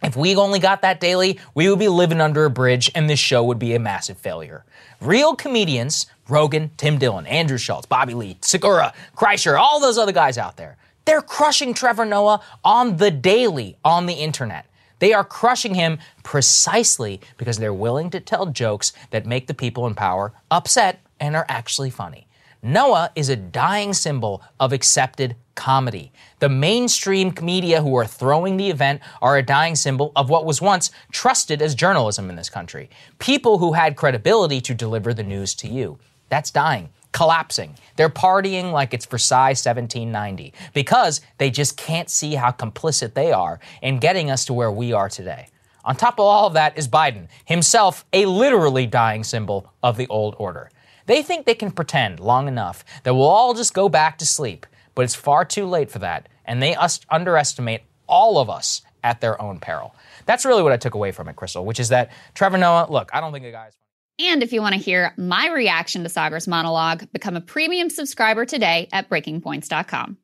If 0.02 0.16
we 0.16 0.34
only 0.36 0.58
got 0.58 0.80
that 0.80 1.00
daily, 1.00 1.38
we 1.54 1.68
would 1.68 1.78
be 1.78 1.88
living 1.88 2.22
under 2.22 2.46
a 2.46 2.50
bridge 2.50 2.90
and 2.94 3.10
this 3.10 3.20
show 3.20 3.44
would 3.44 3.58
be 3.58 3.74
a 3.74 3.78
massive 3.78 4.16
failure. 4.16 4.64
Real 5.02 5.36
comedians, 5.36 6.06
Rogan, 6.30 6.70
Tim 6.76 6.98
Dillon, 6.98 7.26
Andrew 7.26 7.58
Schulz, 7.58 7.86
Bobby 7.86 8.14
Lee, 8.14 8.38
Segura, 8.40 8.92
Kreischer, 9.16 9.58
all 9.58 9.80
those 9.80 9.98
other 9.98 10.12
guys 10.12 10.38
out 10.38 10.56
there, 10.56 10.76
they're 11.04 11.22
crushing 11.22 11.74
Trevor 11.74 12.04
Noah 12.04 12.40
on 12.64 12.96
the 12.96 13.10
daily 13.10 13.76
on 13.84 14.06
the 14.06 14.14
internet. 14.14 14.66
They 15.00 15.12
are 15.12 15.24
crushing 15.24 15.74
him 15.74 15.98
precisely 16.22 17.20
because 17.38 17.58
they're 17.58 17.74
willing 17.74 18.10
to 18.10 18.20
tell 18.20 18.46
jokes 18.46 18.92
that 19.10 19.26
make 19.26 19.46
the 19.46 19.54
people 19.54 19.86
in 19.86 19.94
power 19.94 20.32
upset 20.50 21.00
and 21.18 21.34
are 21.34 21.46
actually 21.48 21.90
funny. 21.90 22.26
Noah 22.62 23.10
is 23.16 23.30
a 23.30 23.36
dying 23.36 23.94
symbol 23.94 24.42
of 24.58 24.74
accepted 24.74 25.34
comedy. 25.54 26.12
The 26.40 26.50
mainstream 26.50 27.34
media 27.40 27.80
who 27.80 27.96
are 27.96 28.06
throwing 28.06 28.58
the 28.58 28.68
event 28.68 29.00
are 29.22 29.38
a 29.38 29.42
dying 29.42 29.74
symbol 29.74 30.12
of 30.14 30.28
what 30.28 30.44
was 30.44 30.60
once 30.60 30.90
trusted 31.10 31.62
as 31.62 31.74
journalism 31.74 32.28
in 32.28 32.36
this 32.36 32.50
country. 32.50 32.90
People 33.18 33.58
who 33.58 33.72
had 33.72 33.96
credibility 33.96 34.60
to 34.60 34.74
deliver 34.74 35.14
the 35.14 35.22
news 35.22 35.54
to 35.56 35.68
you. 35.68 35.98
That's 36.30 36.50
dying, 36.50 36.88
collapsing. 37.12 37.74
They're 37.96 38.08
partying 38.08 38.72
like 38.72 38.94
it's 38.94 39.04
Versailles 39.04 39.50
1790 39.50 40.54
because 40.72 41.20
they 41.36 41.50
just 41.50 41.76
can't 41.76 42.08
see 42.08 42.34
how 42.34 42.52
complicit 42.52 43.12
they 43.12 43.32
are 43.32 43.60
in 43.82 43.98
getting 43.98 44.30
us 44.30 44.46
to 44.46 44.54
where 44.54 44.72
we 44.72 44.94
are 44.94 45.10
today. 45.10 45.48
On 45.84 45.96
top 45.96 46.14
of 46.14 46.26
all 46.26 46.46
of 46.46 46.54
that 46.54 46.78
is 46.78 46.88
Biden, 46.88 47.28
himself 47.44 48.04
a 48.12 48.26
literally 48.26 48.86
dying 48.86 49.24
symbol 49.24 49.72
of 49.82 49.96
the 49.96 50.06
old 50.08 50.36
order. 50.38 50.70
They 51.06 51.22
think 51.22 51.46
they 51.46 51.54
can 51.54 51.72
pretend 51.72 52.20
long 52.20 52.48
enough 52.48 52.84
that 53.02 53.14
we'll 53.14 53.26
all 53.26 53.54
just 53.54 53.74
go 53.74 53.88
back 53.88 54.18
to 54.18 54.26
sleep, 54.26 54.66
but 54.94 55.02
it's 55.02 55.14
far 55.14 55.44
too 55.44 55.66
late 55.66 55.90
for 55.90 55.98
that, 56.00 56.28
and 56.44 56.62
they 56.62 56.74
us- 56.76 57.00
underestimate 57.10 57.82
all 58.06 58.38
of 58.38 58.50
us 58.50 58.82
at 59.02 59.20
their 59.20 59.40
own 59.40 59.58
peril. 59.58 59.94
That's 60.26 60.44
really 60.44 60.62
what 60.62 60.72
I 60.72 60.76
took 60.76 60.94
away 60.94 61.10
from 61.10 61.28
it, 61.28 61.36
Krystal, 61.36 61.64
which 61.64 61.80
is 61.80 61.88
that 61.88 62.10
Trevor 62.34 62.58
Noah, 62.58 62.86
look, 62.90 63.10
I 63.12 63.20
don't 63.20 63.32
think 63.32 63.44
the 63.44 63.50
guy's. 63.50 63.79
And 64.20 64.42
if 64.42 64.52
you 64.52 64.60
want 64.60 64.74
to 64.74 64.80
hear 64.80 65.14
my 65.16 65.48
reaction 65.48 66.02
to 66.02 66.10
Saagar's 66.10 66.46
monologue, 66.46 67.10
become 67.12 67.36
a 67.36 67.40
premium 67.40 67.88
subscriber 67.88 68.44
today 68.44 68.88
at 68.92 69.08
breakingpoints.com. 69.08 70.18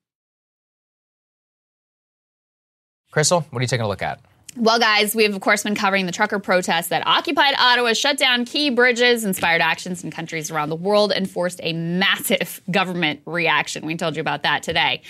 Krystal, 3.15 3.45
what 3.51 3.59
are 3.59 3.63
you 3.63 3.69
taking 3.69 3.87
a 3.87 3.89
look 3.89 4.03
at? 4.03 4.21
Well, 4.59 4.79
guys, 4.79 5.15
we 5.15 5.23
have, 5.23 5.35
of 5.35 5.41
course, 5.41 5.63
been 5.63 5.75
covering 5.75 6.05
the 6.05 6.13
trucker 6.13 6.39
protests 6.39 6.89
that 6.89 7.07
occupied 7.07 7.55
Ottawa, 7.59 7.95
shut 7.95 8.19
down 8.19 8.45
key 8.45 8.69
bridges, 8.69 9.25
inspired 9.25 9.63
actions 9.63 10.05
in 10.05 10.11
countries 10.11 10.51
around 10.51 10.69
the 10.69 10.77
world, 10.77 11.13
and 11.13 11.31
forced 11.31 11.61
a 11.63 11.73
massive 11.73 12.61
government 12.71 13.21
reaction. 13.25 13.87
We 13.87 13.97
told 13.97 14.17
you 14.17 14.21
about 14.21 14.43
that 14.43 14.63
today. 14.63 15.03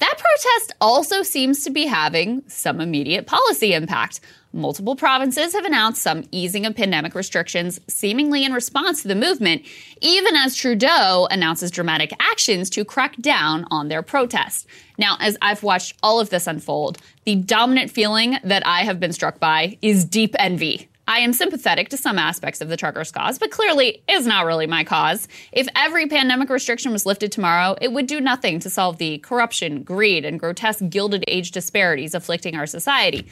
That 0.00 0.18
protest 0.18 0.74
also 0.80 1.22
seems 1.22 1.62
to 1.64 1.70
be 1.70 1.86
having 1.86 2.42
some 2.48 2.80
immediate 2.80 3.26
policy 3.26 3.72
impact. 3.72 4.20
Multiple 4.54 4.96
provinces 4.96 5.54
have 5.54 5.64
announced 5.64 6.02
some 6.02 6.24
easing 6.30 6.66
of 6.66 6.76
pandemic 6.76 7.14
restrictions, 7.14 7.80
seemingly 7.88 8.44
in 8.44 8.52
response 8.52 9.00
to 9.00 9.08
the 9.08 9.14
movement, 9.14 9.62
even 10.02 10.36
as 10.36 10.54
Trudeau 10.54 11.26
announces 11.30 11.70
dramatic 11.70 12.12
actions 12.20 12.68
to 12.70 12.84
crack 12.84 13.16
down 13.16 13.64
on 13.70 13.88
their 13.88 14.02
protest. 14.02 14.66
Now, 14.98 15.16
as 15.20 15.38
I've 15.40 15.62
watched 15.62 15.96
all 16.02 16.20
of 16.20 16.28
this 16.28 16.46
unfold, 16.46 16.98
the 17.24 17.36
dominant 17.36 17.90
feeling 17.90 18.36
that 18.44 18.66
I 18.66 18.80
have 18.80 19.00
been 19.00 19.14
struck 19.14 19.40
by 19.40 19.78
is 19.80 20.04
deep 20.04 20.36
envy. 20.38 20.90
I 21.08 21.20
am 21.20 21.32
sympathetic 21.32 21.88
to 21.88 21.96
some 21.96 22.18
aspects 22.18 22.60
of 22.60 22.68
the 22.68 22.76
truckers' 22.76 23.10
cause, 23.10 23.38
but 23.38 23.50
clearly 23.50 24.02
is 24.06 24.26
not 24.26 24.44
really 24.44 24.66
my 24.66 24.84
cause. 24.84 25.28
If 25.50 25.66
every 25.74 26.06
pandemic 26.08 26.50
restriction 26.50 26.92
was 26.92 27.06
lifted 27.06 27.32
tomorrow, 27.32 27.74
it 27.80 27.92
would 27.92 28.06
do 28.06 28.20
nothing 28.20 28.60
to 28.60 28.70
solve 28.70 28.98
the 28.98 29.18
corruption, 29.18 29.82
greed, 29.82 30.26
and 30.26 30.38
grotesque 30.38 30.88
gilded 30.90 31.24
age 31.26 31.52
disparities 31.52 32.14
afflicting 32.14 32.54
our 32.54 32.66
society. 32.66 33.26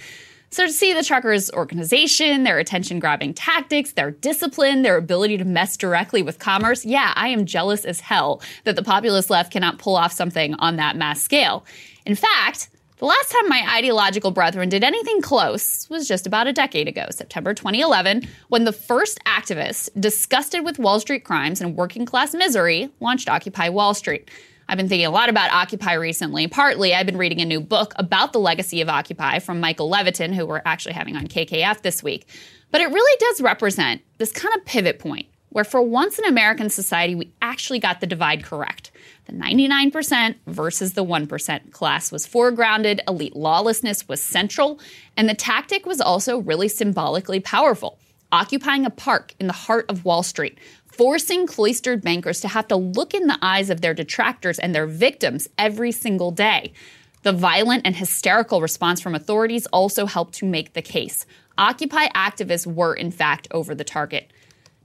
So 0.52 0.66
to 0.66 0.72
see 0.72 0.93
the 0.93 1.05
truckers' 1.05 1.48
organization, 1.52 2.43
their 2.43 2.59
attention 2.59 2.98
grabbing 2.98 3.35
tactics, 3.35 3.93
their 3.93 4.10
discipline, 4.10 4.82
their 4.82 4.97
ability 4.97 5.39
to 5.39 5.44
mess 5.44 5.77
directly 5.77 6.22
with 6.22 6.40
commerce, 6.40 6.85
yeah, 6.85 7.12
I 7.14 7.28
am 7.28 7.47
jealous 7.47 7.85
as 7.85 8.01
hell 8.01 8.43
that 8.64 8.74
the 8.74 8.82
populist 8.82 9.31
left 9.31 9.52
cannot 9.52 9.78
pull 9.78 9.94
off 9.94 10.10
something 10.12 10.55
on 10.55 10.74
that 10.74 10.97
mass 10.97 11.22
scale. 11.22 11.64
In 12.05 12.16
fact, 12.16 12.68
the 12.97 13.05
last 13.05 13.31
time 13.31 13.48
my 13.48 13.64
ideological 13.77 14.32
brethren 14.32 14.68
did 14.68 14.82
anything 14.82 15.22
close 15.22 15.89
was 15.89 16.09
just 16.09 16.27
about 16.27 16.48
a 16.48 16.52
decade 16.52 16.89
ago, 16.89 17.06
September 17.10 17.55
2011, 17.55 18.27
when 18.48 18.64
the 18.64 18.72
first 18.72 19.20
activists, 19.27 19.89
disgusted 20.01 20.64
with 20.64 20.81
Wall 20.81 20.98
Street 20.98 21.22
crimes 21.22 21.60
and 21.60 21.77
working 21.77 22.05
class 22.05 22.35
misery, 22.35 22.90
launched 22.98 23.28
Occupy 23.28 23.68
Wall 23.68 23.94
Street. 23.94 24.28
I've 24.70 24.76
been 24.76 24.88
thinking 24.88 25.06
a 25.06 25.10
lot 25.10 25.28
about 25.28 25.51
Occupy 25.51 25.94
recently. 25.94 26.47
Partly, 26.47 26.94
I've 26.94 27.05
been 27.05 27.16
reading 27.16 27.40
a 27.40 27.44
new 27.44 27.59
book 27.59 27.92
about 27.97 28.32
the 28.32 28.38
legacy 28.38 28.80
of 28.80 28.88
Occupy 28.88 29.40
from 29.40 29.59
Michael 29.59 29.90
Levitin, 29.90 30.32
who 30.32 30.47
we're 30.47 30.62
actually 30.64 30.92
having 30.92 31.16
on 31.16 31.26
KKF 31.26 31.82
this 31.82 32.05
week. 32.05 32.28
But 32.70 32.80
it 32.80 32.86
really 32.86 33.16
does 33.18 33.40
represent 33.40 34.01
this 34.18 34.30
kind 34.30 34.55
of 34.56 34.64
pivot 34.64 35.01
point 35.01 35.26
where, 35.48 35.64
for 35.64 35.82
once 35.82 36.20
in 36.20 36.24
American 36.24 36.70
society, 36.70 37.16
we 37.16 37.32
actually 37.42 37.80
got 37.80 38.01
the 38.01 38.06
divide 38.06 38.44
correct. 38.44 38.92
The 39.24 39.32
99% 39.32 40.36
versus 40.47 40.92
the 40.92 41.05
1% 41.05 41.72
class 41.72 42.12
was 42.12 42.24
foregrounded, 42.24 43.01
elite 43.09 43.34
lawlessness 43.34 44.06
was 44.06 44.22
central, 44.22 44.78
and 45.16 45.28
the 45.28 45.34
tactic 45.34 45.84
was 45.84 46.01
also 46.01 46.38
really 46.38 46.68
symbolically 46.68 47.40
powerful. 47.40 47.98
Occupying 48.30 48.86
a 48.86 48.90
park 48.90 49.34
in 49.40 49.48
the 49.48 49.52
heart 49.52 49.86
of 49.88 50.05
Wall 50.05 50.22
Street, 50.22 50.56
forcing 50.92 51.46
cloistered 51.46 52.02
bankers 52.02 52.40
to 52.40 52.48
have 52.48 52.68
to 52.68 52.76
look 52.76 53.14
in 53.14 53.26
the 53.26 53.38
eyes 53.42 53.70
of 53.70 53.80
their 53.80 53.94
detractors 53.94 54.58
and 54.58 54.74
their 54.74 54.86
victims 54.86 55.48
every 55.58 55.92
single 55.92 56.30
day. 56.30 56.72
The 57.22 57.32
violent 57.32 57.82
and 57.84 57.96
hysterical 57.96 58.60
response 58.60 59.00
from 59.00 59.14
authorities 59.14 59.66
also 59.66 60.06
helped 60.06 60.34
to 60.34 60.46
make 60.46 60.72
the 60.72 60.82
case. 60.82 61.26
Occupy 61.58 62.08
activists 62.08 62.66
were, 62.66 62.94
in 62.94 63.10
fact, 63.10 63.46
over 63.50 63.74
the 63.74 63.84
target. 63.84 64.32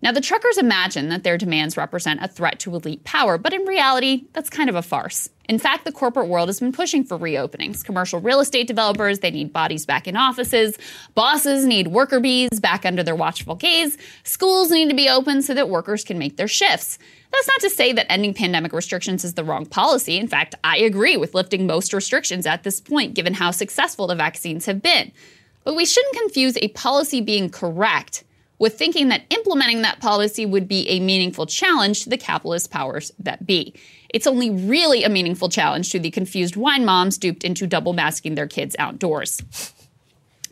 Now, 0.05 0.11
the 0.11 0.21
truckers 0.21 0.59
imagine 0.59 1.09
that 1.09 1.23
their 1.23 1.35
demands 1.35 1.77
represent 1.77 2.21
a 2.21 2.27
threat 2.27 2.59
to 2.59 2.75
elite 2.75 3.03
power, 3.05 3.39
but 3.39 3.53
in 3.53 3.65
reality, 3.65 4.25
that's 4.33 4.51
kind 4.51 4.69
of 4.69 4.75
a 4.75 4.83
farce. 4.83 5.29
In 5.49 5.57
fact, 5.57 5.83
the 5.83 5.91
corporate 5.91 6.27
world 6.27 6.47
has 6.47 6.59
been 6.59 6.71
pushing 6.71 7.03
for 7.03 7.17
reopenings. 7.17 7.83
Commercial 7.83 8.19
real 8.19 8.39
estate 8.39 8.67
developers, 8.67 9.17
they 9.17 9.31
need 9.31 9.51
bodies 9.51 9.83
back 9.83 10.07
in 10.07 10.15
offices. 10.15 10.77
Bosses 11.15 11.65
need 11.65 11.87
worker 11.87 12.19
bees 12.19 12.59
back 12.59 12.85
under 12.85 13.01
their 13.01 13.15
watchful 13.15 13.55
gaze. 13.55 13.97
Schools 14.23 14.69
need 14.69 14.89
to 14.89 14.95
be 14.95 15.09
open 15.09 15.41
so 15.41 15.55
that 15.55 15.69
workers 15.69 16.03
can 16.03 16.19
make 16.19 16.37
their 16.37 16.47
shifts. 16.47 16.99
That's 17.31 17.47
not 17.47 17.61
to 17.61 17.71
say 17.71 17.91
that 17.91 18.11
ending 18.11 18.35
pandemic 18.35 18.73
restrictions 18.73 19.23
is 19.23 19.33
the 19.33 19.43
wrong 19.43 19.65
policy. 19.65 20.19
In 20.19 20.27
fact, 20.27 20.53
I 20.63 20.77
agree 20.77 21.17
with 21.17 21.33
lifting 21.33 21.65
most 21.65 21.93
restrictions 21.93 22.45
at 22.45 22.61
this 22.61 22.79
point, 22.79 23.15
given 23.15 23.33
how 23.33 23.49
successful 23.49 24.05
the 24.05 24.13
vaccines 24.13 24.67
have 24.67 24.83
been. 24.83 25.11
But 25.63 25.75
we 25.75 25.83
shouldn't 25.83 26.15
confuse 26.17 26.57
a 26.57 26.67
policy 26.67 27.21
being 27.21 27.49
correct 27.49 28.23
with 28.59 28.77
thinking 28.77 29.09
that 29.09 29.23
implementing 29.29 29.81
that 29.81 29.99
policy 29.99 30.45
would 30.45 30.67
be 30.67 30.87
a 30.89 30.99
meaningful 30.99 31.45
challenge 31.45 32.03
to 32.03 32.09
the 32.09 32.17
capitalist 32.17 32.71
powers 32.71 33.11
that 33.19 33.45
be. 33.45 33.73
It's 34.09 34.27
only 34.27 34.49
really 34.49 35.03
a 35.03 35.09
meaningful 35.09 35.49
challenge 35.49 35.91
to 35.91 35.99
the 35.99 36.11
confused 36.11 36.55
wine 36.55 36.85
moms 36.85 37.17
duped 37.17 37.43
into 37.43 37.67
double 37.67 37.93
masking 37.93 38.35
their 38.35 38.47
kids 38.47 38.75
outdoors. 38.79 39.41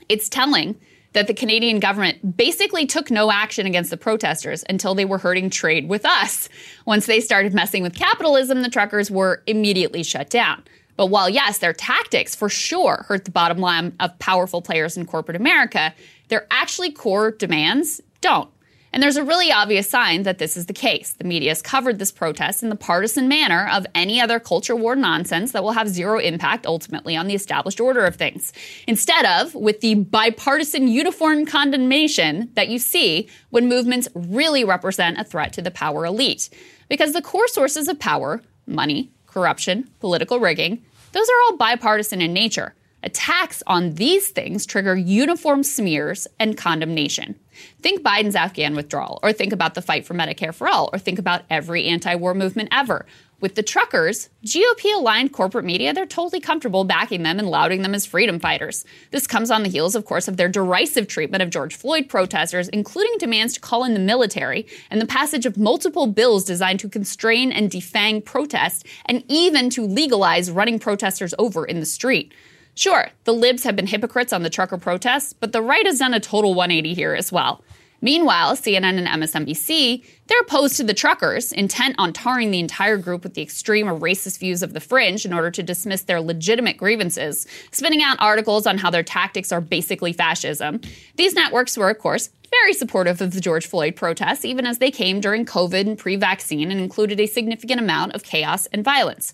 It's 0.10 0.28
telling 0.28 0.76
that 1.14 1.28
the 1.28 1.34
Canadian 1.34 1.80
government 1.80 2.36
basically 2.36 2.86
took 2.86 3.10
no 3.10 3.32
action 3.32 3.66
against 3.66 3.90
the 3.90 3.98
protesters 3.98 4.64
until 4.68 4.96
they 4.96 5.06
were 5.06 5.20
hurting 5.20 5.50
trade 5.50 5.88
with 5.88 6.06
us. 6.06 6.50
Once 6.86 7.06
they 7.06 7.20
started 7.20 7.54
messing 7.54 7.84
with 7.84 7.96
capitalism, 7.96 8.64
the 8.64 8.70
truckers 8.70 9.10
were 9.10 9.44
immediately 9.48 10.04
shut 10.04 10.30
down. 10.30 10.64
But 10.96 11.08
while, 11.08 11.30
yes, 11.30 11.58
their 11.58 11.74
tactics 11.74 12.36
for 12.36 12.50
sure 12.50 13.06
hurt 13.08 13.26
the 13.26 13.32
bottom 13.32 13.58
line 13.58 13.96
of 14.00 14.18
powerful 14.20 14.62
players 14.62 14.98
in 14.98 15.06
corporate 15.06 15.38
America, 15.38 15.94
their 16.28 16.48
actually 16.52 16.92
core 16.92 17.32
demands 17.32 18.02
don't. 18.22 18.50
And 18.94 19.02
there's 19.02 19.18
a 19.18 19.24
really 19.24 19.52
obvious 19.52 19.90
sign 19.90 20.22
that 20.24 20.38
this 20.38 20.56
is 20.56 20.68
the 20.68 20.74
case. 20.74 21.14
The 21.14 21.24
media 21.24 21.50
has 21.50 21.64
covered 21.64 21.98
this 21.98 22.12
protest 22.12 22.62
in 22.62 22.70
the 22.70 22.76
partisan 22.76 23.28
manner 23.28 23.68
of 23.72 23.88
any 23.96 24.22
other 24.22 24.40
culture 24.40 24.76
war 24.76 24.96
nonsense 24.96 25.52
that 25.52 25.64
will 25.64 25.72
have 25.72 25.90
zero 25.90 26.20
impact 26.20 26.68
ultimately 26.68 27.16
on 27.16 27.26
the 27.26 27.34
established 27.34 27.80
order 27.80 28.06
of 28.06 28.16
things. 28.16 28.54
Instead 28.86 29.26
of 29.26 29.56
with 29.56 29.82
the 29.82 29.96
bipartisan 29.96 30.88
uniform 30.88 31.44
condemnation 31.48 32.52
that 32.54 32.70
you 32.70 32.78
see 32.78 33.28
when 33.50 33.68
movements 33.68 34.08
really 34.14 34.64
represent 34.64 35.18
a 35.18 35.24
threat 35.24 35.54
to 35.54 35.62
the 35.64 35.72
power 35.72 36.06
elite. 36.06 36.52
Because 36.88 37.14
the 37.14 37.22
core 37.22 37.48
sources 37.48 37.88
of 37.88 37.98
power, 37.98 38.44
money, 38.68 39.12
corruption, 39.34 39.90
political 40.00 40.40
rigging, 40.40 40.84
those 41.12 41.28
are 41.28 41.42
all 41.46 41.58
bipartisan 41.58 42.22
in 42.22 42.34
nature. 42.34 42.76
Attacks 43.02 43.62
on 43.68 43.96
these 43.96 44.30
things 44.30 44.66
trigger 44.66 44.96
uniform 44.96 45.64
smears 45.64 46.28
and 46.40 46.56
condemnation. 46.56 47.36
Think 47.82 48.02
Biden's 48.02 48.36
Afghan 48.36 48.76
withdrawal, 48.76 49.20
or 49.22 49.34
think 49.34 49.52
about 49.52 49.74
the 49.74 49.82
fight 49.82 50.06
for 50.06 50.14
Medicare 50.14 50.54
for 50.54 50.70
all, 50.70 50.90
or 50.94 51.00
think 51.00 51.20
about 51.20 51.44
every 51.50 51.86
anti 51.86 52.16
war 52.16 52.34
movement 52.34 52.70
ever. 52.72 53.06
With 53.44 53.56
the 53.56 53.62
truckers, 53.62 54.30
GOP 54.46 54.96
aligned 54.96 55.34
corporate 55.34 55.66
media, 55.66 55.94
they're 55.94 56.06
totally 56.06 56.40
comfortable 56.40 56.86
backing 56.86 57.24
them 57.24 57.40
and 57.40 57.50
lauding 57.50 57.82
them 57.82 57.94
as 57.94 58.06
freedom 58.06 58.40
fighters. 58.40 58.86
This 59.12 59.28
comes 59.28 59.52
on 59.52 59.64
the 59.64 59.70
heels, 59.70 59.96
of 59.96 60.06
course, 60.06 60.30
of 60.30 60.38
their 60.38 60.48
derisive 60.48 61.10
treatment 61.10 61.44
of 61.44 61.50
George 61.50 61.76
Floyd 61.76 62.08
protesters, 62.08 62.70
including 62.70 63.18
demands 63.18 63.56
to 63.56 63.60
call 63.60 63.84
in 63.84 63.96
the 63.96 64.00
military 64.00 64.66
and 64.90 65.02
the 65.02 65.06
passage 65.06 65.46
of 65.46 65.58
multiple 65.58 66.08
bills 66.08 66.46
designed 66.46 66.80
to 66.80 66.88
constrain 66.88 67.52
and 67.52 67.70
defang 67.70 68.24
protest 68.24 68.88
and 69.08 69.26
even 69.28 69.70
to 69.72 69.86
legalize 69.86 70.50
running 70.50 70.80
protesters 70.80 71.34
over 71.38 71.66
in 71.66 71.82
the 71.82 71.86
street. 71.86 72.34
Sure, 72.76 73.10
the 73.26 73.34
libs 73.34 73.66
have 73.66 73.76
been 73.76 73.88
hypocrites 73.88 74.32
on 74.32 74.44
the 74.44 74.50
trucker 74.50 74.78
protests, 74.78 75.34
but 75.34 75.52
the 75.52 75.62
right 75.62 75.86
has 75.86 76.00
done 76.00 76.14
a 76.14 76.20
total 76.22 76.54
180 76.54 76.94
here 76.94 77.14
as 77.14 77.30
well. 77.30 77.62
Meanwhile, 78.04 78.58
CNN 78.58 78.98
and 78.98 79.08
MSNBC, 79.08 80.04
they're 80.28 80.42
opposed 80.42 80.76
to 80.76 80.84
the 80.84 80.94
truckers, 80.94 81.54
intent 81.54 81.96
on 81.98 82.12
tarring 82.12 82.52
the 82.52 82.60
entire 82.60 82.98
group 82.98 83.24
with 83.24 83.34
the 83.34 83.42
extreme 83.42 83.88
or 83.88 83.98
racist 83.98 84.40
views 84.40 84.62
of 84.62 84.74
the 84.74 84.82
fringe 84.82 85.26
in 85.26 85.32
order 85.32 85.50
to 85.52 85.64
dismiss 85.64 86.02
their 86.02 86.20
legitimate 86.20 86.76
grievances, 86.76 87.48
spinning 87.72 88.04
out 88.04 88.18
articles 88.20 88.68
on 88.68 88.78
how 88.78 88.90
their 88.90 89.04
tactics 89.04 89.54
are 89.54 89.62
basically 89.62 90.12
fascism. 90.12 90.82
These 91.16 91.34
networks 91.34 91.78
were, 91.78 91.90
of 91.90 91.98
course, 91.98 92.30
very 92.52 92.74
supportive 92.74 93.22
of 93.22 93.32
the 93.32 93.40
George 93.40 93.66
Floyd 93.66 93.96
protests, 93.96 94.44
even 94.44 94.66
as 94.66 94.80
they 94.80 94.92
came 94.92 95.22
during 95.22 95.46
COVID 95.46 95.88
and 95.88 95.98
pre 95.98 96.18
vaccine 96.18 96.72
and 96.72 96.82
included 96.82 97.22
a 97.22 97.26
significant 97.26 97.80
amount 97.80 98.16
of 98.16 98.24
chaos 98.24 98.66
and 98.74 98.84
violence 98.84 99.34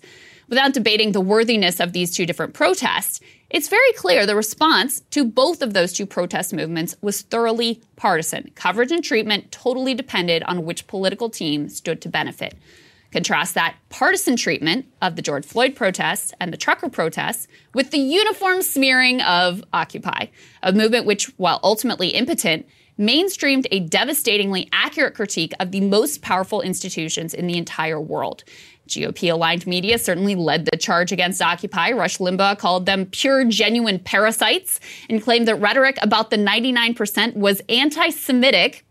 without 0.50 0.74
debating 0.74 1.12
the 1.12 1.20
worthiness 1.20 1.80
of 1.80 1.94
these 1.94 2.14
two 2.14 2.26
different 2.26 2.52
protests, 2.52 3.20
it's 3.48 3.68
very 3.68 3.92
clear 3.94 4.26
the 4.26 4.36
response 4.36 5.00
to 5.10 5.24
both 5.24 5.62
of 5.62 5.72
those 5.72 5.92
two 5.92 6.04
protest 6.04 6.52
movements 6.52 6.94
was 7.00 7.22
thoroughly 7.22 7.80
partisan. 7.96 8.50
Coverage 8.54 8.92
and 8.92 9.02
treatment 9.02 9.50
totally 9.50 9.94
depended 9.94 10.42
on 10.42 10.66
which 10.66 10.86
political 10.86 11.30
team 11.30 11.68
stood 11.68 12.02
to 12.02 12.08
benefit. 12.08 12.54
Contrast 13.12 13.54
that 13.54 13.76
partisan 13.88 14.36
treatment 14.36 14.86
of 15.02 15.16
the 15.16 15.22
George 15.22 15.44
Floyd 15.44 15.74
protests 15.74 16.32
and 16.38 16.52
the 16.52 16.56
trucker 16.56 16.88
protests 16.88 17.48
with 17.74 17.90
the 17.90 17.98
uniform 17.98 18.62
smearing 18.62 19.20
of 19.22 19.64
Occupy, 19.72 20.26
a 20.62 20.72
movement 20.72 21.06
which, 21.06 21.26
while 21.36 21.58
ultimately 21.64 22.08
impotent, 22.08 22.66
mainstreamed 23.00 23.66
a 23.70 23.80
devastatingly 23.80 24.68
accurate 24.72 25.14
critique 25.14 25.54
of 25.58 25.72
the 25.72 25.80
most 25.80 26.22
powerful 26.22 26.60
institutions 26.60 27.32
in 27.32 27.46
the 27.46 27.56
entire 27.56 28.00
world. 28.00 28.44
GOP 28.90 29.32
aligned 29.32 29.66
media 29.66 29.98
certainly 29.98 30.34
led 30.34 30.66
the 30.66 30.76
charge 30.76 31.12
against 31.12 31.40
Occupy. 31.40 31.92
Rush 31.92 32.18
Limbaugh 32.18 32.58
called 32.58 32.86
them 32.86 33.06
pure, 33.06 33.44
genuine 33.44 33.98
parasites 33.98 34.80
and 35.08 35.22
claimed 35.22 35.48
that 35.48 35.56
rhetoric 35.56 35.98
about 36.02 36.30
the 36.30 36.36
99% 36.36 37.34
was 37.34 37.62
anti 37.68 38.10
Semitic 38.10 38.84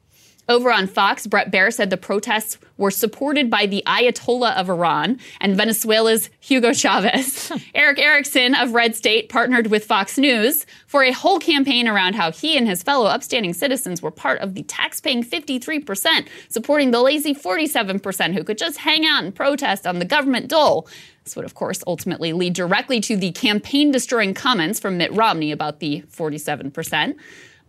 over 0.50 0.72
on 0.72 0.88
Fox, 0.88 1.28
Bret 1.28 1.52
Baier 1.52 1.72
said 1.72 1.92
the 1.92 1.98
protests 1.98 2.58
were 2.78 2.90
supported 2.90 3.50
by 3.50 3.68
the 3.68 3.84
Ayatollah 3.86 4.56
of 4.58 4.68
Iran 4.68 5.20
and 5.40 5.56
Venezuela's 5.56 6.30
Hugo 6.40 6.74
Chavez. 6.74 7.52
Erick 7.76 8.00
Erickson 8.00 8.56
of 8.56 8.74
Red 8.74 8.96
State 8.96 9.30
partnered 9.30 9.68
with 9.68 9.86
Fox 9.86 10.18
News 10.18 10.66
for 10.88 11.04
a 11.04 11.12
whole 11.12 11.40
campaign 11.40 11.88
around 11.88 12.16
how 12.16 12.32
he 12.32 12.58
and 12.58 12.68
his 12.68 12.82
fellow 12.82 13.06
upstanding 13.06 13.54
citizens 13.54 14.02
were 14.02 14.12
part 14.12 14.42
of 14.42 14.56
the 14.56 14.64
tax-paying 14.64 15.24
53%, 15.24 16.28
supporting 16.50 16.92
the 16.92 17.02
lazy 17.02 17.36
47% 17.36 18.34
who 18.34 18.44
could 18.44 18.58
just 18.58 18.78
hang 18.78 19.06
out 19.06 19.24
and 19.24 19.36
protest 19.36 19.86
on 19.86 20.00
the 20.00 20.06
government 20.06 20.48
dole. 20.48 20.88
This 21.26 21.36
would, 21.36 21.46
of 21.46 21.54
course, 21.54 21.84
ultimately 21.86 22.34
lead 22.34 22.54
directly 22.54 23.00
to 23.02 23.16
the 23.16 23.32
campaign 23.32 23.92
destroying 23.92 24.34
comments 24.34 24.80
from 24.80 24.98
Mitt 24.98 25.14
Romney 25.14 25.52
about 25.52 25.80
the 25.80 26.02
47%. 26.12 27.16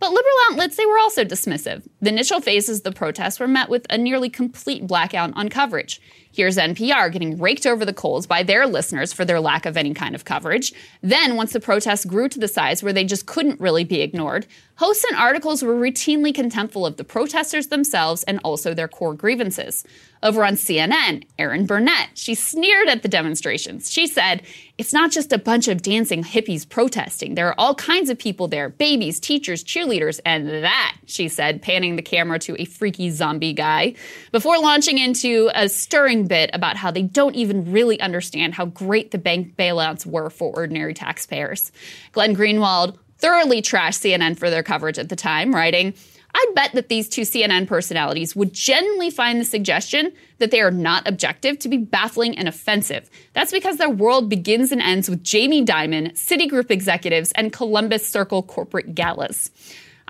But 0.01 0.13
liberal 0.13 0.33
outlets, 0.49 0.77
they 0.77 0.85
were 0.87 0.97
also 0.97 1.23
dismissive. 1.23 1.87
The 2.01 2.09
initial 2.09 2.41
phases 2.41 2.79
of 2.79 2.83
the 2.83 2.91
protests 2.91 3.39
were 3.39 3.47
met 3.47 3.69
with 3.69 3.85
a 3.91 3.99
nearly 3.99 4.31
complete 4.31 4.87
blackout 4.87 5.31
on 5.35 5.47
coverage. 5.47 6.01
Here's 6.33 6.57
NPR 6.57 7.11
getting 7.11 7.37
raked 7.37 7.65
over 7.65 7.83
the 7.83 7.93
coals 7.93 8.25
by 8.25 8.43
their 8.43 8.65
listeners 8.65 9.11
for 9.11 9.25
their 9.25 9.39
lack 9.39 9.65
of 9.65 9.75
any 9.75 9.93
kind 9.93 10.15
of 10.15 10.25
coverage. 10.25 10.73
Then, 11.01 11.35
once 11.35 11.53
the 11.53 11.59
protests 11.59 12.05
grew 12.05 12.29
to 12.29 12.39
the 12.39 12.47
size 12.47 12.81
where 12.81 12.93
they 12.93 13.03
just 13.03 13.25
couldn't 13.25 13.59
really 13.59 13.83
be 13.83 14.01
ignored, 14.01 14.47
hosts 14.75 15.03
and 15.03 15.17
articles 15.17 15.61
were 15.61 15.75
routinely 15.75 16.33
contemptful 16.33 16.87
of 16.87 16.97
the 16.97 17.03
protesters 17.03 17.67
themselves 17.67 18.23
and 18.23 18.39
also 18.43 18.73
their 18.73 18.87
core 18.87 19.13
grievances. 19.13 19.83
Over 20.23 20.45
on 20.45 20.53
CNN, 20.53 21.23
Erin 21.39 21.65
Burnett, 21.65 22.09
she 22.13 22.35
sneered 22.35 22.87
at 22.87 23.01
the 23.01 23.07
demonstrations. 23.07 23.91
She 23.91 24.05
said, 24.05 24.43
It's 24.77 24.93
not 24.93 25.11
just 25.11 25.33
a 25.33 25.39
bunch 25.39 25.67
of 25.67 25.81
dancing 25.81 26.23
hippies 26.23 26.67
protesting. 26.67 27.33
There 27.33 27.47
are 27.47 27.55
all 27.57 27.73
kinds 27.73 28.11
of 28.11 28.19
people 28.19 28.47
there 28.47 28.69
babies, 28.69 29.19
teachers, 29.19 29.63
cheerleaders, 29.63 30.19
and 30.23 30.47
that, 30.47 30.95
she 31.05 31.27
said, 31.27 31.63
panning 31.63 31.95
the 31.95 32.03
camera 32.03 32.37
to 32.39 32.55
a 32.61 32.65
freaky 32.65 33.09
zombie 33.09 33.53
guy, 33.53 33.95
before 34.31 34.59
launching 34.59 34.99
into 34.99 35.49
a 35.55 35.67
stirring 35.67 36.20
bit 36.27 36.49
about 36.53 36.77
how 36.77 36.91
they 36.91 37.03
don't 37.03 37.35
even 37.35 37.71
really 37.71 37.99
understand 37.99 38.53
how 38.53 38.65
great 38.65 39.11
the 39.11 39.17
bank 39.17 39.55
bailouts 39.55 40.05
were 40.05 40.29
for 40.29 40.55
ordinary 40.55 40.93
taxpayers. 40.93 41.71
Glenn 42.11 42.35
Greenwald 42.35 42.97
thoroughly 43.17 43.61
trashed 43.61 44.01
CNN 44.01 44.37
for 44.37 44.49
their 44.49 44.63
coverage 44.63 44.97
at 44.97 45.09
the 45.09 45.15
time, 45.15 45.53
writing, 45.53 45.93
I'd 46.33 46.55
bet 46.55 46.71
that 46.73 46.89
these 46.89 47.09
two 47.09 47.21
CNN 47.21 47.67
personalities 47.67 48.35
would 48.35 48.53
genuinely 48.53 49.09
find 49.09 49.39
the 49.39 49.45
suggestion 49.45 50.13
that 50.37 50.51
they 50.51 50.61
are 50.61 50.71
not 50.71 51.07
objective 51.07 51.59
to 51.59 51.69
be 51.69 51.77
baffling 51.77 52.37
and 52.37 52.47
offensive. 52.47 53.09
That's 53.33 53.51
because 53.51 53.77
their 53.77 53.89
world 53.89 54.29
begins 54.29 54.71
and 54.71 54.81
ends 54.81 55.09
with 55.09 55.23
Jamie 55.23 55.65
Dimon, 55.65 56.13
Citigroup 56.13 56.71
executives, 56.71 57.31
and 57.33 57.51
Columbus 57.51 58.07
Circle 58.07 58.43
corporate 58.43 58.95
galas. 58.95 59.51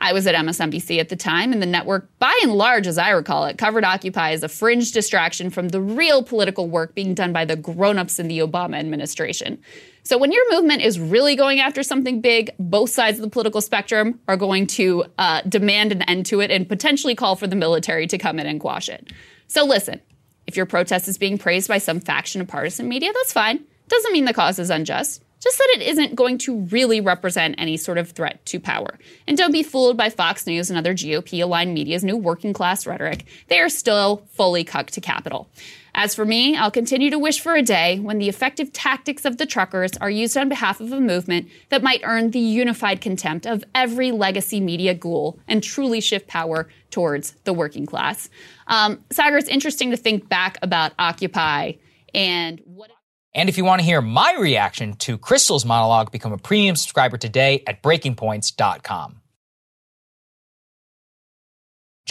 I 0.02 0.14
was 0.14 0.26
at 0.26 0.34
MSNBC 0.34 1.00
at 1.00 1.10
the 1.10 1.16
time, 1.16 1.54
and 1.54 1.62
the 1.62 1.68
network, 1.68 2.10
by 2.18 2.38
and 2.42 2.54
large, 2.54 2.88
as 2.88 2.98
I 2.98 3.12
recall 3.12 3.46
it, 3.46 3.60
covered 3.60 3.86
Occupy 3.86 4.32
as 4.32 4.42
a 4.42 4.50
fringe 4.50 4.92
distraction 4.92 5.52
from 5.52 5.70
the 5.70 5.80
real 5.80 6.24
political 6.24 6.68
work 6.68 6.96
being 6.96 7.14
done 7.14 7.32
by 7.32 7.46
the 7.46 7.56
grown 7.56 8.00
ups 8.00 8.18
in 8.18 8.28
the 8.28 8.40
Obama 8.40 8.80
administration. 8.80 9.62
So 10.02 10.18
when 10.18 10.32
your 10.32 10.44
movement 10.52 10.82
is 10.82 11.00
really 11.00 11.36
going 11.36 11.60
after 11.60 11.84
something 11.84 12.20
big, 12.20 12.50
both 12.58 12.90
sides 12.90 13.20
of 13.20 13.22
the 13.22 13.30
political 13.30 13.62
spectrum 13.62 14.20
are 14.28 14.38
going 14.38 14.66
to 14.68 15.06
uh, 15.20 15.42
demand 15.48 15.92
an 15.92 16.02
end 16.02 16.26
to 16.28 16.40
it 16.40 16.50
and 16.50 16.68
potentially 16.68 17.14
call 17.14 17.36
for 17.36 17.46
the 17.46 17.56
military 17.56 18.08
to 18.08 18.18
come 18.18 18.40
in 18.40 18.48
and 18.48 18.60
quash 18.60 18.90
it. 18.90 19.14
So 19.48 19.66
listen, 19.66 20.02
if 20.48 20.58
your 20.58 20.66
protest 20.66 21.08
is 21.08 21.20
being 21.20 21.38
praised 21.38 21.68
by 21.68 21.78
some 21.78 22.00
faction 22.00 22.42
of 22.42 22.48
partisan 22.48 22.90
media, 22.90 23.12
that's 23.14 23.34
fine. 23.34 23.64
Doesn't 23.88 24.14
mean 24.14 24.26
the 24.26 24.34
cause 24.34 24.58
is 24.58 24.72
unjust 24.72 25.22
just 25.42 25.58
that 25.58 25.74
it 25.76 25.82
isn't 25.82 26.16
going 26.16 26.38
to 26.38 26.60
really 26.66 27.02
represent 27.02 27.56
any 27.58 27.76
sort 27.76 27.98
of 27.98 28.12
threat 28.12 28.46
to 28.46 28.60
power. 28.60 28.98
And 29.28 29.38
don't 29.38 29.52
be 29.52 29.64
fooled 29.64 29.98
by 29.98 30.10
Fox 30.10 30.46
News 30.46 30.70
and 30.70 30.78
other 30.78 30.94
GOP 30.94 31.42
aligned 31.42 31.74
media's 31.74 32.04
new 32.04 32.16
working 32.16 32.54
class 32.54 32.86
rhetoric. 32.86 33.26
They 33.48 33.60
are 33.60 33.70
still 33.70 34.24
fully 34.34 34.64
cucked 34.64 34.94
to 34.94 35.02
capital. 35.02 35.50
As 35.94 36.16
for 36.16 36.24
me, 36.24 36.56
I'll 36.56 36.72
continue 36.72 37.10
to 37.10 37.20
wish 37.20 37.42
for 37.42 37.56
a 37.56 37.62
day 37.62 38.00
when 38.00 38.18
the 38.18 38.30
effective 38.30 38.72
tactics 38.72 39.26
of 39.26 39.38
the 39.38 39.46
truckers 39.46 39.92
are 40.00 40.10
used 40.10 40.38
on 40.38 40.48
behalf 40.48 40.80
of 40.80 40.94
a 40.94 41.02
movement 41.02 41.50
that 41.70 41.84
might 41.84 42.02
earn 42.04 42.32
the 42.32 42.40
unified 42.40 43.02
contempt 43.02 43.46
of 43.46 43.64
every 43.76 44.12
legacy 44.12 44.62
media 44.62 44.94
ghoul 44.94 45.38
and 45.48 45.62
truly 45.62 46.00
shift 46.00 46.28
power 46.28 46.70
towards 46.92 47.34
the 47.44 47.52
working 47.52 47.86
class. 47.86 48.30
Um, 48.68 49.04
Saagar, 49.10 49.40
it's 49.40 49.50
interesting 49.50 49.92
to 49.92 49.98
think 49.98 50.30
back 50.30 50.58
about 50.62 50.94
Occupy 50.98 51.74
and 52.14 52.62
what. 52.66 52.92
And 53.34 53.48
if 53.48 53.58
you 53.58 53.64
want 53.64 53.80
to 53.80 53.86
hear 53.86 54.02
my 54.02 54.36
reaction 54.38 54.94
to 54.98 55.18
Krystal's 55.18 55.66
monologue, 55.66 56.12
become 56.12 56.34
a 56.34 56.38
premium 56.38 56.76
subscriber 56.76 57.18
today 57.18 57.64
at 57.66 57.82
breakingpoints.com. 57.82 59.21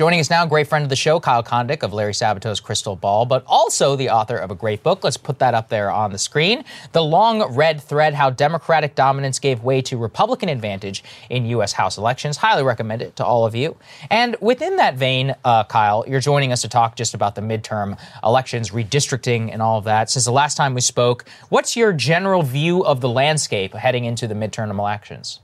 Joining 0.01 0.18
us 0.20 0.31
now, 0.31 0.47
great 0.47 0.66
friend 0.66 0.82
of 0.82 0.89
the 0.89 0.97
show, 0.97 1.20
Kyle 1.20 1.43
Kondik 1.43 1.82
of 1.82 1.93
Larry 1.93 2.14
Sabato's 2.14 2.59
Crystal 2.59 2.97
Ball, 2.97 3.27
but 3.27 3.44
also 3.47 3.97
the 3.97 4.09
author 4.09 4.39
of 4.39 4.51
a 4.51 4.55
great 4.55 4.82
book. 4.82 5.05
Let's 5.05 5.18
put 5.18 5.40
that 5.40 5.52
up 5.52 5.68
there 5.68 5.90
on 5.90 6.10
the 6.10 6.16
screen. 6.16 6.64
The 6.93 7.02
Long 7.02 7.55
Red 7.55 7.82
Thread 7.82 8.14
How 8.14 8.31
Democratic 8.31 8.94
Dominance 8.94 9.39
Gave 9.39 9.62
Way 9.62 9.82
to 9.82 9.98
Republican 9.98 10.48
Advantage 10.48 11.05
in 11.28 11.44
U.S. 11.44 11.74
House 11.74 11.98
Elections. 11.98 12.39
Highly 12.39 12.62
recommend 12.62 13.02
it 13.02 13.14
to 13.16 13.27
all 13.27 13.44
of 13.44 13.55
you. 13.55 13.77
And 14.09 14.36
within 14.40 14.77
that 14.77 14.94
vein, 14.94 15.35
uh, 15.44 15.64
Kyle, 15.64 16.02
you're 16.09 16.20
joining 16.20 16.51
us 16.51 16.62
to 16.62 16.68
talk 16.70 16.97
just 16.97 17.12
about 17.12 17.35
the 17.35 17.43
midterm 17.43 18.01
elections, 18.24 18.70
redistricting, 18.70 19.52
and 19.52 19.60
all 19.60 19.77
of 19.77 19.85
that. 19.85 20.09
Since 20.09 20.24
the 20.24 20.32
last 20.32 20.56
time 20.56 20.72
we 20.72 20.81
spoke, 20.81 21.27
what's 21.51 21.77
your 21.77 21.93
general 21.93 22.40
view 22.43 22.82
of 22.86 23.02
the 23.02 23.09
landscape 23.10 23.74
heading 23.74 24.06
into 24.06 24.27
the 24.27 24.35
midterm 24.35 24.70
elections? 24.70 25.40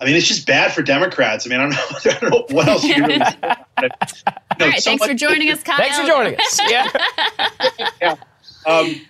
I 0.00 0.06
mean, 0.06 0.16
it's 0.16 0.26
just 0.26 0.48
bad 0.48 0.72
for 0.72 0.82
Democrats. 0.82 1.46
I 1.46 1.50
mean, 1.50 1.60
I 1.60 1.62
don't 1.62 1.70
know, 1.70 1.98
I 2.10 2.18
don't 2.18 2.30
know 2.32 2.56
what 2.56 2.66
else 2.66 2.84
All 3.78 3.88
right, 4.60 4.82
thanks 4.82 5.04
for 5.04 5.14
joining 5.14 5.50
us, 5.50 5.62
Kyle. 5.62 5.76
Thanks 5.76 5.98
for 5.98 6.06
joining 6.06 6.36
us. 6.38 6.60
Yeah. 6.68 6.88
yeah. 8.00 8.16
Um, 8.66 9.00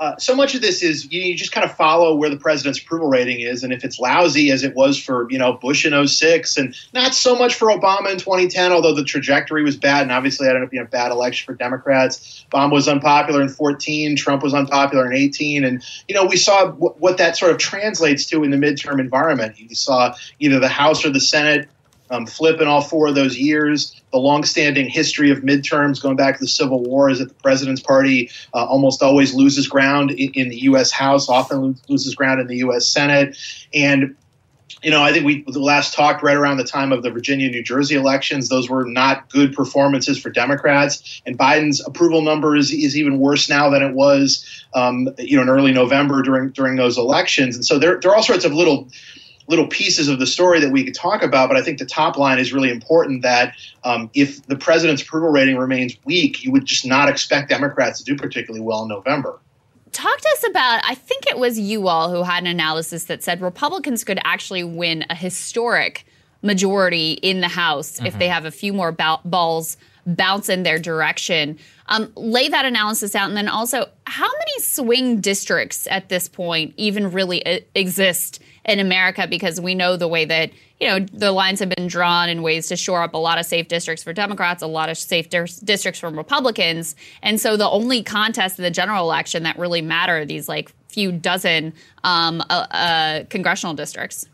uh, 0.00 0.16
so 0.18 0.34
much 0.34 0.56
of 0.56 0.60
this 0.60 0.82
is 0.82 1.10
you, 1.12 1.22
you, 1.22 1.36
just 1.36 1.52
kind 1.52 1.64
of 1.64 1.74
follow 1.76 2.16
where 2.16 2.28
the 2.28 2.36
president's 2.36 2.80
approval 2.80 3.08
rating 3.08 3.40
is, 3.40 3.62
and 3.62 3.72
if 3.72 3.84
it's 3.84 4.00
lousy 4.00 4.50
as 4.50 4.64
it 4.64 4.74
was 4.74 4.98
for 4.98 5.30
you 5.30 5.38
know 5.38 5.52
Bush 5.52 5.86
in 5.86 6.06
06 6.06 6.56
and 6.56 6.74
not 6.92 7.14
so 7.14 7.36
much 7.36 7.54
for 7.54 7.68
Obama 7.68 8.10
in 8.10 8.18
2010, 8.18 8.72
although 8.72 8.94
the 8.94 9.04
trajectory 9.04 9.62
was 9.62 9.76
bad, 9.76 10.02
and 10.02 10.10
obviously 10.10 10.46
that 10.46 10.56
ended 10.56 10.66
up 10.66 10.70
being 10.70 10.82
a 10.82 10.86
bad 10.86 11.12
election 11.12 11.46
for 11.46 11.56
Democrats. 11.56 12.44
Obama 12.50 12.72
was 12.72 12.88
unpopular 12.88 13.40
in 13.40 13.48
14, 13.48 14.16
Trump 14.16 14.42
was 14.42 14.52
unpopular 14.52 15.06
in 15.06 15.16
18, 15.16 15.64
and 15.64 15.82
you 16.08 16.14
know 16.14 16.24
we 16.26 16.36
saw 16.36 16.66
w- 16.66 16.94
what 16.98 17.16
that 17.18 17.36
sort 17.36 17.52
of 17.52 17.58
translates 17.58 18.26
to 18.26 18.42
in 18.42 18.50
the 18.50 18.56
midterm 18.56 18.98
environment. 18.98 19.58
You 19.60 19.74
saw 19.76 20.14
either 20.40 20.58
the 20.58 20.68
House 20.68 21.04
or 21.04 21.10
the 21.10 21.20
Senate 21.20 21.68
um, 22.10 22.26
flip 22.26 22.60
in 22.60 22.68
all 22.68 22.82
four 22.82 23.08
of 23.08 23.14
those 23.14 23.38
years. 23.38 24.00
The 24.12 24.18
longstanding 24.18 24.88
history 24.88 25.30
of 25.30 25.38
midterms 25.38 26.00
going 26.00 26.16
back 26.16 26.36
to 26.38 26.44
the 26.44 26.48
Civil 26.48 26.82
War 26.82 27.10
is 27.10 27.18
that 27.18 27.28
the 27.28 27.34
president's 27.34 27.80
party 27.80 28.30
uh, 28.52 28.64
almost 28.64 29.02
always 29.02 29.34
loses 29.34 29.66
ground 29.66 30.10
in, 30.12 30.30
in, 30.34 30.48
the 30.48 30.62
U.S. 30.62 30.90
House, 30.90 31.28
often 31.28 31.76
loses 31.88 32.14
ground 32.14 32.40
in 32.40 32.46
the 32.46 32.58
U.S. 32.58 32.86
Senate. 32.86 33.36
And 33.72 34.16
you 34.84 34.90
know, 34.90 35.02
I 35.02 35.12
think 35.12 35.24
we 35.24 35.44
last 35.46 35.94
talked 35.94 36.22
right 36.22 36.36
around 36.36 36.58
the 36.58 36.64
time 36.64 36.92
of 36.92 37.02
the 37.02 37.10
Virginia, 37.10 37.48
New 37.48 37.62
Jersey 37.62 37.94
elections. 37.94 38.50
Those 38.50 38.68
were 38.68 38.84
not 38.84 39.30
good 39.30 39.54
performances 39.54 40.18
for 40.20 40.28
Democrats, 40.28 41.22
and 41.24 41.38
Biden's 41.38 41.84
approval 41.86 42.20
number 42.20 42.54
is, 42.54 42.70
is 42.70 42.96
even 42.96 43.18
worse 43.18 43.48
now 43.48 43.70
than 43.70 43.82
it 43.82 43.94
was, 43.94 44.46
um, 44.74 45.08
you 45.18 45.36
know, 45.36 45.42
in 45.42 45.48
early 45.48 45.72
November 45.72 46.20
during 46.22 46.50
during 46.50 46.76
those 46.76 46.98
elections. 46.98 47.56
And 47.56 47.64
so 47.64 47.78
there, 47.78 47.98
there 47.98 48.10
are 48.10 48.16
all 48.16 48.22
sorts 48.22 48.44
of 48.44 48.52
little 48.52 48.88
little 49.46 49.66
pieces 49.66 50.08
of 50.08 50.18
the 50.18 50.26
story 50.26 50.60
that 50.60 50.70
we 50.70 50.84
could 50.84 50.94
talk 50.94 51.22
about, 51.22 51.48
but 51.48 51.56
I 51.56 51.62
think 51.62 51.78
the 51.78 51.86
top 51.86 52.16
line 52.16 52.38
is 52.38 52.52
really 52.52 52.70
important 52.70 53.22
that 53.22 53.54
um, 53.84 54.10
if 54.14 54.44
the 54.46 54.56
president's 54.56 55.02
approval 55.02 55.30
rating 55.30 55.56
remains 55.58 55.96
weak, 56.04 56.42
you 56.44 56.52
would 56.52 56.64
just 56.64 56.86
not 56.86 57.08
expect 57.08 57.50
Democrats 57.50 57.98
to 57.98 58.04
do 58.04 58.16
particularly 58.16 58.64
well 58.64 58.82
in 58.82 58.88
November. 58.88 59.38
Talk 59.92 60.20
to 60.20 60.28
us 60.28 60.44
about, 60.48 60.82
I 60.84 60.94
think 60.94 61.26
it 61.26 61.38
was 61.38 61.58
you 61.58 61.88
all 61.88 62.10
who 62.10 62.22
had 62.22 62.42
an 62.42 62.48
analysis 62.48 63.04
that 63.04 63.22
said 63.22 63.40
Republicans 63.40 64.02
could 64.02 64.18
actually 64.24 64.64
win 64.64 65.04
a 65.10 65.14
historic 65.14 66.04
majority 66.42 67.12
in 67.12 67.40
the 67.40 67.48
House 67.48 67.96
mm-hmm. 67.96 68.06
if 68.06 68.18
they 68.18 68.28
have 68.28 68.44
a 68.44 68.50
few 68.50 68.72
more 68.72 68.92
ba- 68.92 69.20
balls 69.24 69.76
bounce 70.06 70.48
in 70.48 70.62
their 70.62 70.78
direction. 70.78 71.58
Um, 71.86 72.12
lay 72.16 72.48
that 72.48 72.64
analysis 72.64 73.14
out, 73.14 73.28
and 73.28 73.36
then 73.36 73.48
also, 73.48 73.88
how 74.06 74.26
many 74.26 74.60
swing 74.60 75.20
districts 75.20 75.86
at 75.90 76.08
this 76.08 76.28
point 76.28 76.74
even 76.76 77.12
really 77.12 77.42
exist 77.74 78.42
in 78.64 78.80
America 78.80 79.26
because 79.26 79.60
we 79.60 79.74
know 79.74 79.96
the 79.96 80.08
way 80.08 80.24
that 80.24 80.50
you 80.80 80.88
know 80.88 81.00
the 81.12 81.32
lines 81.32 81.60
have 81.60 81.68
been 81.68 81.86
drawn 81.86 82.28
in 82.28 82.42
ways 82.42 82.66
to 82.68 82.76
shore 82.76 83.02
up 83.02 83.14
a 83.14 83.18
lot 83.18 83.38
of 83.38 83.46
safe 83.46 83.68
districts 83.68 84.02
for 84.02 84.12
Democrats, 84.12 84.62
a 84.62 84.66
lot 84.66 84.88
of 84.88 84.98
safe 84.98 85.28
di- 85.28 85.46
districts 85.64 86.00
for 86.00 86.10
Republicans, 86.10 86.96
and 87.22 87.40
so 87.40 87.56
the 87.56 87.68
only 87.68 88.02
contest 88.02 88.58
in 88.58 88.62
the 88.62 88.70
general 88.70 89.04
election 89.04 89.42
that 89.42 89.58
really 89.58 89.82
matter 89.82 90.24
these 90.24 90.48
like 90.48 90.72
few 90.88 91.10
dozen 91.10 91.72
um, 92.04 92.40
uh, 92.50 92.66
uh, 92.70 93.24
congressional 93.24 93.74
districts. 93.74 94.26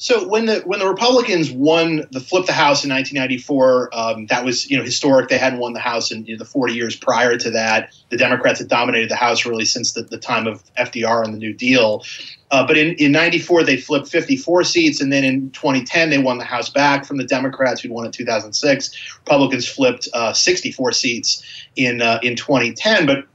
So 0.00 0.28
when 0.28 0.46
the 0.46 0.60
when 0.60 0.78
the 0.78 0.88
Republicans 0.88 1.50
won 1.50 2.06
the 2.12 2.20
flip 2.20 2.46
the 2.46 2.52
House 2.52 2.84
in 2.84 2.90
1994, 2.90 3.90
um, 3.92 4.26
that 4.26 4.44
was 4.44 4.70
you 4.70 4.76
know 4.76 4.84
historic. 4.84 5.28
They 5.28 5.38
hadn't 5.38 5.58
won 5.58 5.72
the 5.72 5.80
House 5.80 6.12
in 6.12 6.24
you 6.24 6.34
know, 6.34 6.38
the 6.38 6.44
40 6.44 6.72
years 6.72 6.94
prior 6.94 7.36
to 7.36 7.50
that. 7.50 7.92
The 8.10 8.16
Democrats 8.16 8.60
had 8.60 8.68
dominated 8.68 9.10
the 9.10 9.16
House 9.16 9.44
really 9.44 9.64
since 9.64 9.92
the, 9.92 10.02
the 10.02 10.16
time 10.16 10.46
of 10.46 10.62
FDR 10.76 11.24
and 11.24 11.34
the 11.34 11.38
New 11.38 11.52
Deal. 11.52 12.04
Uh, 12.52 12.64
but 12.66 12.78
in, 12.78 12.94
in 12.94 13.12
94, 13.12 13.64
they 13.64 13.76
flipped 13.76 14.08
54 14.08 14.64
seats. 14.64 15.00
And 15.00 15.12
then 15.12 15.24
in 15.24 15.50
2010, 15.50 16.10
they 16.10 16.18
won 16.18 16.38
the 16.38 16.44
House 16.44 16.70
back 16.70 17.04
from 17.04 17.18
the 17.18 17.24
Democrats 17.24 17.82
who'd 17.82 17.90
won 17.90 18.06
in 18.06 18.12
2006. 18.12 19.18
Republicans 19.18 19.68
flipped 19.68 20.08
uh, 20.14 20.32
64 20.32 20.92
seats 20.92 21.42
in, 21.76 22.00
uh, 22.00 22.20
in 22.22 22.36
2010. 22.36 23.04
But 23.04 23.26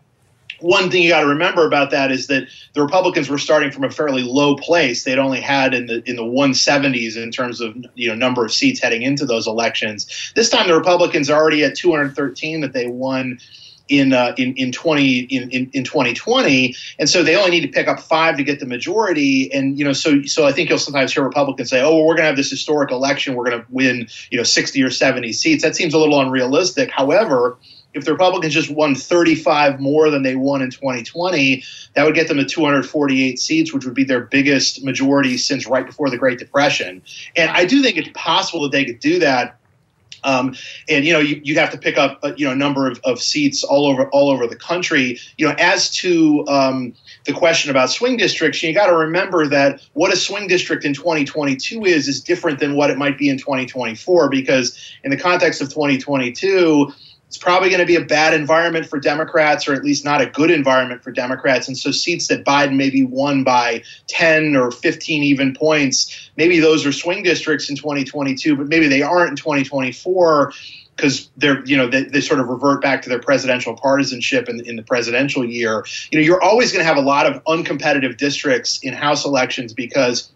one 0.63 0.89
thing 0.89 1.03
you 1.03 1.09
got 1.09 1.21
to 1.21 1.27
remember 1.27 1.67
about 1.67 1.91
that 1.91 2.09
is 2.09 2.27
that 2.27 2.47
the 2.73 2.81
Republicans 2.81 3.29
were 3.29 3.37
starting 3.37 3.69
from 3.69 3.83
a 3.83 3.91
fairly 3.91 4.23
low 4.23 4.55
place. 4.55 5.03
They'd 5.03 5.19
only 5.19 5.41
had 5.41 5.73
in 5.73 5.87
the 5.87 6.01
in 6.09 6.15
the 6.15 6.23
170s 6.23 7.21
in 7.21 7.31
terms 7.31 7.59
of 7.59 7.75
you 7.95 8.07
know 8.07 8.15
number 8.15 8.45
of 8.45 8.53
seats 8.53 8.79
heading 8.79 9.01
into 9.01 9.25
those 9.25 9.45
elections. 9.45 10.31
This 10.35 10.49
time, 10.49 10.67
the 10.67 10.75
Republicans 10.75 11.29
are 11.29 11.39
already 11.39 11.63
at 11.65 11.75
213 11.75 12.61
that 12.61 12.71
they 12.71 12.87
won 12.87 13.39
in 13.89 14.13
uh, 14.13 14.33
in 14.37 14.55
in 14.55 14.71
20 14.71 15.19
in, 15.19 15.49
in, 15.51 15.69
in 15.73 15.83
2020 15.83 16.73
and 16.97 17.09
so 17.09 17.21
they 17.21 17.35
only 17.35 17.51
need 17.51 17.61
to 17.61 17.67
pick 17.67 17.89
up 17.89 17.99
five 17.99 18.37
to 18.37 18.43
get 18.43 18.61
the 18.61 18.65
majority. 18.65 19.53
And 19.53 19.77
you 19.77 19.83
know 19.83 19.91
so 19.91 20.23
so 20.23 20.47
I 20.47 20.53
think 20.53 20.69
you'll 20.69 20.79
sometimes 20.79 21.13
hear 21.13 21.23
Republicans 21.23 21.69
say 21.69 21.81
oh 21.81 21.93
well, 21.93 22.05
we're 22.05 22.15
going 22.15 22.23
to 22.23 22.27
have 22.27 22.37
this 22.37 22.49
historic 22.49 22.89
election. 22.89 23.35
We're 23.35 23.49
going 23.49 23.59
to 23.59 23.65
win 23.69 24.07
you 24.31 24.37
know 24.37 24.43
60 24.43 24.81
or 24.81 24.89
70 24.89 25.33
seats. 25.33 25.61
That 25.61 25.75
seems 25.75 25.93
a 25.93 25.99
little 25.99 26.21
unrealistic. 26.21 26.89
However 26.89 27.57
if 27.93 28.05
the 28.05 28.11
Republicans 28.11 28.53
just 28.53 28.69
won 28.69 28.95
35 28.95 29.79
more 29.79 30.09
than 30.09 30.23
they 30.23 30.35
won 30.35 30.61
in 30.61 30.69
2020, 30.69 31.63
that 31.95 32.05
would 32.05 32.15
get 32.15 32.27
them 32.27 32.37
to 32.37 32.45
248 32.45 33.39
seats, 33.39 33.73
which 33.73 33.85
would 33.85 33.93
be 33.93 34.03
their 34.03 34.21
biggest 34.21 34.83
majority 34.83 35.37
since 35.37 35.67
right 35.67 35.85
before 35.85 36.09
the 36.09 36.17
Great 36.17 36.39
Depression. 36.39 37.01
And 37.35 37.51
I 37.51 37.65
do 37.65 37.81
think 37.81 37.97
it's 37.97 38.09
possible 38.13 38.63
that 38.63 38.71
they 38.71 38.85
could 38.85 38.99
do 38.99 39.19
that 39.19 39.59
um, 40.23 40.55
and 40.89 41.05
you 41.05 41.13
know 41.13 41.19
you, 41.19 41.39
you 41.43 41.55
have 41.55 41.71
to 41.71 41.77
pick 41.77 41.97
up 41.97 42.19
a, 42.23 42.33
you 42.35 42.45
know 42.45 42.51
a 42.51 42.55
number 42.55 42.87
of, 42.87 42.99
of 43.03 43.21
seats 43.21 43.63
all 43.63 43.85
over 43.87 44.07
all 44.09 44.29
over 44.29 44.47
the 44.47 44.55
country. 44.55 45.19
You 45.37 45.47
know, 45.47 45.55
as 45.57 45.89
to 45.97 46.45
um, 46.47 46.93
the 47.25 47.33
question 47.33 47.71
about 47.71 47.89
swing 47.89 48.17
districts, 48.17 48.61
you 48.63 48.73
got 48.73 48.87
to 48.87 48.95
remember 48.95 49.47
that 49.47 49.81
what 49.93 50.13
a 50.13 50.17
swing 50.17 50.47
district 50.47 50.85
in 50.85 50.93
2022 50.93 51.85
is 51.85 52.07
is 52.07 52.21
different 52.21 52.59
than 52.59 52.75
what 52.75 52.89
it 52.89 52.97
might 52.97 53.17
be 53.17 53.29
in 53.29 53.37
2024 53.37 54.29
because 54.29 54.77
in 55.03 55.11
the 55.11 55.17
context 55.17 55.61
of 55.61 55.69
2022 55.69 56.91
it's 57.33 57.39
probably 57.39 57.69
going 57.69 57.79
to 57.79 57.87
be 57.87 57.95
a 57.95 58.05
bad 58.05 58.35
environment 58.35 58.85
for 58.85 58.99
Democrats, 58.99 59.67
or 59.67 59.73
at 59.73 59.83
least 59.83 60.05
not 60.05 60.21
a 60.21 60.27
good 60.27 60.51
environment 60.51 61.01
for 61.01 61.11
Democrats. 61.11 61.67
And 61.67 61.75
so, 61.75 61.89
seats 61.89 62.27
that 62.27 62.45
Biden 62.45 62.75
maybe 62.75 63.03
won 63.03 63.43
by 63.43 63.81
10 64.05 64.55
or 64.55 64.69
15 64.69 65.23
even 65.23 65.55
points, 65.55 66.29
maybe 66.37 66.59
those 66.59 66.85
are 66.85 66.91
swing 66.91 67.23
districts 67.23 67.71
in 67.71 67.75
2022, 67.75 68.55
but 68.55 68.67
maybe 68.67 68.87
they 68.87 69.01
aren't 69.01 69.31
in 69.31 69.35
2024 69.35 70.53
because 70.95 71.31
they're 71.37 71.65
you 71.65 71.75
know 71.75 71.87
they, 71.87 72.03
they 72.03 72.21
sort 72.21 72.39
of 72.39 72.49
revert 72.49 72.83
back 72.83 73.01
to 73.01 73.09
their 73.09 73.17
presidential 73.17 73.75
partisanship 73.75 74.47
in, 74.47 74.63
in 74.67 74.75
the 74.75 74.83
presidential 74.83 75.43
year. 75.43 75.83
You 76.11 76.19
know, 76.19 76.23
you're 76.23 76.43
always 76.43 76.71
going 76.71 76.83
to 76.83 76.87
have 76.87 76.97
a 76.97 77.01
lot 77.01 77.25
of 77.25 77.43
uncompetitive 77.45 78.15
districts 78.17 78.79
in 78.83 78.93
House 78.93 79.25
elections 79.25 79.73
because 79.73 80.31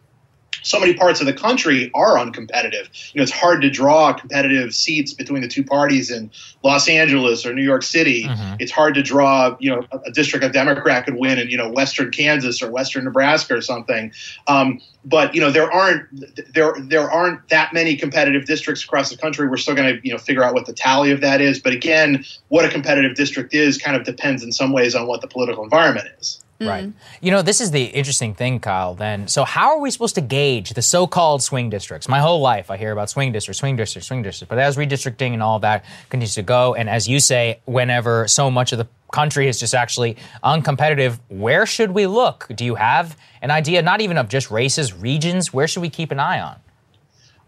so 0.64 0.80
many 0.80 0.94
parts 0.94 1.20
of 1.20 1.26
the 1.26 1.34
country 1.34 1.92
are 1.94 2.16
uncompetitive. 2.16 2.90
You 3.14 3.20
know, 3.20 3.24
it's 3.24 3.32
hard 3.32 3.62
to 3.62 3.70
draw 3.70 4.14
competitive 4.14 4.74
seats 4.74 5.14
between 5.14 5.42
the 5.42 5.48
two 5.48 5.64
parties 5.64 6.12
in 6.12 6.32
Los 6.64 6.88
Angeles 6.88 7.46
or 7.46 7.54
New 7.54 7.64
York 7.64 7.84
City. 7.84 8.24
Mm-hmm. 8.24 8.56
It's 8.60 8.72
hard 8.72 8.96
to 8.96 9.04
draw, 9.04 9.56
you 9.60 9.70
know, 9.70 9.86
a, 9.92 9.98
a, 10.08 10.12
district 10.12 10.46
a 10.46 10.50
Democrat 10.50 11.06
could 11.06 11.16
win 11.16 11.40
in, 11.40 11.50
you 11.50 11.58
know, 11.58 11.70
Western 11.70 12.12
Kansas 12.12 12.62
or 12.62 12.72
Western 12.72 13.06
Nebraska 13.06 13.56
or 13.56 13.62
something. 13.62 14.12
Um, 14.48 14.82
but 15.08 15.34
you 15.34 15.40
know, 15.40 15.52
there 15.52 15.72
aren't 15.72 16.06
there 16.54 16.76
there 16.80 17.10
aren't 17.10 17.48
that 17.50 17.74
many 17.74 17.96
competitive 17.96 18.46
districts 18.46 18.84
across 18.84 19.10
the 19.10 19.18
country. 19.18 19.48
We're 19.48 19.58
still 19.58 19.76
going 19.76 19.96
to 19.96 20.06
you 20.06 20.12
know 20.12 20.18
figure 20.18 20.44
out 20.44 20.54
what 20.54 20.66
the 20.66 20.74
tally 20.74 21.12
of 21.12 21.22
that 21.22 21.40
is. 21.40 21.60
But 21.60 21.72
again, 21.74 22.26
what 22.50 22.66
a 22.66 22.70
competitive 22.70 23.16
district 23.16 23.54
is 23.54 23.78
kind 23.78 23.96
of 23.96 24.04
depends 24.04 24.44
in 24.44 24.52
some 24.52 24.74
ways 24.74 24.96
on 24.96 25.08
what 25.08 25.22
the 25.22 25.28
political 25.28 25.64
environment 25.64 26.08
is. 26.20 26.44
Right. 26.60 26.86
Mm-hmm. 26.86 27.26
You 27.26 27.32
know, 27.32 27.42
this 27.44 27.62
is 27.62 27.70
the 27.70 27.84
interesting 27.84 28.34
thing, 28.34 28.60
Kyle, 28.60 28.96
then. 28.96 29.28
So, 29.28 29.44
how 29.44 29.70
are 29.70 29.80
we 29.80 29.92
supposed 29.92 30.16
to 30.16 30.22
gauge 30.22 30.72
the 30.72 30.82
so 30.82 31.06
called 31.06 31.44
swing 31.44 31.70
districts? 31.70 32.08
My 32.08 32.20
whole 32.20 32.42
life, 32.42 32.72
I 32.72 32.78
hear 32.78 32.92
about 32.92 33.12
swing 33.12 33.32
districts, 33.32 33.60
swing 33.60 33.76
districts, 33.76 34.08
swing 34.08 34.24
districts. 34.24 34.50
But 34.50 34.58
as 34.58 34.76
redistricting 34.76 35.34
and 35.34 35.44
all 35.44 35.60
that 35.60 35.86
continues 36.10 36.34
to 36.36 36.42
go, 36.42 36.74
and 36.74 36.90
as 36.90 37.08
you 37.08 37.20
say, 37.20 37.60
whenever 37.66 38.28
so 38.28 38.50
much 38.50 38.72
of 38.72 38.80
the 38.80 38.88
country 39.12 39.48
is 39.48 39.60
just 39.60 39.76
actually 39.76 40.18
uncompetitive, 40.44 41.20
where 41.30 41.68
should 41.68 41.92
we 41.92 42.08
look? 42.08 42.48
Do 42.56 42.66
you 42.66 42.76
have 42.76 43.16
an 43.44 43.52
idea, 43.52 43.84
not 43.84 44.02
even 44.02 44.18
of 44.18 44.28
just 44.28 44.50
races, 44.50 44.94
regions? 44.94 45.54
Where 45.54 45.68
should 45.68 45.82
we 45.82 45.90
keep 45.90 46.12
an 46.12 46.20
eye 46.20 46.40
on? 46.40 46.56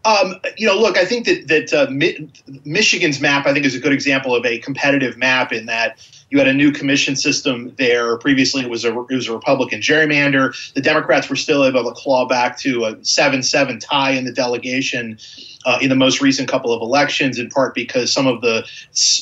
Um, 0.06 0.40
you 0.56 0.68
know, 0.68 0.76
look, 0.76 0.98
I 0.98 1.06
think 1.06 1.26
that 1.26 1.48
that 1.48 1.74
uh, 1.74 1.90
Mi- 1.90 2.32
Michigan's 2.64 3.20
map, 3.20 3.48
I 3.48 3.54
think, 3.54 3.66
is 3.66 3.76
a 3.76 3.80
good 3.80 3.92
example 3.92 4.36
of 4.36 4.46
a 4.46 4.60
competitive 4.60 5.18
map 5.18 5.52
in 5.52 5.66
that 5.66 6.00
you 6.30 6.38
had 6.38 6.48
a 6.48 6.54
new 6.54 6.72
commission 6.72 7.16
system 7.16 7.74
there. 7.78 8.18
Previously, 8.18 8.62
it 8.62 8.70
was 8.70 8.86
a 8.86 8.90
it 9.10 9.16
was 9.16 9.28
a 9.28 9.34
Republican 9.34 9.82
gerrymander. 9.82 10.54
The 10.74 10.82
Democrats 10.82 11.30
were 11.30 11.36
still 11.36 11.66
able 11.66 11.84
to 11.84 11.92
claw 11.92 12.28
back 12.28 12.58
to 12.60 12.86
a 12.86 13.04
seven-seven 13.04 13.80
tie 13.80 14.12
in 14.12 14.26
the 14.26 14.32
delegation. 14.32 15.18
Uh, 15.66 15.78
in 15.82 15.90
the 15.90 15.96
most 15.96 16.22
recent 16.22 16.48
couple 16.48 16.72
of 16.72 16.82
elections, 16.82 17.38
in 17.38 17.50
part 17.50 17.76
because 17.76 18.14
some 18.14 18.28
of 18.28 18.40
the 18.40 18.66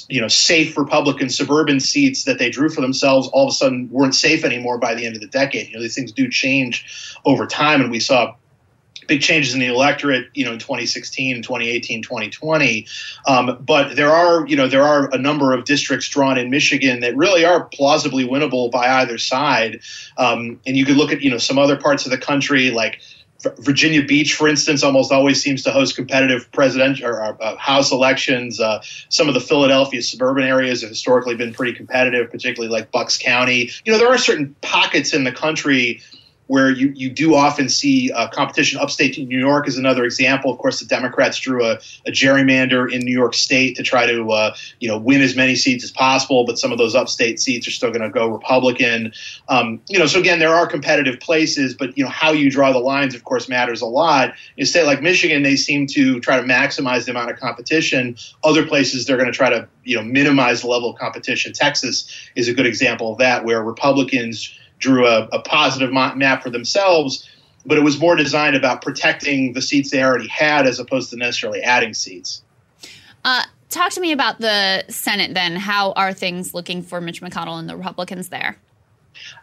you 0.08 0.22
know 0.22 0.28
safe 0.28 0.78
Republican 0.78 1.30
suburban 1.30 1.80
seats 1.80 2.26
that 2.26 2.38
they 2.38 2.48
drew 2.48 2.70
for 2.70 2.80
themselves 2.80 3.28
all 3.30 3.48
of 3.48 3.50
a 3.50 3.56
sudden 3.56 3.90
weren't 3.90 4.14
safe 4.14 4.46
anymore 4.46 4.78
by 4.78 4.94
the 4.94 5.04
end 5.04 5.16
of 5.16 5.22
the 5.22 5.28
decade. 5.28 5.68
You 5.70 5.74
know 5.74 5.82
these 5.82 5.96
things 5.96 6.12
do 6.12 6.30
change 6.30 7.16
over 7.26 7.48
time, 7.48 7.82
and 7.82 7.90
we 7.90 8.00
saw 8.00 8.36
big 9.08 9.22
changes 9.22 9.54
in 9.54 9.60
the 9.60 9.68
electorate, 9.68 10.28
you 10.34 10.46
know, 10.46 10.54
in 10.54 10.60
2016 10.60 11.42
2018, 11.42 12.04
2020. 12.04 12.88
Um, 13.26 13.58
but 13.62 13.96
there 13.96 14.12
are, 14.12 14.48
you 14.48 14.56
know, 14.56 14.68
there 14.68 14.84
are 14.84 15.10
a 15.14 15.18
number 15.18 15.54
of 15.54 15.66
districts 15.66 16.08
drawn 16.10 16.38
in 16.38 16.50
Michigan 16.50 17.00
that 17.00 17.16
really 17.16 17.46
are 17.46 17.66
plausibly 17.66 18.26
winnable 18.26 18.70
by 18.70 18.88
either 19.02 19.18
side. 19.18 19.80
Um, 20.18 20.60
and 20.68 20.78
you 20.78 20.86
could 20.86 20.98
look 20.98 21.12
at, 21.12 21.22
you 21.22 21.32
know, 21.32 21.38
some 21.38 21.58
other 21.58 21.78
parts 21.78 22.06
of 22.06 22.12
the 22.12 22.18
country 22.18 22.70
like 22.70 23.00
Virginia 23.60 24.04
Beach, 24.04 24.34
for 24.34 24.48
instance, 24.48 24.84
almost 24.84 25.12
always 25.12 25.42
seems 25.42 25.62
to 25.64 25.72
host 25.72 25.96
competitive 25.96 26.52
presidential 26.52 27.08
or 27.08 27.42
uh, 27.42 27.56
House 27.58 27.92
elections. 27.92 28.60
Uh, 28.60 28.82
some 29.10 29.28
of 29.28 29.34
the 29.34 29.40
Philadelphia 29.40 30.02
suburban 30.02 30.44
areas 30.44 30.82
have 30.82 30.90
historically 30.90 31.36
been 31.36 31.54
pretty 31.54 31.74
competitive, 31.74 32.32
particularly 32.32 32.72
like 32.72 32.92
Bucks 32.92 33.18
County. 33.18 33.70
You 33.86 33.92
know, 33.92 34.00
there 34.00 34.10
are 34.10 34.18
certain 34.18 34.56
pockets 34.62 35.14
in 35.14 35.24
the 35.24 35.32
country 35.32 36.02
where 36.48 36.72
you, 36.72 36.92
you 36.96 37.10
do 37.10 37.36
often 37.36 37.70
see 37.70 38.12
uh, 38.12 38.28
competition. 38.30 38.80
Upstate 38.80 39.18
New 39.18 39.40
York 39.40 39.68
is 39.68 39.78
another 39.78 40.04
example. 40.04 40.52
Of 40.52 40.58
course, 40.58 40.80
the 40.80 40.86
Democrats 40.86 41.40
drew 41.40 41.66
a, 41.66 41.80
a 42.06 42.12
gerrymander 42.12 42.92
in 42.92 43.02
New 43.02 43.12
York 43.12 43.34
State 43.34 43.76
to 43.78 43.84
try 43.84 44.06
to 44.06 44.32
uh, 44.32 44.56
you 44.80 44.88
know 44.88 44.98
win 44.98 45.22
as 45.22 45.36
many 45.36 45.56
seats 45.56 45.84
as 45.84 45.92
possible, 45.92 46.46
but 46.46 46.58
some 46.58 46.72
of 46.72 46.78
those 46.78 46.96
upstate 46.96 47.40
seats 47.40 47.68
are 47.68 47.72
still 47.72 47.92
going 47.92 48.02
to 48.02 48.10
go 48.10 48.28
Republican. 48.28 49.14
Um, 49.50 49.82
you 49.90 50.00
know, 50.00 50.06
so 50.06 50.20
again, 50.20 50.40
there 50.40 50.54
are 50.54 50.66
competitive 50.66 51.20
places, 51.20 51.74
but 51.74 51.98
you 51.98 52.04
know 52.04 52.10
how 52.10 52.32
you 52.32 52.50
draw 52.50 52.72
the 52.72 52.80
lines, 52.80 53.14
of 53.14 53.24
course, 53.24 53.50
matters 53.50 53.82
a 53.82 53.86
lot. 53.86 54.34
In 54.56 54.64
a 54.64 54.66
state 54.66 54.86
like 54.86 55.02
Michigan, 55.02 55.44
they 55.44 55.56
seem 55.56 55.86
to 55.88 56.20
try 56.22 56.38
to 56.40 56.48
maximize 56.48 57.06
the 57.06 57.12
amount 57.12 57.30
of 57.30 57.38
competition. 57.38 58.16
Other 58.44 58.66
places, 58.66 59.06
they're 59.06 59.18
going 59.18 59.32
to 59.32 59.38
try 59.38 59.50
to 59.50 59.68
you 59.84 59.98
know 59.98 60.04
minimize 60.04 60.62
the 60.62 60.68
level 60.68 60.92
of 60.92 60.98
competition. 60.98 61.52
Texas 61.54 62.10
is 62.36 62.48
a 62.48 62.54
good 62.54 62.66
example 62.66 63.12
of 63.12 63.18
that, 63.18 63.44
where 63.44 63.62
Republicans 63.62 64.58
drew 64.80 65.08
a, 65.08 65.28
a 65.32 65.42
positive 65.42 65.92
map 65.92 66.44
for 66.44 66.50
themselves, 66.50 67.30
but 67.66 67.78
it 67.78 67.82
was 67.82 68.00
more 68.00 68.16
designed 68.16 68.56
about 68.56 68.82
protecting 68.82 69.54
the 69.54 69.62
seats 69.62 69.92
they 69.92 70.04
already 70.04 70.28
had 70.28 70.66
as 70.66 70.80
opposed 70.80 71.10
to 71.10 71.18
necessarily 71.18 71.62
adding 71.62 71.94
seats. 71.94 72.42
Uh, 73.26 73.44
talk 73.70 73.92
to 73.92 74.02
me 74.02 74.12
about 74.12 74.40
the 74.40 74.86
Senate 74.90 75.34
then. 75.34 75.56
How 75.56 75.92
are 75.94 76.14
things 76.14 76.54
looking 76.54 76.82
for 76.82 77.02
Mitch 77.02 77.22
McConnell 77.22 77.60
and 77.60 77.70
the 77.70 77.76
Republicans 77.76 78.30
there? 78.30 78.58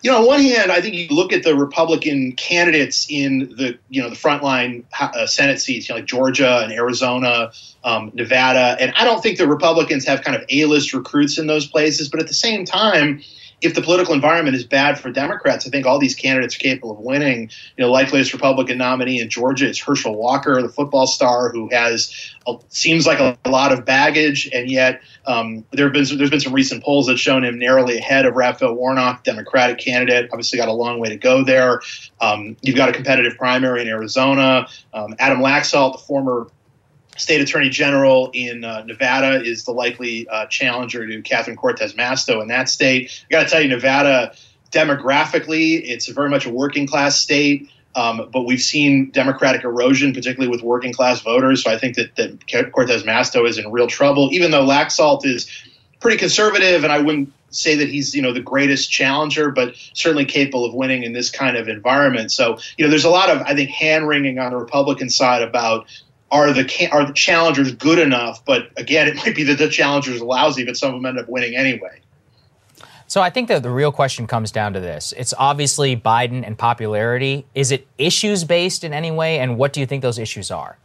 You 0.03 0.11
know, 0.11 0.19
on 0.19 0.27
one 0.27 0.41
hand, 0.41 0.71
I 0.71 0.81
think 0.81 0.95
you 0.95 1.09
look 1.09 1.33
at 1.33 1.43
the 1.43 1.55
Republican 1.55 2.33
candidates 2.33 3.07
in 3.11 3.55
the 3.57 3.79
you 3.89 4.01
know 4.01 4.09
the 4.09 4.17
frontline 4.17 4.85
uh, 5.01 5.27
Senate 5.27 5.61
seats, 5.61 5.89
you 5.89 5.95
know, 5.95 5.99
like 5.99 6.07
Georgia 6.07 6.61
and 6.63 6.73
Arizona, 6.73 7.51
um, 7.83 8.13
Nevada, 8.15 8.77
and 8.79 8.93
I 8.97 9.05
don't 9.05 9.23
think 9.23 9.39
the 9.39 9.49
Republicans 9.49 10.07
have 10.07 10.23
kind 10.23 10.37
of 10.37 10.45
A-list 10.49 10.95
recruits 10.95 11.39
in 11.39 11.47
those 11.47 11.67
places. 11.67 12.09
But 12.09 12.21
at 12.21 12.29
the 12.29 12.35
same 12.35 12.65
time, 12.65 13.23
if 13.61 13.75
the 13.75 13.83
political 13.83 14.15
environment 14.15 14.57
is 14.57 14.65
bad 14.65 14.99
for 14.99 15.11
Democrats, 15.11 15.67
I 15.67 15.71
think 15.71 15.87
all 15.87 15.99
these 15.99 16.15
candidates 16.15 16.57
are 16.57 16.59
capable 16.59 16.93
of 16.93 16.99
winning. 16.99 17.51
You 17.77 17.85
know, 17.85 17.91
likeliest 17.91 18.33
Republican 18.33 18.79
nominee 18.79 19.21
in 19.21 19.31
Georgia 19.31 19.69
is 19.69 19.79
Herschel 19.79 20.17
Walker, 20.17 20.61
the 20.61 20.69
football 20.69 21.07
star 21.07 21.51
who 21.51 21.69
has 21.71 22.33
a, 22.47 22.57
seems 22.69 23.07
like 23.07 23.21
a, 23.21 23.39
a, 23.45 23.51
lot 23.51 23.73
of 23.73 23.85
baggage, 23.85 24.49
and 24.53 24.71
yet 24.71 25.01
um, 25.27 25.65
there 25.73 25.87
have 25.87 25.93
been 25.93 26.05
some, 26.05 26.19
there's 26.19 26.31
been 26.31 26.41
some 26.41 26.53
recent 26.53 26.83
polls 26.83 27.07
that 27.07 27.19
shown 27.19 27.45
him 27.45 27.59
narrowly 27.59 27.99
ahead 27.99 28.27
of 28.27 28.35
Raphael 28.35 28.75
Warnock, 28.75 29.25
Democratic 29.25 29.79
candidate. 29.79 30.29
Obviously, 30.33 30.59
got 30.59 30.69
a 30.69 30.73
long 30.73 30.99
way 30.99 31.09
to 31.09 31.17
go 31.17 31.45
there. 31.45 31.81
Um, 32.21 32.57
you've 32.63 32.77
got 32.77 32.89
a 32.89 32.93
competitive 32.93 33.37
primary 33.37 33.83
in 33.83 33.89
Arizona. 33.89 34.69
Um, 34.93 35.15
Adam 35.19 35.39
Laxalt, 35.39 35.93
the 35.93 35.99
former 35.99 36.49
state 37.17 37.41
attorney 37.41 37.71
general 37.71 38.31
in 38.33 38.65
uh, 38.65 38.83
Nevada 38.85 39.43
is 39.43 39.65
the 39.65 39.73
likely 39.73 40.29
uh, 40.29 40.47
challenger 40.47 41.07
to 41.07 41.23
Catherine 41.23 41.57
Cortez 41.57 41.95
Masto 41.95 42.43
in 42.43 42.49
that 42.49 42.69
state. 42.69 43.25
I 43.31 43.33
got 43.33 43.45
to 43.45 43.49
tell 43.49 43.61
you, 43.61 43.69
Nevada 43.69 44.35
demographically, 44.71 45.81
it's 45.85 46.09
very 46.09 46.29
much 46.29 46.47
a 46.47 46.51
working 46.51 46.87
class 46.87 47.17
state. 47.17 47.71
Um, 47.97 48.29
but 48.33 48.43
we've 48.43 48.61
seen 48.61 49.11
Democratic 49.13 49.63
erosion, 49.63 50.13
particularly 50.13 50.51
with 50.51 50.63
working 50.63 50.93
class 50.93 51.21
voters. 51.21 51.63
So 51.63 51.71
I 51.71 51.79
think 51.79 51.95
that, 51.95 52.17
that 52.17 52.73
Cortez 52.73 53.05
Masto 53.05 53.49
is 53.49 53.57
in 53.57 53.71
real 53.71 53.87
trouble, 53.87 54.31
even 54.33 54.51
though 54.51 54.67
Laxalt 54.67 55.25
is 55.25 55.49
pretty 56.01 56.19
conservative, 56.19 56.83
and 56.83 56.93
I 56.93 56.99
wouldn't 56.99 57.33
say 57.51 57.77
that 57.77 57.89
he's 57.89 58.17
you 58.17 58.21
know 58.21 58.33
the 58.33 58.41
greatest 58.41 58.91
challenger, 58.91 59.51
but 59.51 59.75
certainly 59.93 60.25
capable 60.25 60.65
of 60.65 60.75
winning 60.75 61.05
in 61.05 61.13
this 61.13 61.31
kind 61.31 61.57
of 61.57 61.69
environment. 61.69 62.33
So 62.33 62.59
you 62.77 62.85
know, 62.85 62.91
there's 62.91 63.05
a 63.05 63.11
lot 63.11 63.31
of 63.31 63.43
I 63.43 63.55
think 63.55 63.71
hand 63.71 64.09
wringing 64.09 64.41
on 64.41 64.51
the 64.51 64.59
Republican 64.59 65.09
side 65.09 65.43
about 65.43 65.87
are 66.35 66.53
the 66.53 66.89
are 66.91 67.07
the 67.07 67.13
challengers 67.13 67.73
good 67.73 67.99
enough? 67.99 68.45
But 68.45 68.71
again, 68.77 69.07
it 69.07 69.15
might 69.17 69.37
be 69.37 69.45
that 69.45 69.59
the 69.59 69.69
challengers 69.69 70.21
are 70.21 70.25
lousy, 70.25 70.65
but 70.65 70.77
some 70.77 70.93
of 70.93 71.01
them 71.01 71.07
end 71.07 71.19
up 71.19 71.29
winning 71.29 71.55
anyway. 71.57 72.01
So 73.07 73.23
I 73.23 73.31
think 73.31 73.49
that 73.49 73.63
the 73.63 73.71
real 73.71 73.93
question 73.93 74.27
comes 74.27 74.51
down 74.51 74.73
to 74.73 74.81
this. 74.81 75.15
It's 75.17 75.33
obviously 75.39 75.95
Biden 75.95 76.45
and 76.45 76.59
popularity. 76.59 77.47
Is 77.55 77.71
it 77.71 77.87
issues 77.99 78.43
based 78.43 78.83
in 78.83 78.93
any 78.93 79.13
way? 79.13 79.39
And 79.39 79.57
what 79.57 79.73
do 79.73 79.79
you 79.79 79.87
think 79.87 80.03
those 80.03 80.19
issues 80.19 80.51
are? 80.51 80.77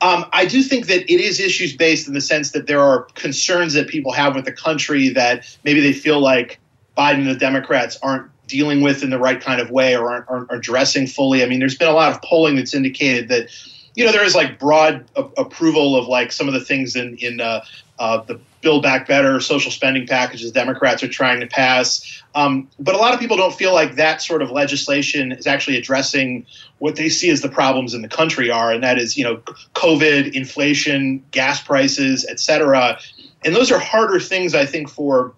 Um, 0.00 0.24
I 0.32 0.46
do 0.46 0.62
think 0.62 0.86
that 0.86 1.02
it 1.12 1.20
is 1.20 1.38
issues 1.38 1.76
based 1.76 2.08
in 2.08 2.14
the 2.14 2.20
sense 2.20 2.52
that 2.52 2.66
there 2.66 2.80
are 2.80 3.02
concerns 3.14 3.74
that 3.74 3.88
people 3.88 4.12
have 4.12 4.34
with 4.34 4.46
the 4.46 4.52
country 4.52 5.10
that 5.10 5.56
maybe 5.64 5.80
they 5.80 5.92
feel 5.92 6.20
like 6.20 6.58
Biden 6.96 7.18
and 7.18 7.28
the 7.28 7.34
Democrats 7.34 7.98
aren't 8.02 8.28
dealing 8.48 8.80
with 8.80 9.02
in 9.04 9.10
the 9.10 9.18
right 9.18 9.40
kind 9.40 9.60
of 9.60 9.70
way 9.70 9.94
or 9.94 10.10
aren't, 10.10 10.28
aren't 10.28 10.50
addressing 10.50 11.06
fully. 11.06 11.44
I 11.44 11.46
mean, 11.46 11.60
there's 11.60 11.76
been 11.76 11.88
a 11.88 11.92
lot 11.92 12.12
of 12.12 12.22
polling 12.22 12.56
that's 12.56 12.74
indicated 12.74 13.28
that 13.28 13.50
you 13.98 14.04
know, 14.04 14.12
there 14.12 14.24
is 14.24 14.36
like 14.36 14.60
broad 14.60 15.04
a- 15.16 15.22
approval 15.36 15.96
of 15.96 16.06
like 16.06 16.30
some 16.30 16.46
of 16.46 16.54
the 16.54 16.60
things 16.60 16.94
in 16.94 17.16
in 17.16 17.40
uh, 17.40 17.64
uh, 17.98 18.18
the 18.22 18.38
Build 18.60 18.80
Back 18.80 19.08
Better 19.08 19.40
social 19.40 19.72
spending 19.72 20.06
packages 20.06 20.52
Democrats 20.52 21.02
are 21.02 21.08
trying 21.08 21.40
to 21.40 21.48
pass. 21.48 22.22
Um, 22.32 22.68
but 22.78 22.94
a 22.94 22.98
lot 22.98 23.12
of 23.12 23.18
people 23.18 23.36
don't 23.36 23.52
feel 23.52 23.74
like 23.74 23.96
that 23.96 24.22
sort 24.22 24.40
of 24.40 24.52
legislation 24.52 25.32
is 25.32 25.48
actually 25.48 25.78
addressing 25.78 26.46
what 26.78 26.94
they 26.94 27.08
see 27.08 27.28
as 27.30 27.40
the 27.40 27.48
problems 27.48 27.92
in 27.92 28.02
the 28.02 28.08
country 28.08 28.52
are, 28.52 28.70
and 28.70 28.84
that 28.84 28.98
is, 28.98 29.18
you 29.18 29.24
know, 29.24 29.38
COVID, 29.74 30.32
inflation, 30.32 31.24
gas 31.32 31.60
prices, 31.60 32.24
et 32.30 32.38
cetera. 32.38 33.00
And 33.44 33.52
those 33.52 33.72
are 33.72 33.80
harder 33.80 34.20
things, 34.20 34.54
I 34.54 34.64
think, 34.64 34.88
for 34.88 35.34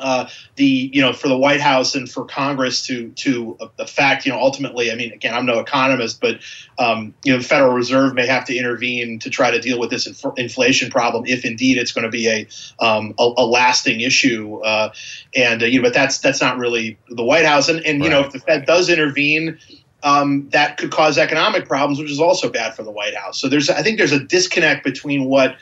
uh, 0.00 0.28
the 0.56 0.90
you 0.92 1.00
know 1.00 1.12
for 1.12 1.28
the 1.28 1.36
White 1.36 1.60
House 1.60 1.94
and 1.94 2.10
for 2.10 2.24
Congress 2.24 2.86
to 2.86 3.10
to 3.10 3.56
affect 3.78 4.26
you 4.26 4.32
know 4.32 4.38
ultimately 4.38 4.90
I 4.90 4.94
mean 4.94 5.12
again 5.12 5.34
I'm 5.34 5.46
no 5.46 5.58
economist 5.58 6.20
but 6.20 6.40
um, 6.78 7.14
you 7.24 7.32
know 7.32 7.38
the 7.38 7.44
Federal 7.44 7.72
Reserve 7.72 8.14
may 8.14 8.26
have 8.26 8.44
to 8.46 8.56
intervene 8.56 9.18
to 9.20 9.30
try 9.30 9.50
to 9.50 9.60
deal 9.60 9.78
with 9.78 9.90
this 9.90 10.06
inf- 10.06 10.36
inflation 10.36 10.90
problem 10.90 11.24
if 11.26 11.44
indeed 11.44 11.78
it's 11.78 11.92
going 11.92 12.04
to 12.04 12.10
be 12.10 12.28
a 12.28 12.46
um, 12.84 13.14
a, 13.18 13.32
a, 13.38 13.46
lasting 13.46 14.00
issue 14.00 14.60
uh, 14.62 14.92
and 15.34 15.62
uh, 15.62 15.66
you 15.66 15.80
know 15.80 15.88
but 15.88 15.94
that's 15.94 16.18
that's 16.18 16.40
not 16.40 16.58
really 16.58 16.98
the 17.08 17.24
White 17.24 17.46
House 17.46 17.68
and 17.68 17.84
and 17.84 18.02
you 18.02 18.10
know 18.10 18.20
if 18.20 18.32
the 18.32 18.40
Fed 18.40 18.66
does 18.66 18.88
intervene 18.88 19.58
um, 20.02 20.48
that 20.50 20.76
could 20.76 20.90
cause 20.90 21.18
economic 21.18 21.66
problems, 21.66 21.98
which 21.98 22.10
is 22.10 22.20
also 22.20 22.50
bad 22.50 22.74
for 22.74 22.82
the 22.82 22.90
White 22.90 23.14
House. 23.14 23.38
So 23.38 23.48
there's, 23.48 23.68
I 23.68 23.82
think, 23.82 23.98
there's 23.98 24.12
a 24.12 24.22
disconnect 24.22 24.84
between 24.84 25.26
what 25.26 25.56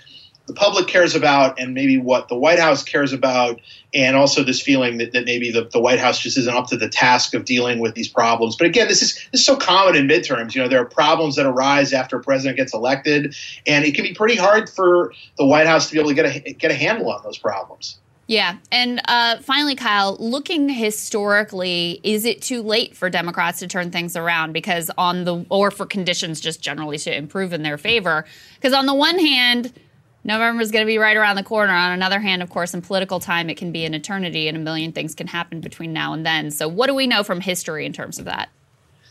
the 0.48 0.54
public 0.54 0.88
cares 0.88 1.14
about 1.14 1.60
and 1.60 1.74
maybe 1.74 1.98
what 1.98 2.28
the 2.28 2.34
White 2.34 2.58
House 2.58 2.82
cares 2.82 3.12
about, 3.12 3.60
and 3.94 4.16
also 4.16 4.42
this 4.42 4.60
feeling 4.60 4.96
that, 4.96 5.12
that 5.12 5.26
maybe 5.26 5.52
the, 5.52 5.68
the 5.70 5.78
White 5.78 6.00
House 6.00 6.18
just 6.18 6.38
isn't 6.38 6.56
up 6.56 6.66
to 6.68 6.76
the 6.76 6.88
task 6.88 7.34
of 7.34 7.44
dealing 7.44 7.78
with 7.78 7.94
these 7.94 8.08
problems. 8.08 8.56
But 8.56 8.66
again, 8.66 8.88
this 8.88 9.02
is 9.02 9.14
this 9.30 9.42
is 9.42 9.46
so 9.46 9.56
common 9.56 9.94
in 9.94 10.08
midterms. 10.08 10.54
You 10.54 10.62
know, 10.62 10.68
there 10.68 10.80
are 10.80 10.86
problems 10.86 11.36
that 11.36 11.46
arise 11.46 11.92
after 11.92 12.16
a 12.16 12.20
president 12.20 12.56
gets 12.56 12.74
elected, 12.74 13.36
and 13.66 13.84
it 13.84 13.94
can 13.94 14.02
be 14.02 14.14
pretty 14.14 14.36
hard 14.36 14.68
for 14.68 15.12
the 15.36 15.46
White 15.46 15.66
House 15.66 15.86
to 15.88 15.92
be 15.92 16.00
able 16.00 16.08
to 16.08 16.14
get 16.14 16.26
a 16.26 16.52
get 16.54 16.70
a 16.70 16.74
handle 16.74 17.12
on 17.12 17.22
those 17.22 17.38
problems. 17.38 17.98
Yeah. 18.26 18.58
And 18.70 19.00
uh, 19.06 19.38
finally, 19.38 19.74
Kyle, 19.74 20.16
looking 20.18 20.68
historically, 20.68 21.98
is 22.02 22.26
it 22.26 22.42
too 22.42 22.62
late 22.62 22.94
for 22.94 23.08
Democrats 23.08 23.58
to 23.60 23.66
turn 23.66 23.90
things 23.90 24.16
around? 24.16 24.52
Because 24.52 24.90
on 24.98 25.24
the, 25.24 25.46
or 25.48 25.70
for 25.70 25.86
conditions 25.86 26.38
just 26.38 26.60
generally 26.60 26.98
to 26.98 27.16
improve 27.16 27.54
in 27.54 27.62
their 27.62 27.78
favor? 27.78 28.26
Because 28.56 28.74
on 28.74 28.84
the 28.84 28.94
one 28.94 29.18
hand, 29.18 29.72
November 30.24 30.62
is 30.62 30.70
going 30.70 30.84
to 30.84 30.86
be 30.86 30.98
right 30.98 31.16
around 31.16 31.36
the 31.36 31.42
corner. 31.42 31.72
On 31.72 31.92
another 31.92 32.20
hand, 32.20 32.42
of 32.42 32.50
course, 32.50 32.74
in 32.74 32.82
political 32.82 33.20
time, 33.20 33.48
it 33.48 33.56
can 33.56 33.72
be 33.72 33.84
an 33.84 33.94
eternity 33.94 34.48
and 34.48 34.56
a 34.56 34.60
million 34.60 34.92
things 34.92 35.14
can 35.14 35.26
happen 35.26 35.60
between 35.60 35.92
now 35.92 36.12
and 36.12 36.26
then. 36.26 36.50
So, 36.50 36.68
what 36.68 36.88
do 36.88 36.94
we 36.94 37.06
know 37.06 37.22
from 37.22 37.40
history 37.40 37.86
in 37.86 37.92
terms 37.92 38.18
of 38.18 38.24
that? 38.26 38.48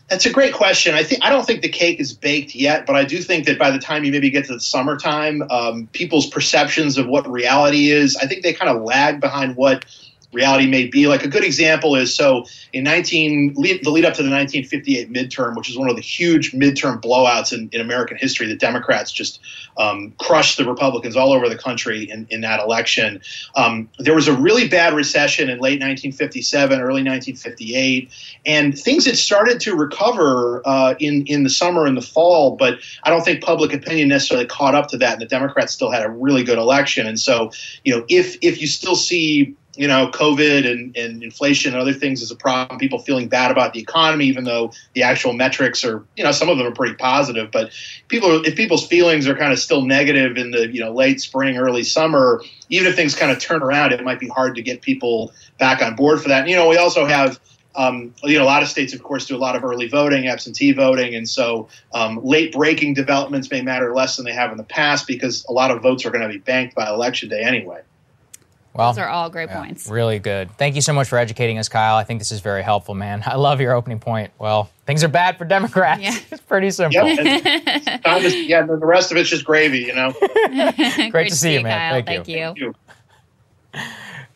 That's 0.08 0.24
a 0.24 0.30
great 0.30 0.54
question. 0.54 0.94
I 0.94 1.02
think 1.02 1.22
I 1.22 1.28
don't 1.28 1.44
think 1.44 1.60
the 1.60 1.68
cake 1.68 2.00
is 2.00 2.14
baked 2.14 2.54
yet, 2.54 2.86
but 2.86 2.96
I 2.96 3.04
do 3.04 3.20
think 3.20 3.46
that 3.46 3.58
by 3.58 3.70
the 3.70 3.78
time 3.78 4.04
you 4.04 4.12
maybe 4.12 4.30
get 4.30 4.46
to 4.46 4.54
the 4.54 4.60
summertime, 4.60 5.42
um, 5.50 5.86
people's 5.92 6.26
perceptions 6.26 6.96
of 6.96 7.06
what 7.06 7.30
reality 7.30 7.90
is, 7.90 8.16
I 8.16 8.26
think 8.26 8.42
they 8.42 8.54
kind 8.54 8.74
of 8.74 8.82
lag 8.82 9.20
behind 9.20 9.56
what 9.56 9.84
reality 10.32 10.66
may 10.66 10.86
be. 10.86 11.06
Like 11.06 11.24
a 11.24 11.28
good 11.28 11.44
example 11.44 11.96
is 11.96 12.14
so 12.14 12.44
in 12.72 12.84
19 12.84 13.54
lead, 13.56 13.84
the 13.84 13.90
lead 13.90 14.04
up 14.04 14.14
to 14.14 14.22
the 14.22 14.30
1958 14.30 15.10
midterm, 15.10 15.56
which 15.56 15.70
is 15.70 15.78
one 15.78 15.88
of 15.88 15.96
the 15.96 16.02
huge 16.02 16.52
midterm 16.52 17.00
blowouts 17.00 17.52
in, 17.52 17.68
in 17.72 17.80
American 17.80 18.16
history. 18.16 18.46
The 18.46 18.56
Democrats 18.56 19.10
just 19.10 19.40
um, 19.78 20.12
crushed 20.18 20.58
the 20.58 20.66
Republicans 20.66 21.16
all 21.16 21.32
over 21.32 21.48
the 21.48 21.56
country 21.56 22.04
in, 22.10 22.26
in 22.30 22.42
that 22.42 22.60
election. 22.60 23.20
Um, 23.56 23.88
there 23.98 24.14
was 24.14 24.28
a 24.28 24.34
really 24.34 24.68
bad 24.68 24.92
recession 24.94 25.48
in 25.48 25.60
late 25.60 25.80
1957, 25.80 26.78
early 26.78 27.02
1958, 27.02 28.10
and 28.44 28.78
things 28.78 29.06
had 29.06 29.16
started 29.16 29.60
to 29.60 29.74
recover 29.74 30.62
uh, 30.66 30.94
in 30.98 31.26
in 31.26 31.44
the 31.44 31.50
summer 31.50 31.86
and 31.86 31.96
the 31.96 32.02
fall. 32.02 32.56
But 32.56 32.80
I 33.04 33.10
don't 33.10 33.24
think 33.24 33.42
public 33.42 33.72
opinion 33.72 34.08
necessarily 34.08 34.46
caught 34.46 34.74
up 34.74 34.88
to 34.88 34.98
that, 34.98 35.14
and 35.14 35.22
the 35.22 35.26
Democrats 35.26 35.72
still 35.72 35.90
had 35.90 36.04
a 36.04 36.10
really 36.10 36.44
good 36.44 36.58
election. 36.58 37.06
And 37.06 37.18
so, 37.18 37.50
you 37.84 37.96
know, 37.96 38.04
if 38.08 38.36
if 38.42 38.60
you 38.60 38.66
still 38.66 38.96
see 38.96 39.56
you 39.78 39.86
know, 39.86 40.10
COVID 40.10 40.68
and, 40.68 40.96
and 40.96 41.22
inflation 41.22 41.72
and 41.72 41.80
other 41.80 41.92
things 41.92 42.20
is 42.20 42.32
a 42.32 42.36
problem, 42.36 42.80
people 42.80 42.98
feeling 42.98 43.28
bad 43.28 43.52
about 43.52 43.72
the 43.72 43.80
economy, 43.80 44.26
even 44.26 44.42
though 44.42 44.72
the 44.94 45.04
actual 45.04 45.32
metrics 45.32 45.84
are, 45.84 46.04
you 46.16 46.24
know, 46.24 46.32
some 46.32 46.48
of 46.48 46.58
them 46.58 46.66
are 46.66 46.72
pretty 46.72 46.96
positive. 46.96 47.52
But 47.52 47.70
people, 48.08 48.44
if 48.44 48.56
people's 48.56 48.84
feelings 48.84 49.28
are 49.28 49.36
kind 49.36 49.52
of 49.52 49.58
still 49.60 49.82
negative 49.82 50.36
in 50.36 50.50
the, 50.50 50.68
you 50.68 50.80
know, 50.80 50.92
late 50.92 51.20
spring, 51.20 51.56
early 51.56 51.84
summer, 51.84 52.42
even 52.70 52.88
if 52.88 52.96
things 52.96 53.14
kind 53.14 53.30
of 53.30 53.38
turn 53.38 53.62
around, 53.62 53.92
it 53.92 54.02
might 54.02 54.18
be 54.18 54.26
hard 54.26 54.56
to 54.56 54.62
get 54.62 54.82
people 54.82 55.32
back 55.58 55.80
on 55.80 55.94
board 55.94 56.20
for 56.20 56.28
that. 56.28 56.40
And, 56.40 56.50
you 56.50 56.56
know, 56.56 56.68
we 56.68 56.76
also 56.76 57.06
have 57.06 57.38
um, 57.76 58.12
you 58.24 58.36
know, 58.36 58.42
a 58.42 58.46
lot 58.46 58.64
of 58.64 58.68
states, 58.68 58.92
of 58.92 59.04
course, 59.04 59.26
do 59.26 59.36
a 59.36 59.38
lot 59.38 59.54
of 59.54 59.62
early 59.62 59.86
voting, 59.86 60.26
absentee 60.26 60.72
voting, 60.72 61.14
and 61.14 61.28
so 61.28 61.68
um, 61.94 62.18
late 62.24 62.52
breaking 62.52 62.94
developments 62.94 63.48
may 63.52 63.62
matter 63.62 63.94
less 63.94 64.16
than 64.16 64.24
they 64.24 64.32
have 64.32 64.50
in 64.50 64.56
the 64.58 64.64
past 64.64 65.06
because 65.06 65.44
a 65.48 65.52
lot 65.52 65.70
of 65.70 65.80
votes 65.80 66.04
are 66.04 66.10
going 66.10 66.22
to 66.22 66.28
be 66.28 66.38
banked 66.38 66.74
by 66.74 66.88
election 66.88 67.28
day 67.28 67.42
anyway. 67.42 67.80
Well, 68.74 68.92
Those 68.92 68.98
are 68.98 69.08
all 69.08 69.28
great 69.28 69.48
points. 69.50 69.88
Really 69.88 70.18
good. 70.20 70.50
Thank 70.56 70.76
you 70.76 70.80
so 70.82 70.92
much 70.92 71.08
for 71.08 71.18
educating 71.18 71.58
us, 71.58 71.68
Kyle. 71.68 71.96
I 71.96 72.04
think 72.04 72.20
this 72.20 72.30
is 72.30 72.40
very 72.40 72.62
helpful, 72.62 72.94
man. 72.94 73.22
I 73.26 73.34
love 73.36 73.60
your 73.60 73.72
opening 73.72 73.98
point. 73.98 74.30
Well, 74.38 74.70
things 74.86 75.02
are 75.02 75.08
bad 75.08 75.36
for 75.36 75.44
Democrats. 75.44 76.00
Yeah. 76.02 76.16
it's 76.30 76.40
pretty 76.42 76.70
simple. 76.70 77.04
Yep. 77.08 77.18
and 77.86 78.04
Tom 78.04 78.22
is- 78.22 78.34
yeah, 78.36 78.62
the 78.66 78.76
the 78.76 78.86
rest 78.86 79.10
of 79.10 79.16
it's 79.16 79.30
just 79.30 79.44
gravy, 79.44 79.80
you 79.80 79.94
know. 79.94 80.12
Great, 81.10 81.30
to 81.30 81.34
see 81.34 81.54
you, 81.54 81.62
man. 81.62 81.78
Kyle. 81.78 81.92
Thank, 82.04 82.26
Thank 82.26 82.58
you. 82.58 82.74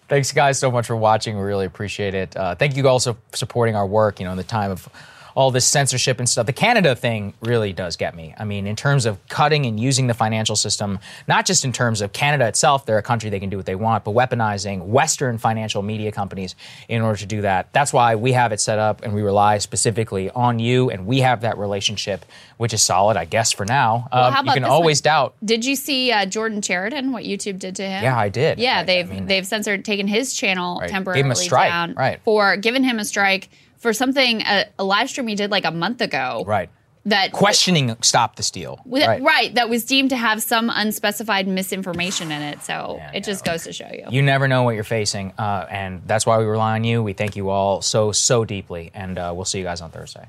Thanks, 0.08 0.32
guys, 0.32 0.58
so 0.58 0.70
much 0.70 0.86
for 0.86 0.96
watching. 0.96 1.36
We 1.36 1.42
really 1.42 1.64
appreciate 1.64 2.14
it. 2.14 2.36
Uh, 2.36 2.54
thank 2.54 2.76
you 2.76 2.86
also 2.86 3.16
for 3.30 3.36
supporting 3.36 3.76
our 3.76 3.86
work. 3.86 4.18
You 4.20 4.26
know, 4.26 4.32
in 4.32 4.36
the 4.36 4.42
time 4.44 4.70
of 4.70 4.88
all 5.34 5.50
this 5.50 5.66
censorship 5.66 6.18
and 6.18 6.28
stuff. 6.28 6.46
The 6.46 6.52
Canada 6.52 6.94
thing 6.94 7.34
really 7.40 7.72
does 7.72 7.96
get 7.96 8.14
me. 8.14 8.34
I 8.38 8.44
mean, 8.44 8.66
in 8.66 8.76
terms 8.76 9.06
of 9.06 9.18
cutting 9.28 9.66
and 9.66 9.78
using 9.78 10.06
the 10.06 10.14
financial 10.14 10.56
system, 10.56 10.98
not 11.26 11.46
just 11.46 11.64
in 11.64 11.72
terms 11.72 12.00
of 12.00 12.12
Canada 12.12 12.46
itself, 12.46 12.86
they're 12.86 12.98
a 12.98 13.02
country 13.02 13.30
they 13.30 13.40
can 13.40 13.50
do 13.50 13.56
what 13.56 13.66
they 13.66 13.74
want, 13.74 14.04
but 14.04 14.14
weaponizing 14.14 14.86
Western 14.86 15.38
financial 15.38 15.82
media 15.82 16.12
companies 16.12 16.54
in 16.88 17.02
order 17.02 17.18
to 17.18 17.26
do 17.26 17.42
that. 17.42 17.72
That's 17.72 17.92
why 17.92 18.14
we 18.16 18.32
have 18.32 18.52
it 18.52 18.60
set 18.60 18.78
up 18.78 19.02
and 19.02 19.14
we 19.14 19.22
rely 19.22 19.58
specifically 19.58 20.30
on 20.30 20.58
you, 20.58 20.90
and 20.90 21.06
we 21.06 21.20
have 21.20 21.40
that 21.42 21.58
relationship, 21.58 22.24
which 22.56 22.72
is 22.74 22.82
solid, 22.82 23.16
I 23.16 23.24
guess, 23.24 23.52
for 23.52 23.64
now. 23.64 24.08
Well, 24.12 24.34
Um, 24.36 24.46
you 24.46 24.52
can 24.52 24.64
always 24.64 24.98
one? 25.00 25.04
doubt. 25.04 25.34
Did 25.44 25.64
you 25.64 25.76
see 25.76 26.12
uh, 26.12 26.26
Jordan 26.26 26.60
Chariton? 26.60 27.12
What 27.12 27.24
YouTube 27.24 27.58
did 27.58 27.76
to 27.76 27.82
him? 27.82 28.02
Yeah, 28.02 28.18
I 28.18 28.28
did. 28.28 28.58
Yeah, 28.58 28.82
they've 28.84 29.26
they've 29.26 29.46
censored, 29.46 29.84
taken 29.84 30.06
his 30.06 30.34
channel 30.34 30.78
Right. 30.80 30.90
Temporarily 30.90 31.20
him 31.20 31.30
a 31.30 31.34
strike, 31.34 31.70
down 31.70 31.94
right. 31.94 32.20
for 32.24 32.56
giving 32.56 32.84
him 32.84 32.98
a 32.98 33.04
strike 33.04 33.48
for 33.82 33.92
something 33.92 34.42
a, 34.42 34.66
a 34.78 34.84
live 34.84 35.10
stream 35.10 35.26
he 35.26 35.34
did 35.34 35.50
like 35.50 35.64
a 35.64 35.70
month 35.70 36.00
ago. 36.00 36.44
Right. 36.46 36.70
That 37.04 37.32
Questioning 37.32 37.96
Stop 38.00 38.36
the 38.36 38.44
Steal. 38.44 38.80
with- 38.84 39.04
right. 39.04 39.20
right. 39.20 39.52
that 39.56 39.68
was 39.68 39.84
deemed 39.84 40.10
to 40.10 40.16
have 40.16 40.40
some 40.40 40.70
unspecified 40.72 41.48
misinformation 41.48 42.30
in 42.30 42.40
it. 42.42 42.62
So 42.62 43.02
it 43.12 43.24
just 43.24 43.44
goes 43.44 43.64
to 43.64 43.72
show 43.72 43.88
you. 43.92 44.06
You 44.08 44.22
never 44.22 44.46
know 44.46 44.62
what 44.62 44.76
you're 44.76 44.84
facing, 44.84 45.32
uh, 45.36 45.66
and 45.68 46.02
that's 46.06 46.24
why 46.24 46.38
we 46.38 46.44
rely 46.44 46.76
on 46.76 46.84
you. 46.84 47.02
We 47.02 47.12
thank 47.12 47.34
you 47.34 47.50
all 47.50 47.82
so, 47.82 48.12
so 48.12 48.44
deeply, 48.44 48.92
and 48.94 49.18
uh, 49.18 49.32
we'll 49.34 49.44
see 49.46 49.58
you 49.58 49.64
guys 49.64 49.80
on 49.80 49.90
Thursday. 49.90 50.28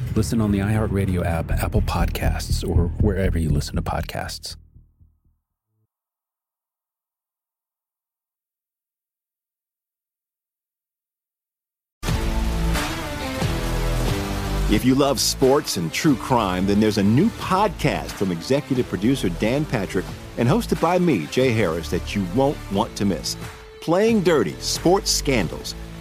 Listen 0.15 0.41
on 0.41 0.51
the 0.51 0.59
iHeartRadio 0.59 1.25
app, 1.25 1.51
Apple 1.51 1.81
Podcasts, 1.81 2.67
or 2.67 2.87
wherever 2.99 3.39
you 3.39 3.49
listen 3.49 3.75
to 3.77 3.81
podcasts. 3.81 4.57
If 14.71 14.85
you 14.85 14.95
love 14.95 15.19
sports 15.19 15.75
and 15.75 15.91
true 15.91 16.15
crime, 16.15 16.65
then 16.65 16.79
there's 16.79 16.97
a 16.97 17.03
new 17.03 17.29
podcast 17.31 18.11
from 18.11 18.31
executive 18.31 18.87
producer 18.87 19.27
Dan 19.27 19.65
Patrick 19.65 20.05
and 20.37 20.47
hosted 20.47 20.79
by 20.81 20.97
me, 20.97 21.25
Jay 21.27 21.51
Harris, 21.51 21.89
that 21.89 22.15
you 22.15 22.25
won't 22.35 22.57
want 22.71 22.95
to 22.95 23.03
miss. 23.03 23.35
Playing 23.81 24.21
Dirty 24.23 24.53
Sports 24.59 25.11
Scandals. 25.11 25.75